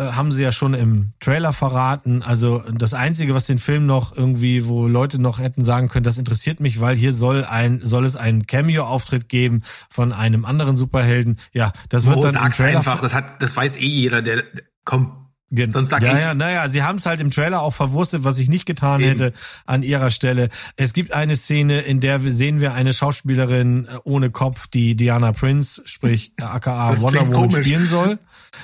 haben 0.00 0.32
sie 0.32 0.42
ja 0.42 0.52
schon 0.52 0.74
im 0.74 1.12
Trailer 1.20 1.52
verraten. 1.52 2.22
Also 2.22 2.62
das 2.72 2.94
Einzige, 2.94 3.34
was 3.34 3.46
den 3.46 3.58
Film 3.58 3.86
noch 3.86 4.16
irgendwie, 4.16 4.66
wo 4.66 4.88
Leute 4.88 5.20
noch 5.20 5.38
hätten 5.38 5.62
sagen 5.62 5.88
können, 5.88 6.04
das 6.04 6.18
interessiert 6.18 6.60
mich, 6.60 6.80
weil 6.80 6.96
hier 6.96 7.12
soll 7.12 7.44
ein, 7.44 7.80
soll 7.82 8.06
es 8.06 8.16
einen 8.16 8.46
Cameo-Auftritt 8.46 9.28
geben 9.28 9.62
von 9.90 10.12
einem 10.12 10.44
anderen 10.44 10.76
Superhelden. 10.76 11.38
Ja, 11.52 11.72
das 11.90 12.06
wird 12.06 12.16
oh, 12.16 12.22
dann 12.22 12.34
im 12.34 12.52
Trailer. 12.52 12.78
einfach, 12.78 13.00
das 13.00 13.12
hat, 13.12 13.42
das 13.42 13.54
weiß 13.54 13.76
eh 13.76 13.86
jeder, 13.86 14.22
der, 14.22 14.44
komm, 14.84 15.22
Sonst 15.54 15.90
sag 15.90 16.02
ja, 16.02 16.18
ja, 16.18 16.34
naja, 16.34 16.66
sie 16.70 16.82
haben 16.82 16.96
es 16.96 17.04
halt 17.04 17.20
im 17.20 17.30
Trailer 17.30 17.60
auch 17.60 17.74
verwurstet, 17.74 18.24
was 18.24 18.38
ich 18.38 18.48
nicht 18.48 18.64
getan 18.64 19.02
Eben. 19.02 19.10
hätte 19.10 19.32
an 19.66 19.82
ihrer 19.82 20.10
Stelle. 20.10 20.48
Es 20.76 20.94
gibt 20.94 21.12
eine 21.12 21.36
Szene, 21.36 21.82
in 21.82 22.00
der 22.00 22.24
wir 22.24 22.32
sehen 22.32 22.62
wir 22.62 22.72
eine 22.72 22.94
Schauspielerin 22.94 23.84
äh, 23.86 23.98
ohne 24.04 24.30
Kopf, 24.30 24.66
die 24.66 24.96
Diana 24.96 25.32
Prince, 25.32 25.82
sprich 25.84 26.32
aka 26.40 26.98
Wonder 27.02 27.30
Woman 27.30 27.62
spielen 27.62 27.86
soll. 27.86 28.18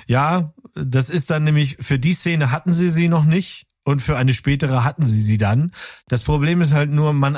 Ja, 0.06 0.52
das 0.84 1.10
ist 1.10 1.30
dann 1.30 1.44
nämlich, 1.44 1.76
für 1.80 1.98
die 1.98 2.12
Szene 2.12 2.50
hatten 2.50 2.72
sie 2.72 2.90
sie 2.90 3.08
noch 3.08 3.24
nicht 3.24 3.66
und 3.84 4.02
für 4.02 4.16
eine 4.16 4.34
spätere 4.34 4.84
hatten 4.84 5.04
sie 5.06 5.22
sie 5.22 5.38
dann. 5.38 5.72
Das 6.08 6.22
Problem 6.22 6.60
ist 6.60 6.74
halt 6.74 6.90
nur, 6.90 7.12
man, 7.12 7.36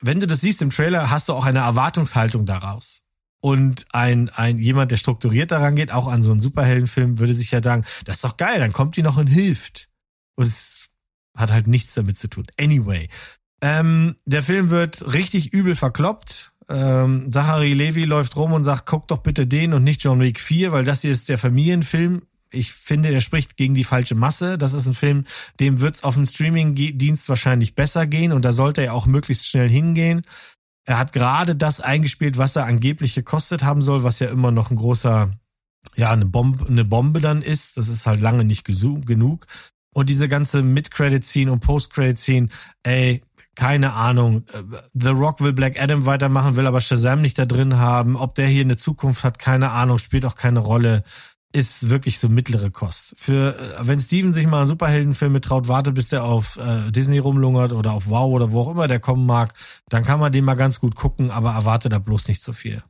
wenn 0.00 0.20
du 0.20 0.26
das 0.26 0.40
siehst 0.40 0.62
im 0.62 0.70
Trailer, 0.70 1.10
hast 1.10 1.28
du 1.28 1.34
auch 1.34 1.44
eine 1.44 1.60
Erwartungshaltung 1.60 2.46
daraus. 2.46 3.02
Und 3.40 3.86
ein, 3.92 4.28
ein 4.30 4.58
jemand, 4.58 4.90
der 4.90 4.96
strukturiert 4.96 5.50
daran 5.50 5.76
geht, 5.76 5.92
auch 5.92 6.08
an 6.08 6.22
so 6.22 6.30
einen 6.30 6.40
Superheldenfilm, 6.40 7.18
würde 7.18 7.34
sich 7.34 7.50
ja 7.50 7.62
sagen, 7.62 7.84
das 8.04 8.16
ist 8.16 8.24
doch 8.24 8.36
geil, 8.36 8.58
dann 8.58 8.72
kommt 8.72 8.96
die 8.96 9.02
noch 9.02 9.18
und 9.18 9.26
hilft. 9.26 9.88
Und 10.34 10.46
es 10.46 10.88
hat 11.36 11.52
halt 11.52 11.66
nichts 11.66 11.94
damit 11.94 12.18
zu 12.18 12.28
tun. 12.28 12.46
Anyway. 12.58 13.08
Ähm, 13.62 14.16
der 14.24 14.42
Film 14.42 14.70
wird 14.70 15.12
richtig 15.12 15.52
übel 15.52 15.76
verkloppt. 15.76 16.52
Ähm, 16.68 17.30
Zachary 17.30 17.74
Levy 17.74 18.04
läuft 18.04 18.36
rum 18.36 18.52
und 18.52 18.64
sagt, 18.64 18.86
guck 18.86 19.06
doch 19.08 19.18
bitte 19.18 19.46
den 19.46 19.74
und 19.74 19.84
nicht 19.84 20.02
John 20.02 20.20
Wick 20.20 20.40
4, 20.40 20.72
weil 20.72 20.84
das 20.84 21.02
hier 21.02 21.10
ist 21.10 21.28
der 21.28 21.38
Familienfilm 21.38 22.22
ich 22.56 22.72
finde, 22.72 23.10
er 23.10 23.20
spricht 23.20 23.56
gegen 23.56 23.74
die 23.74 23.84
falsche 23.84 24.14
Masse. 24.14 24.58
Das 24.58 24.74
ist 24.74 24.86
ein 24.86 24.94
Film, 24.94 25.24
dem 25.60 25.80
wird 25.80 25.96
es 25.96 26.04
auf 26.04 26.14
dem 26.14 26.26
Streaming-Dienst 26.26 27.28
wahrscheinlich 27.28 27.74
besser 27.74 28.06
gehen 28.06 28.32
und 28.32 28.44
da 28.44 28.52
sollte 28.52 28.82
er 28.82 28.94
auch 28.94 29.06
möglichst 29.06 29.46
schnell 29.46 29.68
hingehen. 29.68 30.22
Er 30.84 30.98
hat 30.98 31.12
gerade 31.12 31.56
das 31.56 31.80
eingespielt, 31.80 32.38
was 32.38 32.56
er 32.56 32.64
angeblich 32.64 33.14
gekostet 33.14 33.64
haben 33.64 33.82
soll, 33.82 34.04
was 34.04 34.20
ja 34.20 34.28
immer 34.28 34.52
noch 34.52 34.70
ein 34.70 34.76
großer, 34.76 35.32
ja, 35.96 36.10
eine 36.10 36.26
Bombe, 36.26 36.66
eine 36.66 36.84
Bombe 36.84 37.20
dann 37.20 37.42
ist. 37.42 37.76
Das 37.76 37.88
ist 37.88 38.06
halt 38.06 38.20
lange 38.20 38.44
nicht 38.44 38.64
genug. 38.64 39.46
Und 39.92 40.08
diese 40.08 40.28
ganze 40.28 40.62
Mid-Credit-Scene 40.62 41.50
und 41.50 41.60
Post-Credit-Scene, 41.60 42.48
ey, 42.82 43.22
keine 43.56 43.94
Ahnung. 43.94 44.44
The 44.92 45.08
Rock 45.08 45.40
will 45.40 45.54
Black 45.54 45.80
Adam 45.80 46.06
weitermachen, 46.06 46.56
will 46.56 46.66
aber 46.66 46.80
Shazam 46.80 47.22
nicht 47.22 47.38
da 47.38 47.46
drin 47.46 47.78
haben. 47.78 48.14
Ob 48.14 48.34
der 48.34 48.46
hier 48.46 48.60
eine 48.60 48.76
Zukunft 48.76 49.24
hat, 49.24 49.38
keine 49.38 49.70
Ahnung, 49.70 49.98
spielt 49.98 50.26
auch 50.26 50.34
keine 50.34 50.60
Rolle 50.60 51.02
ist 51.52 51.88
wirklich 51.88 52.18
so 52.18 52.28
mittlere 52.28 52.70
Kost. 52.70 53.14
Für 53.16 53.58
äh, 53.58 53.86
wenn 53.86 54.00
Steven 54.00 54.32
sich 54.32 54.46
mal 54.46 54.58
einen 54.58 54.66
Superheldenfilm 54.66 55.32
mittraut, 55.32 55.68
warte, 55.68 55.92
bis 55.92 56.08
der 56.08 56.24
auf 56.24 56.58
äh, 56.58 56.90
Disney 56.90 57.18
rumlungert 57.18 57.72
oder 57.72 57.92
auf 57.92 58.08
Wow 58.08 58.32
oder 58.32 58.52
wo 58.52 58.62
auch 58.62 58.70
immer 58.70 58.88
der 58.88 59.00
kommen 59.00 59.26
mag, 59.26 59.54
dann 59.88 60.04
kann 60.04 60.20
man 60.20 60.32
den 60.32 60.44
mal 60.44 60.54
ganz 60.54 60.80
gut 60.80 60.94
gucken, 60.94 61.30
aber 61.30 61.52
erwarte 61.52 61.88
da 61.88 61.98
bloß 61.98 62.28
nicht 62.28 62.42
zu 62.42 62.52
viel. 62.52 62.82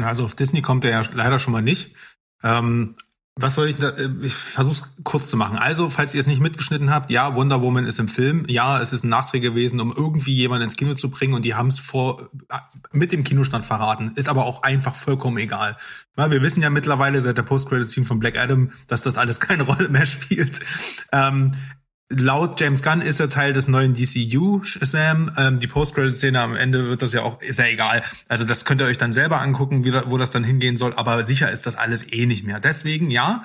Also 0.00 0.24
auf 0.24 0.34
Disney 0.34 0.62
kommt 0.62 0.84
er 0.84 0.90
ja 0.90 1.02
leider 1.12 1.38
schon 1.38 1.52
mal 1.52 1.62
nicht. 1.62 1.94
Ähm, 2.42 2.96
Was 3.36 3.54
soll 3.54 3.68
ich 3.68 3.76
da, 3.76 3.88
äh, 3.90 4.10
ich 4.20 4.34
versuche 4.34 4.90
kurz 5.04 5.30
zu 5.30 5.38
machen. 5.38 5.56
Also, 5.56 5.88
falls 5.88 6.14
ihr 6.14 6.20
es 6.20 6.26
nicht 6.26 6.42
mitgeschnitten 6.42 6.90
habt, 6.90 7.10
ja, 7.10 7.34
Wonder 7.34 7.62
Woman 7.62 7.86
ist 7.86 7.98
im 7.98 8.08
Film. 8.08 8.44
Ja, 8.46 8.80
es 8.80 8.92
ist 8.92 9.04
ein 9.04 9.08
Nachtrag 9.08 9.40
gewesen, 9.40 9.80
um 9.80 9.90
irgendwie 9.96 10.34
jemanden 10.34 10.64
ins 10.64 10.76
Kino 10.76 10.94
zu 10.94 11.10
bringen 11.10 11.32
und 11.32 11.42
die 11.42 11.54
haben 11.54 11.68
es 11.68 11.78
vor 11.78 12.28
äh, 12.50 12.58
mit 12.92 13.10
dem 13.10 13.24
Kinostand 13.24 13.64
verraten. 13.64 14.12
Ist 14.16 14.28
aber 14.28 14.44
auch 14.44 14.62
einfach 14.62 14.94
vollkommen 14.94 15.38
egal. 15.38 15.78
Weil 16.14 16.30
wir 16.30 16.42
wissen 16.42 16.62
ja 16.62 16.68
mittlerweile 16.68 17.22
seit 17.22 17.38
der 17.38 17.42
Post-Credit-Scene 17.42 18.04
von 18.04 18.18
Black 18.18 18.38
Adam, 18.38 18.70
dass 18.86 19.00
das 19.00 19.16
alles 19.16 19.40
keine 19.40 19.62
Rolle 19.70 19.88
mehr 19.88 20.06
spielt. 20.06 20.60
Ähm, 21.10 21.52
laut 22.18 22.60
James 22.60 22.82
Gunn 22.82 23.00
ist 23.00 23.20
er 23.20 23.28
Teil 23.28 23.52
des 23.52 23.68
neuen 23.68 23.94
DCU 23.94 24.62
Shazam. 24.64 25.30
Ähm, 25.36 25.60
die 25.60 25.66
Post-Credit-Szene 25.66 26.40
am 26.40 26.56
Ende 26.56 26.88
wird 26.88 27.02
das 27.02 27.12
ja 27.12 27.22
auch, 27.22 27.40
ist 27.40 27.58
ja 27.58 27.66
egal. 27.66 28.02
Also 28.28 28.44
das 28.44 28.64
könnt 28.64 28.80
ihr 28.80 28.86
euch 28.86 28.98
dann 28.98 29.12
selber 29.12 29.40
angucken, 29.40 29.84
wie, 29.84 29.92
wo 30.06 30.18
das 30.18 30.30
dann 30.30 30.44
hingehen 30.44 30.76
soll. 30.76 30.94
Aber 30.94 31.24
sicher 31.24 31.50
ist 31.50 31.66
das 31.66 31.76
alles 31.76 32.12
eh 32.12 32.26
nicht 32.26 32.44
mehr. 32.44 32.60
Deswegen, 32.60 33.10
ja, 33.10 33.44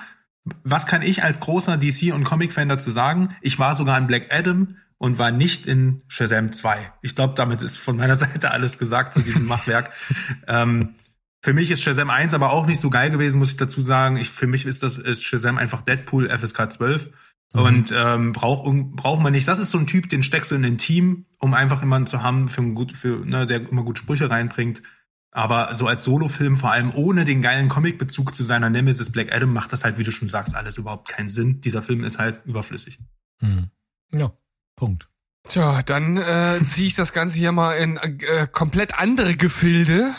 was 0.64 0.86
kann 0.86 1.02
ich 1.02 1.22
als 1.22 1.40
großer 1.40 1.74
DC- 1.74 2.12
und 2.12 2.24
Comic-Fan 2.24 2.68
dazu 2.68 2.90
sagen? 2.90 3.34
Ich 3.40 3.58
war 3.58 3.74
sogar 3.74 3.98
in 3.98 4.06
Black 4.06 4.32
Adam 4.32 4.76
und 4.98 5.18
war 5.18 5.30
nicht 5.30 5.66
in 5.66 6.02
Shazam 6.08 6.52
2. 6.52 6.92
Ich 7.02 7.14
glaube, 7.14 7.34
damit 7.34 7.62
ist 7.62 7.78
von 7.78 7.96
meiner 7.96 8.16
Seite 8.16 8.50
alles 8.50 8.78
gesagt 8.78 9.14
zu 9.14 9.20
diesem 9.20 9.46
Machwerk. 9.46 9.90
ähm, 10.48 10.94
für 11.40 11.52
mich 11.52 11.70
ist 11.70 11.82
Shazam 11.82 12.10
1 12.10 12.34
aber 12.34 12.50
auch 12.50 12.66
nicht 12.66 12.80
so 12.80 12.90
geil 12.90 13.10
gewesen, 13.10 13.38
muss 13.38 13.50
ich 13.50 13.56
dazu 13.56 13.80
sagen. 13.80 14.16
Ich, 14.16 14.30
für 14.30 14.48
mich 14.48 14.66
ist 14.66 14.82
das 14.82 14.98
ist 14.98 15.24
Shazam 15.24 15.56
einfach 15.56 15.82
Deadpool 15.82 16.28
FSK 16.28 16.72
12. 16.72 17.10
Mhm. 17.52 17.60
Und 17.60 17.94
ähm, 17.96 18.32
braucht 18.32 18.64
braucht 18.96 19.22
man 19.22 19.32
nicht. 19.32 19.48
Das 19.48 19.58
ist 19.58 19.70
so 19.70 19.78
ein 19.78 19.86
Typ, 19.86 20.08
den 20.08 20.22
steckst 20.22 20.50
du 20.50 20.54
in 20.54 20.64
ein 20.64 20.78
Team, 20.78 21.26
um 21.38 21.54
einfach 21.54 21.80
jemanden 21.80 22.06
zu 22.06 22.22
haben, 22.22 22.48
für 22.48 22.62
ein 22.62 22.74
gut, 22.74 22.96
für, 22.96 23.24
ne, 23.24 23.46
der 23.46 23.68
immer 23.68 23.82
gut 23.82 23.98
Sprüche 23.98 24.30
reinbringt. 24.30 24.82
Aber 25.30 25.74
so 25.74 25.86
als 25.86 26.04
Solofilm, 26.04 26.56
vor 26.56 26.72
allem 26.72 26.92
ohne 26.94 27.24
den 27.24 27.42
geilen 27.42 27.68
Comicbezug 27.68 28.34
zu 28.34 28.42
seiner 28.42 28.70
Nemesis 28.70 29.12
Black 29.12 29.32
Adam, 29.32 29.52
macht 29.52 29.72
das 29.72 29.84
halt, 29.84 29.98
wie 29.98 30.02
du 30.02 30.10
schon 30.10 30.28
sagst, 30.28 30.54
alles 30.54 30.78
überhaupt 30.78 31.08
keinen 31.08 31.28
Sinn. 31.28 31.60
Dieser 31.60 31.82
Film 31.82 32.02
ist 32.02 32.18
halt 32.18 32.40
überflüssig. 32.44 32.98
Mhm. 33.40 33.70
Ja, 34.12 34.32
Punkt. 34.74 35.08
Tja, 35.48 35.82
dann 35.82 36.16
äh, 36.16 36.58
ziehe 36.64 36.86
ich 36.86 36.94
das 36.94 37.12
Ganze 37.12 37.38
hier 37.38 37.52
mal 37.52 37.74
in 37.74 37.96
äh, 37.96 38.46
komplett 38.50 38.98
andere 38.98 39.36
Gefilde. 39.36 40.14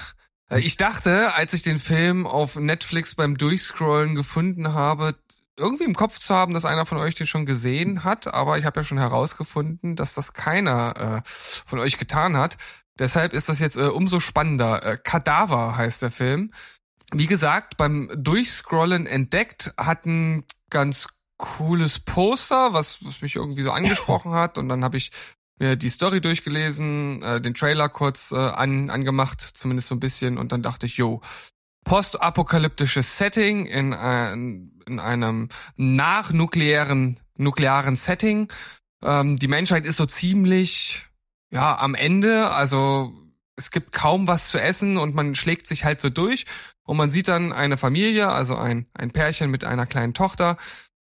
Äh, 0.49 0.61
ich 0.61 0.77
dachte, 0.77 1.33
als 1.35 1.53
ich 1.53 1.61
den 1.63 1.77
Film 1.77 2.25
auf 2.27 2.55
Netflix 2.55 3.15
beim 3.15 3.37
Durchscrollen 3.37 4.15
gefunden 4.15 4.73
habe, 4.73 5.15
irgendwie 5.59 5.83
im 5.83 5.95
Kopf 5.95 6.17
zu 6.19 6.33
haben, 6.33 6.53
dass 6.53 6.65
einer 6.65 6.85
von 6.85 6.97
euch 6.97 7.15
den 7.15 7.27
schon 7.27 7.45
gesehen 7.45 8.03
hat, 8.03 8.33
aber 8.33 8.57
ich 8.57 8.65
habe 8.65 8.79
ja 8.79 8.83
schon 8.83 8.97
herausgefunden, 8.97 9.95
dass 9.95 10.13
das 10.13 10.33
keiner 10.33 11.23
äh, 11.25 11.29
von 11.65 11.79
euch 11.79 11.97
getan 11.97 12.37
hat. 12.37 12.57
Deshalb 12.97 13.33
ist 13.33 13.49
das 13.49 13.59
jetzt 13.59 13.77
äh, 13.77 13.83
umso 13.83 14.19
spannender. 14.19 14.85
Äh, 14.85 14.97
Kadaver 14.97 15.77
heißt 15.77 16.01
der 16.01 16.11
Film. 16.11 16.51
Wie 17.11 17.27
gesagt, 17.27 17.77
beim 17.77 18.09
Durchscrollen 18.15 19.07
entdeckt, 19.07 19.73
hat 19.77 20.05
ein 20.05 20.43
ganz 20.69 21.07
cooles 21.37 21.99
Poster, 21.99 22.73
was, 22.73 23.03
was 23.03 23.21
mich 23.21 23.35
irgendwie 23.35 23.63
so 23.63 23.71
angesprochen 23.71 24.33
hat. 24.33 24.57
Und 24.57 24.69
dann 24.69 24.83
habe 24.83 24.97
ich 24.97 25.11
mir 25.59 25.75
die 25.75 25.89
Story 25.89 26.21
durchgelesen, 26.21 27.23
äh, 27.23 27.41
den 27.41 27.53
Trailer 27.53 27.89
kurz 27.89 28.31
äh, 28.31 28.35
an, 28.35 28.89
angemacht, 28.89 29.41
zumindest 29.41 29.87
so 29.87 29.95
ein 29.95 29.99
bisschen. 29.99 30.37
Und 30.37 30.51
dann 30.51 30.61
dachte 30.61 30.85
ich, 30.85 30.97
yo, 30.97 31.21
postapokalyptisches 31.89 33.17
Setting 33.17 33.65
in, 33.65 33.95
ein, 33.95 34.79
in 34.85 34.99
einem 34.99 35.49
nachnuklearen 35.75 37.19
nuklearen 37.35 37.95
Setting. 37.95 38.47
Ähm, 39.01 39.37
die 39.37 39.47
Menschheit 39.47 39.87
ist 39.87 39.97
so 39.97 40.05
ziemlich 40.05 41.07
ja 41.51 41.79
am 41.79 41.95
Ende, 41.95 42.51
also 42.51 43.11
es 43.55 43.71
gibt 43.71 43.91
kaum 43.91 44.27
was 44.27 44.49
zu 44.49 44.61
essen 44.61 44.97
und 44.97 45.15
man 45.15 45.33
schlägt 45.33 45.65
sich 45.65 45.83
halt 45.83 45.99
so 45.99 46.11
durch 46.11 46.45
und 46.83 46.95
man 46.95 47.09
sieht 47.09 47.27
dann 47.27 47.51
eine 47.51 47.75
Familie, 47.75 48.29
also 48.29 48.55
ein 48.55 48.85
ein 48.93 49.09
Pärchen 49.09 49.49
mit 49.49 49.63
einer 49.63 49.87
kleinen 49.87 50.13
Tochter, 50.13 50.57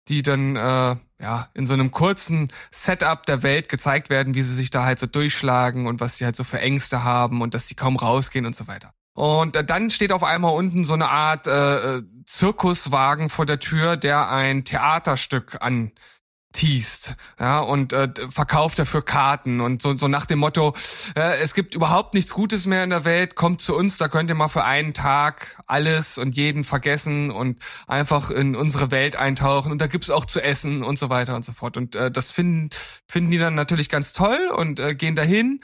die 0.06 0.22
dann 0.22 0.54
äh, 0.54 0.94
ja 1.20 1.48
in 1.54 1.66
so 1.66 1.74
einem 1.74 1.90
kurzen 1.90 2.52
Setup 2.70 3.26
der 3.26 3.42
Welt 3.42 3.68
gezeigt 3.68 4.10
werden, 4.10 4.36
wie 4.36 4.42
sie 4.42 4.54
sich 4.54 4.70
da 4.70 4.84
halt 4.84 5.00
so 5.00 5.08
durchschlagen 5.08 5.88
und 5.88 5.98
was 5.98 6.18
sie 6.18 6.24
halt 6.24 6.36
so 6.36 6.44
für 6.44 6.60
Ängste 6.60 7.02
haben 7.02 7.42
und 7.42 7.54
dass 7.54 7.66
die 7.66 7.74
kaum 7.74 7.96
rausgehen 7.96 8.46
und 8.46 8.54
so 8.54 8.68
weiter. 8.68 8.94
Und 9.18 9.56
dann 9.68 9.90
steht 9.90 10.12
auf 10.12 10.22
einmal 10.22 10.54
unten 10.54 10.84
so 10.84 10.94
eine 10.94 11.08
Art 11.08 11.48
äh, 11.48 11.96
äh, 11.96 12.02
Zirkuswagen 12.24 13.30
vor 13.30 13.46
der 13.46 13.58
Tür, 13.58 13.96
der 13.96 14.30
ein 14.30 14.64
Theaterstück 14.64 15.58
anteast, 15.60 17.16
ja, 17.40 17.58
und 17.58 17.92
äh, 17.92 18.10
verkauft 18.30 18.78
dafür 18.78 19.04
Karten 19.04 19.60
und 19.60 19.82
so, 19.82 19.96
so 19.96 20.06
nach 20.06 20.24
dem 20.24 20.38
Motto, 20.38 20.72
äh, 21.16 21.38
es 21.38 21.54
gibt 21.54 21.74
überhaupt 21.74 22.14
nichts 22.14 22.32
Gutes 22.32 22.66
mehr 22.66 22.84
in 22.84 22.90
der 22.90 23.04
Welt, 23.04 23.34
kommt 23.34 23.60
zu 23.60 23.74
uns, 23.74 23.98
da 23.98 24.06
könnt 24.06 24.30
ihr 24.30 24.36
mal 24.36 24.46
für 24.46 24.62
einen 24.62 24.94
Tag 24.94 25.60
alles 25.66 26.16
und 26.16 26.36
jeden 26.36 26.62
vergessen 26.62 27.32
und 27.32 27.58
einfach 27.88 28.30
in 28.30 28.54
unsere 28.54 28.92
Welt 28.92 29.16
eintauchen 29.16 29.72
und 29.72 29.80
da 29.80 29.88
gibt's 29.88 30.10
auch 30.10 30.26
zu 30.26 30.40
essen 30.40 30.84
und 30.84 30.96
so 30.96 31.10
weiter 31.10 31.34
und 31.34 31.44
so 31.44 31.50
fort. 31.50 31.76
Und 31.76 31.96
äh, 31.96 32.12
das 32.12 32.30
finden, 32.30 32.70
finden 33.08 33.32
die 33.32 33.38
dann 33.38 33.56
natürlich 33.56 33.88
ganz 33.88 34.12
toll 34.12 34.48
und 34.56 34.78
äh, 34.78 34.94
gehen 34.94 35.16
dahin 35.16 35.60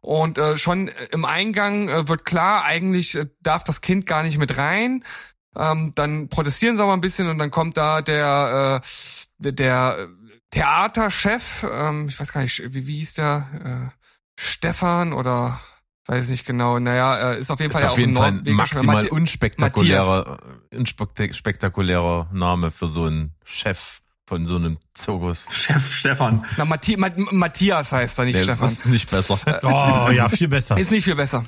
und 0.00 0.38
äh, 0.38 0.56
schon 0.56 0.90
im 1.10 1.24
Eingang 1.24 1.88
äh, 1.88 2.08
wird 2.08 2.24
klar, 2.24 2.64
eigentlich 2.64 3.14
äh, 3.14 3.26
darf 3.40 3.64
das 3.64 3.80
Kind 3.80 4.06
gar 4.06 4.22
nicht 4.22 4.38
mit 4.38 4.56
rein. 4.58 5.04
Ähm, 5.56 5.92
dann 5.94 6.28
protestieren 6.28 6.76
sie 6.76 6.82
aber 6.82 6.92
ein 6.92 7.00
bisschen 7.00 7.28
und 7.28 7.38
dann 7.38 7.50
kommt 7.50 7.76
da 7.76 8.02
der, 8.02 8.82
äh, 9.40 9.52
der 9.52 10.08
Theaterchef, 10.50 11.66
ähm, 11.70 12.08
ich 12.08 12.18
weiß 12.20 12.32
gar 12.32 12.42
nicht, 12.42 12.62
wie, 12.74 12.86
wie 12.86 12.96
hieß 12.96 13.14
der? 13.14 13.92
Äh, 13.92 13.96
Stefan 14.38 15.12
oder 15.12 15.60
weiß 16.06 16.28
nicht 16.28 16.46
genau. 16.46 16.78
Naja, 16.78 17.32
äh, 17.32 17.40
ist 17.40 17.50
auf 17.50 17.60
jeden 17.60 17.72
ist 17.72 17.80
Fall 17.80 17.88
auf 17.88 17.98
jeden 17.98 18.14
Fall 18.14 18.42
ein 18.44 18.52
maximal 18.52 19.06
unspektakulärer, 19.08 20.38
unspektakulärer 20.72 22.30
Name 22.32 22.70
für 22.70 22.88
so 22.88 23.04
einen 23.04 23.34
Chef 23.44 24.00
von 24.26 24.44
so 24.44 24.56
einem 24.56 24.78
Zirkus. 24.94 25.46
Chef 25.50 25.94
Stefan. 25.94 26.44
Na, 26.56 26.64
Mathi 26.64 26.96
Matthias 26.96 27.92
heißt 27.92 28.18
er, 28.18 28.24
nicht 28.24 28.34
nee, 28.34 28.42
Stefan. 28.42 28.68
Das 28.68 28.78
ist 28.80 28.86
nicht 28.86 29.10
besser. 29.10 29.38
oh, 29.62 30.10
ja, 30.10 30.28
viel 30.28 30.48
besser. 30.48 30.76
Ist 30.76 30.90
nicht 30.90 31.04
viel 31.04 31.14
besser. 31.14 31.44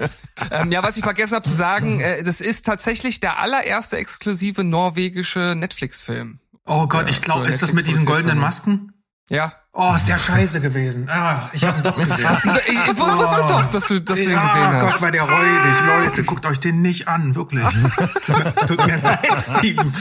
ähm, 0.51 0.71
ja, 0.71 0.83
was 0.83 0.97
ich 0.97 1.03
vergessen 1.03 1.35
habe 1.35 1.49
zu 1.49 1.55
sagen, 1.55 2.01
äh, 2.01 2.23
das 2.23 2.41
ist 2.41 2.65
tatsächlich 2.65 3.19
der 3.19 3.39
allererste 3.39 3.97
exklusive 3.97 4.63
norwegische 4.63 5.55
Netflix-Film. 5.57 6.39
Oh 6.67 6.87
Gott, 6.87 7.09
ich 7.09 7.21
glaube, 7.21 7.49
ist 7.49 7.63
das 7.63 7.73
mit 7.73 7.87
diesen 7.87 8.05
goldenen 8.05 8.39
Masken? 8.39 8.93
Ja. 9.29 9.55
Oh, 9.81 9.95
ist 9.95 10.09
der 10.09 10.19
scheiße 10.19 10.61
gewesen. 10.61 11.09
Ah, 11.09 11.51
ich 11.53 11.63
habe 11.63 11.79
ihn 11.79 11.85
doch 11.85 11.97
gesehen. 11.97 12.11
ich, 12.67 12.99
wusste 12.99 13.45
oh. 13.45 13.49
doch, 13.49 13.71
dass 13.71 13.87
du, 13.87 14.01
dass 14.01 14.19
du 14.19 14.25
ihn 14.25 14.31
gesehen 14.31 14.43
hast. 14.43 14.75
Oh 14.75 14.87
Gott, 14.87 15.03
war 15.03 15.13
der 15.13 15.23
räudig. 15.23 15.73
Leute, 15.87 16.25
guckt 16.25 16.47
euch 16.47 16.59
den 16.59 16.83
nicht 16.83 17.07
an, 17.07 17.37
wirklich. 17.37 17.63
Tut 18.67 18.87
mir 18.87 18.97
leid, 18.97 19.41
Steven. 19.41 19.93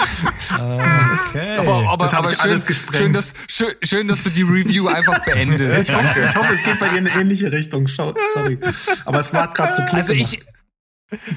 Okay. 0.52 1.58
Aber, 1.60 1.92
aber, 1.92 2.12
aber 2.12 2.30
schön, 2.32 2.64
schön, 2.92 3.14
dass, 3.14 3.36
schön, 3.48 3.76
schön, 3.84 4.08
dass 4.08 4.24
du 4.24 4.32
die 4.32 4.42
Review 4.42 4.88
einfach 4.88 5.24
beendest. 5.26 5.90
ich, 5.90 5.96
hoffe, 5.96 6.28
ich 6.28 6.36
hoffe, 6.36 6.54
es 6.54 6.64
geht 6.64 6.80
bei 6.80 6.88
dir 6.88 6.98
in 6.98 7.08
eine 7.08 7.22
ähnliche 7.22 7.52
Richtung. 7.52 7.88
Sorry. 7.88 8.58
Aber 9.06 9.20
es 9.20 9.32
war 9.32 9.54
gerade 9.54 9.74
so 9.74 9.84
klick 9.84 9.94
Also 9.94 10.14
ich, 10.14 10.40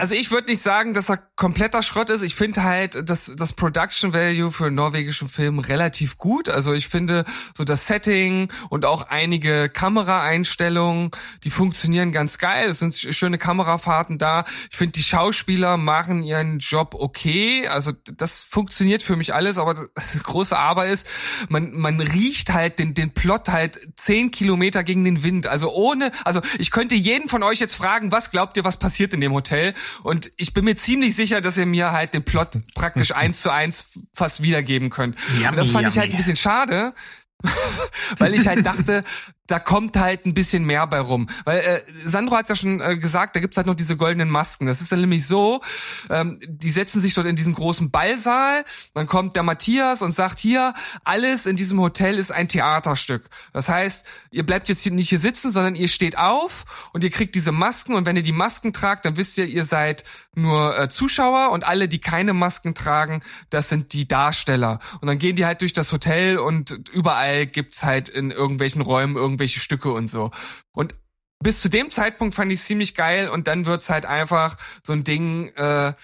also 0.01 0.17
ich 0.17 0.33
würde 0.33 0.51
nicht 0.51 0.63
sagen, 0.63 0.95
dass 0.95 1.09
er 1.09 1.19
kompletter 1.37 1.83
Schrott 1.85 2.11
ist. 2.11 2.23
Ich 2.23 2.35
finde 2.35 2.65
halt 2.65 3.09
das, 3.09 3.33
das 3.37 3.53
Production 3.53 4.13
Value 4.13 4.51
für 4.51 4.67
einen 4.67 4.75
norwegischen 4.75 5.29
Film 5.29 5.61
relativ 5.61 6.17
gut. 6.17 6.49
Also 6.49 6.73
ich 6.73 6.89
finde 6.89 7.25
so 7.57 7.63
das 7.63 7.87
Setting 7.87 8.51
und 8.69 8.85
auch 8.85 9.03
einige 9.03 9.69
Kameraeinstellungen, 9.69 11.13
die 11.45 11.51
funktionieren 11.51 12.11
ganz 12.11 12.39
geil. 12.39 12.69
Es 12.69 12.81
sind 12.81 12.97
schöne 12.97 13.39
Kamerafahrten 13.39 14.19
da. 14.19 14.45
Ich 14.73 14.77
finde 14.77 14.93
die 14.93 15.05
Schauspieler 15.05 15.77
machen 15.77 16.25
ihren 16.25 16.59
Job 16.59 16.95
okay. 16.95 17.69
Also 17.69 17.93
das 18.17 18.43
funktioniert 18.43 19.05
für 19.05 19.15
mich 19.15 19.35
alles. 19.35 19.57
Aber 19.57 19.75
das 19.75 20.21
große 20.25 20.59
Aber 20.59 20.89
ist, 20.89 21.07
man, 21.49 21.73
man 21.73 22.01
riecht 22.01 22.53
halt 22.53 22.81
den, 22.81 22.95
den 22.95 23.15
Plot 23.15 23.49
halt 23.49 23.79
zehn 23.97 24.33
Kilometer 24.33 24.83
gegen 24.83 25.05
den 25.05 25.23
Wind. 25.23 25.47
Also 25.47 25.71
ohne, 25.73 26.11
also 26.25 26.41
ich 26.59 26.73
könnte 26.73 26.97
jeden 26.97 27.29
von 27.29 27.45
euch 27.45 27.61
jetzt 27.61 27.75
fragen, 27.75 28.11
was 28.11 28.33
glaubt 28.33 28.57
ihr, 28.57 28.65
was 28.65 28.77
passiert 28.77 29.15
in 29.15 29.21
dem 29.21 29.33
Hotel? 29.33 29.60
Hotel. 29.61 29.75
Und 30.03 30.31
ich 30.37 30.53
bin 30.53 30.65
mir 30.65 30.77
ziemlich 30.77 31.15
sicher, 31.15 31.41
dass 31.41 31.57
ihr 31.57 31.67
mir 31.67 31.93
halt 31.93 32.15
den 32.15 32.25
Plot 32.25 32.61
praktisch 32.75 33.15
eins 33.15 33.43
zu 33.43 33.51
eins 33.51 33.99
fast 34.15 34.43
wiedergeben 34.43 34.91
könnt. 34.91 35.17
Yummy, 35.35 35.49
und 35.49 35.57
das 35.57 35.71
fand 35.71 35.83
yummy. 35.83 35.93
ich 35.93 35.99
halt 35.99 36.11
ein 36.11 36.17
bisschen 36.17 36.37
schade, 36.37 36.95
weil 38.19 38.35
ich 38.35 38.47
halt 38.47 38.67
dachte, 38.67 39.05
da 39.51 39.59
kommt 39.59 39.97
halt 39.99 40.27
ein 40.27 40.35
bisschen 40.35 40.65
mehr 40.65 40.87
bei 40.87 41.01
rum. 41.01 41.29
Weil 41.45 41.59
äh, 41.59 41.81
Sandro 42.07 42.37
hat 42.37 42.49
ja 42.49 42.55
schon 42.55 42.81
äh, 42.81 42.97
gesagt, 42.97 43.35
da 43.35 43.41
gibt's 43.41 43.57
halt 43.57 43.67
noch 43.67 43.75
diese 43.75 43.97
goldenen 43.97 44.31
Masken. 44.31 44.67
Das 44.67 44.81
ist 44.81 44.93
dann 44.93 45.01
nämlich 45.01 45.27
so, 45.27 45.61
ähm, 46.09 46.39
die 46.47 46.71
setzen 46.71 47.01
sich 47.01 47.15
dort 47.15 47.27
in 47.27 47.35
diesen 47.35 47.55
großen 47.55 47.91
Ballsaal, 47.91 48.65
dann 48.95 49.07
kommt 49.07 49.35
der 49.35 49.43
Matthias 49.43 50.03
und 50.03 50.13
sagt, 50.13 50.39
hier, 50.39 50.73
alles 51.05 51.47
in 51.47 51.57
diesem 51.57 51.81
Hotel 51.81 52.17
ist 52.17 52.31
ein 52.31 52.47
Theaterstück. 52.47 53.29
Das 53.53 53.69
heißt, 53.69 54.07
ihr 54.31 54.47
bleibt 54.47 54.69
jetzt 54.69 54.83
hier 54.83 54.93
nicht 54.93 55.09
hier 55.09 55.19
sitzen, 55.19 55.51
sondern 55.51 55.75
ihr 55.75 55.89
steht 55.89 56.17
auf 56.17 56.89
und 56.93 57.03
ihr 57.03 57.11
kriegt 57.11 57.35
diese 57.35 57.51
Masken 57.51 57.95
und 57.95 58.07
wenn 58.07 58.15
ihr 58.15 58.23
die 58.23 58.33
Masken 58.33 58.73
tragt, 58.73 59.05
dann 59.05 59.17
wisst 59.17 59.37
ihr, 59.37 59.47
ihr 59.47 59.65
seid 59.65 60.05
nur 60.37 60.79
äh, 60.79 60.89
Zuschauer 60.89 61.51
und 61.51 61.67
alle, 61.67 61.89
die 61.89 61.99
keine 61.99 62.35
Masken 62.35 62.75
tragen, 62.75 63.23
das 63.51 63.69
sind 63.69 63.93
die 63.93 64.07
Darsteller. 64.07 64.79
Und 65.01 65.09
dann 65.09 65.19
gehen 65.19 65.35
die 65.35 65.45
halt 65.45 65.61
durch 65.61 65.73
das 65.73 65.93
Hotel 65.93 66.39
und 66.39 66.71
überall 66.93 67.47
gibt's 67.47 67.83
halt 67.85 68.09
in 68.09 68.31
irgendwelchen 68.31 68.81
Räumen 68.81 69.17
irgendwelche 69.17 69.40
Stücke 69.49 69.93
und 69.93 70.09
so. 70.09 70.31
Und 70.73 70.95
bis 71.43 71.61
zu 71.61 71.69
dem 71.69 71.91
Zeitpunkt 71.91 72.35
fand 72.35 72.53
ich 72.53 72.61
ziemlich 72.61 72.95
geil 72.95 73.29
und 73.29 73.49
dann 73.49 73.65
wird's 73.65 73.89
halt 73.89 74.05
einfach 74.05 74.57
so 74.87 74.93
ein 74.93 75.05
Ding, 75.05 75.49
äh, 75.57 75.95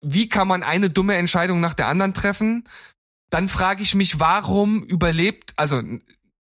wie 0.00 0.28
kann 0.28 0.48
man 0.48 0.62
eine 0.62 0.88
dumme 0.88 1.16
Entscheidung 1.16 1.60
nach 1.60 1.74
der 1.74 1.88
anderen 1.88 2.14
treffen? 2.14 2.64
dann 3.30 3.48
frage 3.48 3.82
ich 3.82 3.94
mich, 3.94 4.20
warum 4.20 4.82
überlebt, 4.84 5.52
also 5.56 5.82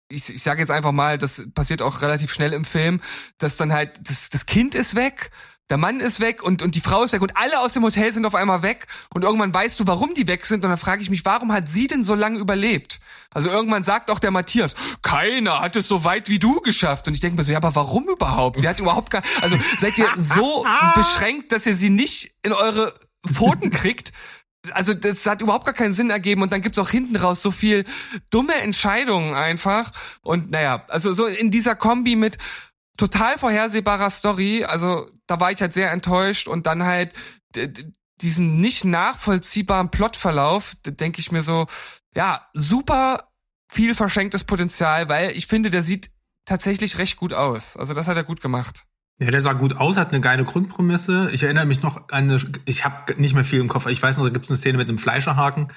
ich, 0.09 0.29
ich 0.29 0.43
sage 0.43 0.61
jetzt 0.61 0.71
einfach 0.71 0.93
mal, 0.93 1.19
das 1.19 1.49
passiert 1.55 1.83
auch 1.83 2.03
relativ 2.03 2.33
schnell 2.33 2.53
im 2.53 2.65
Film, 2.65 3.01
dass 3.39 3.57
dann 3.57 3.73
halt 3.73 4.09
das, 4.09 4.31
das 4.31 4.47
Kind 4.47 4.75
ist 4.75 4.95
weg 4.95 5.31
der 5.71 5.79
Mann 5.79 6.01
ist 6.01 6.21
weg 6.21 6.43
und, 6.43 6.63
und 6.63 6.75
die 6.75 6.81
Frau 6.81 7.03
ist 7.05 7.13
weg 7.13 7.23
und 7.23 7.37
alle 7.37 7.61
aus 7.61 7.73
dem 7.73 7.83
Hotel 7.83 8.13
sind 8.13 8.27
auf 8.27 8.35
einmal 8.35 8.63
weg 8.63 8.87
und 9.15 9.23
irgendwann 9.23 9.55
weißt 9.55 9.81
du, 9.81 9.87
warum 9.87 10.13
die 10.15 10.29
weg 10.29 10.45
sind 10.45 10.63
und 10.65 10.71
dann 10.71 10.79
frage 10.79 11.01
ich 11.01 11.09
mich, 11.09 11.25
warum 11.25 11.53
hat 11.53 11.69
sie 11.69 11.87
denn 11.87 12.05
so 12.05 12.15
lange 12.15 12.39
überlebt? 12.39 13.01
Also 13.31 13.49
irgendwann 13.49 13.83
sagt 13.83 14.11
auch 14.11 14.19
der 14.19 14.31
Matthias, 14.31 14.75
keiner 15.01 15.61
hat 15.61 15.75
es 15.77 15.89
so 15.89 16.05
weit 16.05 16.29
wie 16.29 16.39
du 16.39 16.61
geschafft 16.61 17.09
und 17.09 17.15
ich 17.15 17.21
denke 17.21 17.37
mir 17.37 17.45
so, 17.45 17.53
ja, 17.53 17.59
aber 17.59 17.75
warum 17.75 18.09
überhaupt? 18.09 18.61
Sie 18.61 18.69
hat 18.69 18.79
überhaupt 18.79 19.11
gar, 19.11 19.23
also 19.41 19.57
seid 19.79 19.97
ihr 19.97 20.09
so 20.17 20.67
beschränkt, 20.95 21.51
dass 21.51 21.65
ihr 21.65 21.77
sie 21.77 21.91
nicht 21.91 22.33
in 22.43 22.53
eure 22.53 22.93
Pfoten 23.27 23.71
kriegt? 23.71 24.13
Also 24.73 24.93
das 24.95 25.25
hat 25.27 25.43
überhaupt 25.43 25.65
gar 25.65 25.75
keinen 25.75 25.93
Sinn 25.93 26.11
ergeben 26.11 26.43
und 26.43 26.53
dann 26.53 26.63
gibt's 26.63 26.79
auch 26.79 26.91
hinten 26.91 27.17
raus 27.17 27.43
so 27.43 27.51
viel 27.51 27.85
dumme 28.31 28.55
Entscheidungen 28.55 29.35
einfach 29.35 29.93
und 30.23 30.51
naja, 30.51 30.85
also 30.89 31.13
so 31.13 31.27
in 31.27 31.51
dieser 31.51 31.75
Kombi 31.75 32.17
mit 32.17 32.39
total 32.97 33.39
vorhersehbarer 33.39 34.11
Story. 34.11 34.65
Also 34.65 35.09
da 35.27 35.41
war 35.41 35.53
ich 35.53 35.61
halt 35.61 35.73
sehr 35.73 35.91
enttäuscht 35.91 36.49
und 36.49 36.67
dann 36.67 36.85
halt 36.85 37.13
diesen 38.21 38.57
nicht 38.57 38.85
nachvollziehbaren 38.85 39.91
Plotverlauf, 39.91 40.75
denke 40.85 41.21
ich 41.21 41.33
mir 41.33 41.43
so, 41.43 41.67
ja, 42.15 42.47
super 42.53 43.29
viel 43.71 43.95
verschenktes 43.95 44.45
Potenzial, 44.45 45.09
weil 45.09 45.33
ich 45.33 45.47
finde, 45.47 45.71
der 45.71 45.83
sieht 45.83 46.11
tatsächlich 46.45 46.99
recht 46.99 47.17
gut 47.17 47.33
aus. 47.33 47.77
Also 47.77 47.95
das 47.95 48.07
hat 48.07 48.17
er 48.17 48.25
gut 48.25 48.41
gemacht. 48.41 48.85
Ja, 49.19 49.31
der 49.31 49.43
sah 49.43 49.53
gut 49.53 49.77
aus, 49.77 49.97
hat 49.97 50.11
eine 50.11 50.21
geile 50.21 50.45
Grundprämisse. 50.45 51.31
Ich 51.33 51.43
erinnere 51.43 51.67
mich 51.67 51.83
noch 51.83 52.09
an 52.11 52.31
eine, 52.31 52.41
ich 52.65 52.85
habe 52.85 53.21
nicht 53.21 53.35
mehr 53.35 53.45
viel 53.45 53.61
im 53.61 53.69
Kopf. 53.69 53.87
Ich 53.87 54.03
weiß 54.03 54.17
noch, 54.17 54.25
da 54.25 54.31
gibt's 54.31 54.51
eine 54.51 54.57
Szene 54.57 54.79
mit 54.79 54.89
einem 54.89 54.99
Fleischerhaken. 54.99 55.69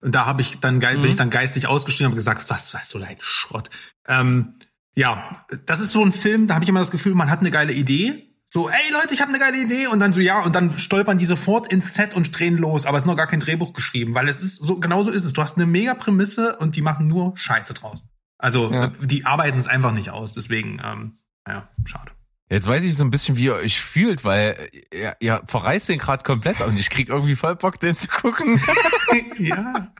Und 0.00 0.14
da 0.14 0.26
habe 0.26 0.40
ich 0.40 0.60
dann 0.60 0.76
mhm. 0.76 0.80
bin 0.80 1.06
ich 1.06 1.16
dann 1.16 1.30
geistig 1.30 1.66
ausgestiegen 1.66 2.06
und 2.06 2.12
habe 2.12 2.16
gesagt, 2.16 2.48
was, 2.48 2.72
was 2.74 2.88
so 2.88 2.98
ein 2.98 3.16
Schrott. 3.20 3.70
Ähm, 4.06 4.54
ja, 4.96 5.44
das 5.66 5.80
ist 5.80 5.92
so 5.92 6.02
ein 6.02 6.12
Film, 6.12 6.46
da 6.46 6.54
habe 6.54 6.64
ich 6.64 6.68
immer 6.68 6.80
das 6.80 6.90
Gefühl, 6.90 7.14
man 7.14 7.30
hat 7.30 7.40
eine 7.40 7.50
geile 7.50 7.72
Idee. 7.72 8.22
So, 8.50 8.70
ey 8.70 8.92
Leute, 8.92 9.12
ich 9.12 9.20
habe 9.20 9.30
eine 9.30 9.38
geile 9.38 9.58
Idee 9.58 9.88
und 9.88 10.00
dann 10.00 10.12
so 10.12 10.20
ja 10.20 10.42
und 10.42 10.54
dann 10.54 10.76
stolpern 10.78 11.18
die 11.18 11.26
sofort 11.26 11.70
ins 11.70 11.94
Set 11.94 12.14
und 12.14 12.36
drehen 12.38 12.56
los, 12.56 12.86
aber 12.86 12.96
es 12.96 13.02
ist 13.02 13.06
noch 13.06 13.16
gar 13.16 13.26
kein 13.26 13.40
Drehbuch 13.40 13.74
geschrieben, 13.74 14.14
weil 14.14 14.28
es 14.28 14.42
ist 14.42 14.56
so 14.56 14.78
genau 14.78 15.02
so 15.02 15.10
ist 15.10 15.24
es. 15.24 15.34
Du 15.34 15.42
hast 15.42 15.56
eine 15.56 15.66
mega 15.66 15.94
Prämisse 15.94 16.56
und 16.56 16.76
die 16.76 16.82
machen 16.82 17.08
nur 17.08 17.36
Scheiße 17.36 17.74
draus. 17.74 18.04
Also 18.38 18.72
ja. 18.72 18.88
die 19.00 19.26
arbeiten 19.26 19.58
es 19.58 19.66
einfach 19.66 19.92
nicht 19.92 20.10
aus, 20.10 20.32
deswegen 20.32 20.80
ähm, 20.82 21.18
ja, 21.46 21.68
schade. 21.84 22.12
Jetzt 22.48 22.68
weiß 22.68 22.84
ich 22.84 22.94
so 22.94 23.02
ein 23.02 23.10
bisschen, 23.10 23.36
wie 23.36 23.46
ihr 23.46 23.54
euch 23.54 23.80
fühlt, 23.80 24.24
weil 24.24 24.56
ihr, 24.92 25.16
ihr 25.18 25.42
verreist 25.46 25.88
den 25.88 25.98
gerade 25.98 26.22
komplett 26.22 26.60
und 26.60 26.78
ich 26.78 26.90
krieg 26.90 27.08
irgendwie 27.08 27.34
voll 27.34 27.56
Bock, 27.56 27.80
den 27.80 27.96
zu 27.96 28.06
gucken. 28.06 28.60
ja. 29.38 29.92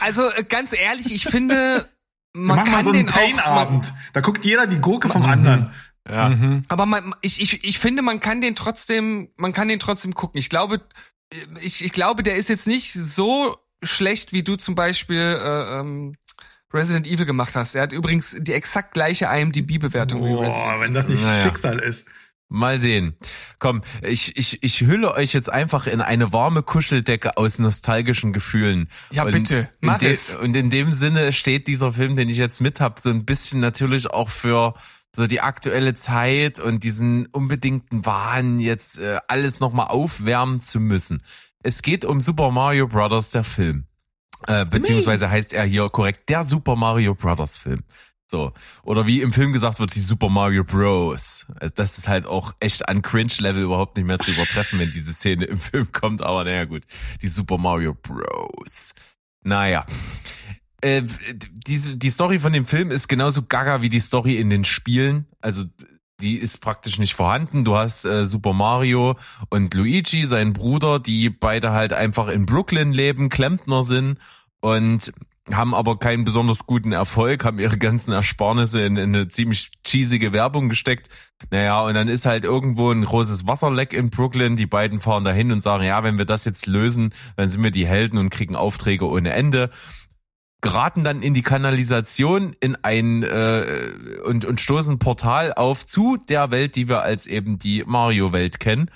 Also 0.00 0.30
äh, 0.30 0.42
ganz 0.42 0.72
ehrlich, 0.72 1.12
ich 1.12 1.26
finde, 1.26 1.86
man 2.32 2.58
kann 2.58 2.72
mal 2.72 2.84
so 2.84 2.90
einen 2.90 3.06
Pain-Abend. 3.06 3.92
Da 4.12 4.20
guckt 4.20 4.44
jeder 4.44 4.66
die 4.66 4.78
Gurke 4.78 5.08
vom 5.08 5.22
anderen. 5.22 5.70
Ja. 6.08 6.30
Mhm. 6.30 6.64
Aber 6.68 6.86
man, 6.86 7.14
ich, 7.20 7.40
ich, 7.40 7.64
ich 7.64 7.78
finde, 7.78 8.02
man 8.02 8.20
kann 8.20 8.40
den 8.40 8.56
trotzdem, 8.56 9.28
man 9.36 9.52
kann 9.52 9.68
den 9.68 9.78
trotzdem 9.78 10.14
gucken. 10.14 10.38
Ich 10.38 10.48
glaube, 10.48 10.80
ich, 11.60 11.84
ich 11.84 11.92
glaube, 11.92 12.22
der 12.22 12.36
ist 12.36 12.48
jetzt 12.48 12.66
nicht 12.66 12.92
so 12.92 13.56
schlecht, 13.82 14.32
wie 14.32 14.42
du 14.42 14.56
zum 14.56 14.74
Beispiel 14.74 15.38
äh, 15.40 15.80
ähm, 15.80 16.16
Resident 16.72 17.06
Evil 17.06 17.26
gemacht 17.26 17.54
hast. 17.54 17.74
Er 17.74 17.82
hat 17.82 17.92
übrigens 17.92 18.36
die 18.38 18.52
exakt 18.52 18.94
gleiche 18.94 19.26
IMDb-Bewertung 19.26 20.24
wie 20.24 20.32
Resident 20.32 20.66
Evil. 20.66 20.80
wenn 20.80 20.94
das 20.94 21.08
nicht 21.08 21.22
naja. 21.22 21.42
Schicksal 21.42 21.78
ist. 21.78 22.08
Mal 22.52 22.78
sehen. 22.78 23.16
Komm, 23.58 23.80
ich, 24.02 24.36
ich, 24.36 24.62
ich 24.62 24.82
hülle 24.82 25.14
euch 25.14 25.32
jetzt 25.32 25.50
einfach 25.50 25.86
in 25.86 26.02
eine 26.02 26.32
warme 26.32 26.62
Kuscheldecke 26.62 27.38
aus 27.38 27.58
nostalgischen 27.58 28.34
Gefühlen. 28.34 28.90
Ja, 29.10 29.24
und 29.24 29.32
bitte, 29.32 29.70
mach 29.80 29.98
de, 29.98 30.12
es. 30.12 30.36
Und 30.36 30.54
in 30.54 30.68
dem 30.68 30.92
Sinne 30.92 31.32
steht 31.32 31.66
dieser 31.66 31.92
Film, 31.92 32.14
den 32.14 32.28
ich 32.28 32.36
jetzt 32.36 32.60
mit 32.60 32.80
hab, 32.80 32.98
so 32.98 33.08
ein 33.08 33.24
bisschen 33.24 33.60
natürlich 33.60 34.10
auch 34.10 34.28
für 34.28 34.74
so 35.16 35.26
die 35.26 35.40
aktuelle 35.40 35.94
Zeit 35.94 36.58
und 36.58 36.84
diesen 36.84 37.26
unbedingten 37.26 38.04
Wahn, 38.04 38.58
jetzt 38.58 38.98
äh, 38.98 39.18
alles 39.28 39.60
nochmal 39.60 39.86
aufwärmen 39.86 40.60
zu 40.60 40.78
müssen. 40.78 41.22
Es 41.62 41.80
geht 41.80 42.04
um 42.04 42.20
Super 42.20 42.50
Mario 42.50 42.86
Brothers, 42.86 43.30
der 43.30 43.44
Film. 43.44 43.86
Äh, 44.46 44.66
beziehungsweise 44.66 45.30
heißt 45.30 45.52
er 45.54 45.64
hier 45.64 45.88
korrekt 45.88 46.28
der 46.28 46.44
Super 46.44 46.76
Mario 46.76 47.14
Brothers 47.14 47.56
Film. 47.56 47.82
So. 48.32 48.50
Oder 48.82 49.06
wie 49.06 49.20
im 49.20 49.30
Film 49.30 49.52
gesagt 49.52 49.78
wird, 49.78 49.94
die 49.94 50.00
Super 50.00 50.30
Mario 50.30 50.64
Bros. 50.64 51.46
Das 51.74 51.98
ist 51.98 52.08
halt 52.08 52.24
auch 52.24 52.54
echt 52.60 52.88
an 52.88 53.02
Cringe-Level 53.02 53.62
überhaupt 53.62 53.98
nicht 53.98 54.06
mehr 54.06 54.18
zu 54.18 54.30
übertreffen, 54.30 54.80
wenn 54.80 54.90
diese 54.90 55.12
Szene 55.12 55.44
im 55.44 55.58
Film 55.58 55.92
kommt. 55.92 56.22
Aber 56.22 56.42
naja, 56.42 56.64
gut. 56.64 56.84
Die 57.20 57.28
Super 57.28 57.58
Mario 57.58 57.94
Bros. 57.94 58.94
Naja. 59.42 59.84
Äh, 60.80 61.02
diese, 61.66 61.98
die 61.98 62.08
Story 62.08 62.38
von 62.38 62.54
dem 62.54 62.64
Film 62.64 62.90
ist 62.90 63.06
genauso 63.06 63.42
gaga 63.42 63.82
wie 63.82 63.90
die 63.90 64.00
Story 64.00 64.38
in 64.38 64.48
den 64.48 64.64
Spielen. 64.64 65.26
Also 65.42 65.64
die 66.22 66.36
ist 66.36 66.62
praktisch 66.62 66.98
nicht 66.98 67.12
vorhanden. 67.12 67.66
Du 67.66 67.76
hast 67.76 68.06
äh, 68.06 68.24
Super 68.24 68.54
Mario 68.54 69.18
und 69.50 69.74
Luigi, 69.74 70.24
sein 70.24 70.54
Bruder, 70.54 71.00
die 71.00 71.28
beide 71.28 71.72
halt 71.72 71.92
einfach 71.92 72.28
in 72.28 72.46
Brooklyn 72.46 72.92
leben, 72.92 73.28
Klempner 73.28 73.82
sind 73.82 74.18
und 74.60 75.12
haben 75.50 75.74
aber 75.74 75.98
keinen 75.98 76.24
besonders 76.24 76.66
guten 76.66 76.92
Erfolg, 76.92 77.44
haben 77.44 77.58
ihre 77.58 77.76
ganzen 77.76 78.12
Ersparnisse 78.12 78.82
in, 78.82 78.96
in 78.96 79.14
eine 79.14 79.28
ziemlich 79.28 79.72
cheesige 79.84 80.32
Werbung 80.32 80.68
gesteckt. 80.68 81.08
Naja, 81.50 81.80
und 81.82 81.94
dann 81.94 82.08
ist 82.08 82.26
halt 82.26 82.44
irgendwo 82.44 82.90
ein 82.90 83.04
großes 83.04 83.46
Wasserleck 83.46 83.92
in 83.92 84.10
Brooklyn. 84.10 84.54
Die 84.54 84.66
beiden 84.66 85.00
fahren 85.00 85.24
dahin 85.24 85.50
und 85.50 85.60
sagen, 85.60 85.84
ja, 85.84 86.04
wenn 86.04 86.18
wir 86.18 86.26
das 86.26 86.44
jetzt 86.44 86.66
lösen, 86.66 87.12
dann 87.36 87.50
sind 87.50 87.62
wir 87.62 87.72
die 87.72 87.86
Helden 87.86 88.18
und 88.18 88.30
kriegen 88.30 88.54
Aufträge 88.54 89.08
ohne 89.08 89.32
Ende 89.32 89.70
geraten 90.62 91.02
dann 91.02 91.22
in 91.22 91.34
die 91.34 91.42
Kanalisation 91.42 92.54
in 92.60 92.76
ein 92.82 93.24
äh, 93.24 93.90
und 94.24 94.44
und 94.44 94.60
stoßen 94.60 95.00
Portal 95.00 95.52
auf 95.52 95.84
zu 95.84 96.16
der 96.16 96.52
Welt, 96.52 96.76
die 96.76 96.88
wir 96.88 97.02
als 97.02 97.26
eben 97.26 97.58
die 97.58 97.82
Mario 97.84 98.32
Welt 98.32 98.60
kennen. 98.60 98.88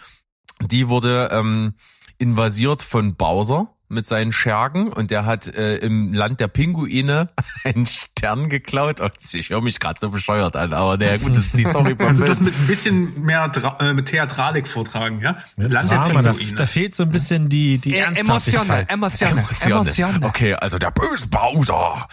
Die 0.63 0.89
wurde 0.89 1.29
ähm, 1.33 1.75
invasiert 2.19 2.83
von 2.83 3.17
Bowser 3.17 3.76
mit 3.89 4.07
seinen 4.07 4.33
Schergen 4.33 4.93
und 4.93 5.11
der 5.11 5.25
hat 5.25 5.47
äh, 5.47 5.77
im 5.77 6.13
Land 6.13 6.41
der 6.41 6.49
Pinguine 6.49 7.29
einen 7.65 7.87
Stern 7.87 8.49
geklaut. 8.49 9.01
Oh, 9.01 9.09
ich 9.33 9.51
höre 9.51 9.61
mich 9.61 9.81
gerade 9.81 10.01
so 10.01 10.11
bescheuert 10.11 10.57
an, 10.57 10.73
aber 10.73 10.97
naja, 10.97 11.17
gut, 11.19 11.37
das 11.37 11.47
ist 11.47 11.57
die 11.57 11.65
Story. 11.65 11.95
Kannst 11.97 12.23
du 12.23 12.27
das 12.27 12.41
mit 12.41 12.55
ein 12.59 12.67
bisschen 12.67 13.25
mehr 13.25 13.51
äh, 13.81 13.93
mit 13.93 14.07
Theatralik 14.07 14.67
vortragen, 14.67 15.21
ja? 15.21 15.39
Mit 15.57 15.71
Land 15.71 15.91
Drama, 15.91 16.23
der 16.23 16.31
Pinguine. 16.31 16.53
Da, 16.53 16.63
da, 16.63 16.67
fehlt 16.67 16.95
so 16.95 17.05
ein 17.05 17.11
bisschen 17.11 17.49
die 17.49 17.79
die 17.79 17.95
äh, 17.95 18.01
Ernsthaftigkeit. 18.01 18.91
Emotional, 18.91 19.35
emotional, 19.39 19.45
emotional. 19.61 20.25
Okay, 20.25 20.55
also 20.55 20.79
der 20.79 20.91
böse 20.91 21.29
Bowser. 21.29 22.09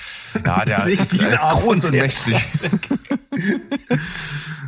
Ja, 0.46 0.66
der 0.66 0.86
Nicht 0.94 1.02
ist 1.02 1.14
diese 1.14 1.42
Art 1.42 1.62
groß 1.62 1.86
und 1.86 1.92
mächtig. 1.92 2.38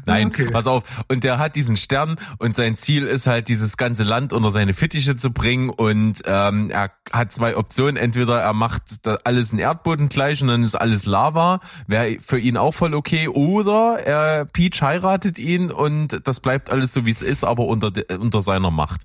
Nein, 0.06 0.28
okay. 0.28 0.50
pass 0.52 0.68
auf. 0.68 0.84
Und 1.08 1.24
der 1.24 1.40
hat 1.40 1.56
diesen 1.56 1.78
Stern 1.78 2.18
und 2.38 2.56
sein 2.56 2.78
Ziel 2.78 3.08
ist 3.08 3.28
halt, 3.28 3.48
dieses 3.48 3.78
ganze 3.78 4.04
Land 4.04 4.34
unter 4.34 4.52
seine 4.52 4.74
Fittiche 4.74 5.16
zu 5.16 5.32
bringen. 5.32 5.70
Und 5.70 6.22
ähm, 6.26 6.70
er 6.70 6.92
hat 7.12 7.32
zwei 7.34 7.58
Optionen. 7.58 7.98
Entweder 7.98 8.42
er 8.42 8.54
macht 8.54 8.84
alles 9.24 9.52
in 9.52 9.60
Erdboden 9.60 10.10
gleich 10.10 10.42
und 10.42 10.48
dann 10.48 10.64
ist 10.64 10.76
alles 10.76 11.06
Lava. 11.06 11.60
Wäre 11.88 12.18
für 12.20 12.40
ihn 12.40 12.58
auch 12.58 12.74
voll 12.74 12.94
okay. 12.94 13.28
Oder 13.28 14.00
er 14.00 14.46
Peach 14.46 14.82
heiratet 14.82 15.40
ihn 15.40 15.72
und 15.72 16.28
das 16.28 16.40
bleibt 16.40 16.70
alles 16.70 16.94
so, 16.94 17.06
wie 17.06 17.12
es 17.12 17.22
ist, 17.22 17.44
aber 17.44 17.66
unter, 17.66 17.92
unter 18.20 18.42
seiner 18.42 18.72
Macht. 18.72 19.02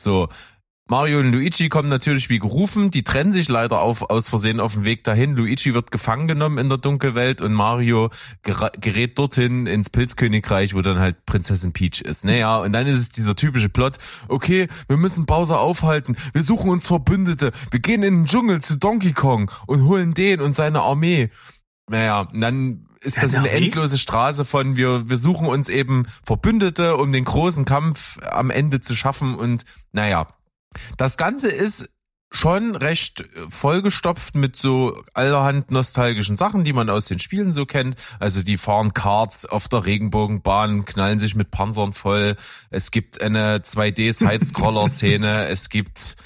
So, 0.00 0.28
Mario 0.86 1.20
und 1.20 1.32
Luigi 1.32 1.70
kommen 1.70 1.88
natürlich 1.88 2.28
wie 2.28 2.38
gerufen, 2.38 2.90
die 2.90 3.04
trennen 3.04 3.32
sich 3.32 3.48
leider 3.48 3.80
auf, 3.80 4.02
aus 4.10 4.28
Versehen 4.28 4.60
auf 4.60 4.74
dem 4.74 4.84
Weg 4.84 5.02
dahin. 5.02 5.34
Luigi 5.34 5.72
wird 5.72 5.90
gefangen 5.90 6.28
genommen 6.28 6.58
in 6.58 6.68
der 6.68 6.76
Dunkelwelt 6.76 7.40
und 7.40 7.54
Mario 7.54 8.10
gerät 8.42 9.18
dorthin 9.18 9.66
ins 9.66 9.88
Pilzkönigreich, 9.88 10.74
wo 10.74 10.82
dann 10.82 10.98
halt 10.98 11.24
Prinzessin 11.24 11.72
Peach 11.72 12.02
ist. 12.02 12.26
Naja, 12.26 12.58
und 12.58 12.74
dann 12.74 12.86
ist 12.86 12.98
es 12.98 13.08
dieser 13.08 13.34
typische 13.34 13.70
Plot, 13.70 13.96
okay, 14.28 14.68
wir 14.86 14.98
müssen 14.98 15.24
Bowser 15.24 15.58
aufhalten, 15.58 16.16
wir 16.34 16.42
suchen 16.42 16.70
uns 16.70 16.86
Verbündete, 16.86 17.52
wir 17.70 17.80
gehen 17.80 18.02
in 18.02 18.18
den 18.18 18.26
Dschungel 18.26 18.60
zu 18.60 18.76
Donkey 18.76 19.14
Kong 19.14 19.50
und 19.66 19.84
holen 19.84 20.12
den 20.12 20.42
und 20.42 20.54
seine 20.54 20.82
Armee. 20.82 21.30
Naja, 21.88 22.28
und 22.30 22.42
dann 22.42 22.88
ist 23.00 23.22
das 23.22 23.34
eine 23.34 23.50
endlose 23.50 23.96
Straße 23.96 24.44
von 24.44 24.76
wir, 24.76 25.08
wir 25.08 25.16
suchen 25.16 25.46
uns 25.46 25.70
eben 25.70 26.04
Verbündete, 26.24 26.98
um 26.98 27.10
den 27.10 27.24
großen 27.24 27.64
Kampf 27.64 28.18
am 28.22 28.50
Ende 28.50 28.82
zu 28.82 28.94
schaffen 28.94 29.34
und 29.34 29.64
naja, 29.92 30.28
das 30.96 31.16
Ganze 31.16 31.48
ist 31.48 31.88
schon 32.34 32.74
recht 32.74 33.24
vollgestopft 33.48 34.34
mit 34.34 34.56
so 34.56 35.00
allerhand 35.14 35.70
nostalgischen 35.70 36.36
Sachen, 36.36 36.64
die 36.64 36.72
man 36.72 36.90
aus 36.90 37.06
den 37.06 37.20
Spielen 37.20 37.52
so 37.52 37.64
kennt. 37.64 37.96
Also 38.18 38.42
die 38.42 38.58
fahren 38.58 38.92
Karts 38.92 39.46
auf 39.46 39.68
der 39.68 39.86
Regenbogenbahn, 39.86 40.84
knallen 40.84 41.20
sich 41.20 41.36
mit 41.36 41.52
Panzern 41.52 41.92
voll. 41.92 42.36
Es 42.70 42.90
gibt 42.90 43.20
eine 43.22 43.58
2D-Side-Scroller-Szene. 43.58 45.46
es 45.48 45.68
gibt 45.68 46.16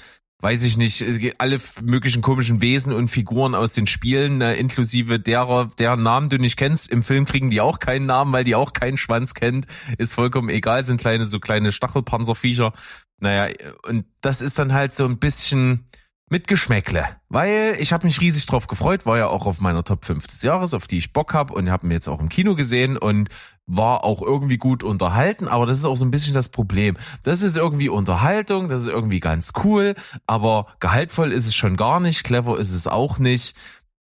weiß 0.41 0.63
ich 0.63 0.77
nicht, 0.77 1.03
alle 1.37 1.59
möglichen 1.83 2.21
komischen 2.21 2.61
Wesen 2.61 2.93
und 2.93 3.09
Figuren 3.09 3.55
aus 3.55 3.73
den 3.73 3.87
Spielen, 3.87 4.41
äh, 4.41 4.55
inklusive 4.55 5.19
derer, 5.19 5.69
deren 5.77 6.01
Namen 6.01 6.29
du 6.29 6.37
nicht 6.37 6.55
kennst. 6.55 6.89
Im 6.89 7.03
Film 7.03 7.25
kriegen 7.25 7.49
die 7.49 7.59
auch 7.59 7.79
keinen 7.79 8.05
Namen, 8.05 8.31
weil 8.31 8.45
die 8.45 8.55
auch 8.55 8.71
keinen 8.71 8.97
Schwanz 8.97 9.33
kennt. 9.33 9.67
Ist 9.97 10.13
vollkommen 10.13 10.49
egal, 10.49 10.85
sind 10.85 11.01
kleine, 11.01 11.25
so 11.25 11.39
kleine 11.39 11.73
Stachelpanzerviecher. 11.73 12.71
Naja, 13.19 13.53
und 13.85 14.05
das 14.21 14.41
ist 14.41 14.57
dann 14.57 14.71
halt 14.71 14.93
so 14.93 15.03
ein 15.03 15.19
bisschen, 15.19 15.85
mit 16.29 16.47
Geschmäckle, 16.47 17.05
weil 17.27 17.75
ich 17.79 17.91
habe 17.91 18.05
mich 18.05 18.21
riesig 18.21 18.45
drauf 18.45 18.67
gefreut, 18.67 19.05
war 19.05 19.17
ja 19.17 19.27
auch 19.27 19.47
auf 19.47 19.61
meiner 19.61 19.83
Top 19.83 20.05
5 20.05 20.27
des 20.27 20.43
Jahres, 20.43 20.75
auf 20.75 20.85
die 20.85 20.99
ich 20.99 21.11
Bock 21.11 21.33
habe 21.33 21.53
und 21.53 21.71
habe 21.71 21.87
mir 21.87 21.95
jetzt 21.95 22.07
auch 22.07 22.19
im 22.19 22.29
Kino 22.29 22.55
gesehen 22.55 22.97
und 22.97 23.29
war 23.65 24.03
auch 24.03 24.21
irgendwie 24.21 24.57
gut 24.57 24.83
unterhalten, 24.83 25.47
aber 25.47 25.65
das 25.65 25.77
ist 25.77 25.85
auch 25.85 25.95
so 25.95 26.05
ein 26.05 26.11
bisschen 26.11 26.33
das 26.33 26.49
Problem. 26.49 26.97
Das 27.23 27.41
ist 27.41 27.57
irgendwie 27.57 27.89
Unterhaltung, 27.89 28.69
das 28.69 28.83
ist 28.83 28.89
irgendwie 28.89 29.19
ganz 29.19 29.53
cool, 29.63 29.95
aber 30.27 30.67
gehaltvoll 30.79 31.31
ist 31.31 31.45
es 31.45 31.55
schon 31.55 31.77
gar 31.77 31.99
nicht, 31.99 32.23
clever 32.23 32.59
ist 32.59 32.71
es 32.71 32.87
auch 32.87 33.19
nicht 33.19 33.55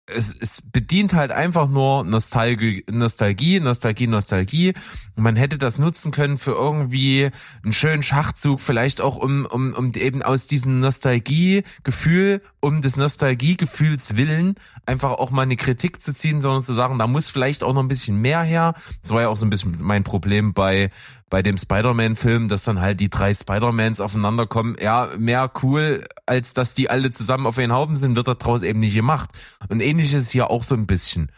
es, 0.07 0.37
es 0.39 0.61
bedient 0.61 1.15
halt 1.15 1.33
einfach 1.33 1.69
nur 1.69 2.05
Nostalgie, 2.05 2.85
Nostalgie, 2.91 3.61
Nostalgie, 3.61 4.07
Nostalgie. 4.07 4.75
man 5.17 5.37
hätte 5.37 5.57
das 5.57 5.79
nutzen 5.79 6.13
können 6.13 6.37
für 6.37 6.53
irgendwie 6.53 7.31
einen 7.63 7.73
schönen 7.73 8.03
Schachzug, 8.03 8.61
vielleicht 8.61 9.01
auch 9.01 9.17
um, 9.17 9.47
um, 9.47 9.73
um 9.73 9.93
eben 9.95 10.23
aus 10.23 10.47
diesem 10.47 10.81
Nostalgiegefühl, 10.81 12.43
um 12.61 12.83
des 12.83 12.97
Nostalgiegefühls 12.97 14.17
willen, 14.17 14.57
einfach 14.85 15.13
auch 15.13 15.31
mal 15.31 15.43
eine 15.43 15.57
Kritik 15.57 16.03
zu 16.03 16.13
ziehen, 16.15 16.41
sondern 16.41 16.63
zu 16.63 16.75
sagen, 16.75 16.99
da 16.99 17.07
muss 17.07 17.31
vielleicht 17.31 17.65
auch 17.65 17.73
noch 17.73 17.83
ein 17.83 17.89
bisschen 17.89 18.21
mehr 18.21 18.43
her. 18.43 18.75
Das 19.01 19.11
war 19.11 19.23
ja 19.23 19.29
auch 19.29 19.39
so 19.39 19.47
ein 19.47 19.51
bisschen 19.51 19.77
mein 19.81 20.05
Problem 20.05 20.53
bei 20.53 20.91
bei 21.35 21.43
dem 21.43 21.57
Spider-Man-Film, 21.57 22.47
dass 22.47 22.63
dann 22.63 22.81
halt 22.81 23.01
die 23.01 23.11
drei 23.11 23.35
Spider-Mans 23.35 23.99
aufeinander 23.99 24.47
kommen, 24.47 24.77
ja, 24.81 25.09
mehr 25.19 25.51
cool, 25.65 26.07
als 26.27 26.55
dass 26.55 26.75
die 26.75 26.89
alle 26.89 27.11
zusammen 27.11 27.49
auf 27.49 27.59
einen 27.59 27.73
Haufen 27.73 27.97
sind, 27.97 28.15
wird 28.15 28.29
daraus 28.29 28.63
eben 28.63 28.79
nicht 28.79 28.95
gemacht. 28.95 29.31
Und 29.69 29.81
ähnlich 29.81 30.15
ist 30.15 30.31
hier 30.31 30.49
auch 30.49 30.63
so 30.63 30.77
ein 30.77 30.87
bisschen. 30.87 31.33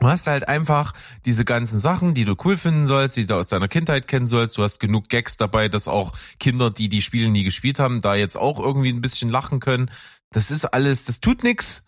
Du 0.00 0.08
hast 0.08 0.26
halt 0.26 0.48
einfach 0.48 0.94
diese 1.26 1.44
ganzen 1.44 1.78
Sachen, 1.78 2.14
die 2.14 2.24
du 2.24 2.34
cool 2.46 2.56
finden 2.56 2.86
sollst, 2.86 3.18
die 3.18 3.26
du 3.26 3.34
aus 3.34 3.48
deiner 3.48 3.68
Kindheit 3.68 4.08
kennen 4.08 4.26
sollst. 4.26 4.56
Du 4.56 4.62
hast 4.62 4.80
genug 4.80 5.10
Gags 5.10 5.36
dabei, 5.36 5.68
dass 5.68 5.86
auch 5.86 6.12
Kinder, 6.40 6.70
die 6.70 6.88
die 6.88 7.02
Spiele 7.02 7.28
nie 7.28 7.44
gespielt 7.44 7.78
haben, 7.78 8.00
da 8.00 8.14
jetzt 8.14 8.38
auch 8.38 8.58
irgendwie 8.58 8.88
ein 8.88 9.02
bisschen 9.02 9.28
lachen 9.28 9.60
können. 9.60 9.90
Das 10.30 10.50
ist 10.50 10.64
alles, 10.64 11.04
das 11.04 11.20
tut 11.20 11.42
nix. 11.42 11.84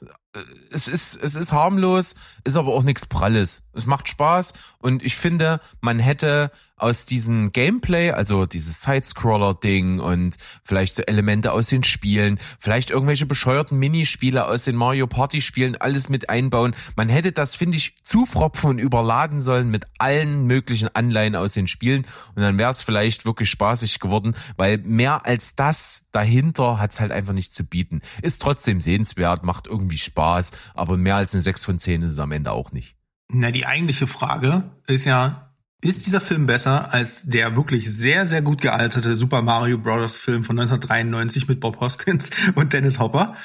Es 0.71 0.87
ist, 0.87 1.15
es 1.15 1.35
ist 1.35 1.53
harmlos, 1.53 2.15
ist 2.45 2.57
aber 2.59 2.75
auch 2.75 2.83
nichts 2.83 3.07
Pralles. 3.07 3.63
Es 3.73 3.87
macht 3.87 4.09
Spaß 4.09 4.53
und 4.79 5.03
ich 5.03 5.17
finde, 5.17 5.61
man 5.81 5.99
hätte 5.99 6.51
aus 6.77 7.07
diesem 7.07 7.53
Gameplay, 7.53 8.11
also 8.11 8.47
dieses 8.47 8.83
Sidescroller-Ding 8.83 10.01
und 10.01 10.37
vielleicht 10.65 10.97
so 10.97 11.03
Elemente 11.03 11.53
aus 11.53 11.69
den 11.69 11.85
Spielen, 11.85 12.39
vielleicht 12.59 12.91
irgendwelche 12.91 13.27
bescheuerten 13.27 13.79
Minispiele 13.79 14.47
aus 14.47 14.65
den 14.65 14.75
Mario 14.75 15.07
Party-Spielen, 15.07 15.77
alles 15.77 16.09
mit 16.09 16.29
einbauen. 16.29 16.75
Man 16.97 17.09
hätte 17.09 17.33
das, 17.33 17.55
finde 17.55 17.77
ich, 17.77 17.97
zufropfen 18.03 18.71
und 18.71 18.79
überladen 18.79 19.41
sollen 19.41 19.71
mit 19.71 19.87
allen 19.99 20.47
möglichen 20.47 20.89
Anleihen 20.95 21.37
aus 21.37 21.53
den 21.53 21.69
Spielen 21.69 22.07
und 22.35 22.43
dann 22.43 22.59
wäre 22.59 22.71
es 22.71 22.83
vielleicht 22.83 23.25
wirklich 23.25 23.51
spaßig 23.51 24.01
geworden, 24.01 24.35
weil 24.57 24.79
mehr 24.79 25.27
als 25.27 25.55
das 25.55 26.07
dahinter 26.11 26.81
hat 26.81 26.93
es 26.93 27.01
halt 27.01 27.13
einfach 27.13 27.35
nicht 27.35 27.53
zu 27.53 27.65
bieten. 27.65 28.01
Ist 28.23 28.43
trotzdem 28.43 28.81
sehenswert, 28.81 29.45
macht 29.45 29.67
irgendwie 29.67 29.99
Spaß, 29.99 30.51
aber 30.75 30.97
mehr 30.97 31.17
als 31.17 31.33
eine 31.35 31.43
6 31.43 31.65
von 31.65 31.79
10 31.79 32.03
ist 32.03 32.15
es 32.15 32.19
am 32.19 32.33
Ende 32.33 32.51
auch 32.53 32.73
nicht. 32.73 32.97
Na, 33.29 33.51
die 33.51 33.67
eigentliche 33.67 34.07
Frage 34.07 34.71
ist 34.87 35.07
ja, 35.07 35.44
ist 35.85 36.07
dieser 36.07 36.21
Film 36.21 36.47
besser 36.47 36.93
als 36.93 37.25
der 37.25 37.57
wirklich 37.57 37.91
sehr, 37.91 38.27
sehr 38.27 38.43
gut 38.43 38.63
gealterte 38.63 39.17
Super 39.17 39.43
Mario 39.43 39.79
Bros. 39.79 40.17
Film 40.17 40.43
von 40.43 40.59
1993 40.59 41.47
mit 41.47 41.61
Bob 41.61 41.81
Hoskins 41.81 42.31
und 42.55 42.73
Dennis 42.73 42.99
Hopper? 42.99 43.37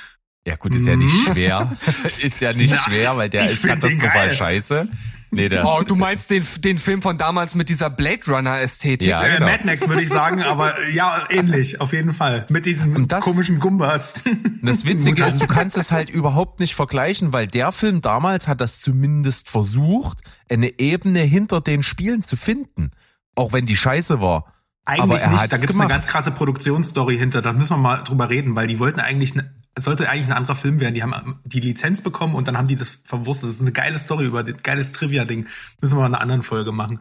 Ja 0.48 0.56
gut, 0.56 0.74
ist 0.74 0.88
ja 0.88 0.96
nicht 0.96 1.14
mhm. 1.14 1.34
schwer. 1.34 1.78
ist 2.22 2.40
ja 2.40 2.54
nicht 2.54 2.74
Na, 2.74 2.82
schwer, 2.82 3.18
weil 3.18 3.30
der 3.30 3.50
ist 3.50 3.68
katastrophal 3.68 4.32
scheiße. 4.32 4.88
Nee, 5.32 5.48
das 5.50 5.68
oh, 5.68 5.84
du 5.84 5.96
meinst 5.96 6.32
den, 6.32 6.44
den 6.60 6.78
Film 6.78 7.02
von 7.02 7.18
damals 7.18 7.54
mit 7.54 7.70
dieser 7.70 7.90
Blade 7.90 8.22
Runner 8.28 8.60
Ästhetik? 8.60 9.08
Ja, 9.08 9.24
äh, 9.24 9.36
genau. 9.36 9.46
Mad 9.46 9.64
Max 9.64 9.88
würde 9.88 10.02
ich 10.02 10.10
sagen, 10.10 10.42
aber 10.42 10.74
ja, 10.92 11.28
ähnlich, 11.30 11.82
auf 11.82 11.94
jeden 11.94 12.14
Fall. 12.14 12.46
Mit 12.50 12.66
diesen 12.66 13.08
das, 13.08 13.24
komischen 13.24 13.60
Gumbas. 13.60 14.24
Das 14.62 14.86
Witzige 14.86 15.24
ist, 15.24 15.42
du 15.42 15.48
kannst 15.48 15.78
es 15.78 15.92
halt 15.92 16.10
überhaupt 16.10 16.60
nicht 16.60 16.76
vergleichen, 16.76 17.32
weil 17.32 17.48
der 17.48 17.72
Film 17.72 18.02
damals 18.02 18.48
hat 18.48 18.60
das 18.62 18.80
zumindest 18.80 19.50
versucht, 19.50 20.20
eine 20.50 20.80
Ebene 20.80 21.22
hinter 21.22 21.62
den 21.62 21.84
Spielen 21.84 22.22
zu 22.22 22.36
finden. 22.36 22.92
Auch 23.36 23.54
wenn 23.54 23.66
die 23.66 23.78
scheiße 23.78 24.22
war. 24.22 24.54
Eigentlich 24.90 25.26
nicht, 25.26 25.52
da 25.52 25.58
gibt's 25.58 25.74
gemacht. 25.74 25.86
eine 25.86 25.94
ganz 25.94 26.08
krasse 26.08 26.32
Produktionsstory 26.32 27.18
hinter, 27.18 27.42
da 27.42 27.54
müssen 27.54 27.74
wir 27.74 27.78
mal 27.78 27.98
drüber 28.04 28.30
reden, 28.30 28.56
weil 28.56 28.68
die 28.68 28.80
wollten 28.80 29.00
eigentlich, 29.00 29.36
ne, 29.36 29.54
es 29.76 29.84
sollte 29.84 30.10
eigentlich 30.10 30.28
ein 30.28 30.34
anderer 30.34 30.56
Film 30.56 30.80
werden, 30.80 30.96
die 30.96 31.04
haben 31.04 31.40
die 31.46 31.60
Lizenz 31.60 32.02
bekommen 32.02 32.36
und 32.36 32.48
dann 32.48 32.58
haben 32.58 32.68
die 32.68 32.76
das 32.76 33.00
verwurstet. 33.04 33.50
Das 33.50 33.56
ist 33.58 33.62
eine 33.62 33.72
geile 33.72 34.00
Story 34.00 34.26
über 34.26 34.44
das 34.44 34.64
geiles 34.64 34.92
Trivia-Ding. 34.92 35.48
Müssen 35.82 35.96
wir 35.96 36.02
mal 36.02 36.08
in 36.08 36.16
einer 36.16 36.22
anderen 36.22 36.44
Folge 36.44 36.72
machen. 36.72 37.00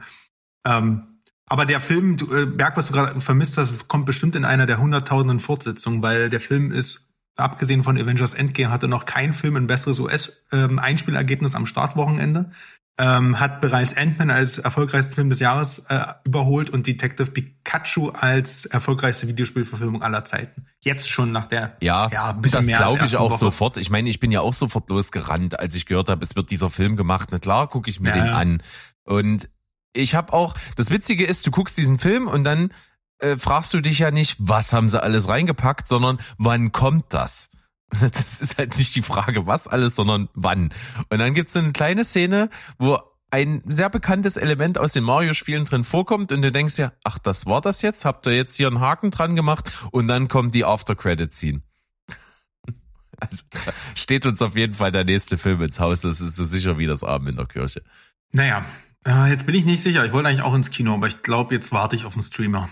Ähm, 0.67 1.23
aber 1.49 1.65
der 1.65 1.81
Film, 1.81 2.19
du, 2.19 2.33
äh, 2.35 2.47
Berg, 2.47 2.77
was 2.77 2.89
du 2.89 2.93
gerade 2.93 3.21
vermisst 3.21 3.57
hast, 3.57 3.89
kommt 3.89 4.07
bestimmt 4.07 4.37
in 4.37 4.45
einer 4.45 4.67
der 4.67 4.79
hunderttausenden 4.79 5.41
Fortsetzungen, 5.41 6.03
weil 6.03 6.29
der 6.29 6.41
Film 6.41 6.71
ist, 6.71 7.15
abgesehen 7.37 7.85
von 7.85 7.97
Avengers 7.97 8.35
Endgame, 8.35 8.71
hatte 8.71 8.87
noch 8.87 9.07
kein 9.07 9.33
Film 9.33 9.57
ein 9.57 9.67
besseres 9.67 9.99
US-Einspielergebnis 9.99 11.55
ähm, 11.55 11.59
am 11.59 11.67
Startwochenende 11.67 12.51
ähm, 12.99 13.39
hat 13.39 13.61
bereits 13.61 13.97
Ant-Man 13.97 14.31
als 14.31 14.59
erfolgreichsten 14.59 15.15
Film 15.15 15.31
des 15.31 15.39
Jahres 15.39 15.79
äh, 15.89 16.05
überholt 16.25 16.71
und 16.71 16.87
Detective 16.87 17.31
Pikachu 17.31 18.11
als 18.11 18.67
erfolgreichste 18.67 19.29
Videospielverfilmung 19.29 20.03
aller 20.03 20.25
Zeiten. 20.25 20.67
Jetzt 20.81 21.09
schon 21.09 21.31
nach 21.31 21.47
der 21.47 21.77
ja, 21.81 22.09
ja 22.11 22.31
ein 22.31 22.43
bisschen 22.43 22.67
das 22.67 22.77
glaube 22.77 23.05
ich 23.05 23.17
auch 23.17 23.31
Woche. 23.31 23.39
sofort. 23.39 23.77
Ich 23.77 23.91
meine, 23.91 24.11
ich 24.11 24.19
bin 24.19 24.33
ja 24.33 24.41
auch 24.41 24.55
sofort 24.55 24.91
losgerannt, 24.91 25.59
als 25.59 25.77
ich 25.77 25.87
gehört 25.87 26.09
habe, 26.09 26.25
es 26.25 26.35
wird 26.35 26.51
dieser 26.51 26.71
Film 26.71 26.97
gemacht. 26.97 27.29
Na 27.31 27.39
klar, 27.39 27.69
gucke 27.69 27.89
ich 27.89 28.01
mir 28.01 28.11
ja, 28.11 28.17
den 28.17 28.29
an. 28.29 28.63
Und 29.05 29.49
ich 29.93 30.15
habe 30.17 30.33
auch, 30.33 30.55
das 30.77 30.91
Witzige 30.91 31.25
ist, 31.25 31.47
du 31.47 31.53
guckst 31.53 31.79
diesen 31.79 31.99
Film 31.99 32.27
und 32.27 32.43
dann 32.45 32.73
äh, 33.21 33.37
fragst 33.37 33.73
du 33.75 33.81
dich 33.81 34.01
ja 34.01 34.11
nicht, 34.11 34.37
was 34.39 34.73
haben 34.73 34.89
sie 34.89 35.01
alles 35.01 35.29
reingepackt, 35.29 35.87
sondern 35.87 36.19
wann 36.37 36.73
kommt 36.73 37.07
das? 37.11 37.51
Das 38.01 38.41
ist 38.41 38.59
halt 38.59 38.77
nicht 38.77 38.95
die 38.95 39.03
Frage, 39.03 39.47
was 39.47 39.67
alles, 39.67 39.97
sondern 39.97 40.29
wann. 40.35 40.75
Und 41.09 41.19
dann 41.19 41.35
gibt's 41.35 41.57
eine 41.57 41.73
kleine 41.73 42.05
Szene, 42.05 42.51
wo 42.79 42.99
ein 43.31 43.63
sehr 43.67 43.91
bekanntes 43.91 44.37
Element 44.37 44.79
aus 44.79 44.93
den 44.93 45.05
Mario-Spielen 45.05 45.65
drin 45.65 45.85
vorkommt 45.85 46.33
und 46.33 46.43
du 46.43 46.51
denkst 46.51 46.79
ja, 46.79 46.93
ach, 47.05 47.19
das 47.19 47.47
war 47.47 47.61
das 47.61 47.83
jetzt? 47.83 48.05
Habt 48.05 48.27
ihr 48.27 48.35
jetzt 48.35 48.57
hier 48.57 48.69
einen 48.69 48.81
Haken 48.81 49.11
dran 49.11 49.37
gemacht? 49.37 49.71
Und 49.91 50.09
dann 50.09 50.29
kommt 50.29 50.55
die 50.55 50.65
After-Credit-Scene. 50.65 51.63
Also 53.21 53.43
steht 53.97 54.27
uns 54.27 54.41
auf 54.43 54.55
jeden 54.55 54.75
Fall 54.75 54.93
der 54.93 55.03
nächste 55.03 55.39
Film 55.39 55.61
ins 55.61 55.81
Haus. 55.81 56.03
Das 56.03 56.21
ist 56.21 56.37
so 56.37 56.45
sicher 56.45 56.79
wie 56.79 56.87
das 56.87 57.03
Abend 57.03 57.29
in 57.29 57.35
der 57.35 57.47
Kirche. 57.47 57.83
Naja, 58.31 58.65
äh, 59.05 59.29
jetzt 59.29 59.45
bin 59.45 59.57
ich 59.57 59.65
nicht 59.65 59.83
sicher. 59.83 60.05
Ich 60.05 60.13
wollte 60.13 60.29
eigentlich 60.29 60.43
auch 60.43 60.55
ins 60.55 60.71
Kino, 60.71 60.95
aber 60.95 61.09
ich 61.09 61.23
glaube, 61.23 61.53
jetzt 61.53 61.73
warte 61.73 61.97
ich 61.97 62.05
auf 62.05 62.13
den 62.13 62.23
Streamer. 62.23 62.69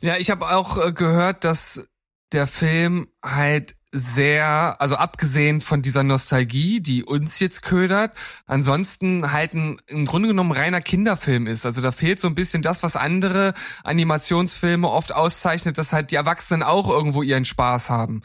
Ja, 0.00 0.16
ich 0.16 0.30
habe 0.30 0.48
auch 0.48 0.78
äh, 0.82 0.92
gehört, 0.94 1.44
dass 1.44 1.90
der 2.32 2.46
Film 2.46 3.08
halt 3.22 3.75
sehr, 3.92 4.76
also 4.80 4.96
abgesehen 4.96 5.60
von 5.60 5.80
dieser 5.80 6.02
Nostalgie, 6.02 6.80
die 6.80 7.04
uns 7.04 7.38
jetzt 7.38 7.62
ködert, 7.62 8.14
ansonsten 8.46 9.32
halt 9.32 9.54
ein 9.54 9.80
im 9.86 10.06
Grunde 10.06 10.28
genommen 10.28 10.52
reiner 10.52 10.80
Kinderfilm 10.80 11.46
ist. 11.46 11.64
Also 11.64 11.80
da 11.80 11.92
fehlt 11.92 12.18
so 12.18 12.28
ein 12.28 12.34
bisschen 12.34 12.62
das, 12.62 12.82
was 12.82 12.96
andere 12.96 13.54
Animationsfilme 13.84 14.88
oft 14.88 15.14
auszeichnet, 15.14 15.78
dass 15.78 15.92
halt 15.92 16.10
die 16.10 16.16
Erwachsenen 16.16 16.62
auch 16.62 16.88
irgendwo 16.88 17.22
ihren 17.22 17.44
Spaß 17.44 17.90
haben. 17.90 18.22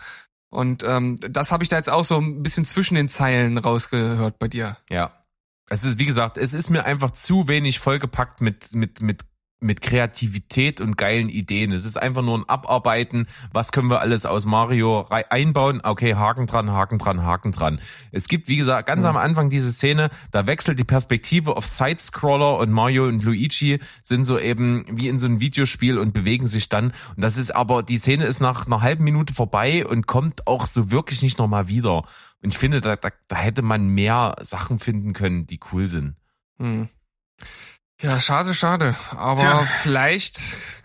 Und 0.50 0.84
ähm, 0.86 1.16
das 1.22 1.52
habe 1.52 1.64
ich 1.64 1.70
da 1.70 1.78
jetzt 1.78 1.90
auch 1.90 2.04
so 2.04 2.20
ein 2.20 2.44
bisschen 2.44 2.66
zwischen 2.66 2.96
den 2.96 3.08
Zeilen 3.08 3.58
rausgehört 3.58 4.38
bei 4.40 4.48
dir. 4.48 4.78
Ja. 4.90 5.14
Es 5.70 5.86
ist, 5.86 6.00
wie 6.00 6.06
gesagt, 6.06 6.38
es 6.38 6.54
ist 6.54 6.70
mir 6.70 6.84
einfach 6.84 7.12
zu 7.12 7.48
wenig 7.48 7.80
vollgepackt 7.80 8.42
mit, 8.42 8.76
mit, 8.76 9.02
mit 9.02 9.22
mit 9.62 9.82
Kreativität 9.82 10.82
und 10.82 10.98
geilen 10.98 11.30
Ideen. 11.30 11.72
Es 11.72 11.86
ist 11.86 11.98
einfach 11.98 12.24
nur 12.24 12.38
ein 12.38 12.50
Abarbeiten. 12.50 13.28
Was 13.54 13.72
können 13.72 13.90
wir 13.90 14.02
alles 14.02 14.26
aus 14.26 14.46
Mario 14.46 15.06
einbauen? 15.10 15.82
Okay, 15.84 16.16
Haken 16.16 16.48
dran, 16.48 16.72
Haken 16.72 16.98
dran, 16.98 17.24
Haken 17.24 17.52
dran. 17.52 17.80
Es 18.12 18.28
gibt, 18.28 18.48
wie 18.48 18.58
gesagt, 18.58 18.88
ganz 18.88 19.06
am 19.06 19.18
Anfang 19.18 19.52
diese 19.52 19.72
Szene, 19.72 20.10
da 20.32 20.48
wechselt 20.48 20.80
die 20.80 20.84
Perspektive 20.84 21.56
auf 21.56 21.66
Sidescroller 21.66 22.58
und 22.58 22.72
Mario 22.72 23.06
und 23.06 23.24
Luigi 23.24 23.80
sind 24.02 24.26
so 24.26 24.40
eben 24.40 24.86
wie 24.90 25.08
in 25.08 25.20
so 25.20 25.28
einem 25.28 25.40
Videospiel 25.40 26.00
und 26.00 26.12
bewegen 26.12 26.48
sich 26.48 26.68
dann. 26.68 26.86
Und 27.16 27.24
das 27.24 27.38
ist 27.38 27.56
aber, 27.56 27.84
die 27.84 27.98
Szene 27.98 28.26
ist 28.26 28.42
nach 28.42 28.66
einer 28.66 28.82
halben 28.82 29.04
Minute 29.04 29.34
vorbei 29.34 29.86
und 29.86 30.08
kommt 30.08 30.48
auch 30.48 30.66
so 30.66 30.90
wirklich 30.90 31.22
nicht 31.22 31.38
nochmal 31.38 31.68
wieder. 31.68 32.04
Und 32.42 32.50
ich 32.50 32.58
finde, 32.58 32.82
da, 32.82 32.96
da, 32.96 33.10
da 33.28 33.36
hätte 33.36 33.62
man 33.62 33.88
mehr 33.88 34.36
Sachen 34.42 34.80
finden 34.80 35.14
können, 35.14 35.46
die 35.46 35.60
cool 35.72 35.88
sind. 35.88 36.16
Hm. 36.58 36.90
Ja, 38.02 38.20
schade, 38.20 38.54
schade. 38.54 38.96
Aber 39.16 39.44
ja. 39.44 39.64
vielleicht 39.64 40.40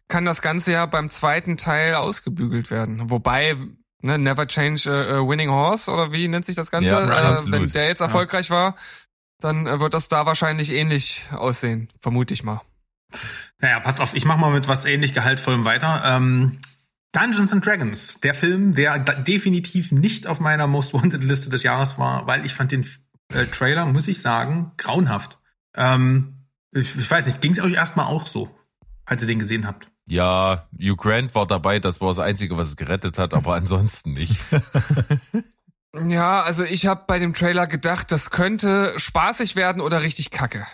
kann 0.09 0.25
das 0.25 0.43
Ganze 0.43 0.73
ja 0.73 0.87
beim 0.87 1.11
zweiten 1.11 1.57
Teil 1.57 1.95
ausgebügelt 1.95 2.71
werden. 2.71 3.11
Wobei, 3.11 3.57
ne, 4.03 4.19
Never 4.19 4.47
Change 4.47 4.91
a, 4.91 5.19
a 5.19 5.29
Winning 5.29 5.51
Horse 5.51 5.91
oder 5.91 6.13
wie 6.13 6.29
nennt 6.29 6.45
sich 6.45 6.57
das 6.57 6.71
Ganze? 6.71 6.91
Ja, 6.91 7.35
äh, 7.35 7.39
wenn 7.47 7.69
der 7.69 7.89
jetzt 7.89 8.01
erfolgreich 8.01 8.49
ja. 8.49 8.55
war, 8.55 8.77
dann 9.41 9.67
äh, 9.67 9.81
wird 9.81 9.95
das 9.95 10.09
da 10.09 10.27
wahrscheinlich 10.27 10.73
ähnlich 10.73 11.25
aussehen, 11.33 11.89
vermute 12.01 12.35
ich 12.35 12.43
mal. 12.43 12.61
Naja, 13.61 13.81
passt 13.81 14.01
auf, 14.01 14.15
ich 14.15 14.25
mach 14.25 14.37
mal 14.37 14.53
mit 14.53 14.69
was 14.69 14.85
ähnlich 14.85 15.13
gehaltvollem 15.13 15.65
weiter. 15.65 16.03
Ähm, 16.05 16.59
Dungeons 17.13 17.53
and 17.53 17.65
Dragons, 17.65 18.21
der 18.21 18.35
Film, 18.35 18.75
der 18.75 18.99
definitiv 18.99 19.91
nicht 19.91 20.27
auf 20.27 20.39
meiner 20.39 20.67
Most 20.67 20.93
Wanted 20.93 21.25
Liste 21.25 21.49
des 21.49 21.63
Jahres 21.63 21.99
war, 21.99 22.27
weil 22.27 22.45
ich 22.45 22.53
fand 22.53 22.73
den 22.73 22.87
äh, 23.33 23.47
Trailer, 23.47 23.87
muss 23.87 24.09
ich 24.09 24.21
sagen, 24.21 24.73
grauenhaft. 24.77 25.39
Ähm, 25.75 26.36
ich, 26.77 26.97
ich 26.97 27.11
weiß 27.11 27.27
nicht, 27.27 27.41
ging 27.41 27.53
es 27.53 27.61
euch 27.61 27.75
erstmal 27.75 28.07
auch 28.07 28.27
so, 28.27 28.51
als 29.05 29.23
ihr 29.23 29.29
den 29.29 29.39
gesehen 29.39 29.67
habt? 29.67 29.89
Ja, 30.09 30.69
Hugh 30.79 30.97
Grant 30.97 31.35
war 31.35 31.47
dabei, 31.47 31.81
das 31.81 32.01
war 32.01 32.09
das 32.09 32.21
Einzige, 32.21 32.57
was 32.57 32.69
es 32.69 32.77
gerettet 32.77 33.19
hat, 33.19 33.35
aber 33.35 33.55
ansonsten 33.57 34.13
nicht. 34.13 34.41
ja, 36.09 36.43
also 36.43 36.65
ich 36.65 36.87
habe 36.87 37.05
bei 37.07 37.19
dem 37.19 37.35
Trailer 37.35 37.67
gedacht, 37.67 38.13
das 38.13 38.31
könnte 38.31 38.95
spaßig 38.97 39.57
werden 39.57 39.83
oder 39.83 40.03
richtig 40.03 40.31
kacke. 40.31 40.67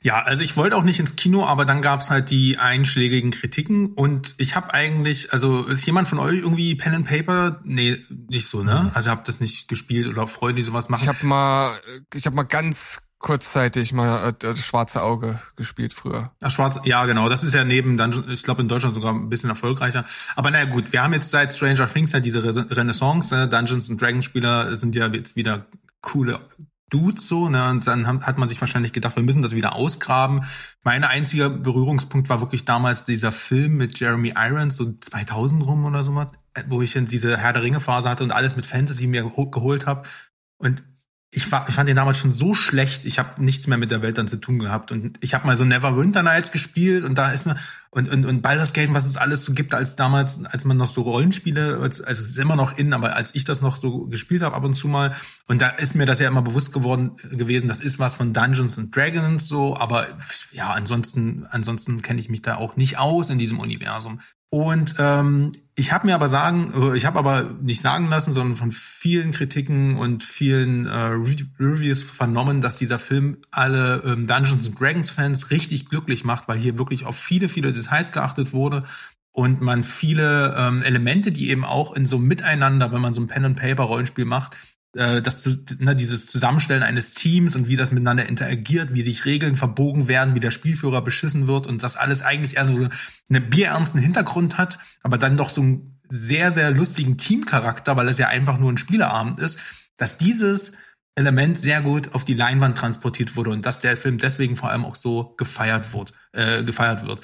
Ja, 0.00 0.22
also 0.22 0.42
ich 0.42 0.56
wollte 0.56 0.74
auch 0.74 0.84
nicht 0.84 1.00
ins 1.00 1.16
Kino, 1.16 1.44
aber 1.44 1.66
dann 1.66 1.82
gab's 1.82 2.08
halt 2.08 2.30
die 2.30 2.56
einschlägigen 2.56 3.30
Kritiken 3.30 3.92
und 3.92 4.34
ich 4.38 4.56
habe 4.56 4.72
eigentlich, 4.72 5.34
also 5.34 5.64
ist 5.64 5.84
jemand 5.84 6.08
von 6.08 6.18
euch 6.18 6.38
irgendwie 6.38 6.74
Pen 6.74 6.94
and 6.94 7.06
Paper? 7.06 7.60
Nee, 7.64 7.98
nicht 8.08 8.48
so, 8.48 8.62
ne? 8.62 8.90
Also 8.94 9.10
habt 9.10 9.28
das 9.28 9.40
nicht 9.40 9.68
gespielt 9.68 10.06
oder 10.06 10.26
Freunde, 10.26 10.62
die 10.62 10.64
sowas 10.64 10.88
machen? 10.88 11.02
Ich 11.02 11.08
habe 11.08 11.26
mal, 11.26 11.78
ich 12.14 12.24
habe 12.24 12.36
mal 12.36 12.44
ganz 12.44 13.02
kurzzeitig 13.20 13.92
mal 13.92 14.30
äh, 14.30 14.34
das 14.36 14.58
schwarze 14.58 15.02
Auge 15.02 15.38
gespielt 15.54 15.92
früher. 15.92 16.32
Ach, 16.42 16.50
schwarz, 16.50 16.80
ja 16.84 17.04
genau, 17.04 17.28
das 17.28 17.44
ist 17.44 17.54
ja 17.54 17.64
neben 17.64 17.96
Dungeon, 17.96 18.28
ich 18.30 18.42
glaube 18.42 18.62
in 18.62 18.68
Deutschland 18.68 18.94
sogar 18.94 19.12
ein 19.12 19.28
bisschen 19.28 19.50
erfolgreicher. 19.50 20.04
Aber 20.34 20.50
naja 20.50 20.64
gut, 20.64 20.92
wir 20.92 21.02
haben 21.02 21.12
jetzt 21.12 21.30
seit 21.30 21.52
Stranger 21.52 21.86
Things 21.86 22.12
halt 22.12 22.24
diese 22.24 22.42
Renaissance, 22.42 23.32
ne? 23.32 23.46
Dungeons 23.46 23.88
and 23.88 24.00
Dragons 24.00 24.24
Spieler 24.24 24.74
sind 24.74 24.96
ja 24.96 25.06
jetzt 25.08 25.36
wieder 25.36 25.66
coole 26.00 26.40
Dudes 26.88 27.28
so, 27.28 27.50
ne? 27.50 27.70
Und 27.70 27.86
dann 27.86 28.06
hat 28.06 28.38
man 28.38 28.48
sich 28.48 28.60
wahrscheinlich 28.60 28.94
gedacht, 28.94 29.16
wir 29.16 29.22
müssen 29.22 29.42
das 29.42 29.54
wieder 29.54 29.76
ausgraben. 29.76 30.44
Mein 30.82 31.04
einziger 31.04 31.50
Berührungspunkt 31.50 32.30
war 32.30 32.40
wirklich 32.40 32.64
damals 32.64 33.04
dieser 33.04 33.32
Film 33.32 33.76
mit 33.76 34.00
Jeremy 34.00 34.32
Irons, 34.34 34.76
so 34.76 34.94
2000 34.98 35.64
rum 35.64 35.84
oder 35.84 36.04
so, 36.04 36.26
wo 36.68 36.80
ich 36.80 36.92
diese 36.94 37.36
Herr 37.36 37.52
der 37.52 37.62
Ringe 37.62 37.80
Phase 37.80 38.08
hatte 38.08 38.24
und 38.24 38.32
alles 38.32 38.56
mit 38.56 38.64
Fantasy 38.64 39.06
mir 39.06 39.22
geholt 39.22 39.86
habe. 39.86 40.08
Und 40.56 40.82
ich, 41.32 41.44
ich 41.44 41.74
fand 41.74 41.88
den 41.88 41.94
damals 41.94 42.18
schon 42.18 42.32
so 42.32 42.54
schlecht, 42.54 43.06
ich 43.06 43.20
habe 43.20 43.40
nichts 43.42 43.68
mehr 43.68 43.78
mit 43.78 43.92
der 43.92 44.02
Welt 44.02 44.18
dann 44.18 44.26
zu 44.26 44.36
tun 44.36 44.58
gehabt. 44.58 44.90
Und 44.90 45.16
ich 45.20 45.32
habe 45.32 45.46
mal 45.46 45.56
so 45.56 45.64
Never 45.64 45.96
Winter 45.96 46.24
Nights 46.24 46.50
gespielt 46.50 47.04
und 47.04 47.16
da 47.16 47.30
ist 47.30 47.46
mir, 47.46 47.54
und, 47.90 48.08
und, 48.08 48.26
und 48.26 48.42
Baldur's 48.42 48.72
Gate, 48.72 48.92
was 48.94 49.06
es 49.06 49.16
alles 49.16 49.44
so 49.44 49.52
gibt, 49.52 49.72
als 49.72 49.94
damals, 49.94 50.44
als 50.44 50.64
man 50.64 50.76
noch 50.76 50.88
so 50.88 51.02
Rollenspiele, 51.02 51.78
als, 51.80 52.00
also 52.00 52.20
es 52.20 52.30
ist 52.30 52.38
immer 52.38 52.56
noch 52.56 52.76
in, 52.78 52.92
aber 52.92 53.14
als 53.14 53.32
ich 53.36 53.44
das 53.44 53.60
noch 53.60 53.76
so 53.76 54.06
gespielt 54.06 54.42
habe 54.42 54.56
ab 54.56 54.64
und 54.64 54.74
zu 54.74 54.88
mal, 54.88 55.14
und 55.46 55.62
da 55.62 55.68
ist 55.68 55.94
mir 55.94 56.06
das 56.06 56.18
ja 56.18 56.26
immer 56.26 56.42
bewusst 56.42 56.72
geworden 56.72 57.16
gewesen, 57.30 57.68
das 57.68 57.78
ist 57.78 58.00
was 58.00 58.14
von 58.14 58.32
Dungeons 58.32 58.76
and 58.76 58.94
Dragons 58.94 59.46
so, 59.46 59.76
aber 59.76 60.08
ja, 60.50 60.70
ansonsten, 60.70 61.46
ansonsten 61.48 62.02
kenne 62.02 62.18
ich 62.18 62.28
mich 62.28 62.42
da 62.42 62.56
auch 62.56 62.74
nicht 62.76 62.98
aus 62.98 63.30
in 63.30 63.38
diesem 63.38 63.60
Universum. 63.60 64.20
Und 64.50 64.96
ähm, 64.98 65.52
ich 65.80 65.92
habe 65.92 66.06
mir 66.06 66.14
aber 66.14 66.28
sagen, 66.28 66.72
äh, 66.76 66.94
ich 66.94 67.06
habe 67.06 67.18
aber 67.18 67.54
nicht 67.62 67.80
sagen 67.80 68.08
lassen, 68.10 68.34
sondern 68.34 68.54
von 68.54 68.70
vielen 68.70 69.30
Kritiken 69.30 69.96
und 69.96 70.22
vielen 70.22 70.84
äh, 70.84 71.16
Reviews 71.58 72.02
vernommen, 72.02 72.60
dass 72.60 72.76
dieser 72.76 72.98
Film 72.98 73.38
alle 73.50 74.02
ähm, 74.04 74.26
Dungeons 74.26 74.70
Dragons 74.74 75.08
Fans 75.08 75.50
richtig 75.50 75.88
glücklich 75.88 76.22
macht, 76.22 76.48
weil 76.48 76.58
hier 76.58 76.76
wirklich 76.76 77.06
auf 77.06 77.16
viele, 77.16 77.48
viele 77.48 77.72
Details 77.72 78.12
geachtet 78.12 78.52
wurde 78.52 78.84
und 79.32 79.62
man 79.62 79.82
viele 79.82 80.54
ähm, 80.58 80.82
Elemente, 80.82 81.32
die 81.32 81.48
eben 81.48 81.64
auch 81.64 81.94
in 81.94 82.04
so 82.04 82.18
Miteinander, 82.18 82.92
wenn 82.92 83.00
man 83.00 83.14
so 83.14 83.22
ein 83.22 83.26
Pen 83.26 83.46
and 83.46 83.58
Paper 83.58 83.84
Rollenspiel 83.84 84.26
macht, 84.26 84.58
äh, 84.96 85.22
das, 85.22 85.48
ne, 85.78 85.94
dieses 85.94 86.26
Zusammenstellen 86.26 86.82
eines 86.82 87.12
Teams 87.12 87.54
und 87.56 87.68
wie 87.68 87.76
das 87.76 87.92
miteinander 87.92 88.26
interagiert, 88.26 88.92
wie 88.92 89.02
sich 89.02 89.24
Regeln 89.24 89.56
verbogen 89.56 90.08
werden, 90.08 90.34
wie 90.34 90.40
der 90.40 90.50
Spielführer 90.50 91.02
beschissen 91.02 91.46
wird 91.46 91.66
und 91.66 91.82
das 91.82 91.96
alles 91.96 92.22
eigentlich 92.22 92.56
eher 92.56 92.66
so 92.66 92.88
einen 93.28 93.50
bierernsten 93.50 94.00
Hintergrund 94.00 94.58
hat, 94.58 94.78
aber 95.02 95.18
dann 95.18 95.36
doch 95.36 95.50
so 95.50 95.60
einen 95.60 95.98
sehr, 96.08 96.50
sehr 96.50 96.72
lustigen 96.72 97.18
Teamcharakter, 97.18 97.96
weil 97.96 98.08
es 98.08 98.18
ja 98.18 98.28
einfach 98.28 98.58
nur 98.58 98.72
ein 98.72 98.78
Spieleabend 98.78 99.38
ist, 99.38 99.60
dass 99.96 100.18
dieses 100.18 100.72
Element 101.14 101.58
sehr 101.58 101.82
gut 101.82 102.14
auf 102.14 102.24
die 102.24 102.34
Leinwand 102.34 102.76
transportiert 102.76 103.36
wurde 103.36 103.50
und 103.50 103.66
dass 103.66 103.78
der 103.78 103.96
Film 103.96 104.18
deswegen 104.18 104.56
vor 104.56 104.70
allem 104.70 104.84
auch 104.84 104.96
so 104.96 105.34
gefeiert 105.36 105.92
wird, 105.92 106.12
äh, 106.32 106.64
gefeiert 106.64 107.06
wird. 107.06 107.20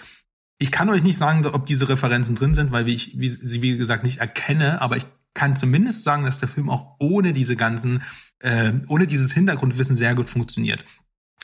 Ich 0.58 0.72
kann 0.72 0.88
euch 0.88 1.02
nicht 1.02 1.18
sagen, 1.18 1.44
ob 1.46 1.66
diese 1.66 1.88
Referenzen 1.88 2.34
drin 2.34 2.54
sind, 2.54 2.72
weil 2.72 2.88
ich 2.88 3.18
wie, 3.18 3.28
sie 3.28 3.60
wie 3.62 3.76
gesagt 3.76 4.04
nicht 4.04 4.18
erkenne, 4.18 4.80
aber 4.80 4.96
ich 4.96 5.06
kann 5.36 5.54
zumindest 5.54 6.02
sagen, 6.02 6.24
dass 6.24 6.40
der 6.40 6.48
Film 6.48 6.68
auch 6.68 6.96
ohne 6.98 7.32
diese 7.32 7.54
ganzen, 7.54 8.02
äh, 8.40 8.72
ohne 8.88 9.06
dieses 9.06 9.32
Hintergrundwissen 9.32 9.94
sehr 9.94 10.16
gut 10.16 10.28
funktioniert. 10.28 10.84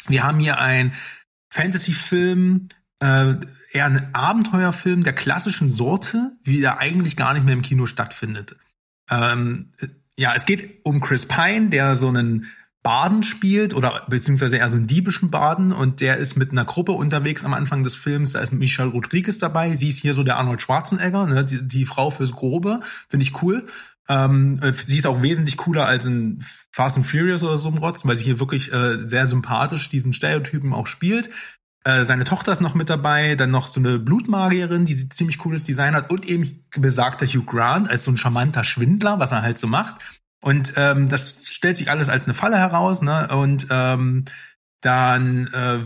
Wir 0.09 0.25
haben 0.25 0.41
hier 0.41 0.59
ein 0.59 0.93
Fantasy-Film, 1.51 2.69
äh, 3.01 3.35
eher 3.73 3.87
ein 3.87 4.15
Abenteuerfilm 4.15 5.05
der 5.05 5.13
klassischen 5.13 5.71
Sorte, 5.71 6.33
wie 6.43 6.61
der 6.61 6.81
eigentlich 6.81 7.17
gar 7.17 7.35
nicht 7.35 7.45
mehr 7.45 7.55
im 7.55 7.63
Kino 7.63 7.87
stattfindet. 7.87 8.57
Ähm, 9.09 9.71
ja, 10.17 10.35
es 10.35 10.47
geht 10.47 10.85
um 10.85 11.01
Chris 11.01 11.27
Pine, 11.27 11.69
der 11.69 11.95
so 11.95 12.09
einen 12.09 12.47
Baden 12.83 13.23
spielt 13.23 13.75
oder 13.75 14.03
beziehungsweise 14.09 14.57
eher 14.57 14.69
so 14.69 14.77
einen 14.77 14.89
diebischen 14.89 15.31
Baden 15.31 15.73
und 15.73 16.01
der 16.01 16.17
ist 16.17 16.37
mit 16.37 16.51
einer 16.51 16.65
Gruppe 16.65 16.93
unterwegs 16.93 17.45
am 17.45 17.55
Anfang 17.55 17.85
des 17.85 17.95
Films. 17.95 18.33
Da 18.33 18.41
ist 18.41 18.53
Michelle 18.53 18.91
Rodriguez 18.91 19.39
dabei. 19.39 19.77
Sie 19.77 19.89
ist 19.89 20.01
hier 20.01 20.15
so 20.15 20.25
der 20.25 20.37
Arnold 20.39 20.63
Schwarzenegger, 20.63 21.27
ne? 21.27 21.45
die, 21.45 21.67
die 21.67 21.87
Frau 21.87 22.11
fürs 22.11 22.33
Grobe. 22.33 22.81
Finde 23.09 23.25
ich 23.25 23.41
cool. 23.43 23.67
Ähm, 24.09 24.59
äh, 24.63 24.73
sie 24.73 24.99
ist 24.99 25.07
auch 25.07 25.23
wesentlich 25.23 25.57
cooler 25.57 25.87
als 25.87 26.07
in 26.07 26.43
Fast 26.73 26.97
and 26.97 27.07
Furious 27.07 27.45
oder 27.45 27.57
so 27.57 27.69
im 27.69 27.79
Rotz, 27.79 28.05
weil 28.05 28.17
sie 28.17 28.25
hier 28.25 28.41
wirklich 28.41 28.73
äh, 28.73 29.09
sehr 29.09 29.29
sympathisch 29.29 29.89
diesen 29.89 30.13
Stereotypen 30.13 30.73
auch 30.73 30.89
spielt. 30.89 31.31
Äh, 31.85 32.05
seine 32.05 32.25
Tochter 32.25 32.51
ist 32.51 32.61
noch 32.61 32.75
mit 32.75 32.91
dabei, 32.91 33.37
dann 33.37 33.51
noch 33.53 33.69
so 33.69 33.79
eine 33.79 34.01
Blutmagierin, 34.01 34.87
die 34.87 35.09
ziemlich 35.09 35.39
cooles 35.39 35.65
Design 35.65 35.95
hat 35.95 36.11
und 36.11 36.25
eben 36.29 36.65
besagter 36.77 37.27
Hugh 37.27 37.45
Grant 37.45 37.89
als 37.89 38.05
so 38.05 38.11
ein 38.11 38.17
charmanter 38.17 38.65
Schwindler, 38.65 39.21
was 39.21 39.33
er 39.33 39.43
halt 39.43 39.59
so 39.59 39.67
macht. 39.69 39.97
Und 40.43 40.75
ähm, 40.77 41.09
das 41.09 41.47
stellt 41.47 41.77
sich 41.77 41.91
alles 41.91 42.09
als 42.09 42.25
eine 42.25 42.35
Falle 42.35 42.59
heraus, 42.59 43.01
ne? 43.01 43.29
Und 43.29 43.69
ähm, 43.71 44.25
dann 44.81 45.47
äh, 45.47 45.79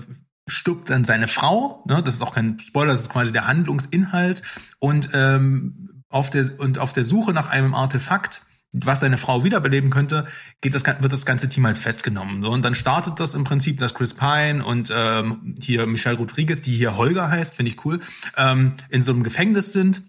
stirbt 0.48 0.90
dann 0.90 1.04
seine 1.04 1.28
Frau, 1.28 1.84
ne? 1.86 2.02
Das 2.02 2.14
ist 2.14 2.22
auch 2.22 2.34
kein 2.34 2.58
Spoiler, 2.58 2.92
das 2.92 3.02
ist 3.02 3.10
quasi 3.10 3.32
der 3.32 3.46
Handlungsinhalt. 3.46 4.42
Und 4.78 5.10
ähm, 5.12 6.02
auf 6.08 6.30
der 6.30 6.58
und 6.58 6.78
auf 6.78 6.94
der 6.94 7.04
Suche 7.04 7.32
nach 7.32 7.50
einem 7.50 7.74
Artefakt, 7.74 8.42
was 8.72 9.00
seine 9.00 9.18
Frau 9.18 9.44
wiederbeleben 9.44 9.90
könnte, 9.90 10.26
geht 10.62 10.74
das, 10.74 10.84
wird 10.86 11.12
das 11.12 11.26
ganze 11.26 11.50
Team 11.50 11.66
halt 11.66 11.76
festgenommen. 11.76 12.42
So, 12.42 12.50
und 12.50 12.64
dann 12.64 12.74
startet 12.74 13.20
das 13.20 13.34
im 13.34 13.44
Prinzip, 13.44 13.78
dass 13.78 13.92
Chris 13.92 14.14
Pine 14.14 14.64
und 14.64 14.90
ähm, 14.94 15.54
hier 15.60 15.86
Michelle 15.86 16.16
Rodriguez, 16.16 16.62
die 16.62 16.76
hier 16.76 16.96
Holger 16.96 17.30
heißt, 17.30 17.54
finde 17.54 17.72
ich 17.72 17.84
cool, 17.84 18.00
ähm, 18.38 18.72
in 18.88 19.02
so 19.02 19.12
einem 19.12 19.22
Gefängnis 19.22 19.74
sind. 19.74 20.02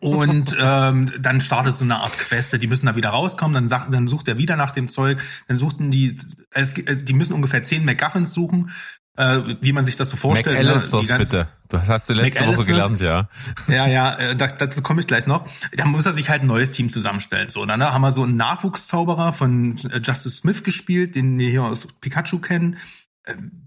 Und 0.00 0.56
ähm, 0.60 1.10
dann 1.18 1.40
startet 1.40 1.76
so 1.76 1.84
eine 1.84 1.96
Art 1.96 2.18
Queste, 2.18 2.58
die 2.58 2.66
müssen 2.66 2.86
da 2.86 2.96
wieder 2.96 3.10
rauskommen, 3.10 3.54
dann, 3.54 3.68
sagt, 3.68 3.92
dann 3.92 4.08
sucht 4.08 4.28
er 4.28 4.38
wieder 4.38 4.56
nach 4.56 4.72
dem 4.72 4.88
Zeug, 4.88 5.22
dann 5.48 5.56
suchten 5.56 5.90
die, 5.90 6.16
es, 6.52 6.76
es, 6.78 7.04
die 7.04 7.12
müssen 7.14 7.32
ungefähr 7.32 7.62
zehn 7.62 7.84
MacGuffins 7.84 8.34
suchen, 8.34 8.70
äh, 9.16 9.40
wie 9.60 9.72
man 9.72 9.84
sich 9.84 9.96
das 9.96 10.10
so 10.10 10.16
vorstellt. 10.16 10.58
McAllisters, 10.58 11.08
ne? 11.08 11.18
bitte. 11.18 11.48
Du 11.68 11.80
hast 11.80 12.08
du 12.08 12.14
letzte 12.14 12.46
Woche 12.46 12.64
gelernt, 12.64 13.00
ja. 13.00 13.28
Ja, 13.68 13.86
ja, 13.86 14.14
äh, 14.16 14.36
da, 14.36 14.48
dazu 14.48 14.82
komme 14.82 15.00
ich 15.00 15.06
gleich 15.06 15.26
noch. 15.26 15.46
Da 15.72 15.84
muss 15.86 16.06
er 16.06 16.12
sich 16.12 16.28
halt 16.28 16.42
ein 16.42 16.48
neues 16.48 16.72
Team 16.72 16.88
zusammenstellen. 16.88 17.48
So, 17.48 17.64
dann 17.64 17.78
ne, 17.78 17.92
haben 17.92 18.02
wir 18.02 18.12
so 18.12 18.24
einen 18.24 18.36
Nachwuchszauberer 18.36 19.32
von 19.32 19.76
äh, 19.90 19.98
Justice 19.98 20.36
Smith 20.36 20.64
gespielt, 20.64 21.14
den 21.14 21.38
wir 21.38 21.48
hier 21.48 21.64
aus 21.64 21.88
Pikachu 22.00 22.40
kennen 22.40 22.76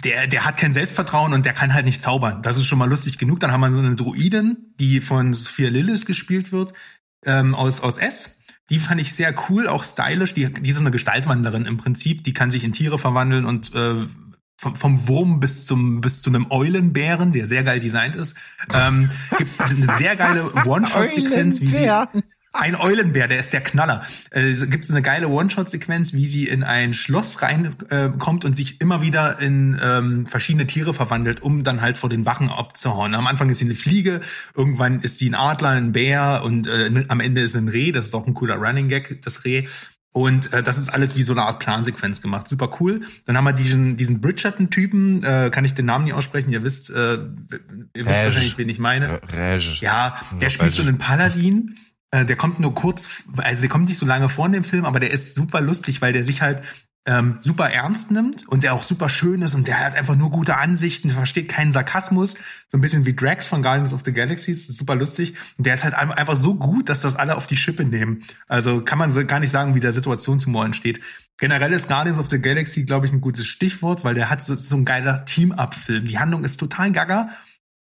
der, 0.03 0.27
der 0.27 0.45
hat 0.45 0.57
kein 0.57 0.73
Selbstvertrauen 0.73 1.33
und 1.33 1.45
der 1.45 1.53
kann 1.53 1.73
halt 1.73 1.85
nicht 1.85 2.01
zaubern. 2.01 2.41
Das 2.41 2.57
ist 2.57 2.65
schon 2.65 2.77
mal 2.77 2.89
lustig 2.89 3.17
genug. 3.17 3.39
Dann 3.39 3.51
haben 3.51 3.61
wir 3.61 3.71
so 3.71 3.79
eine 3.79 3.95
Druidin, 3.95 4.73
die 4.79 5.01
von 5.01 5.33
Sophia 5.33 5.69
Lillis 5.69 6.05
gespielt 6.05 6.51
wird, 6.51 6.73
ähm, 7.25 7.55
aus, 7.55 7.81
aus 7.81 7.97
S. 7.97 8.37
Die 8.69 8.79
fand 8.79 9.01
ich 9.01 9.13
sehr 9.13 9.33
cool, 9.49 9.67
auch 9.67 9.83
stylisch. 9.83 10.33
Die, 10.33 10.51
die 10.51 10.69
ist 10.69 10.79
eine 10.79 10.91
Gestaltwanderin 10.91 11.65
im 11.65 11.77
Prinzip. 11.77 12.23
Die 12.23 12.33
kann 12.33 12.51
sich 12.51 12.63
in 12.63 12.73
Tiere 12.73 12.99
verwandeln 12.99 13.45
und 13.45 13.73
äh, 13.73 14.03
vom, 14.57 14.75
vom 14.75 15.07
Wurm 15.07 15.39
bis 15.39 15.65
zum 15.65 16.01
bis 16.01 16.21
zu 16.21 16.29
einem 16.29 16.47
Eulenbären, 16.49 17.31
der 17.31 17.47
sehr 17.47 17.63
geil 17.63 17.79
designt 17.79 18.15
ist, 18.15 18.35
ähm, 18.73 19.09
gibt 19.37 19.49
es 19.49 19.61
eine 19.61 19.85
sehr 19.85 20.15
geile 20.15 20.51
One-Shot-Sequenz, 20.65 21.61
wie 21.61 21.67
sie 21.67 21.91
ein 22.59 22.75
Eulenbär, 22.75 23.27
der 23.27 23.39
ist 23.39 23.53
der 23.53 23.61
Knaller. 23.61 24.05
Äh, 24.31 24.53
Gibt 24.67 24.85
es 24.85 24.91
eine 24.91 25.01
geile 25.01 25.27
One-Shot-Sequenz, 25.27 26.13
wie 26.13 26.27
sie 26.27 26.47
in 26.47 26.63
ein 26.63 26.93
Schloss 26.93 27.41
reinkommt 27.41 28.43
äh, 28.43 28.47
und 28.47 28.53
sich 28.53 28.81
immer 28.81 29.01
wieder 29.01 29.39
in 29.39 29.79
ähm, 29.83 30.25
verschiedene 30.25 30.67
Tiere 30.67 30.93
verwandelt, 30.93 31.41
um 31.41 31.63
dann 31.63 31.81
halt 31.81 31.97
vor 31.97 32.09
den 32.09 32.25
Wachen 32.25 32.49
abzuhauen. 32.49 33.15
Am 33.15 33.27
Anfang 33.27 33.49
ist 33.49 33.59
sie 33.59 33.65
eine 33.65 33.75
Fliege, 33.75 34.21
irgendwann 34.55 34.99
ist 35.01 35.17
sie 35.17 35.29
ein 35.29 35.35
Adler, 35.35 35.69
ein 35.69 35.91
Bär 35.91 36.41
und 36.43 36.67
äh, 36.67 37.05
am 37.07 37.19
Ende 37.19 37.41
ist 37.41 37.53
sie 37.53 37.59
ein 37.59 37.69
Reh. 37.69 37.91
Das 37.91 38.05
ist 38.05 38.13
auch 38.13 38.27
ein 38.27 38.33
cooler 38.33 38.55
Running 38.55 38.89
Gag, 38.89 39.21
das 39.21 39.45
Reh. 39.45 39.65
Und 40.17 40.51
äh, 40.51 40.63
das 40.63 40.79
ist 40.79 40.89
alles 40.89 41.15
wie 41.15 41.21
so 41.21 41.33
eine 41.33 41.43
Art 41.43 41.59
Plansequenz 41.59 42.23
gemacht. 42.23 42.47
Super 42.47 42.71
cool. 42.79 43.01
Dann 43.25 43.37
haben 43.37 43.43
wir 43.43 43.53
diesen, 43.53 43.97
diesen 43.97 44.19
Bridgerton-Typen, 44.19 45.23
äh, 45.23 45.51
kann 45.51 45.63
ich 45.63 45.75
den 45.75 45.85
Namen 45.85 46.05
nicht 46.05 46.15
aussprechen, 46.15 46.51
ihr 46.51 46.63
wisst, 46.63 46.89
äh, 46.89 47.19
ihr 47.93 48.05
wisst 48.05 48.23
wahrscheinlich, 48.23 48.57
wen 48.57 48.67
ich 48.67 48.79
meine. 48.79 49.21
Rej. 49.31 49.77
Ja, 49.79 50.19
der 50.41 50.49
spielt 50.49 50.73
so 50.73 50.81
einen 50.81 50.97
Paladin 50.97 51.75
der 52.13 52.35
kommt 52.35 52.59
nur 52.59 52.73
kurz, 52.73 53.23
also 53.37 53.61
der 53.61 53.69
kommt 53.69 53.87
nicht 53.87 53.97
so 53.97 54.05
lange 54.05 54.29
vor 54.29 54.45
in 54.45 54.53
dem 54.53 54.63
Film, 54.63 54.85
aber 54.85 54.99
der 54.99 55.11
ist 55.11 55.35
super 55.35 55.61
lustig, 55.61 56.01
weil 56.01 56.13
der 56.13 56.23
sich 56.23 56.41
halt 56.41 56.61
ähm, 57.07 57.37
super 57.39 57.69
ernst 57.69 58.11
nimmt 58.11 58.47
und 58.49 58.63
der 58.63 58.73
auch 58.73 58.83
super 58.83 59.07
schön 59.07 59.41
ist 59.41 59.55
und 59.55 59.67
der 59.67 59.79
hat 59.79 59.95
einfach 59.95 60.15
nur 60.15 60.29
gute 60.29 60.57
Ansichten, 60.57 61.09
versteht 61.09 61.47
keinen 61.47 61.71
Sarkasmus, 61.71 62.33
so 62.69 62.77
ein 62.77 62.81
bisschen 62.81 63.05
wie 63.05 63.15
Drax 63.15 63.47
von 63.47 63.63
Guardians 63.63 63.93
of 63.93 64.01
the 64.03 64.11
Galaxy, 64.11 64.51
ist 64.51 64.77
super 64.77 64.95
lustig. 64.95 65.35
Und 65.57 65.65
der 65.65 65.73
ist 65.73 65.85
halt 65.85 65.95
einfach 65.95 66.35
so 66.35 66.55
gut, 66.55 66.89
dass 66.89 67.01
das 67.01 67.15
alle 67.15 67.37
auf 67.37 67.47
die 67.47 67.55
Schippe 67.55 67.85
nehmen. 67.85 68.23
Also 68.47 68.81
kann 68.81 68.99
man 68.99 69.13
so 69.13 69.25
gar 69.25 69.39
nicht 69.39 69.51
sagen, 69.51 69.73
wie 69.73 69.79
der 69.79 69.93
Situationshumor 69.93 70.65
entsteht. 70.65 70.99
Generell 71.37 71.71
ist 71.71 71.87
Guardians 71.87 72.19
of 72.19 72.27
the 72.29 72.41
Galaxy, 72.41 72.83
glaube 72.83 73.05
ich, 73.05 73.13
ein 73.13 73.21
gutes 73.21 73.47
Stichwort, 73.47 74.03
weil 74.03 74.15
der 74.15 74.29
hat 74.29 74.41
so, 74.41 74.55
so 74.55 74.75
ein 74.75 74.83
geiler 74.83 75.23
Team-Up-Film. 75.23 76.05
Die 76.05 76.19
Handlung 76.19 76.43
ist 76.43 76.57
total 76.57 76.91
gaga, 76.91 77.29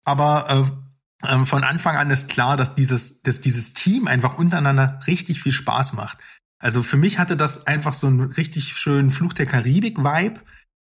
aber 0.03 0.67
äh, 0.67 0.82
ähm, 1.27 1.45
von 1.45 1.63
Anfang 1.63 1.95
an 1.95 2.11
ist 2.11 2.29
klar, 2.29 2.57
dass 2.57 2.75
dieses, 2.75 3.21
dass 3.21 3.41
dieses 3.41 3.73
Team 3.73 4.07
einfach 4.07 4.37
untereinander 4.37 4.99
richtig 5.07 5.41
viel 5.41 5.51
Spaß 5.51 5.93
macht. 5.93 6.17
Also 6.59 6.81
für 6.81 6.97
mich 6.97 7.19
hatte 7.19 7.35
das 7.35 7.67
einfach 7.67 7.93
so 7.93 8.07
einen 8.07 8.21
richtig 8.21 8.73
schönen 8.73 9.11
Fluch 9.11 9.33
der 9.33 9.45
Karibik-Vibe. 9.45 10.39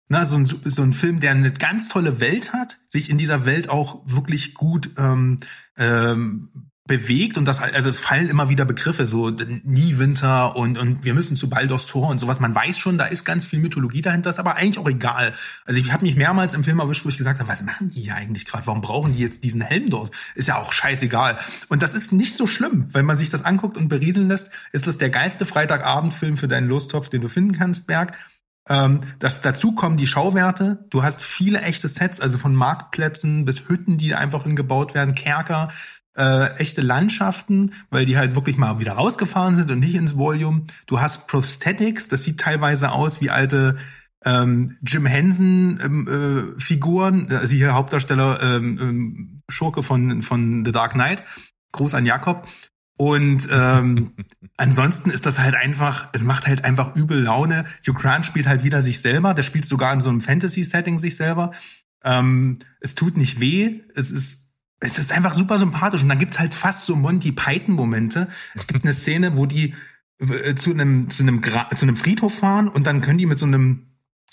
Na, 0.09 0.25
so 0.25 0.37
ein, 0.37 0.45
so 0.45 0.83
ein 0.83 0.93
Film, 0.93 1.21
der 1.21 1.31
eine 1.31 1.53
ganz 1.53 1.89
tolle 1.89 2.21
Welt 2.21 2.53
hat, 2.53 2.79
sich 2.87 3.11
in 3.11 3.19
dieser 3.19 3.45
Welt 3.47 3.71
auch 3.71 4.03
wirklich 4.07 4.55
gut 4.55 4.91
ähm, 4.99 5.39
ähm, 5.79 6.70
bewegt 6.87 7.37
und 7.39 7.45
das 7.45 7.61
also 7.61 7.89
es 7.89 7.99
fallen 7.99 8.29
immer 8.29 8.49
wieder 8.49 8.65
Begriffe 8.65 9.07
so 9.07 9.31
nie 9.31 9.99
Winter 9.99 10.57
und 10.57 10.77
und 10.77 11.05
wir 11.05 11.15
müssen 11.15 11.37
zu 11.37 11.49
Baldur's 11.49 11.87
Tor 11.87 12.09
und 12.09 12.19
sowas. 12.19 12.41
Man 12.41 12.55
weiß 12.55 12.79
schon 12.79 12.99
da 12.99 13.05
ist 13.05 13.25
ganz 13.25 13.45
viel 13.45 13.61
Mythologie 13.61 14.01
dahinter 14.01 14.31
ist 14.31 14.41
aber 14.41 14.57
eigentlich 14.57 14.79
auch 14.79 14.89
egal. 14.89 15.33
Also 15.67 15.79
ich 15.79 15.93
habe 15.93 16.05
mich 16.05 16.17
mehrmals 16.17 16.55
im 16.55 16.65
Film 16.65 16.81
erwischt 16.81 17.05
wo 17.05 17.09
ich 17.09 17.19
gesagt 17.19 17.39
habe 17.39 17.49
was 17.49 17.63
machen 17.63 17.91
die 17.91 18.01
hier 18.01 18.17
eigentlich 18.17 18.45
gerade? 18.45 18.67
Warum 18.67 18.81
brauchen 18.81 19.15
die 19.15 19.23
jetzt 19.23 19.45
diesen 19.45 19.61
Helm 19.61 19.89
dort? 19.89 20.13
Ist 20.35 20.49
ja 20.49 20.57
auch 20.57 20.73
scheißegal. 20.73 21.37
Und 21.69 21.83
das 21.83 21.95
ist 21.95 22.13
nicht 22.13 22.35
so 22.35 22.47
schlimm 22.47 22.89
wenn 22.93 23.07
man 23.07 23.17
sich 23.17 23.31
das 23.31 23.45
anguckt 23.45 23.77
und 23.77 23.89
berieseln 23.89 24.29
lässt 24.29 24.51
ist 24.73 24.87
das 24.87 24.99
der 24.99 25.11
geilste 25.11 25.47
Freitagabendfilm 25.47 26.39
für 26.39 26.49
deinen 26.49 26.69
Lostopf 26.69 27.09
den 27.09 27.21
du 27.21 27.29
finden 27.29 27.53
kannst 27.53 27.87
Berg. 27.87 28.17
Ähm, 28.69 29.01
das, 29.19 29.41
dazu 29.43 29.73
kommen 29.73 29.97
die 29.97 30.07
Schauwerte. 30.07 30.87
Du 30.91 31.03
hast 31.03 31.23
viele 31.23 31.61
echte 31.63 31.89
Sets, 31.89 32.21
also 32.21 32.39
von 32.39 32.55
Marktplätzen 32.55 33.45
bis 33.45 33.69
Hütten, 33.69 33.99
die 33.99 34.15
einfach 34.15 34.45
gebaut 34.45 34.95
werden, 34.95 35.15
Kerker 35.15 35.69
äh, 36.17 36.53
echte 36.59 36.81
Landschaften, 36.81 37.73
weil 37.91 38.05
die 38.05 38.17
halt 38.17 38.35
wirklich 38.35 38.57
mal 38.57 38.79
wieder 38.79 38.93
rausgefahren 38.93 39.57
sind 39.57 39.71
und 39.71 39.81
nicht 39.81 39.95
ins 39.95 40.17
Volume. 40.17 40.63
Du 40.87 41.01
hast 41.01 41.29
Prosthetics, 41.29 42.09
das 42.09 42.25
sieht 42.25 42.41
teilweise 42.41 42.93
aus 42.93 43.21
wie 43.21 43.31
alte 43.31 43.77
ähm, 44.25 44.77
Jim 44.83 45.07
Henson 45.07 45.81
ähm, 45.83 46.55
äh, 46.57 46.61
Figuren, 46.61 47.29
also 47.31 47.55
hier 47.55 47.73
Hauptdarsteller 47.73 48.43
ähm, 48.43 48.79
ähm, 48.81 49.41
Schurke 49.49 49.83
von 49.83 50.23
von 50.23 50.65
The 50.65 50.73
Dark 50.73 50.93
Knight. 50.93 51.23
Gruß 51.73 51.95
an 51.95 52.07
Jakob. 52.07 52.49
Und 52.97 53.49
ähm, 53.51 54.13
ansonsten 54.57 55.11
ist 55.11 55.25
das 55.25 55.39
halt 55.39 55.55
einfach, 55.55 56.11
es 56.13 56.23
macht 56.23 56.47
halt 56.47 56.65
einfach 56.65 56.97
übel 56.97 57.23
Laune. 57.23 57.65
Hugh 57.87 57.95
Grant 57.99 58.27
spielt 58.27 58.47
halt 58.47 58.65
wieder 58.65 58.83
sich 58.83 59.01
selber, 59.01 59.35
der 59.35 59.43
spielt 59.43 59.65
sogar 59.65 59.93
in 59.93 60.01
so 60.01 60.11
einem 60.11 60.21
Fantasy-Setting 60.21 60.99
sich 60.99 61.17
selber. 61.17 61.53
Ähm, 62.05 62.59
es 62.81 62.95
tut 62.95 63.17
nicht 63.17 63.41
weh, 63.41 63.81
es 63.95 64.11
ist 64.11 64.40
es 64.81 64.99
ist 64.99 65.13
einfach 65.13 65.35
super 65.35 65.59
sympathisch. 65.59 66.03
Und 66.03 66.09
dann 66.09 66.19
gibt's 66.19 66.39
halt 66.39 66.55
fast 66.55 66.87
so 66.87 66.97
Monty 66.97 67.33
Python-Momente. 67.33 68.29
Es 68.55 68.67
gibt 68.67 68.85
eine 68.85 68.93
Szene, 68.93 69.37
wo 69.37 69.47
die 69.47 69.75
äh, 70.19 70.55
zu 70.55 70.71
einem, 70.71 71.09
zu 71.11 71.23
einem, 71.23 71.43
zu 71.43 71.83
einem 71.83 71.97
Friedhof 71.97 72.35
fahren 72.35 72.69
und 72.69 72.87
dann 72.87 73.01
können 73.01 73.19
die 73.19 73.27
mit 73.27 73.39
so 73.39 73.47
einem 73.47 73.90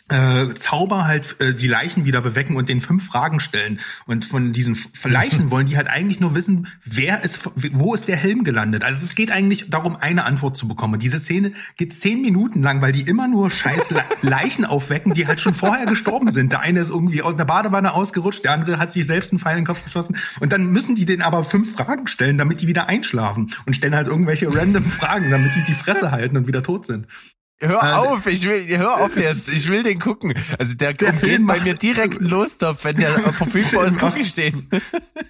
äh, 0.09 0.53
Zauber 0.55 1.05
halt 1.05 1.39
äh, 1.41 1.53
die 1.53 1.67
Leichen 1.67 2.05
wieder 2.05 2.21
bewecken 2.21 2.55
und 2.55 2.69
den 2.69 2.81
fünf 2.81 3.05
Fragen 3.05 3.39
stellen. 3.39 3.79
Und 4.05 4.25
von 4.25 4.53
diesen 4.53 4.77
Leichen 5.03 5.51
wollen 5.51 5.67
die 5.67 5.77
halt 5.77 5.87
eigentlich 5.87 6.19
nur 6.19 6.35
wissen, 6.35 6.67
wer 6.83 7.23
ist, 7.23 7.49
wo 7.55 7.93
ist 7.93 8.07
der 8.07 8.15
Helm 8.15 8.43
gelandet. 8.43 8.83
Also 8.83 9.03
es 9.03 9.15
geht 9.15 9.31
eigentlich 9.31 9.69
darum, 9.69 9.97
eine 9.97 10.23
Antwort 10.23 10.55
zu 10.55 10.67
bekommen. 10.67 10.95
Und 10.95 11.03
diese 11.03 11.19
Szene 11.19 11.51
geht 11.75 11.93
zehn 11.93 12.21
Minuten 12.21 12.61
lang, 12.61 12.81
weil 12.81 12.91
die 12.91 13.01
immer 13.01 13.27
nur 13.27 13.49
scheiß 13.49 13.93
Leichen 14.21 14.65
aufwecken, 14.65 15.13
die 15.13 15.27
halt 15.27 15.41
schon 15.41 15.53
vorher 15.53 15.85
gestorben 15.85 16.31
sind. 16.31 16.51
Der 16.51 16.61
eine 16.61 16.79
ist 16.79 16.89
irgendwie 16.89 17.21
aus 17.21 17.35
der 17.35 17.45
Badewanne 17.45 17.93
ausgerutscht, 17.93 18.43
der 18.43 18.53
andere 18.53 18.79
hat 18.79 18.91
sich 18.91 19.05
selbst 19.05 19.31
einen 19.31 19.39
Pfeil 19.39 19.57
in 19.57 19.61
den 19.61 19.67
Kopf 19.67 19.83
geschossen. 19.83 20.17
Und 20.39 20.53
dann 20.53 20.67
müssen 20.67 20.95
die 20.95 21.05
den 21.05 21.21
aber 21.21 21.43
fünf 21.43 21.73
Fragen 21.73 22.07
stellen, 22.07 22.37
damit 22.37 22.61
die 22.61 22.67
wieder 22.67 22.87
einschlafen. 22.87 23.51
Und 23.65 23.75
stellen 23.75 23.95
halt 23.95 24.07
irgendwelche 24.07 24.53
random 24.53 24.85
Fragen, 24.85 25.29
damit 25.29 25.55
die 25.55 25.63
die 25.63 25.73
Fresse 25.73 26.11
halten 26.11 26.37
und 26.37 26.47
wieder 26.47 26.63
tot 26.63 26.85
sind. 26.85 27.07
Hör 27.59 27.99
auf, 27.99 28.27
ich 28.27 28.45
will, 28.45 28.77
hör 28.77 29.03
auf 29.03 29.17
jetzt, 29.17 29.51
ich 29.51 29.67
will 29.67 29.81
den 29.81 29.99
gucken. 29.99 30.33
Also 30.59 30.75
der, 30.75 30.93
der 30.93 31.13
Film 31.13 31.47
bei 31.47 31.59
mir 31.59 31.73
direkt 31.73 32.17
einen 32.19 32.29
Lostopf, 32.29 32.85
wenn 32.85 32.97
der 32.97 33.11
verfügbar 33.33 33.85
ist, 33.85 33.99
gucke 33.99 34.19
ich 34.19 34.35
den. 34.35 34.69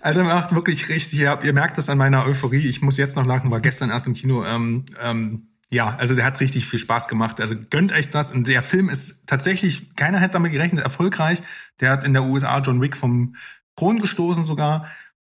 Also 0.01 0.23
macht 0.23 0.53
wirklich 0.53 0.89
richtig, 0.89 1.19
ihr, 1.19 1.39
ihr 1.43 1.53
merkt 1.53 1.77
das 1.77 1.89
an 1.89 1.97
meiner 1.97 2.25
Euphorie. 2.25 2.67
Ich 2.67 2.81
muss 2.81 2.97
jetzt 2.97 3.15
noch 3.15 3.25
lachen, 3.25 3.49
war 3.49 3.61
gestern 3.61 3.91
erst 3.91 4.07
im 4.07 4.13
Kino. 4.13 4.43
Ähm, 4.43 4.85
ähm, 5.01 5.47
ja, 5.69 5.95
also 5.97 6.15
der 6.15 6.25
hat 6.25 6.39
richtig 6.41 6.65
viel 6.65 6.79
Spaß 6.79 7.07
gemacht. 7.07 7.39
Also 7.39 7.55
gönnt 7.69 7.93
euch 7.93 8.09
das. 8.09 8.31
Und 8.31 8.47
der 8.47 8.61
Film 8.61 8.89
ist 8.89 9.25
tatsächlich, 9.25 9.95
keiner 9.95 10.19
hätte 10.19 10.33
damit 10.33 10.51
gerechnet, 10.51 10.83
erfolgreich. 10.83 11.41
Der 11.79 11.91
hat 11.91 12.03
in 12.03 12.13
der 12.13 12.23
USA 12.23 12.59
John 12.59 12.81
Wick 12.81 12.97
vom 12.97 13.35
Thron 13.77 13.99
gestoßen 13.99 14.45
sogar. 14.45 14.89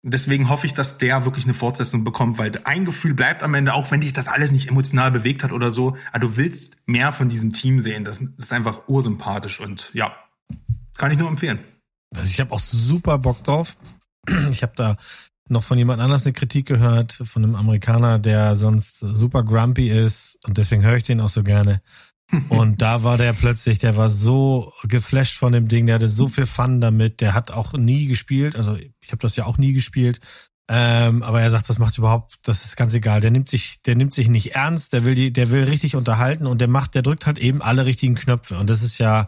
Deswegen 0.10 0.48
hoffe 0.48 0.66
ich, 0.66 0.74
dass 0.74 0.98
der 0.98 1.26
wirklich 1.26 1.44
eine 1.44 1.54
Fortsetzung 1.54 2.06
bekommt, 2.06 2.38
weil 2.38 2.52
ein 2.64 2.86
Gefühl 2.86 3.14
bleibt 3.14 3.44
am 3.44 3.54
Ende, 3.54 3.74
auch 3.74 3.92
wenn 3.92 4.00
dich 4.00 4.14
das 4.14 4.30
alles 4.30 4.52
nicht 4.52 4.70
emotional 4.70 5.12
bewegt 5.12 5.44
hat 5.44 5.52
oder 5.52 5.70
so, 5.70 5.98
aber 6.12 6.20
du 6.20 6.38
willst 6.38 6.78
mehr 6.86 7.12
von 7.12 7.28
diesem 7.28 7.52
Team 7.52 7.82
sehen. 7.82 8.06
Das 8.06 8.20
ist 8.38 8.54
einfach 8.54 8.88
ursympathisch 8.88 9.60
und 9.60 9.92
ja, 9.94 10.16
kann 10.96 11.12
ich 11.12 11.18
nur 11.18 11.28
empfehlen. 11.28 11.60
Also 12.16 12.30
ich 12.30 12.40
habe 12.40 12.54
auch 12.54 12.60
super 12.60 13.18
Bock 13.18 13.44
drauf. 13.44 13.78
Ich 14.50 14.62
habe 14.62 14.74
da 14.76 14.98
noch 15.50 15.64
von 15.64 15.78
jemand 15.78 16.02
anders 16.02 16.26
eine 16.26 16.34
Kritik 16.34 16.66
gehört, 16.66 17.14
von 17.14 17.44
einem 17.44 17.56
Amerikaner, 17.56 18.20
der 18.20 18.56
sonst 18.56 19.00
super 19.00 19.44
grumpy 19.44 19.88
ist 19.88 20.38
und 20.46 20.58
deswegen 20.58 20.84
höre 20.84 20.98
ich 20.98 21.04
den 21.04 21.22
auch 21.22 21.30
so 21.30 21.44
gerne. 21.44 21.82
Und 22.50 22.82
da 22.82 23.04
war 23.04 23.18
der 23.18 23.32
plötzlich, 23.34 23.78
der 23.78 23.96
war 23.96 24.10
so 24.10 24.74
geflasht 24.84 25.38
von 25.38 25.54
dem 25.54 25.70
Ding, 25.70 25.86
der 25.86 25.96
hatte 25.96 26.10
so 26.10 26.28
viel 26.28 26.46
Fun 26.46 26.82
damit, 26.82 27.22
der 27.22 27.34
hat 27.34 27.52
auch 27.52 27.74
nie 27.74 28.06
gespielt, 28.06 28.58
also 28.58 28.76
ich 28.76 29.08
habe 29.10 29.20
das 29.20 29.38
ja 29.38 29.46
auch 29.46 29.58
nie 29.58 29.72
gespielt, 29.72 30.20
ähm, 30.70 31.24
aber 31.24 31.42
er 31.42 31.52
sagt, 31.52 31.70
das 31.70 31.80
macht 31.80 31.98
überhaupt, 31.98 32.36
das 32.44 32.66
ist 32.66 32.76
ganz 32.76 32.94
egal. 32.94 33.22
Der 33.22 33.32
nimmt 33.32 33.48
sich, 33.48 33.82
der 33.84 33.96
nimmt 33.96 34.14
sich 34.14 34.28
nicht 34.28 34.56
ernst, 34.56 34.92
der 34.92 35.06
will 35.06 35.16
die, 35.16 35.32
der 35.32 35.50
will 35.50 35.64
richtig 35.64 35.96
unterhalten 35.96 36.46
und 36.46 36.60
der 36.60 36.68
macht, 36.68 36.96
der 36.96 37.02
drückt 37.02 37.26
halt 37.26 37.38
eben 37.38 37.62
alle 37.62 37.86
richtigen 37.86 38.16
Knöpfe 38.16 38.58
und 38.58 38.70
das 38.70 38.84
ist 38.84 38.98
ja, 38.98 39.28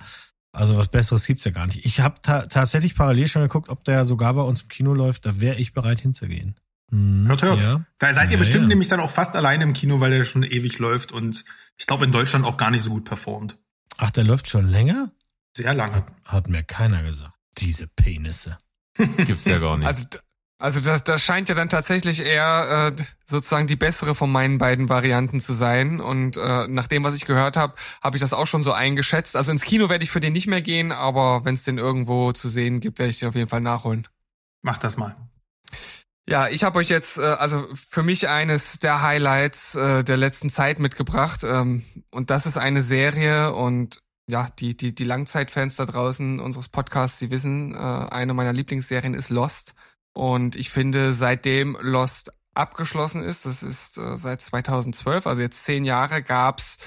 also 0.51 0.75
was 0.75 0.89
Besseres 0.89 1.25
gibt's 1.25 1.45
ja 1.45 1.51
gar 1.51 1.67
nicht. 1.67 1.85
Ich 1.85 2.01
habe 2.01 2.19
ta 2.21 2.47
tatsächlich 2.47 2.95
parallel 2.95 3.27
schon 3.29 3.43
geguckt, 3.43 3.69
ob 3.69 3.85
der 3.85 4.05
sogar 4.05 4.33
bei 4.33 4.41
uns 4.41 4.63
im 4.63 4.67
Kino 4.67 4.93
läuft, 4.93 5.25
da 5.25 5.39
wäre 5.39 5.55
ich 5.55 5.73
bereit 5.73 6.01
hinzugehen. 6.01 6.55
Hm, 6.91 7.27
hört, 7.27 7.41
hört. 7.41 7.61
Ja. 7.61 7.83
Da 7.97 8.13
seid 8.13 8.27
ihr 8.27 8.33
ja, 8.33 8.37
bestimmt 8.37 8.63
ja. 8.63 8.67
nämlich 8.69 8.87
dann 8.87 8.99
auch 8.99 9.09
fast 9.09 9.35
alleine 9.35 9.63
im 9.63 9.73
Kino, 9.73 9.99
weil 9.99 10.11
der 10.11 10.23
schon 10.25 10.43
ewig 10.43 10.79
läuft 10.79 11.11
und 11.11 11.45
ich 11.77 11.85
glaube 11.85 12.05
in 12.05 12.11
Deutschland 12.11 12.45
auch 12.45 12.57
gar 12.57 12.71
nicht 12.71 12.83
so 12.83 12.89
gut 12.89 13.05
performt. 13.05 13.57
Ach, 13.97 14.11
der 14.11 14.23
läuft 14.23 14.47
schon 14.47 14.67
länger? 14.67 15.11
Sehr 15.55 15.73
lange. 15.73 15.93
Hat, 15.93 16.07
hat 16.25 16.47
mir 16.49 16.63
keiner 16.63 17.03
gesagt. 17.03 17.33
Diese 17.57 17.87
Penisse. 17.87 18.57
Gibt's 19.17 19.45
ja 19.45 19.59
gar 19.59 19.77
nicht. 19.77 19.87
Also, 19.87 20.07
also 20.57 20.81
das, 20.81 21.05
das 21.05 21.23
scheint 21.23 21.47
ja 21.47 21.55
dann 21.55 21.69
tatsächlich 21.69 22.19
eher 22.19 22.93
äh, 22.97 23.03
sozusagen 23.29 23.67
die 23.67 23.77
bessere 23.77 24.13
von 24.13 24.29
meinen 24.29 24.57
beiden 24.57 24.89
Varianten 24.89 25.39
zu 25.39 25.53
sein. 25.53 26.01
Und 26.01 26.35
äh, 26.35 26.67
nach 26.67 26.87
dem, 26.87 27.03
was 27.05 27.15
ich 27.15 27.25
gehört 27.25 27.55
habe, 27.55 27.75
habe 28.01 28.17
ich 28.17 28.21
das 28.21 28.33
auch 28.33 28.45
schon 28.47 28.63
so 28.63 28.73
eingeschätzt. 28.73 29.37
Also 29.37 29.53
ins 29.53 29.63
Kino 29.63 29.89
werde 29.89 30.03
ich 30.03 30.11
für 30.11 30.19
den 30.19 30.33
nicht 30.33 30.47
mehr 30.47 30.61
gehen, 30.61 30.91
aber 30.91 31.45
wenn 31.45 31.53
es 31.53 31.63
den 31.63 31.77
irgendwo 31.77 32.33
zu 32.33 32.49
sehen 32.49 32.81
gibt, 32.81 32.99
werde 32.99 33.09
ich 33.09 33.19
den 33.19 33.29
auf 33.29 33.35
jeden 33.35 33.47
Fall 33.47 33.61
nachholen. 33.61 34.05
Mach 34.61 34.77
das 34.77 34.97
mal. 34.97 35.15
Ja, 36.27 36.47
ich 36.47 36.63
habe 36.63 36.79
euch 36.79 36.89
jetzt 36.89 37.17
äh, 37.17 37.21
also 37.23 37.67
für 37.73 38.03
mich 38.03 38.27
eines 38.27 38.79
der 38.79 39.01
Highlights 39.01 39.75
äh, 39.75 40.03
der 40.03 40.17
letzten 40.17 40.49
Zeit 40.49 40.79
mitgebracht 40.79 41.41
ähm, 41.43 41.83
und 42.11 42.29
das 42.29 42.45
ist 42.45 42.57
eine 42.57 42.81
Serie 42.81 43.53
und 43.53 44.01
ja, 44.29 44.47
die 44.59 44.77
die 44.77 44.93
die 44.93 45.05
Langzeitfans 45.05 45.75
da 45.75 45.85
draußen 45.85 46.39
unseres 46.39 46.69
Podcasts, 46.69 47.17
sie 47.17 47.31
wissen, 47.31 47.73
äh, 47.73 47.77
eine 47.77 48.33
meiner 48.35 48.53
Lieblingsserien 48.53 49.15
ist 49.15 49.29
Lost 49.29 49.73
und 50.13 50.55
ich 50.55 50.69
finde, 50.69 51.13
seitdem 51.13 51.77
Lost 51.81 52.31
abgeschlossen 52.53 53.23
ist, 53.23 53.45
das 53.45 53.63
ist 53.63 53.97
äh, 53.97 54.17
seit 54.17 54.41
2012, 54.41 55.25
also 55.25 55.41
jetzt 55.41 55.63
zehn 55.63 55.85
Jahre, 55.85 56.21
gab's 56.21 56.77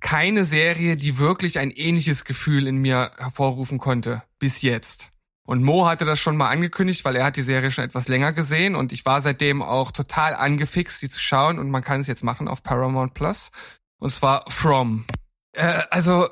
keine 0.00 0.44
Serie, 0.44 0.96
die 0.96 1.18
wirklich 1.18 1.58
ein 1.58 1.70
ähnliches 1.70 2.24
Gefühl 2.24 2.66
in 2.66 2.78
mir 2.78 3.12
hervorrufen 3.18 3.78
konnte 3.78 4.22
bis 4.38 4.62
jetzt. 4.62 5.10
Und 5.44 5.62
Mo 5.62 5.86
hatte 5.86 6.04
das 6.04 6.20
schon 6.20 6.36
mal 6.36 6.48
angekündigt, 6.48 7.04
weil 7.04 7.16
er 7.16 7.24
hat 7.24 7.36
die 7.36 7.42
Serie 7.42 7.70
schon 7.70 7.84
etwas 7.84 8.08
länger 8.08 8.32
gesehen 8.32 8.76
und 8.76 8.92
ich 8.92 9.04
war 9.04 9.20
seitdem 9.20 9.62
auch 9.62 9.90
total 9.90 10.34
angefixt, 10.34 11.00
sie 11.00 11.08
zu 11.08 11.20
schauen 11.20 11.58
und 11.58 11.70
man 11.70 11.82
kann 11.82 12.00
es 12.00 12.06
jetzt 12.06 12.22
machen 12.22 12.46
auf 12.46 12.62
Paramount 12.62 13.14
Plus. 13.14 13.50
Und 13.98 14.10
zwar 14.10 14.44
From. 14.48 15.04
Äh, 15.52 15.82
also, 15.90 16.28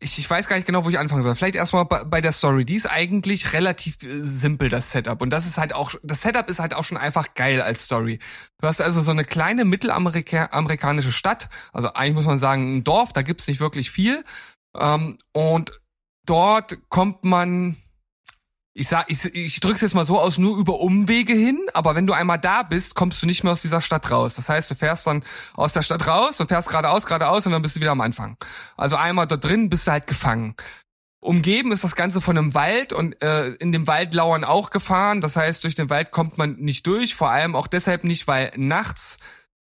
ich, 0.00 0.18
ich 0.18 0.28
weiß 0.28 0.48
gar 0.48 0.56
nicht 0.56 0.66
genau, 0.66 0.84
wo 0.84 0.88
ich 0.88 0.98
anfangen 0.98 1.22
soll. 1.22 1.34
Vielleicht 1.34 1.54
erstmal 1.54 1.84
bei, 1.84 2.04
bei 2.04 2.20
der 2.20 2.32
Story. 2.32 2.64
Die 2.64 2.74
ist 2.74 2.90
eigentlich 2.90 3.52
relativ 3.52 4.02
äh, 4.02 4.22
simpel, 4.22 4.70
das 4.70 4.90
Setup. 4.92 5.20
Und 5.20 5.30
das 5.30 5.46
ist 5.46 5.58
halt 5.58 5.74
auch, 5.74 5.94
das 6.02 6.22
Setup 6.22 6.48
ist 6.48 6.58
halt 6.58 6.74
auch 6.74 6.84
schon 6.84 6.98
einfach 6.98 7.34
geil 7.34 7.60
als 7.60 7.84
Story. 7.84 8.18
Du 8.60 8.66
hast 8.66 8.80
also 8.80 9.02
so 9.02 9.10
eine 9.10 9.24
kleine 9.24 9.64
mittelamerikanische 9.64 11.12
Stadt, 11.12 11.48
also 11.72 11.92
eigentlich 11.92 12.14
muss 12.14 12.26
man 12.26 12.38
sagen 12.38 12.78
ein 12.78 12.84
Dorf, 12.84 13.12
da 13.12 13.22
gibt's 13.22 13.46
nicht 13.46 13.60
wirklich 13.60 13.90
viel. 13.90 14.24
Ähm, 14.74 15.18
und 15.32 15.80
dort 16.24 16.78
kommt 16.88 17.24
man 17.24 17.76
ich 18.72 18.88
sag, 18.88 19.10
ich, 19.10 19.24
ich 19.34 19.60
drück's 19.60 19.80
jetzt 19.80 19.94
mal 19.94 20.04
so 20.04 20.20
aus, 20.20 20.38
nur 20.38 20.56
über 20.56 20.78
Umwege 20.78 21.32
hin, 21.32 21.58
aber 21.74 21.96
wenn 21.96 22.06
du 22.06 22.12
einmal 22.12 22.38
da 22.38 22.62
bist, 22.62 22.94
kommst 22.94 23.22
du 23.22 23.26
nicht 23.26 23.42
mehr 23.42 23.52
aus 23.52 23.62
dieser 23.62 23.80
Stadt 23.80 24.10
raus. 24.10 24.36
Das 24.36 24.48
heißt, 24.48 24.70
du 24.70 24.74
fährst 24.76 25.06
dann 25.06 25.24
aus 25.54 25.72
der 25.72 25.82
Stadt 25.82 26.06
raus 26.06 26.40
und 26.40 26.48
fährst 26.48 26.68
geradeaus, 26.68 27.04
geradeaus 27.06 27.46
und 27.46 27.52
dann 27.52 27.62
bist 27.62 27.76
du 27.76 27.80
wieder 27.80 27.90
am 27.90 28.00
Anfang. 28.00 28.36
Also 28.76 28.96
einmal 28.96 29.26
dort 29.26 29.44
drin 29.44 29.68
bist 29.70 29.86
du 29.86 29.92
halt 29.92 30.06
gefangen. 30.06 30.54
Umgeben 31.22 31.72
ist 31.72 31.84
das 31.84 31.96
Ganze 31.96 32.20
von 32.20 32.38
einem 32.38 32.54
Wald 32.54 32.92
und 32.92 33.20
äh, 33.22 33.50
in 33.54 33.72
dem 33.72 33.86
Wald 33.86 34.14
lauern 34.14 34.44
auch 34.44 34.70
Gefahren. 34.70 35.20
Das 35.20 35.36
heißt, 35.36 35.64
durch 35.64 35.74
den 35.74 35.90
Wald 35.90 36.12
kommt 36.12 36.38
man 36.38 36.54
nicht 36.54 36.86
durch, 36.86 37.14
vor 37.14 37.28
allem 37.28 37.56
auch 37.56 37.66
deshalb 37.66 38.04
nicht, 38.04 38.26
weil 38.26 38.52
nachts 38.56 39.18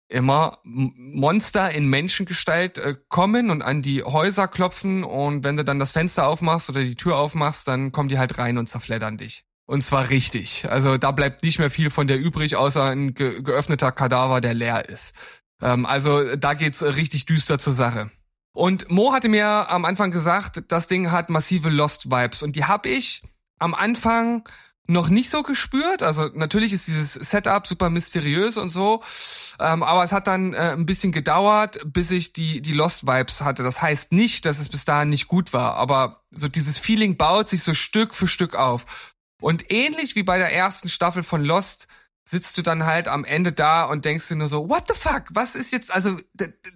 immer 0.08 0.58
Monster 0.64 1.70
in 1.70 1.86
Menschengestalt 1.86 2.78
äh, 2.78 2.94
kommen 3.08 3.50
und 3.50 3.62
an 3.62 3.82
die 3.82 4.02
Häuser 4.02 4.48
klopfen 4.48 5.04
und 5.04 5.44
wenn 5.44 5.56
du 5.56 5.64
dann 5.64 5.78
das 5.78 5.92
Fenster 5.92 6.26
aufmachst 6.26 6.70
oder 6.70 6.82
die 6.82 6.94
Tür 6.94 7.16
aufmachst, 7.18 7.68
dann 7.68 7.92
kommen 7.92 8.08
die 8.08 8.18
halt 8.18 8.38
rein 8.38 8.58
und 8.58 8.68
zerfleddern 8.68 9.18
dich. 9.18 9.44
Und 9.66 9.82
zwar 9.82 10.08
richtig. 10.08 10.66
Also 10.70 10.96
da 10.96 11.10
bleibt 11.10 11.42
nicht 11.42 11.58
mehr 11.58 11.70
viel 11.70 11.90
von 11.90 12.06
der 12.06 12.18
übrig, 12.18 12.56
außer 12.56 12.84
ein 12.84 13.12
ge 13.12 13.42
geöffneter 13.42 13.92
Kadaver, 13.92 14.40
der 14.40 14.54
leer 14.54 14.88
ist. 14.88 15.14
Ähm, 15.60 15.84
also 15.84 16.36
da 16.36 16.54
geht's 16.54 16.82
richtig 16.82 17.26
düster 17.26 17.58
zur 17.58 17.74
Sache. 17.74 18.10
Und 18.52 18.90
Mo 18.90 19.12
hatte 19.12 19.28
mir 19.28 19.70
am 19.70 19.84
Anfang 19.84 20.10
gesagt, 20.10 20.64
das 20.68 20.86
Ding 20.86 21.10
hat 21.10 21.28
massive 21.28 21.68
Lost 21.68 22.10
Vibes 22.10 22.42
und 22.42 22.56
die 22.56 22.64
habe 22.64 22.88
ich 22.88 23.22
am 23.58 23.74
Anfang 23.74 24.48
noch 24.88 25.10
nicht 25.10 25.30
so 25.30 25.42
gespürt. 25.42 26.02
Also 26.02 26.30
natürlich 26.34 26.72
ist 26.72 26.88
dieses 26.88 27.12
Setup 27.12 27.66
super 27.66 27.90
mysteriös 27.90 28.56
und 28.56 28.70
so, 28.70 29.02
ähm, 29.60 29.82
aber 29.82 30.02
es 30.02 30.12
hat 30.12 30.26
dann 30.26 30.54
äh, 30.54 30.72
ein 30.72 30.86
bisschen 30.86 31.12
gedauert, 31.12 31.78
bis 31.84 32.10
ich 32.10 32.32
die 32.32 32.62
die 32.62 32.72
Lost 32.72 33.06
Vibes 33.06 33.42
hatte. 33.42 33.62
Das 33.62 33.82
heißt 33.82 34.12
nicht, 34.12 34.44
dass 34.46 34.58
es 34.58 34.68
bis 34.68 34.84
dahin 34.84 35.10
nicht 35.10 35.28
gut 35.28 35.52
war, 35.52 35.74
aber 35.74 36.22
so 36.30 36.48
dieses 36.48 36.78
Feeling 36.78 37.16
baut 37.16 37.48
sich 37.48 37.62
so 37.62 37.74
Stück 37.74 38.14
für 38.14 38.26
Stück 38.26 38.54
auf. 38.54 39.14
Und 39.40 39.70
ähnlich 39.70 40.16
wie 40.16 40.22
bei 40.24 40.38
der 40.38 40.52
ersten 40.52 40.88
Staffel 40.88 41.22
von 41.22 41.44
Lost 41.44 41.86
sitzt 42.24 42.58
du 42.58 42.62
dann 42.62 42.84
halt 42.84 43.08
am 43.08 43.24
Ende 43.24 43.52
da 43.52 43.84
und 43.84 44.04
denkst 44.04 44.28
dir 44.28 44.36
nur 44.36 44.48
so, 44.48 44.68
what 44.68 44.84
the 44.88 44.98
fuck? 44.98 45.24
Was 45.30 45.54
ist 45.54 45.72
jetzt, 45.72 45.90
also, 45.90 46.18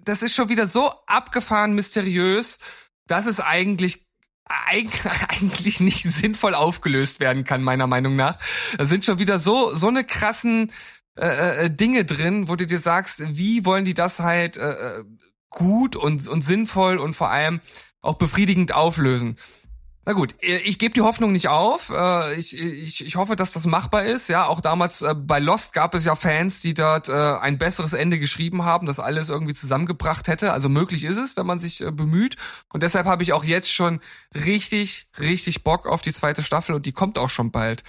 das 0.03 0.23
ist 0.23 0.33
schon 0.33 0.49
wieder 0.49 0.67
so 0.67 0.91
abgefahren 1.05 1.73
mysteriös, 1.73 2.57
dass 3.05 3.25
es 3.25 3.39
eigentlich 3.39 4.02
eigentlich 5.29 5.79
nicht 5.79 6.03
sinnvoll 6.03 6.55
aufgelöst 6.55 7.19
werden 7.19 7.43
kann, 7.43 7.63
meiner 7.63 7.87
Meinung 7.87 8.15
nach. 8.15 8.37
Da 8.77 8.85
sind 8.85 9.05
schon 9.05 9.19
wieder 9.19 9.39
so, 9.39 9.73
so 9.75 9.87
eine 9.87 10.03
krassen 10.03 10.71
äh, 11.17 11.65
äh, 11.65 11.69
Dinge 11.69 12.05
drin, 12.05 12.49
wo 12.49 12.55
du 12.55 12.65
dir 12.65 12.79
sagst, 12.79 13.23
wie 13.37 13.65
wollen 13.65 13.85
die 13.85 13.93
das 13.93 14.19
halt 14.19 14.57
äh, 14.57 14.99
äh 14.99 15.03
gut 15.49 15.95
und, 15.95 16.27
und 16.27 16.41
sinnvoll 16.41 16.97
und 16.97 17.15
vor 17.15 17.29
allem 17.29 17.61
auch 18.01 18.15
befriedigend 18.15 18.73
auflösen. 18.73 19.37
Na 20.05 20.11
gut, 20.11 20.35
äh, 20.41 20.57
ich 20.57 20.79
gebe 20.79 20.93
die 20.93 21.01
Hoffnung 21.01 21.31
nicht 21.31 21.47
auf. 21.47 21.89
Äh, 21.89 22.35
ich, 22.35 22.57
ich, 22.57 23.05
ich 23.05 23.15
hoffe, 23.15 23.35
dass 23.35 23.53
das 23.53 23.65
machbar 23.65 24.03
ist. 24.03 24.27
Ja, 24.27 24.47
auch 24.47 24.59
damals 24.59 25.01
äh, 25.01 25.15
bei 25.15 25.39
Lost 25.39 25.73
gab 25.73 25.93
es 25.93 26.03
ja 26.03 26.15
Fans, 26.15 26.61
die 26.61 26.73
dort 26.73 27.09
ein 27.09 27.57
besseres 27.57 27.93
Ende 27.93 28.19
geschrieben 28.19 28.63
haben, 28.63 28.87
das 28.87 28.99
alles 28.99 29.29
irgendwie 29.29 29.53
zusammengebracht 29.53 30.27
hätte. 30.27 30.51
Also 30.51 30.69
möglich 30.69 31.03
ist 31.03 31.17
es, 31.17 31.37
wenn 31.37 31.45
man 31.45 31.59
sich 31.59 31.83
bemüht. 31.91 32.37
Und 32.71 32.83
deshalb 32.83 33.05
habe 33.05 33.23
ich 33.23 33.33
auch 33.33 33.43
jetzt 33.43 33.71
schon 33.71 33.99
richtig, 34.33 35.07
richtig 35.19 35.63
Bock 35.63 35.85
auf 35.85 36.01
die 36.01 36.13
zweite 36.13 36.43
Staffel 36.43 36.75
und 36.75 36.85
die 36.85 36.91
kommt 36.91 37.17
auch 37.17 37.29
schon 37.29 37.51
bald. 37.51 37.83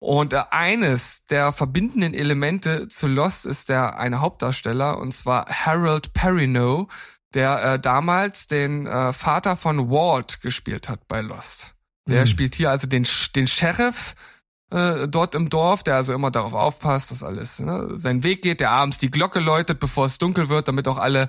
Und 0.00 0.34
eines 0.52 1.26
der 1.26 1.52
verbindenden 1.52 2.14
Elemente 2.14 2.88
zu 2.88 3.08
Lost 3.08 3.46
ist 3.46 3.68
der 3.68 3.98
eine 3.98 4.20
Hauptdarsteller 4.20 4.98
und 4.98 5.12
zwar 5.12 5.46
Harold 5.46 6.12
Perrineau 6.12 6.88
der 7.34 7.62
äh, 7.62 7.78
damals 7.78 8.46
den 8.46 8.86
äh, 8.86 9.12
Vater 9.12 9.56
von 9.56 9.90
Walt 9.90 10.40
gespielt 10.40 10.88
hat 10.88 11.06
bei 11.08 11.20
Lost. 11.20 11.74
Der 12.08 12.22
mhm. 12.22 12.26
spielt 12.26 12.54
hier 12.54 12.70
also 12.70 12.86
den, 12.86 13.06
den 13.36 13.46
Sheriff 13.46 14.14
äh, 14.70 15.08
dort 15.08 15.34
im 15.34 15.50
Dorf, 15.50 15.82
der 15.82 15.96
also 15.96 16.14
immer 16.14 16.30
darauf 16.30 16.54
aufpasst, 16.54 17.10
dass 17.10 17.22
alles 17.22 17.58
ne, 17.58 17.90
seinen 17.96 18.22
Weg 18.22 18.42
geht, 18.42 18.60
der 18.60 18.70
abends 18.70 18.98
die 18.98 19.10
Glocke 19.10 19.40
läutet, 19.40 19.78
bevor 19.78 20.06
es 20.06 20.18
dunkel 20.18 20.48
wird, 20.48 20.68
damit 20.68 20.88
auch 20.88 20.98
alle 20.98 21.28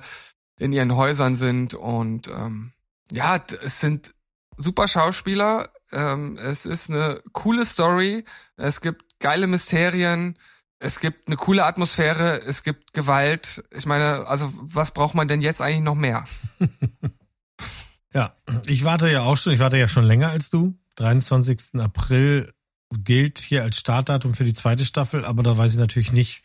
in 0.58 0.72
ihren 0.72 0.96
Häusern 0.96 1.34
sind. 1.34 1.74
Und 1.74 2.28
ähm, 2.28 2.72
ja, 3.10 3.42
es 3.62 3.80
sind 3.80 4.14
super 4.56 4.88
Schauspieler. 4.88 5.70
Ähm, 5.92 6.38
es 6.38 6.66
ist 6.66 6.90
eine 6.90 7.22
coole 7.32 7.64
Story. 7.64 8.24
Es 8.56 8.80
gibt 8.80 9.18
geile 9.18 9.46
Mysterien 9.46 10.38
es 10.80 10.98
gibt 10.98 11.28
eine 11.28 11.36
coole 11.36 11.64
Atmosphäre, 11.64 12.42
es 12.42 12.62
gibt 12.62 12.92
Gewalt. 12.92 13.62
Ich 13.70 13.86
meine, 13.86 14.26
also 14.26 14.52
was 14.60 14.92
braucht 14.92 15.14
man 15.14 15.28
denn 15.28 15.42
jetzt 15.42 15.60
eigentlich 15.60 15.82
noch 15.82 15.94
mehr? 15.94 16.24
ja, 18.14 18.34
ich 18.66 18.82
warte 18.84 19.10
ja 19.10 19.22
auch 19.22 19.36
schon, 19.36 19.52
ich 19.52 19.60
warte 19.60 19.76
ja 19.76 19.88
schon 19.88 20.04
länger 20.04 20.30
als 20.30 20.48
du. 20.48 20.74
23. 20.96 21.80
April 21.80 22.52
gilt 22.98 23.38
hier 23.38 23.62
als 23.62 23.78
Startdatum 23.78 24.34
für 24.34 24.44
die 24.44 24.54
zweite 24.54 24.84
Staffel, 24.84 25.24
aber 25.24 25.42
da 25.42 25.56
weiß 25.56 25.72
ich 25.72 25.78
natürlich 25.78 26.12
nicht, 26.12 26.42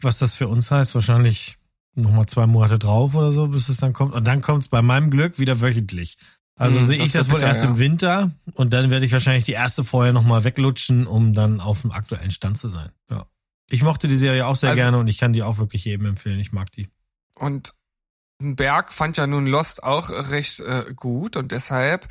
was 0.00 0.18
das 0.18 0.34
für 0.34 0.46
uns 0.46 0.70
heißt. 0.70 0.94
Wahrscheinlich 0.94 1.56
nochmal 1.94 2.26
zwei 2.26 2.46
Monate 2.46 2.78
drauf 2.78 3.14
oder 3.14 3.32
so, 3.32 3.48
bis 3.48 3.68
es 3.70 3.78
dann 3.78 3.94
kommt. 3.94 4.14
Und 4.14 4.26
dann 4.26 4.42
kommt 4.42 4.62
es 4.62 4.68
bei 4.68 4.82
meinem 4.82 5.10
Glück 5.10 5.38
wieder 5.38 5.60
wöchentlich. 5.60 6.16
Also 6.54 6.78
hm, 6.78 6.86
sehe 6.86 7.02
ich 7.02 7.12
das 7.12 7.28
wohl 7.28 7.36
bitter, 7.36 7.48
erst 7.48 7.62
ja. 7.62 7.70
im 7.70 7.78
Winter 7.78 8.30
und 8.52 8.74
dann 8.74 8.90
werde 8.90 9.06
ich 9.06 9.12
wahrscheinlich 9.12 9.46
die 9.46 9.52
erste 9.52 9.82
vorher 9.82 10.12
nochmal 10.12 10.44
weglutschen, 10.44 11.06
um 11.06 11.32
dann 11.32 11.58
auf 11.58 11.80
dem 11.80 11.90
aktuellen 11.90 12.30
Stand 12.30 12.58
zu 12.58 12.68
sein. 12.68 12.90
Ja. 13.08 13.26
Ich 13.70 13.82
mochte 13.82 14.08
die 14.08 14.16
Serie 14.16 14.46
auch 14.46 14.56
sehr 14.56 14.70
also, 14.70 14.82
gerne 14.82 14.98
und 14.98 15.08
ich 15.08 15.18
kann 15.18 15.32
die 15.32 15.42
auch 15.42 15.58
wirklich 15.58 15.84
jedem 15.84 16.06
empfehlen. 16.06 16.40
Ich 16.40 16.52
mag 16.52 16.70
die. 16.72 16.88
Und 17.36 17.72
Berg 18.38 18.92
fand 18.92 19.16
ja 19.16 19.26
nun 19.26 19.46
Lost 19.46 19.82
auch 19.82 20.10
recht 20.10 20.60
äh, 20.60 20.92
gut 20.94 21.36
und 21.36 21.52
deshalb 21.52 22.08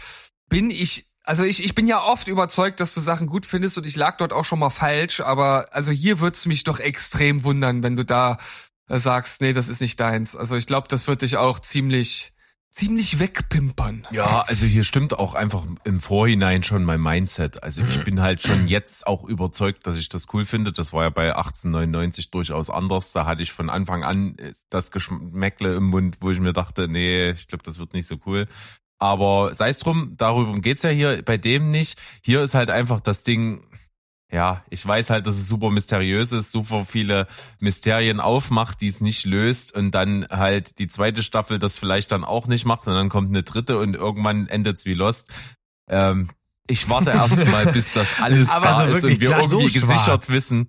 bin 0.47 0.71
ich 0.71 1.09
also 1.25 1.43
ich, 1.43 1.63
ich 1.63 1.75
bin 1.75 1.85
ja 1.85 2.01
oft 2.03 2.27
überzeugt, 2.27 2.79
dass 2.79 2.95
du 2.95 3.01
Sachen 3.01 3.27
gut 3.27 3.45
findest 3.45 3.77
und 3.77 3.85
ich 3.85 3.95
lag 3.95 4.17
dort 4.17 4.33
auch 4.33 4.45
schon 4.45 4.57
mal 4.57 4.71
falsch, 4.71 5.21
aber 5.21 5.67
also 5.71 5.91
hier 5.91 6.21
wird's 6.21 6.47
mich 6.47 6.63
doch 6.63 6.79
extrem 6.79 7.43
wundern, 7.43 7.83
wenn 7.83 7.95
du 7.95 8.03
da 8.03 8.39
äh, 8.87 8.97
sagst, 8.97 9.41
nee, 9.41 9.53
das 9.53 9.67
ist 9.67 9.81
nicht 9.81 9.99
deins. 9.99 10.35
Also 10.35 10.55
ich 10.55 10.65
glaube, 10.65 10.87
das 10.87 11.07
wird 11.07 11.21
dich 11.21 11.37
auch 11.37 11.59
ziemlich 11.59 12.33
ziemlich 12.69 13.19
wegpimpern. 13.19 14.07
Ja, 14.11 14.41
also 14.47 14.65
hier 14.65 14.83
stimmt 14.83 15.17
auch 15.17 15.33
einfach 15.33 15.65
im 15.83 15.99
Vorhinein 15.99 16.63
schon 16.63 16.83
mein 16.83 17.01
Mindset. 17.01 17.63
Also 17.63 17.81
ich 17.81 18.03
bin 18.03 18.21
halt 18.21 18.41
schon 18.41 18.67
jetzt 18.67 19.07
auch 19.07 19.23
überzeugt, 19.23 19.87
dass 19.87 19.97
ich 19.97 20.09
das 20.09 20.27
cool 20.33 20.45
finde. 20.45 20.71
Das 20.71 20.93
war 20.93 21.03
ja 21.03 21.09
bei 21.09 21.35
1899 21.35 22.31
durchaus 22.31 22.69
anders. 22.69 23.11
Da 23.11 23.25
hatte 23.25 23.41
ich 23.41 23.51
von 23.51 23.69
Anfang 23.69 24.03
an 24.03 24.37
das 24.69 24.91
Geschmäckle 24.91 25.75
im 25.75 25.85
Mund, 25.85 26.17
wo 26.21 26.31
ich 26.31 26.39
mir 26.39 26.53
dachte, 26.53 26.87
nee, 26.87 27.31
ich 27.31 27.47
glaube, 27.47 27.63
das 27.63 27.79
wird 27.79 27.93
nicht 27.93 28.07
so 28.07 28.17
cool. 28.25 28.47
Aber 29.01 29.53
sei 29.53 29.69
es 29.69 29.79
drum, 29.79 30.15
darüber 30.17 30.59
geht's 30.59 30.83
ja 30.83 30.89
hier 30.89 31.23
bei 31.23 31.37
dem 31.37 31.71
nicht. 31.71 31.97
Hier 32.21 32.41
ist 32.43 32.53
halt 32.53 32.69
einfach 32.69 32.99
das 32.99 33.23
Ding, 33.23 33.63
ja, 34.31 34.63
ich 34.69 34.85
weiß 34.85 35.09
halt, 35.09 35.25
dass 35.25 35.35
es 35.35 35.47
super 35.47 35.71
mysteriös 35.71 36.31
ist, 36.31 36.51
super 36.51 36.85
viele 36.85 37.27
Mysterien 37.59 38.19
aufmacht, 38.19 38.79
die 38.81 38.87
es 38.87 39.01
nicht 39.01 39.25
löst 39.25 39.73
und 39.73 39.91
dann 39.91 40.27
halt 40.29 40.77
die 40.77 40.87
zweite 40.87 41.23
Staffel 41.23 41.57
das 41.57 41.79
vielleicht 41.79 42.11
dann 42.11 42.23
auch 42.23 42.45
nicht 42.45 42.65
macht 42.65 42.85
und 42.87 42.93
dann 42.93 43.09
kommt 43.09 43.29
eine 43.29 43.41
dritte 43.41 43.79
und 43.79 43.95
irgendwann 43.95 44.47
endet's 44.47 44.85
wie 44.85 44.93
Lost. 44.93 45.31
Ähm, 45.87 46.29
ich 46.67 46.87
warte 46.89 47.09
erst 47.09 47.43
mal, 47.47 47.65
bis 47.73 47.93
das 47.93 48.21
alles 48.21 48.47
da 48.47 48.59
also 48.59 48.97
ist 48.97 49.03
und 49.03 49.19
wir 49.19 49.31
irgendwie 49.31 49.67
so 49.67 49.79
gesichert 49.79 50.29
wissen. 50.29 50.67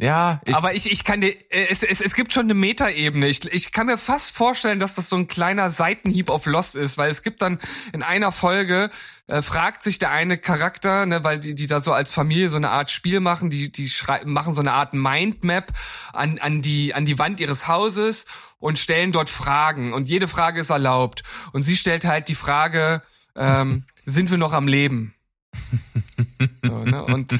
Ja, 0.00 0.40
ich 0.46 0.56
aber 0.56 0.74
ich, 0.74 0.90
ich 0.90 1.04
kann 1.04 1.20
dir, 1.20 1.34
äh, 1.50 1.66
es, 1.68 1.82
es, 1.82 2.00
es 2.00 2.14
gibt 2.14 2.32
schon 2.32 2.44
eine 2.44 2.54
Metaebene. 2.54 3.28
Ich, 3.28 3.44
ich 3.52 3.70
kann 3.70 3.86
mir 3.86 3.98
fast 3.98 4.34
vorstellen, 4.34 4.80
dass 4.80 4.94
das 4.94 5.10
so 5.10 5.16
ein 5.16 5.28
kleiner 5.28 5.68
Seitenhieb 5.68 6.30
auf 6.30 6.46
Lost 6.46 6.74
ist, 6.74 6.96
weil 6.96 7.10
es 7.10 7.22
gibt 7.22 7.42
dann 7.42 7.58
in 7.92 8.02
einer 8.02 8.32
Folge, 8.32 8.90
äh, 9.26 9.42
fragt 9.42 9.82
sich 9.82 9.98
der 9.98 10.10
eine 10.10 10.38
Charakter, 10.38 11.04
ne, 11.04 11.22
weil 11.22 11.38
die, 11.38 11.54
die 11.54 11.66
da 11.66 11.80
so 11.80 11.92
als 11.92 12.12
Familie 12.12 12.48
so 12.48 12.56
eine 12.56 12.70
Art 12.70 12.90
Spiel 12.90 13.20
machen, 13.20 13.50
die, 13.50 13.70
die 13.70 13.92
machen 14.24 14.54
so 14.54 14.60
eine 14.60 14.72
Art 14.72 14.94
Mindmap 14.94 15.72
an, 16.14 16.38
an, 16.38 16.62
die, 16.62 16.94
an 16.94 17.04
die 17.04 17.18
Wand 17.18 17.38
ihres 17.38 17.68
Hauses 17.68 18.24
und 18.58 18.78
stellen 18.78 19.12
dort 19.12 19.28
Fragen 19.28 19.92
und 19.92 20.08
jede 20.08 20.28
Frage 20.28 20.62
ist 20.62 20.70
erlaubt. 20.70 21.24
Und 21.52 21.60
sie 21.60 21.76
stellt 21.76 22.06
halt 22.06 22.28
die 22.28 22.34
Frage, 22.34 23.02
ähm, 23.36 23.84
sind 24.06 24.30
wir 24.30 24.38
noch 24.38 24.54
am 24.54 24.66
Leben? 24.66 25.14
So, 26.62 26.84
ne? 26.84 27.04
Und 27.04 27.32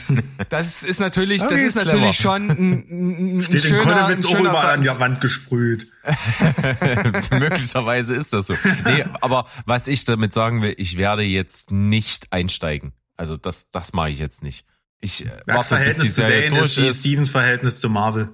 das 0.49 0.83
ist 0.83 1.01
natürlich, 1.01 1.43
das 1.43 1.61
ist 1.61 1.77
natürlich 1.77 2.17
schon 2.17 2.51
ein, 2.51 3.37
ein, 3.39 3.43
Steht 3.43 3.63
schöner, 3.63 3.81
in 3.81 3.89
Konnewitz 3.89 4.27
auch 4.27 4.39
überall 4.39 4.75
an 4.75 4.83
die 4.83 4.89
Wand 4.89 5.21
gesprüht. 5.21 5.87
Möglicherweise 7.31 8.15
ist 8.15 8.33
das 8.33 8.47
so. 8.47 8.55
Nee, 8.85 9.05
aber 9.21 9.47
was 9.67 9.89
ich 9.89 10.05
damit 10.05 10.33
sagen 10.33 10.63
will, 10.63 10.75
ich 10.77 10.97
werde 10.97 11.23
jetzt 11.23 11.71
nicht 11.71 12.33
einsteigen. 12.33 12.93
Also 13.17 13.37
das, 13.37 13.71
das 13.71 13.93
mache 13.93 14.11
ich 14.11 14.19
jetzt 14.19 14.43
nicht. 14.43 14.67
Ich 15.01 15.27
äh, 15.27 15.31
warte, 15.47 15.77
bis 15.77 15.99
die 15.99 16.09
Serie 16.09 16.51
durch 16.51 16.77
ist. 16.77 17.01
Stevens 17.01 17.31
Verhältnis 17.31 17.81
zu 17.81 17.89
Marvel. 17.89 18.31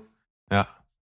Ja, 0.51 0.69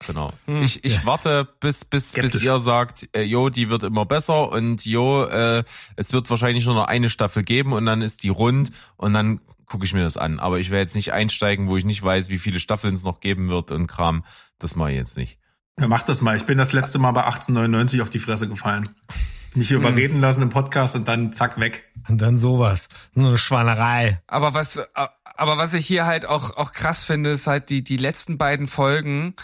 Genau. 0.07 0.32
Hm. 0.45 0.64
Ich, 0.64 0.84
ich 0.84 0.95
ja. 0.95 1.06
warte, 1.06 1.48
bis, 1.60 1.86
bis, 1.86 2.14
bis 2.14 2.41
ihr 2.41 2.60
sagt, 2.60 3.10
äh, 3.15 3.22
jo, 3.22 3.49
die 3.49 3.69
wird 3.69 3.84
immer 3.84 4.06
besser 4.06 4.52
und 4.52 4.86
jo, 4.86 5.26
äh, 5.26 5.64
es 5.95 6.14
wird 6.14 6.30
wahrscheinlich 6.30 6.65
nur 6.65 6.76
noch 6.76 6.88
eine 6.88 7.10
Staffel 7.10 7.44
geben 7.44 7.73
und 7.73 7.86
dann 7.86 8.02
ist 8.02 8.23
die 8.23 8.30
rund 8.30 8.72
und 8.98 9.14
dann 9.14 9.41
gucke 9.68 9.86
ich 9.86 9.94
mir 9.94 10.03
das 10.03 10.18
an. 10.18 10.40
Aber 10.40 10.60
ich 10.60 10.69
werde 10.69 10.82
jetzt 10.82 10.95
nicht 10.95 11.14
einsteigen, 11.14 11.69
wo 11.69 11.78
ich 11.78 11.86
nicht 11.86 12.03
weiß, 12.03 12.30
wie 12.30 12.38
viele 12.38 12.60
Staffeln 12.60 12.94
es 12.94 13.03
noch 13.03 13.19
geben 13.19 13.49
wird 13.49 13.72
und 13.72 13.88
Kram. 13.88 14.26
Das 14.60 14.76
mache 14.76 14.91
ich 14.91 14.98
jetzt 14.98 15.18
nicht. 15.18 15.38
Ja, 15.80 15.88
mach 15.88 16.02
das 16.02 16.22
mal. 16.22 16.36
Ich 16.36 16.45
bin 16.45 16.57
das 16.57 16.73
letzte 16.73 16.99
Mal 16.99 17.11
bei 17.11 17.23
1899 17.23 18.02
auf 18.02 18.10
die 18.10 18.19
Fresse 18.19 18.48
gefallen. 18.48 18.90
Mich 19.53 19.68
hier 19.68 19.78
hm. 19.78 19.86
überreden 19.86 20.22
lassen 20.22 20.41
im 20.41 20.49
Podcast 20.49 20.95
und 20.95 21.07
dann 21.07 21.32
zack 21.34 21.60
weg. 21.60 21.84
Und 22.07 22.22
dann 22.22 22.38
sowas. 22.38 22.90
Nur 23.14 23.30
eine 23.30 23.38
Schwanerei. 23.38 24.22
Aber 24.28 24.53
was, 24.53 24.80
aber 24.94 25.57
was 25.57 25.73
ich 25.73 25.86
hier 25.86 26.06
halt 26.06 26.26
auch, 26.26 26.56
auch 26.57 26.72
krass 26.72 27.03
finde, 27.03 27.32
ist 27.32 27.48
halt 27.48 27.69
die, 27.69 27.84
die 27.84 27.98
letzten 27.98 28.38
beiden 28.38 28.68
Folgen, 28.68 29.36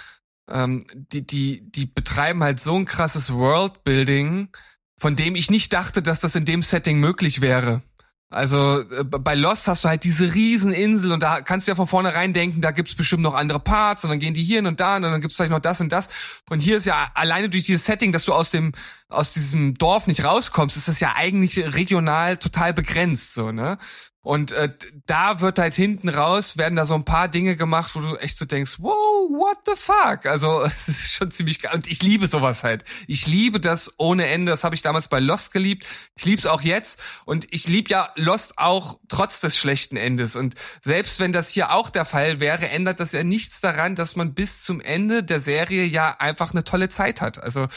ähm, 0.49 0.83
die, 0.93 1.25
die, 1.25 1.69
die 1.71 1.85
betreiben 1.85 2.43
halt 2.43 2.59
so 2.59 2.75
ein 2.75 2.85
krasses 2.85 3.33
Worldbuilding, 3.33 4.49
von 4.97 5.15
dem 5.15 5.35
ich 5.35 5.49
nicht 5.49 5.73
dachte, 5.73 6.01
dass 6.01 6.21
das 6.21 6.35
in 6.35 6.45
dem 6.45 6.61
Setting 6.61 6.99
möglich 6.99 7.41
wäre. 7.41 7.81
Also 8.29 8.81
äh, 8.81 9.03
bei 9.05 9.35
Lost 9.35 9.67
hast 9.67 9.85
du 9.85 9.89
halt 9.89 10.03
diese 10.03 10.33
Rieseninsel 10.33 11.13
und 11.13 11.23
da 11.23 11.41
kannst 11.41 11.67
du 11.67 11.71
ja 11.71 11.75
von 11.75 11.87
vornherein 11.87 12.33
denken, 12.33 12.61
da 12.61 12.71
gibt's 12.71 12.95
bestimmt 12.95 13.23
noch 13.23 13.35
andere 13.35 13.59
Parts 13.59 14.03
und 14.03 14.09
dann 14.09 14.19
gehen 14.19 14.33
die 14.33 14.43
hier 14.43 14.59
und 14.65 14.79
da 14.79 14.97
und 14.97 15.03
dann 15.03 15.21
gibt's 15.21 15.37
vielleicht 15.37 15.51
noch 15.51 15.61
das 15.61 15.79
und 15.79 15.91
das. 15.91 16.09
Und 16.49 16.59
hier 16.59 16.77
ist 16.77 16.85
ja 16.85 17.09
alleine 17.13 17.49
durch 17.49 17.63
dieses 17.63 17.85
Setting, 17.85 18.11
dass 18.11 18.25
du 18.25 18.33
aus 18.33 18.51
dem 18.51 18.73
aus 19.09 19.33
diesem 19.33 19.75
Dorf 19.75 20.07
nicht 20.07 20.23
rauskommst, 20.23 20.75
ist 20.75 20.87
das 20.87 20.99
ja 20.99 21.13
eigentlich 21.15 21.57
regional 21.57 22.37
total 22.37 22.73
begrenzt 22.73 23.33
so, 23.33 23.51
ne? 23.51 23.77
Und 24.27 24.51
äh, 24.51 24.69
da 25.05 25.39
wird 25.39 25.57
halt 25.57 25.73
hinten 25.73 26.09
raus, 26.09 26.57
werden 26.57 26.75
da 26.75 26.85
so 26.85 26.95
ein 26.95 27.05
paar 27.05 27.29
Dinge 27.29 27.55
gemacht, 27.55 27.95
wo 27.95 28.01
du 28.01 28.17
echt 28.17 28.37
so 28.37 28.43
denkst, 28.43 28.75
wow, 28.79 28.93
what 28.93 29.57
the 29.65 29.71
fuck? 29.77 30.25
Also 30.25 30.63
es 30.65 30.89
ist 30.89 31.13
schon 31.13 31.31
ziemlich 31.31 31.61
geil. 31.61 31.71
Und 31.73 31.87
ich 31.87 32.03
liebe 32.03 32.27
sowas 32.27 32.65
halt. 32.65 32.83
Ich 33.07 33.25
liebe 33.25 33.61
das 33.61 33.93
ohne 33.97 34.27
Ende. 34.27 34.51
Das 34.51 34.65
habe 34.65 34.75
ich 34.75 34.81
damals 34.81 35.07
bei 35.07 35.21
Lost 35.21 35.53
geliebt. 35.53 35.87
Ich 36.17 36.25
liebe 36.25 36.39
es 36.39 36.45
auch 36.45 36.61
jetzt. 36.61 37.01
Und 37.23 37.47
ich 37.53 37.69
liebe 37.69 37.89
ja 37.89 38.11
Lost 38.17 38.57
auch 38.57 38.99
trotz 39.07 39.39
des 39.39 39.55
schlechten 39.57 39.95
Endes. 39.95 40.35
Und 40.35 40.55
selbst 40.83 41.21
wenn 41.21 41.31
das 41.31 41.47
hier 41.47 41.71
auch 41.71 41.89
der 41.89 42.03
Fall 42.03 42.41
wäre, 42.41 42.67
ändert 42.67 42.99
das 42.99 43.13
ja 43.13 43.23
nichts 43.23 43.61
daran, 43.61 43.95
dass 43.95 44.17
man 44.17 44.33
bis 44.33 44.61
zum 44.61 44.81
Ende 44.81 45.23
der 45.23 45.39
Serie 45.39 45.85
ja 45.85 46.17
einfach 46.19 46.51
eine 46.51 46.65
tolle 46.65 46.89
Zeit 46.89 47.21
hat. 47.21 47.41
Also 47.41 47.67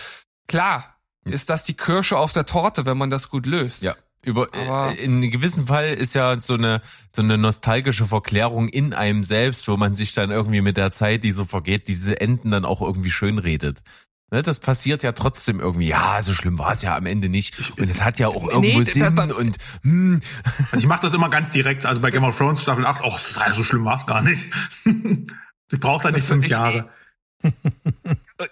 klar, 0.48 0.99
ist 1.24 1.51
das 1.51 1.64
die 1.64 1.74
Kirsche 1.74 2.18
auf 2.18 2.32
der 2.32 2.47
Torte, 2.47 2.86
wenn 2.86 2.98
man 2.98 3.10
das 3.10 3.28
gut 3.28 3.47
löst. 3.47 3.82
Ja. 3.82 3.97
Über 4.22 4.48
Aber 4.52 4.92
äh, 4.92 5.02
in 5.02 5.16
einem 5.16 5.30
gewissen 5.30 5.66
Fall 5.66 5.94
ist 5.94 6.14
ja 6.14 6.38
so 6.40 6.55
eine 6.55 6.82
so 7.14 7.22
eine 7.22 7.38
nostalgische 7.38 8.06
Verklärung 8.06 8.68
in 8.68 8.92
einem 8.92 9.22
selbst, 9.22 9.66
wo 9.66 9.78
man 9.78 9.94
sich 9.94 10.12
dann 10.12 10.30
irgendwie 10.30 10.60
mit 10.60 10.76
der 10.76 10.92
Zeit, 10.92 11.24
die 11.24 11.32
so 11.32 11.47
vergeht, 11.47 11.88
diese 11.88 12.20
Enden 12.20 12.51
dann 12.51 12.66
auch 12.66 12.82
irgendwie 12.82 13.10
schön 13.10 13.38
redet. 13.38 13.82
Ne, 14.32 14.42
das 14.42 14.60
passiert 14.60 15.02
ja 15.02 15.12
trotzdem 15.12 15.59
irgendwie. 15.59 15.88
Ja, 15.88 16.22
so 16.22 16.34
schlimm 16.34 16.59
war 16.59 16.72
es 16.72 16.82
ja 16.82 16.97
am 16.97 17.06
Ende 17.06 17.28
nicht. 17.28 17.80
Und 17.80 17.90
es 17.90 18.05
hat 18.05 18.20
ja 18.20 18.28
auch 18.28 18.47
irgendwo 18.47 18.78
nee, 18.78 18.84
Sinn 18.84 19.18
und 19.32 19.56
hm. 19.82 20.20
Also 20.70 20.76
ich 20.76 20.86
mache 20.86 21.01
das 21.02 21.14
immer 21.14 21.30
ganz 21.30 21.51
direkt. 21.51 21.84
Also 21.84 22.01
bei 22.01 22.10
Game 22.10 22.22
of 22.22 22.36
Thrones 22.36 22.62
Staffel 22.62 22.86
8, 22.86 23.02
oh, 23.02 23.16
so 23.52 23.64
schlimm 23.64 23.84
war 23.84 23.94
es 23.94 24.06
gar 24.06 24.22
nicht. 24.22 24.47
ich 24.84 25.80
brauche 25.80 26.05
da 26.05 26.10
nicht 26.12 26.24
fünf 26.24 26.47
Jahre. 26.47 26.88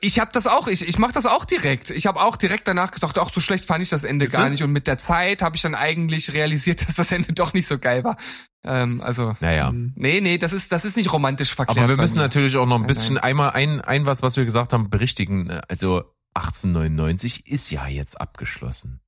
Ich 0.01 0.19
habe 0.19 0.31
das 0.33 0.47
auch, 0.47 0.69
ich, 0.69 0.87
ich 0.87 0.99
mache 0.99 1.13
das 1.13 1.27
auch 1.27 1.45
direkt. 1.45 1.91
Ich 1.91 2.07
habe 2.07 2.21
auch 2.21 2.37
direkt 2.37 2.69
danach 2.69 2.91
gesagt, 2.91 3.19
auch 3.19 3.31
so 3.31 3.41
schlecht 3.41 3.65
fand 3.65 3.83
ich 3.83 3.89
das 3.89 4.05
Ende 4.05 4.27
Ist 4.27 4.33
gar 4.33 4.49
nicht. 4.51 4.63
Und 4.63 4.73
mit 4.73 4.87
der 4.87 4.99
Zeit 4.99 5.43
habe 5.43 5.57
ich 5.57 5.63
dann 5.63 5.75
eigentlich 5.75 6.33
realisiert, 6.33 6.81
dass 6.89 6.97
das 6.97 7.13
Ende 7.13 7.33
doch 7.33 7.53
nicht 7.53 7.69
so 7.69 7.79
geil 7.79 8.05
war. 8.05 8.17
Ähm, 8.65 9.01
also, 9.01 9.35
naja. 9.41 9.73
nee, 9.73 10.21
nee, 10.21 10.37
das 10.37 10.53
ist, 10.53 10.73
das 10.73 10.85
ist 10.85 10.97
nicht 10.97 11.13
romantisch 11.13 11.55
verkehrt. 11.55 11.79
Aber 11.79 11.89
wir 11.89 11.97
müssen 11.97 12.17
natürlich 12.17 12.57
auch 12.57 12.67
noch 12.67 12.81
ein 12.81 12.87
bisschen 12.87 13.15
nein, 13.15 13.23
nein. 13.23 13.31
einmal 13.31 13.51
ein, 13.51 13.81
ein 13.81 14.07
was, 14.07 14.23
was 14.23 14.37
wir 14.37 14.45
gesagt 14.45 14.73
haben, 14.73 14.91
berichtigen. 14.91 15.51
Also 15.69 16.05
1899 16.35 17.47
ist 17.47 17.71
ja 17.71 17.87
jetzt 17.87 18.21
abgeschlossen. 18.21 19.01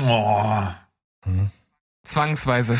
Oh. 0.00 0.62
Hm. 1.24 1.50
Zwangsweise. 2.04 2.78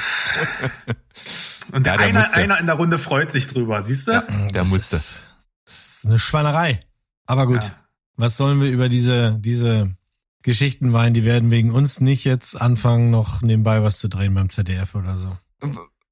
Und 1.72 1.86
ja, 1.86 1.94
einer, 1.94 2.32
einer 2.34 2.60
in 2.60 2.66
der 2.66 2.74
Runde 2.74 2.98
freut 2.98 3.32
sich 3.32 3.46
drüber, 3.46 3.80
siehst 3.80 4.08
du? 4.08 4.12
Ja, 4.12 4.22
der 4.22 4.64
musste. 4.64 4.96
Das 4.96 5.26
ist 5.66 6.06
eine 6.06 6.18
Schweinerei. 6.18 6.80
Aber 7.26 7.46
gut, 7.46 7.62
ja. 7.62 7.74
was 8.16 8.36
sollen 8.36 8.60
wir 8.60 8.70
über 8.70 8.88
diese, 8.88 9.38
diese 9.40 9.94
Geschichten 10.42 10.92
weinen? 10.92 11.14
Die 11.14 11.24
werden 11.24 11.50
wegen 11.50 11.70
uns 11.70 12.00
nicht 12.00 12.24
jetzt 12.24 12.60
anfangen, 12.60 13.10
noch 13.10 13.42
nebenbei 13.42 13.82
was 13.82 13.98
zu 13.98 14.08
drehen 14.08 14.34
beim 14.34 14.50
ZDF 14.50 14.94
oder 14.94 15.16
so. 15.16 15.36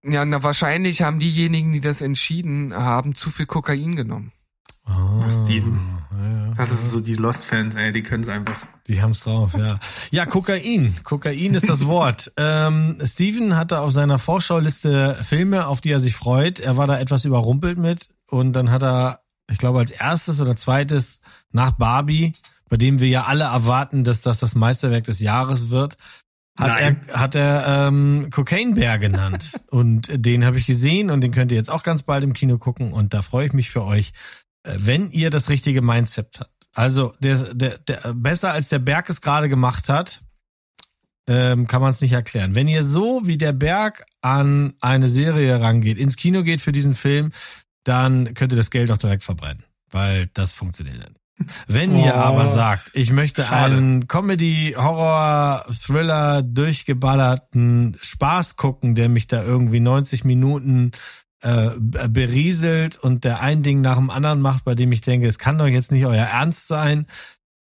Ja, 0.05 0.25
na 0.25 0.43
wahrscheinlich 0.43 1.03
haben 1.03 1.19
diejenigen, 1.19 1.73
die 1.73 1.81
das 1.81 2.01
entschieden 2.01 2.75
haben, 2.75 3.15
zu 3.15 3.31
viel 3.31 3.47
Kokain 3.47 3.95
genommen. 3.95 4.33
Oh, 4.89 5.23
Steven. 5.45 5.79
Ja, 6.11 6.55
das 6.57 6.73
ist 6.73 6.91
so 6.91 7.01
die 7.01 7.15
Lost-Fans, 7.15 7.77
ey, 7.77 7.93
die 7.93 8.03
können 8.03 8.25
es 8.25 8.29
einfach. 8.29 8.67
Die 8.89 9.01
haben's 9.01 9.21
drauf, 9.21 9.55
ja. 9.55 9.79
Ja, 10.11 10.27
Kokain. 10.27 10.95
Kokain 11.05 11.55
ist 11.55 11.69
das 11.69 11.87
Wort. 11.87 12.33
ähm, 12.37 12.99
Steven 13.05 13.57
hatte 13.57 13.81
auf 13.81 13.93
seiner 13.93 14.19
Vorschauliste 14.19 15.19
Filme, 15.23 15.69
auf 15.69 15.81
die 15.81 15.91
er 15.91 16.01
sich 16.01 16.17
freut. 16.17 16.59
Er 16.59 16.77
war 16.77 16.89
da 16.89 16.99
etwas 16.99 17.25
überrumpelt 17.25 17.79
mit 17.79 18.09
und 18.27 18.55
dann 18.55 18.71
hat 18.73 18.83
er 18.83 19.22
ich 19.53 19.59
glaube, 19.59 19.79
als 19.79 19.91
erstes 19.91 20.41
oder 20.41 20.57
zweites 20.57 21.21
nach 21.53 21.73
Barbie, 21.73 22.33
bei 22.69 22.77
dem 22.77 23.01
wir 23.01 23.09
ja 23.09 23.25
alle 23.25 23.45
erwarten, 23.45 24.03
dass 24.03 24.23
das 24.23 24.39
das 24.41 24.55
Meisterwerk 24.55 25.05
des 25.05 25.21
Jahres 25.21 25.71
wird, 25.71 25.97
hat 26.57 26.69
Nein. 26.69 27.01
er, 27.07 27.21
hat 27.21 27.35
er 27.35 27.89
ähm, 27.89 28.29
Cocaine 28.31 28.75
Bear 28.75 28.99
genannt. 28.99 29.53
und 29.71 30.09
den 30.13 30.45
habe 30.45 30.59
ich 30.59 30.67
gesehen 30.67 31.11
und 31.11 31.21
den 31.21 31.33
könnt 31.33 31.51
ihr 31.51 31.59
jetzt 31.59 31.71
auch 31.71 31.83
ganz 31.83 32.03
bald 32.03 32.25
im 32.25 32.35
Kino 32.35 32.59
gucken. 32.59 32.93
Und 32.93 33.15
da 33.15 33.23
freue 33.23 33.47
ich 33.47 33.53
mich 33.53 33.71
für 33.71 33.85
euch, 33.85 34.13
äh, 34.65 34.75
wenn 34.79 35.11
ihr 35.11 35.31
das 35.31 35.49
richtige 35.49 35.83
Mindset 35.83 36.41
habt. 36.41 36.51
Also 36.75 37.15
der, 37.21 37.55
der, 37.55 37.79
der 37.79 38.15
besser 38.15 38.53
als 38.53 38.71
der 38.71 38.79
Berg 38.79 39.09
es 39.11 39.21
gerade 39.21 39.49
gemacht 39.49 39.89
hat, 39.89 40.23
ähm, 41.29 41.67
kann 41.67 41.83
man 41.83 41.91
es 41.91 42.01
nicht 42.01 42.13
erklären. 42.13 42.55
Wenn 42.55 42.69
ihr 42.69 42.83
so 42.83 43.23
wie 43.25 43.39
der 43.39 43.53
Berg 43.53 44.05
an 44.23 44.75
eine 44.81 45.09
Serie 45.09 45.61
rangeht, 45.61 45.99
ins 45.99 46.17
Kino 46.17 46.43
geht 46.43 46.61
für 46.61 46.73
diesen 46.73 46.95
Film, 46.95 47.33
dann 47.85 48.35
könnt 48.35 48.53
ihr 48.53 48.57
das 48.57 48.71
Geld 48.71 48.91
auch 48.91 48.99
direkt 48.99 49.23
verbrennen, 49.23 49.65
weil 49.91 50.29
das 50.35 50.53
funktioniert 50.53 50.99
nicht. 50.99 51.23
Wenn 51.67 51.95
oh, 51.95 52.05
ihr 52.05 52.15
aber 52.15 52.47
sagt, 52.47 52.91
ich 52.95 53.11
möchte 53.11 53.43
schade. 53.43 53.75
einen 53.75 54.07
Comedy, 54.07 54.75
Horror, 54.77 55.67
Thriller, 55.71 56.43
durchgeballerten 56.43 57.97
Spaß 58.01 58.57
gucken, 58.57 58.95
der 58.95 59.09
mich 59.09 59.27
da 59.27 59.43
irgendwie 59.43 59.81
90 59.81 60.25
Minuten 60.25 60.93
äh, 61.41 61.71
berieselt 61.79 62.97
und 62.97 63.25
der 63.25 63.41
ein 63.41 63.63
Ding 63.63 63.81
nach 63.81 63.97
dem 63.97 64.11
anderen 64.11 64.41
macht, 64.41 64.65
bei 64.65 64.75
dem 64.75 64.93
ich 64.93 65.01
denke, 65.01 65.27
es 65.27 65.39
kann 65.39 65.59
doch 65.59 65.67
jetzt 65.67 65.91
nicht 65.91 66.07
euer 66.07 66.25
Ernst 66.25 66.69
sein, 66.69 67.07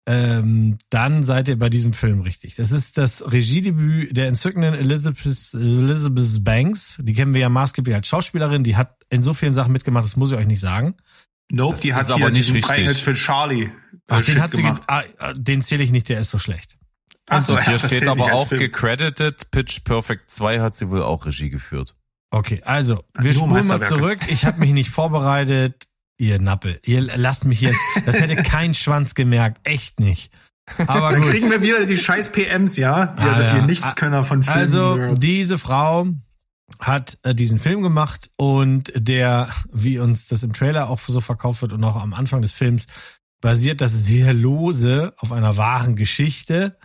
ähm, 0.09 0.79
dann 0.89 1.23
seid 1.23 1.49
ihr 1.49 1.59
bei 1.59 1.69
diesem 1.69 1.93
Film 1.93 2.23
richtig. 2.23 2.55
Das 2.55 2.73
ist 2.73 2.97
das 2.97 3.31
Regiedebüt 3.31 4.17
der 4.17 4.29
entzückenden 4.29 4.75
Elizabeth, 4.75 5.53
Elizabeth 5.53 6.43
Banks. 6.45 6.99
Die 7.03 7.13
kennen 7.13 7.35
wir 7.35 7.43
ja 7.43 7.51
maßgeblich 7.51 7.95
als 7.95 8.09
Schauspielerin. 8.09 8.65
Die 8.65 8.77
hat 8.77 8.98
in 9.11 9.23
so 9.23 9.35
vielen 9.35 9.53
Sachen 9.53 9.73
mitgemacht, 9.73 10.05
das 10.05 10.17
muss 10.17 10.33
ich 10.33 10.39
euch 10.39 10.47
nicht 10.47 10.61
sagen. 10.61 10.95
Nope, 11.51 11.75
das 11.75 11.81
die 11.81 11.95
hat 11.95 12.11
aber 12.11 12.31
nicht 12.31 12.53
richtig. 12.53 13.03
für 13.03 13.15
Charlie. 13.15 13.65
Äh, 13.65 13.71
Ach, 14.09 14.21
den 14.21 14.41
hat 14.41 14.51
sie 14.51 14.63
gemacht. 14.63 14.83
Ah, 14.87 15.03
äh, 15.21 15.35
den 15.35 15.63
zähle 15.63 15.83
ich 15.83 15.91
nicht, 15.91 16.09
der 16.09 16.21
ist 16.21 16.31
so 16.31 16.39
schlecht. 16.39 16.77
Ach 17.29 17.43
so, 17.43 17.59
hier 17.59 17.79
steht 17.79 18.07
aber 18.07 18.33
auch 18.33 18.49
gecredited. 18.49 19.51
Pitch 19.51 19.85
Perfect 19.85 20.31
2 20.31 20.61
hat 20.61 20.75
sie 20.75 20.89
wohl 20.89 21.03
auch 21.03 21.27
Regie 21.27 21.51
geführt. 21.51 21.95
Okay, 22.31 22.63
also 22.65 23.05
wir 23.19 23.33
spulen 23.33 23.67
mal 23.67 23.83
zurück. 23.83 24.19
Ich 24.29 24.45
habe 24.45 24.61
mich 24.61 24.73
nicht 24.73 24.91
vorbereitet. 24.91 25.85
Ihr 26.21 26.41
Nappel, 26.41 26.81
ihr 26.85 27.01
lasst 27.01 27.45
mich 27.45 27.61
jetzt, 27.61 27.79
das 28.05 28.21
hätte 28.21 28.35
kein 28.43 28.75
Schwanz 28.75 29.15
gemerkt, 29.15 29.61
echt 29.63 30.01
nicht. 30.01 30.33
Aber 30.87 31.13
Dann 31.13 31.23
gut. 31.23 31.31
kriegen 31.31 31.49
wir 31.49 31.63
wieder 31.63 31.87
die 31.87 31.97
scheiß 31.97 32.33
PMs, 32.33 32.77
ja? 32.77 33.05
Ihr, 33.05 33.19
ah, 33.19 33.41
ja. 33.41 33.57
ihr 33.57 33.63
Nichtskönner 33.63 34.25
von 34.25 34.43
Filmen. 34.43 34.59
Also, 34.59 35.15
diese 35.15 35.59
Frau 35.59 36.09
hat 36.81 37.19
äh, 37.23 37.35
diesen 37.35 37.59
Film 37.59 37.83
gemacht 37.83 38.31
und 38.37 38.93
der, 38.95 39.49
wie 39.73 39.99
uns 39.99 40.27
das 40.27 40.43
im 40.43 40.53
Trailer 40.53 40.91
auch 40.91 41.01
so 41.01 41.21
verkauft 41.21 41.63
wird 41.63 41.73
und 41.73 41.83
auch 41.85 41.97
am 41.97 42.15
Anfang 42.15 42.43
des 42.43 42.53
Films, 42.53 42.87
basiert 43.41 43.81
das 43.81 43.93
sehr 43.93 44.35
lose 44.35 45.15
auf 45.19 45.33
einer 45.33 45.57
wahren 45.57 45.97
Geschichte. 45.97 46.77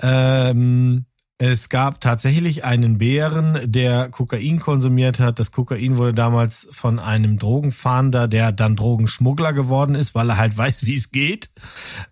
Ähm, 0.00 1.06
es 1.42 1.70
gab 1.70 2.02
tatsächlich 2.02 2.64
einen 2.64 2.98
Bären, 2.98 3.58
der 3.64 4.10
Kokain 4.10 4.60
konsumiert 4.60 5.20
hat. 5.20 5.38
Das 5.38 5.52
Kokain 5.52 5.96
wurde 5.96 6.12
damals 6.12 6.68
von 6.70 6.98
einem 6.98 7.38
Drogenfahnder, 7.38 8.28
der 8.28 8.52
dann 8.52 8.76
Drogenschmuggler 8.76 9.54
geworden 9.54 9.94
ist, 9.94 10.14
weil 10.14 10.28
er 10.28 10.36
halt 10.36 10.58
weiß, 10.58 10.84
wie 10.84 10.96
es 10.96 11.12
geht, 11.12 11.48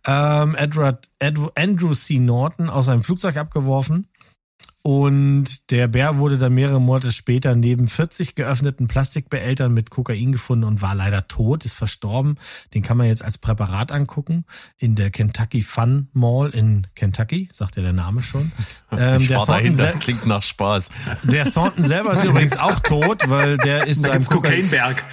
ähm, 0.06 0.54
Edward, 0.54 1.10
Edward, 1.18 1.52
Andrew 1.58 1.92
C. 1.92 2.18
Norton 2.20 2.70
aus 2.70 2.88
einem 2.88 3.02
Flugzeug 3.02 3.36
abgeworfen. 3.36 4.06
Und 4.82 5.70
der 5.70 5.88
Bär 5.88 6.18
wurde 6.18 6.38
dann 6.38 6.54
mehrere 6.54 6.80
Monate 6.80 7.12
später 7.12 7.54
neben 7.54 7.88
40 7.88 8.34
geöffneten 8.36 8.88
Plastikbehältern 8.88 9.74
mit 9.74 9.90
Kokain 9.90 10.32
gefunden 10.32 10.64
und 10.64 10.82
war 10.82 10.94
leider 10.94 11.26
tot, 11.28 11.64
ist 11.64 11.74
verstorben. 11.74 12.36
Den 12.74 12.82
kann 12.82 12.96
man 12.96 13.06
jetzt 13.06 13.24
als 13.24 13.38
Präparat 13.38 13.92
angucken 13.92 14.44
in 14.78 14.94
der 14.94 15.10
Kentucky 15.10 15.62
Fun 15.62 16.08
Mall 16.12 16.50
in 16.50 16.86
Kentucky, 16.94 17.48
sagt 17.52 17.76
ja 17.76 17.82
der 17.82 17.92
Name 17.92 18.22
schon. 18.22 18.52
Ähm, 18.90 19.28
der 19.28 19.44
dahin, 19.44 19.76
das 19.76 19.98
klingt 19.98 20.24
nach 20.24 20.42
Spaß. 20.42 20.88
Der 21.24 21.52
Thornton 21.52 21.84
selber 21.84 22.14
ist 22.14 22.24
übrigens 22.24 22.58
auch 22.58 22.80
tot, 22.80 23.28
weil 23.28 23.58
der 23.58 23.86
ist 23.86 24.02
da 24.02 24.18
Kokainberg. 24.18 25.04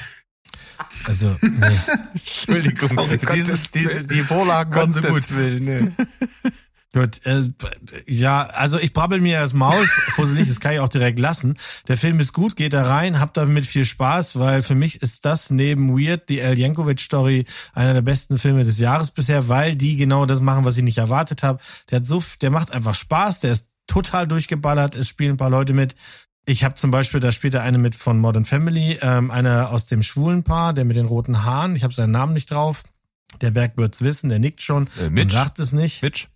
Also, 1.06 1.36
nee. 1.42 1.80
Entschuldigung, 2.14 2.90
dieses, 3.34 3.72
dieses, 3.72 4.08
die 4.08 4.22
Vorlagen 4.22 4.74
waren 4.74 4.94
so 4.94 5.02
gut. 5.02 5.30
Willen, 5.32 5.66
nee. 5.66 6.52
Gut, 6.96 7.26
äh, 7.26 7.44
ja, 8.08 8.44
also 8.46 8.80
ich 8.80 8.94
brabbel 8.94 9.20
mir 9.20 9.42
das 9.42 9.52
Maus, 9.52 9.90
vorsichtig, 10.16 10.48
das 10.48 10.62
kann 10.62 10.72
ich 10.72 10.80
auch 10.80 10.88
direkt 10.88 11.20
lassen. 11.20 11.58
Der 11.90 11.98
Film 11.98 12.22
ist 12.22 12.32
gut, 12.32 12.56
geht 12.56 12.72
da 12.72 12.88
rein, 12.88 13.20
hab 13.20 13.34
damit 13.34 13.66
viel 13.66 13.84
Spaß, 13.84 14.40
weil 14.40 14.62
für 14.62 14.76
mich 14.76 15.02
ist 15.02 15.26
das 15.26 15.50
neben 15.50 15.90
Weird, 16.00 16.30
die 16.30 16.40
El 16.40 16.58
Jankovic 16.58 17.02
Story, 17.02 17.44
einer 17.74 17.96
der 17.96 18.02
besten 18.02 18.38
Filme 18.38 18.64
des 18.64 18.80
Jahres 18.80 19.12
bisher, 19.12 19.50
weil 19.50 19.76
die 19.76 19.98
genau 19.98 20.26
das 20.26 20.40
machen, 20.40 20.64
was 20.64 20.78
ich 20.78 20.86
nicht 20.86 20.98
erwartet 20.98 21.44
habe. 21.44 21.60
Der 21.92 21.98
hat 21.98 22.06
so, 22.06 22.24
der 22.40 22.50
macht 22.50 22.72
einfach 22.72 22.96
Spaß, 22.96 23.42
der 23.42 23.52
ist 23.52 23.68
total 23.88 24.26
durchgeballert, 24.26 24.96
es 24.96 25.10
spielen 25.10 25.32
ein 25.32 25.38
paar 25.38 25.50
Leute 25.50 25.74
mit. 25.74 25.96
Ich 26.46 26.64
habe 26.64 26.76
zum 26.76 26.92
Beispiel, 26.92 27.20
da 27.20 27.34
spielt 27.34 27.56
er 27.56 27.64
eine 27.64 27.78
mit 27.78 27.98
von 27.98 28.20
Modern 28.20 28.46
Family, 28.46 29.00
ähm, 29.02 29.32
einer 29.32 29.72
aus 29.72 29.86
dem 29.86 30.02
schwulen 30.02 30.44
Paar, 30.44 30.72
der 30.72 30.86
mit 30.86 30.96
den 30.96 31.08
roten 31.08 31.44
Haaren, 31.44 31.76
ich 31.76 31.84
habe 31.84 31.94
seinen 31.94 32.12
Namen 32.12 32.34
nicht 32.34 32.52
drauf. 32.52 32.84
Der 33.42 33.52
Berg 33.52 33.76
wird's 33.76 34.02
wissen, 34.02 34.30
der 34.30 34.40
nickt 34.40 34.62
schon 34.62 34.88
äh, 34.98 35.10
Mitch, 35.10 35.24
und 35.24 35.32
sagt 35.32 35.60
es 35.60 35.74
nicht. 35.74 36.02
Mitch? 36.02 36.28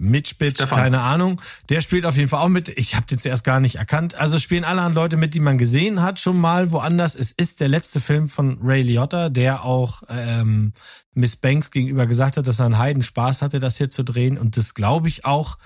Mitch 0.00 0.34
keine 0.66 1.00
Ahnung. 1.00 1.40
Der 1.68 1.82
spielt 1.82 2.06
auf 2.06 2.16
jeden 2.16 2.28
Fall 2.28 2.42
auch 2.42 2.48
mit. 2.48 2.68
Ich 2.70 2.96
habe 2.96 3.06
den 3.06 3.18
zuerst 3.18 3.44
gar 3.44 3.60
nicht 3.60 3.76
erkannt. 3.76 4.14
Also 4.14 4.38
spielen 4.38 4.64
alle 4.64 4.80
anderen 4.80 4.94
Leute 4.94 5.16
mit, 5.16 5.34
die 5.34 5.40
man 5.40 5.58
gesehen 5.58 6.02
hat, 6.02 6.18
schon 6.18 6.40
mal 6.40 6.70
woanders. 6.70 7.14
Es 7.14 7.32
ist 7.32 7.60
der 7.60 7.68
letzte 7.68 8.00
Film 8.00 8.28
von 8.28 8.58
Ray 8.62 8.82
Liotta, 8.82 9.28
der 9.28 9.64
auch 9.64 10.02
ähm, 10.08 10.72
Miss 11.12 11.36
Banks 11.36 11.70
gegenüber 11.70 12.06
gesagt 12.06 12.38
hat, 12.38 12.46
dass 12.46 12.58
er 12.58 12.66
einen 12.66 12.78
Heiden 12.78 13.02
Spaß 13.02 13.42
hatte, 13.42 13.60
das 13.60 13.76
hier 13.76 13.90
zu 13.90 14.02
drehen. 14.02 14.38
Und 14.38 14.56
das 14.56 14.74
glaube 14.74 15.08
ich 15.08 15.24
auch, 15.26 15.58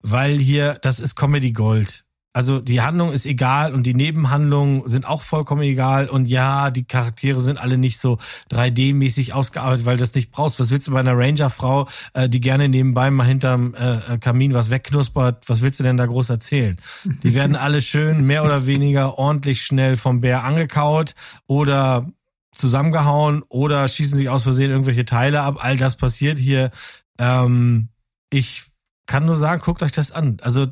weil 0.00 0.38
hier, 0.38 0.74
das 0.80 0.98
ist 0.98 1.14
Comedy 1.14 1.52
Gold. 1.52 2.04
Also 2.34 2.60
die 2.60 2.80
Handlung 2.80 3.12
ist 3.12 3.26
egal 3.26 3.74
und 3.74 3.82
die 3.82 3.94
Nebenhandlungen 3.94 4.88
sind 4.88 5.06
auch 5.06 5.20
vollkommen 5.20 5.62
egal. 5.62 6.08
Und 6.08 6.26
ja, 6.26 6.70
die 6.70 6.84
Charaktere 6.84 7.42
sind 7.42 7.58
alle 7.58 7.76
nicht 7.76 7.98
so 7.98 8.18
3D-mäßig 8.50 9.32
ausgearbeitet, 9.32 9.84
weil 9.84 9.98
das 9.98 10.14
nicht 10.14 10.30
brauchst. 10.30 10.58
Was 10.58 10.70
willst 10.70 10.88
du 10.88 10.92
bei 10.92 11.00
einer 11.00 11.16
Ranger-Frau, 11.16 11.88
äh, 12.14 12.28
die 12.28 12.40
gerne 12.40 12.70
nebenbei 12.70 13.10
mal 13.10 13.26
hinterm 13.26 13.74
äh, 13.74 14.16
Kamin 14.18 14.54
was 14.54 14.70
wegknuspert, 14.70 15.48
was 15.48 15.60
willst 15.60 15.80
du 15.80 15.84
denn 15.84 15.98
da 15.98 16.06
groß 16.06 16.30
erzählen? 16.30 16.78
Die 17.22 17.34
werden 17.34 17.54
alle 17.54 17.82
schön, 17.82 18.24
mehr 18.24 18.44
oder 18.44 18.66
weniger 18.66 19.18
ordentlich 19.18 19.62
schnell 19.62 19.98
vom 19.98 20.22
Bär 20.22 20.44
angekaut 20.44 21.14
oder 21.46 22.10
zusammengehauen 22.54 23.42
oder 23.48 23.86
schießen 23.88 24.16
sich 24.16 24.28
aus 24.28 24.44
Versehen 24.44 24.70
irgendwelche 24.70 25.04
Teile 25.04 25.42
ab. 25.42 25.58
All 25.60 25.76
das 25.76 25.96
passiert 25.96 26.38
hier. 26.38 26.70
Ähm, 27.18 27.88
ich 28.30 28.64
kann 29.06 29.26
nur 29.26 29.36
sagen, 29.36 29.60
guckt 29.62 29.82
euch 29.82 29.92
das 29.92 30.12
an. 30.12 30.38
Also 30.42 30.68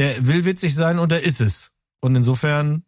der 0.00 0.26
will 0.26 0.46
witzig 0.46 0.74
sein 0.74 0.98
und 0.98 1.12
er 1.12 1.22
ist 1.22 1.42
es. 1.42 1.72
Und 2.00 2.16
insofern 2.16 2.84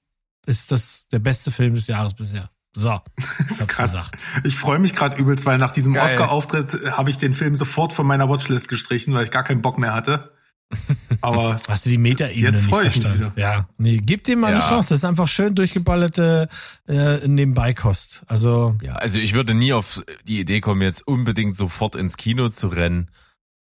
ist 0.47 0.73
das 0.73 1.09
der 1.13 1.19
beste 1.19 1.51
Film 1.51 1.75
des 1.75 1.87
Jahres 1.87 2.15
bisher. 2.15 2.51
So, 2.75 3.01
ich 3.51 3.67
krass. 3.67 3.93
Gesagt. 3.93 4.17
Ich 4.45 4.57
freue 4.57 4.79
mich 4.79 4.95
gerade 4.95 5.17
übelst, 5.17 5.45
weil 5.45 5.59
nach 5.59 5.73
diesem 5.73 5.95
Oscar-Auftritt 5.95 6.97
habe 6.97 7.11
ich 7.11 7.19
den 7.19 7.35
Film 7.35 7.55
sofort 7.55 7.93
von 7.93 8.07
meiner 8.07 8.31
Watchlist 8.31 8.67
gestrichen, 8.67 9.13
weil 9.13 9.25
ich 9.25 9.31
gar 9.31 9.45
keinen 9.45 9.61
Bock 9.61 9.79
mehr 9.79 9.93
hatte. 9.93 10.33
Aber 11.21 11.61
hast 11.69 11.85
du 11.85 11.91
die 11.91 11.99
Metaebene 11.99 12.49
jetzt 12.49 12.65
freue 12.65 12.87
ich 12.87 12.97
mich 12.97 13.15
wieder. 13.15 13.33
Ja, 13.37 13.69
nee, 13.77 14.01
gib 14.03 14.25
dem 14.25 14.41
mal 14.41 14.51
ja. 14.51 14.59
eine 14.59 14.67
Chance. 14.67 14.89
Das 14.89 15.01
ist 15.01 15.05
einfach 15.05 15.29
schön 15.29 15.55
durchgeballerte 15.55 16.49
äh, 16.89 17.29
Nebenbeikost. 17.29 18.23
Also 18.27 18.75
ja, 18.81 18.95
also 18.95 19.19
ich 19.19 19.35
würde 19.35 19.53
nie 19.53 19.75
auf 19.75 20.03
die 20.27 20.41
Idee 20.41 20.63
kommen, 20.63 20.81
jetzt 20.81 21.07
unbedingt 21.07 21.57
sofort 21.57 21.95
ins 21.95 22.17
Kino 22.17 22.49
zu 22.49 22.69
rennen. 22.69 23.11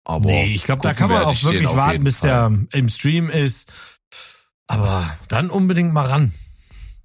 Aber 0.03 0.27
nee, 0.27 0.53
ich 0.53 0.63
glaube, 0.63 0.81
da 0.81 0.93
kann 0.93 1.09
man 1.09 1.23
auch 1.23 1.43
wirklich 1.43 1.67
warten, 1.67 2.03
bis 2.03 2.17
Fall. 2.17 2.29
der 2.71 2.79
im 2.79 2.89
Stream 2.89 3.29
ist. 3.29 3.71
Aber 4.67 5.17
dann 5.27 5.49
unbedingt 5.49 5.93
mal 5.93 6.05
ran. 6.05 6.33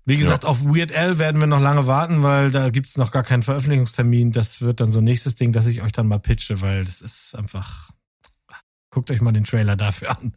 Wie 0.05 0.17
gesagt, 0.17 0.45
ja. 0.45 0.51
auf 0.51 0.65
Weird 0.65 0.93
L 0.93 1.19
werden 1.19 1.41
wir 1.41 1.49
noch 1.49 1.61
lange 1.61 1.89
warten, 1.89 2.23
weil 2.23 2.53
da 2.53 2.71
gibt's 2.71 2.97
noch 2.97 3.11
gar 3.11 3.25
keinen 3.25 3.43
Veröffentlichungstermin. 3.43 4.31
Das 4.31 4.61
wird 4.63 4.81
dann 4.81 4.93
so 4.93 5.01
nächstes 5.01 5.35
Ding, 5.35 5.53
dass 5.53 5.67
ich 5.67 5.83
euch 5.83 5.91
dann 5.91 6.07
mal 6.07 6.21
pitche, 6.21 6.61
weil 6.61 6.85
das 6.85 7.01
ist 7.01 7.35
einfach. 7.35 7.91
Guckt 8.91 9.11
euch 9.11 9.21
mal 9.21 9.33
den 9.33 9.45
Trailer 9.45 9.77
dafür 9.77 10.17
an. 10.17 10.33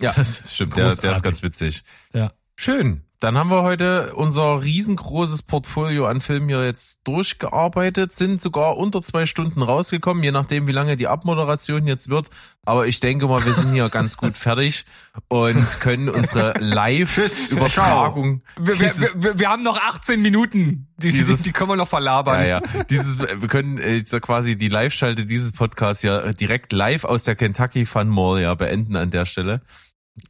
Ja, 0.00 0.12
das 0.12 0.52
stimmt. 0.52 0.76
Der, 0.76 0.94
der 0.94 1.12
ist 1.12 1.22
ganz 1.22 1.42
witzig. 1.42 1.84
Ja. 2.12 2.32
Schön. 2.56 3.04
Dann 3.20 3.36
haben 3.36 3.50
wir 3.50 3.64
heute 3.64 4.14
unser 4.14 4.62
riesengroßes 4.62 5.42
Portfolio 5.42 6.06
an 6.06 6.20
Filmen 6.20 6.48
hier 6.48 6.64
jetzt 6.64 7.00
durchgearbeitet, 7.02 8.12
sind 8.12 8.40
sogar 8.40 8.76
unter 8.76 9.02
zwei 9.02 9.26
Stunden 9.26 9.60
rausgekommen, 9.60 10.22
je 10.22 10.30
nachdem, 10.30 10.68
wie 10.68 10.72
lange 10.72 10.94
die 10.94 11.08
Abmoderation 11.08 11.88
jetzt 11.88 12.10
wird. 12.10 12.28
Aber 12.64 12.86
ich 12.86 13.00
denke 13.00 13.26
mal, 13.26 13.44
wir 13.44 13.54
sind 13.54 13.72
hier 13.72 13.88
ganz 13.90 14.16
gut 14.16 14.36
fertig 14.36 14.84
und 15.26 15.80
können 15.80 16.08
unsere 16.08 16.54
Live-Übertragung. 16.60 18.42
Wir, 18.58 18.78
wir, 18.78 18.92
wir, 19.14 19.38
wir, 19.38 19.48
haben 19.48 19.62
noch 19.62 19.80
18 19.80 20.20
Minuten. 20.20 20.88
Die, 20.96 21.10
dieses, 21.10 21.42
die 21.42 21.52
können 21.52 21.70
wir 21.70 21.76
noch 21.76 21.88
verlabern. 21.88 22.40
Ja, 22.40 22.60
ja. 22.60 22.84
Dieses, 22.84 23.18
wir 23.18 23.48
können 23.48 23.78
jetzt 23.78 24.20
quasi 24.20 24.56
die 24.56 24.68
Live-Schalte 24.68 25.26
dieses 25.26 25.52
Podcasts 25.52 26.02
ja 26.02 26.32
direkt 26.32 26.72
live 26.72 27.04
aus 27.04 27.24
der 27.24 27.36
Kentucky 27.36 27.84
Fun 27.84 28.08
Mall 28.08 28.40
ja 28.42 28.54
beenden 28.54 28.96
an 28.96 29.10
der 29.10 29.26
Stelle. 29.26 29.62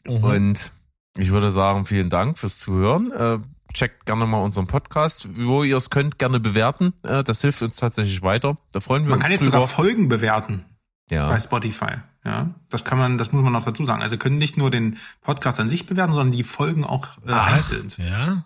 Mhm. 0.07 0.25
Und 0.25 0.71
ich 1.19 1.31
würde 1.31 1.51
sagen, 1.51 1.87
vielen 1.87 2.11
Dank 2.11 2.39
fürs 2.39 2.59
Zuhören. 2.59 3.11
Äh, 3.13 3.39
checkt 3.75 4.07
gerne 4.07 4.27
mal 4.27 4.39
unseren 4.39 4.67
Podcast, 4.67 5.29
wo 5.37 5.63
ihr 5.63 5.77
es 5.77 5.91
könnt, 5.91 6.19
gerne 6.19 6.41
bewerten. 6.41 6.95
Äh, 7.03 7.25
das 7.25 7.41
hilft 7.41 7.61
uns 7.63 7.77
tatsächlich 7.77 8.23
weiter. 8.23 8.57
Da 8.73 8.81
freuen 8.81 9.03
wir 9.05 9.11
man 9.11 9.19
uns. 9.19 9.21
Man 9.21 9.23
kann 9.23 9.33
jetzt 9.33 9.43
drüber. 9.45 9.59
sogar 9.59 9.69
Folgen 9.69 10.09
bewerten. 10.09 10.65
Ja. 11.11 11.29
Bei 11.29 11.41
Spotify. 11.41 11.97
Ja, 12.25 12.51
das 12.69 12.85
kann 12.85 12.99
man, 12.99 13.17
das 13.17 13.33
muss 13.33 13.43
man 13.43 13.53
noch 13.53 13.65
dazu 13.65 13.85
sagen. 13.85 14.03
Also 14.03 14.17
können 14.19 14.39
nicht 14.39 14.57
nur 14.57 14.71
den 14.71 14.99
Podcast 15.23 15.59
an 15.61 15.69
sich 15.69 15.87
bewerten, 15.87 16.13
sondern 16.13 16.33
die 16.33 16.45
Folgen 16.45 16.85
auch 16.85 17.07
äh, 17.27 17.33
einzeln. 17.33 17.93
Ja. 17.97 18.45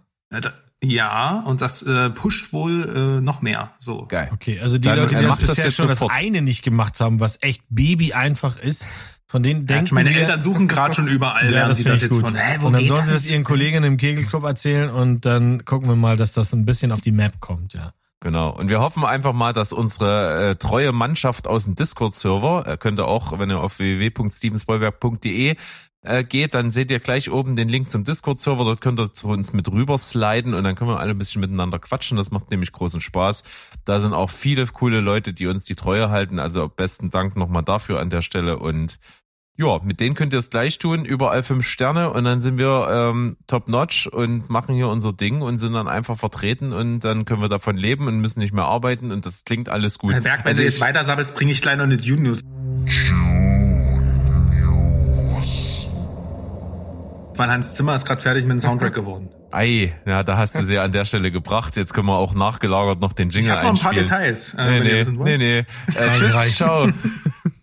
Ja, 0.84 1.40
und 1.46 1.60
das 1.60 1.82
äh, 1.82 2.10
pusht 2.10 2.52
wohl 2.52 3.18
äh, 3.18 3.20
noch 3.20 3.40
mehr. 3.40 3.70
So. 3.78 4.06
Geil. 4.08 4.30
Okay, 4.32 4.58
also 4.60 4.78
die 4.78 4.88
Dann, 4.88 4.98
Leute, 4.98 5.16
die 5.16 5.24
das 5.24 5.38
bisher 5.38 5.66
das 5.66 5.74
schon 5.74 5.88
sofort. 5.88 6.10
das 6.10 6.18
eine 6.18 6.42
nicht 6.42 6.64
gemacht 6.64 6.98
haben, 6.98 7.20
was 7.20 7.40
echt 7.42 7.62
Baby 7.68 8.14
einfach 8.14 8.58
ist, 8.58 8.88
von 9.26 9.42
denen 9.42 9.66
denken 9.66 9.86
ja, 9.86 9.94
meine 9.94 10.10
wir, 10.10 10.20
Eltern 10.20 10.40
suchen 10.40 10.68
gerade 10.68 10.94
schon 10.94 11.08
überall, 11.08 11.52
ja, 11.52 11.68
das 11.68 11.78
sie 11.78 11.84
das 11.84 12.02
jetzt 12.02 12.10
gut. 12.10 12.22
von, 12.22 12.34
hä, 12.34 12.58
wo 12.60 12.66
Und 12.66 12.74
dann 12.74 12.86
sollen 12.86 13.04
sie 13.04 13.12
das 13.12 13.26
ihren 13.26 13.44
Kollegen 13.44 13.82
im 13.84 13.96
Kegelclub 13.96 14.44
erzählen 14.44 14.90
und 14.90 15.24
dann 15.24 15.64
gucken 15.64 15.88
wir 15.88 15.96
mal, 15.96 16.16
dass 16.16 16.32
das 16.32 16.52
ein 16.52 16.66
bisschen 16.66 16.92
auf 16.92 17.00
die 17.00 17.12
Map 17.12 17.40
kommt, 17.40 17.74
ja. 17.74 17.92
Genau. 18.22 18.50
Und 18.50 18.68
wir 18.68 18.78
hoffen 18.78 19.04
einfach 19.04 19.32
mal, 19.32 19.52
dass 19.52 19.72
unsere 19.72 20.50
äh, 20.50 20.54
treue 20.54 20.92
Mannschaft 20.92 21.48
aus 21.48 21.64
dem 21.64 21.74
Discord-Server, 21.74 22.66
äh, 22.66 22.76
könnt 22.76 23.00
ihr 23.00 23.08
auch, 23.08 23.36
wenn 23.36 23.50
ihr 23.50 23.58
auf 23.58 23.80
www.stevensbollwerk.de 23.80 25.56
äh, 26.02 26.24
geht, 26.24 26.54
dann 26.54 26.72
seht 26.72 26.90
ihr 26.90 27.00
gleich 27.00 27.30
oben 27.30 27.56
den 27.56 27.68
Link 27.68 27.88
zum 27.88 28.04
Discord-Server. 28.04 28.64
Dort 28.64 28.80
könnt 28.80 29.00
ihr 29.00 29.12
zu 29.12 29.28
uns 29.28 29.52
mit 29.52 29.70
rüber 29.72 29.98
sliden 29.98 30.54
und 30.54 30.64
dann 30.64 30.74
können 30.74 30.90
wir 30.90 31.00
alle 31.00 31.12
ein 31.12 31.18
bisschen 31.18 31.40
miteinander 31.40 31.78
quatschen. 31.78 32.16
Das 32.16 32.30
macht 32.30 32.50
nämlich 32.50 32.72
großen 32.72 33.00
Spaß. 33.00 33.44
Da 33.84 34.00
sind 34.00 34.12
auch 34.12 34.30
viele 34.30 34.66
coole 34.66 35.00
Leute, 35.00 35.32
die 35.32 35.46
uns 35.46 35.64
die 35.64 35.74
Treue 35.74 36.10
halten. 36.10 36.38
Also 36.38 36.68
besten 36.68 37.10
Dank 37.10 37.36
nochmal 37.36 37.62
dafür 37.62 38.00
an 38.00 38.10
der 38.10 38.22
Stelle 38.22 38.58
und 38.58 38.98
ja, 39.54 39.80
mit 39.84 40.00
denen 40.00 40.14
könnt 40.14 40.32
ihr 40.32 40.38
es 40.38 40.48
gleich 40.48 40.78
tun, 40.78 41.04
überall 41.04 41.42
fünf 41.42 41.66
Sterne 41.66 42.10
und 42.10 42.24
dann 42.24 42.40
sind 42.40 42.56
wir 42.56 42.88
ähm, 42.90 43.36
top 43.46 43.68
notch 43.68 44.06
und 44.06 44.48
machen 44.48 44.74
hier 44.74 44.88
unser 44.88 45.12
Ding 45.12 45.42
und 45.42 45.58
sind 45.58 45.74
dann 45.74 45.88
einfach 45.88 46.16
vertreten 46.16 46.72
und 46.72 47.00
dann 47.00 47.26
können 47.26 47.42
wir 47.42 47.50
davon 47.50 47.76
leben 47.76 48.08
und 48.08 48.18
müssen 48.18 48.40
nicht 48.40 48.54
mehr 48.54 48.64
arbeiten 48.64 49.12
und 49.12 49.26
das 49.26 49.44
klingt 49.44 49.68
alles 49.68 49.98
gut. 49.98 50.14
Herr 50.14 50.22
Berg, 50.22 50.40
wenn 50.44 50.52
also 50.52 50.62
du 50.62 50.64
jetzt 50.64 50.80
weiter 50.80 51.04
sabbelst, 51.04 51.36
bringe 51.36 51.52
ich 51.52 51.60
gleich 51.60 51.76
noch 51.76 51.84
eine 51.84 51.98
Dune 51.98 52.22
News. 52.22 52.40
Weil 57.36 57.48
Hans 57.48 57.74
Zimmer 57.74 57.94
ist 57.94 58.06
gerade 58.06 58.20
fertig 58.20 58.44
mit 58.44 58.52
dem 58.52 58.60
Soundtrack 58.60 58.94
geworden. 58.94 59.30
Ei, 59.50 59.94
ja, 60.06 60.22
da 60.22 60.38
hast 60.38 60.54
du 60.54 60.64
sie 60.64 60.78
an 60.78 60.92
der 60.92 61.04
Stelle 61.04 61.30
gebracht. 61.30 61.76
Jetzt 61.76 61.92
können 61.92 62.06
wir 62.06 62.16
auch 62.16 62.34
nachgelagert 62.34 63.00
noch 63.00 63.12
den 63.12 63.28
Jingle 63.28 63.52
einspielen. 63.52 63.74
Ich 63.74 63.84
habe 63.84 63.96
noch 63.96 64.02
ein 64.02 64.08
paar 64.08 64.22
Details. 64.22 64.54
Äh, 64.54 64.80
nee, 64.80 65.04
nee, 65.04 65.36
nee, 65.36 65.38
nee. 65.38 65.58
Äh, 65.58 66.12
tschüss, 66.14 66.56
ciao. 66.56 66.88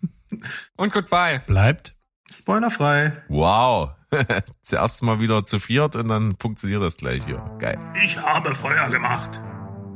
Und 0.76 0.92
goodbye. 0.92 1.40
Bleibt 1.46 1.94
spoilerfrei. 2.40 3.12
Wow. 3.28 3.90
Zuerst 4.62 5.02
mal 5.02 5.20
wieder 5.20 5.44
zu 5.44 5.58
viert 5.58 5.94
und 5.94 6.08
dann 6.08 6.34
funktioniert 6.38 6.82
das 6.82 6.96
gleich 6.96 7.24
hier. 7.24 7.42
Geil. 7.58 7.78
Ich 8.04 8.16
habe 8.16 8.54
Feuer 8.54 8.88
gemacht. 8.88 9.40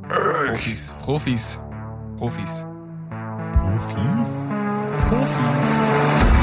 Profis, 0.05 0.95
Profis, 1.03 1.59
Profis. 2.17 2.67
Profis? 3.57 4.47
Profis. 5.09 6.34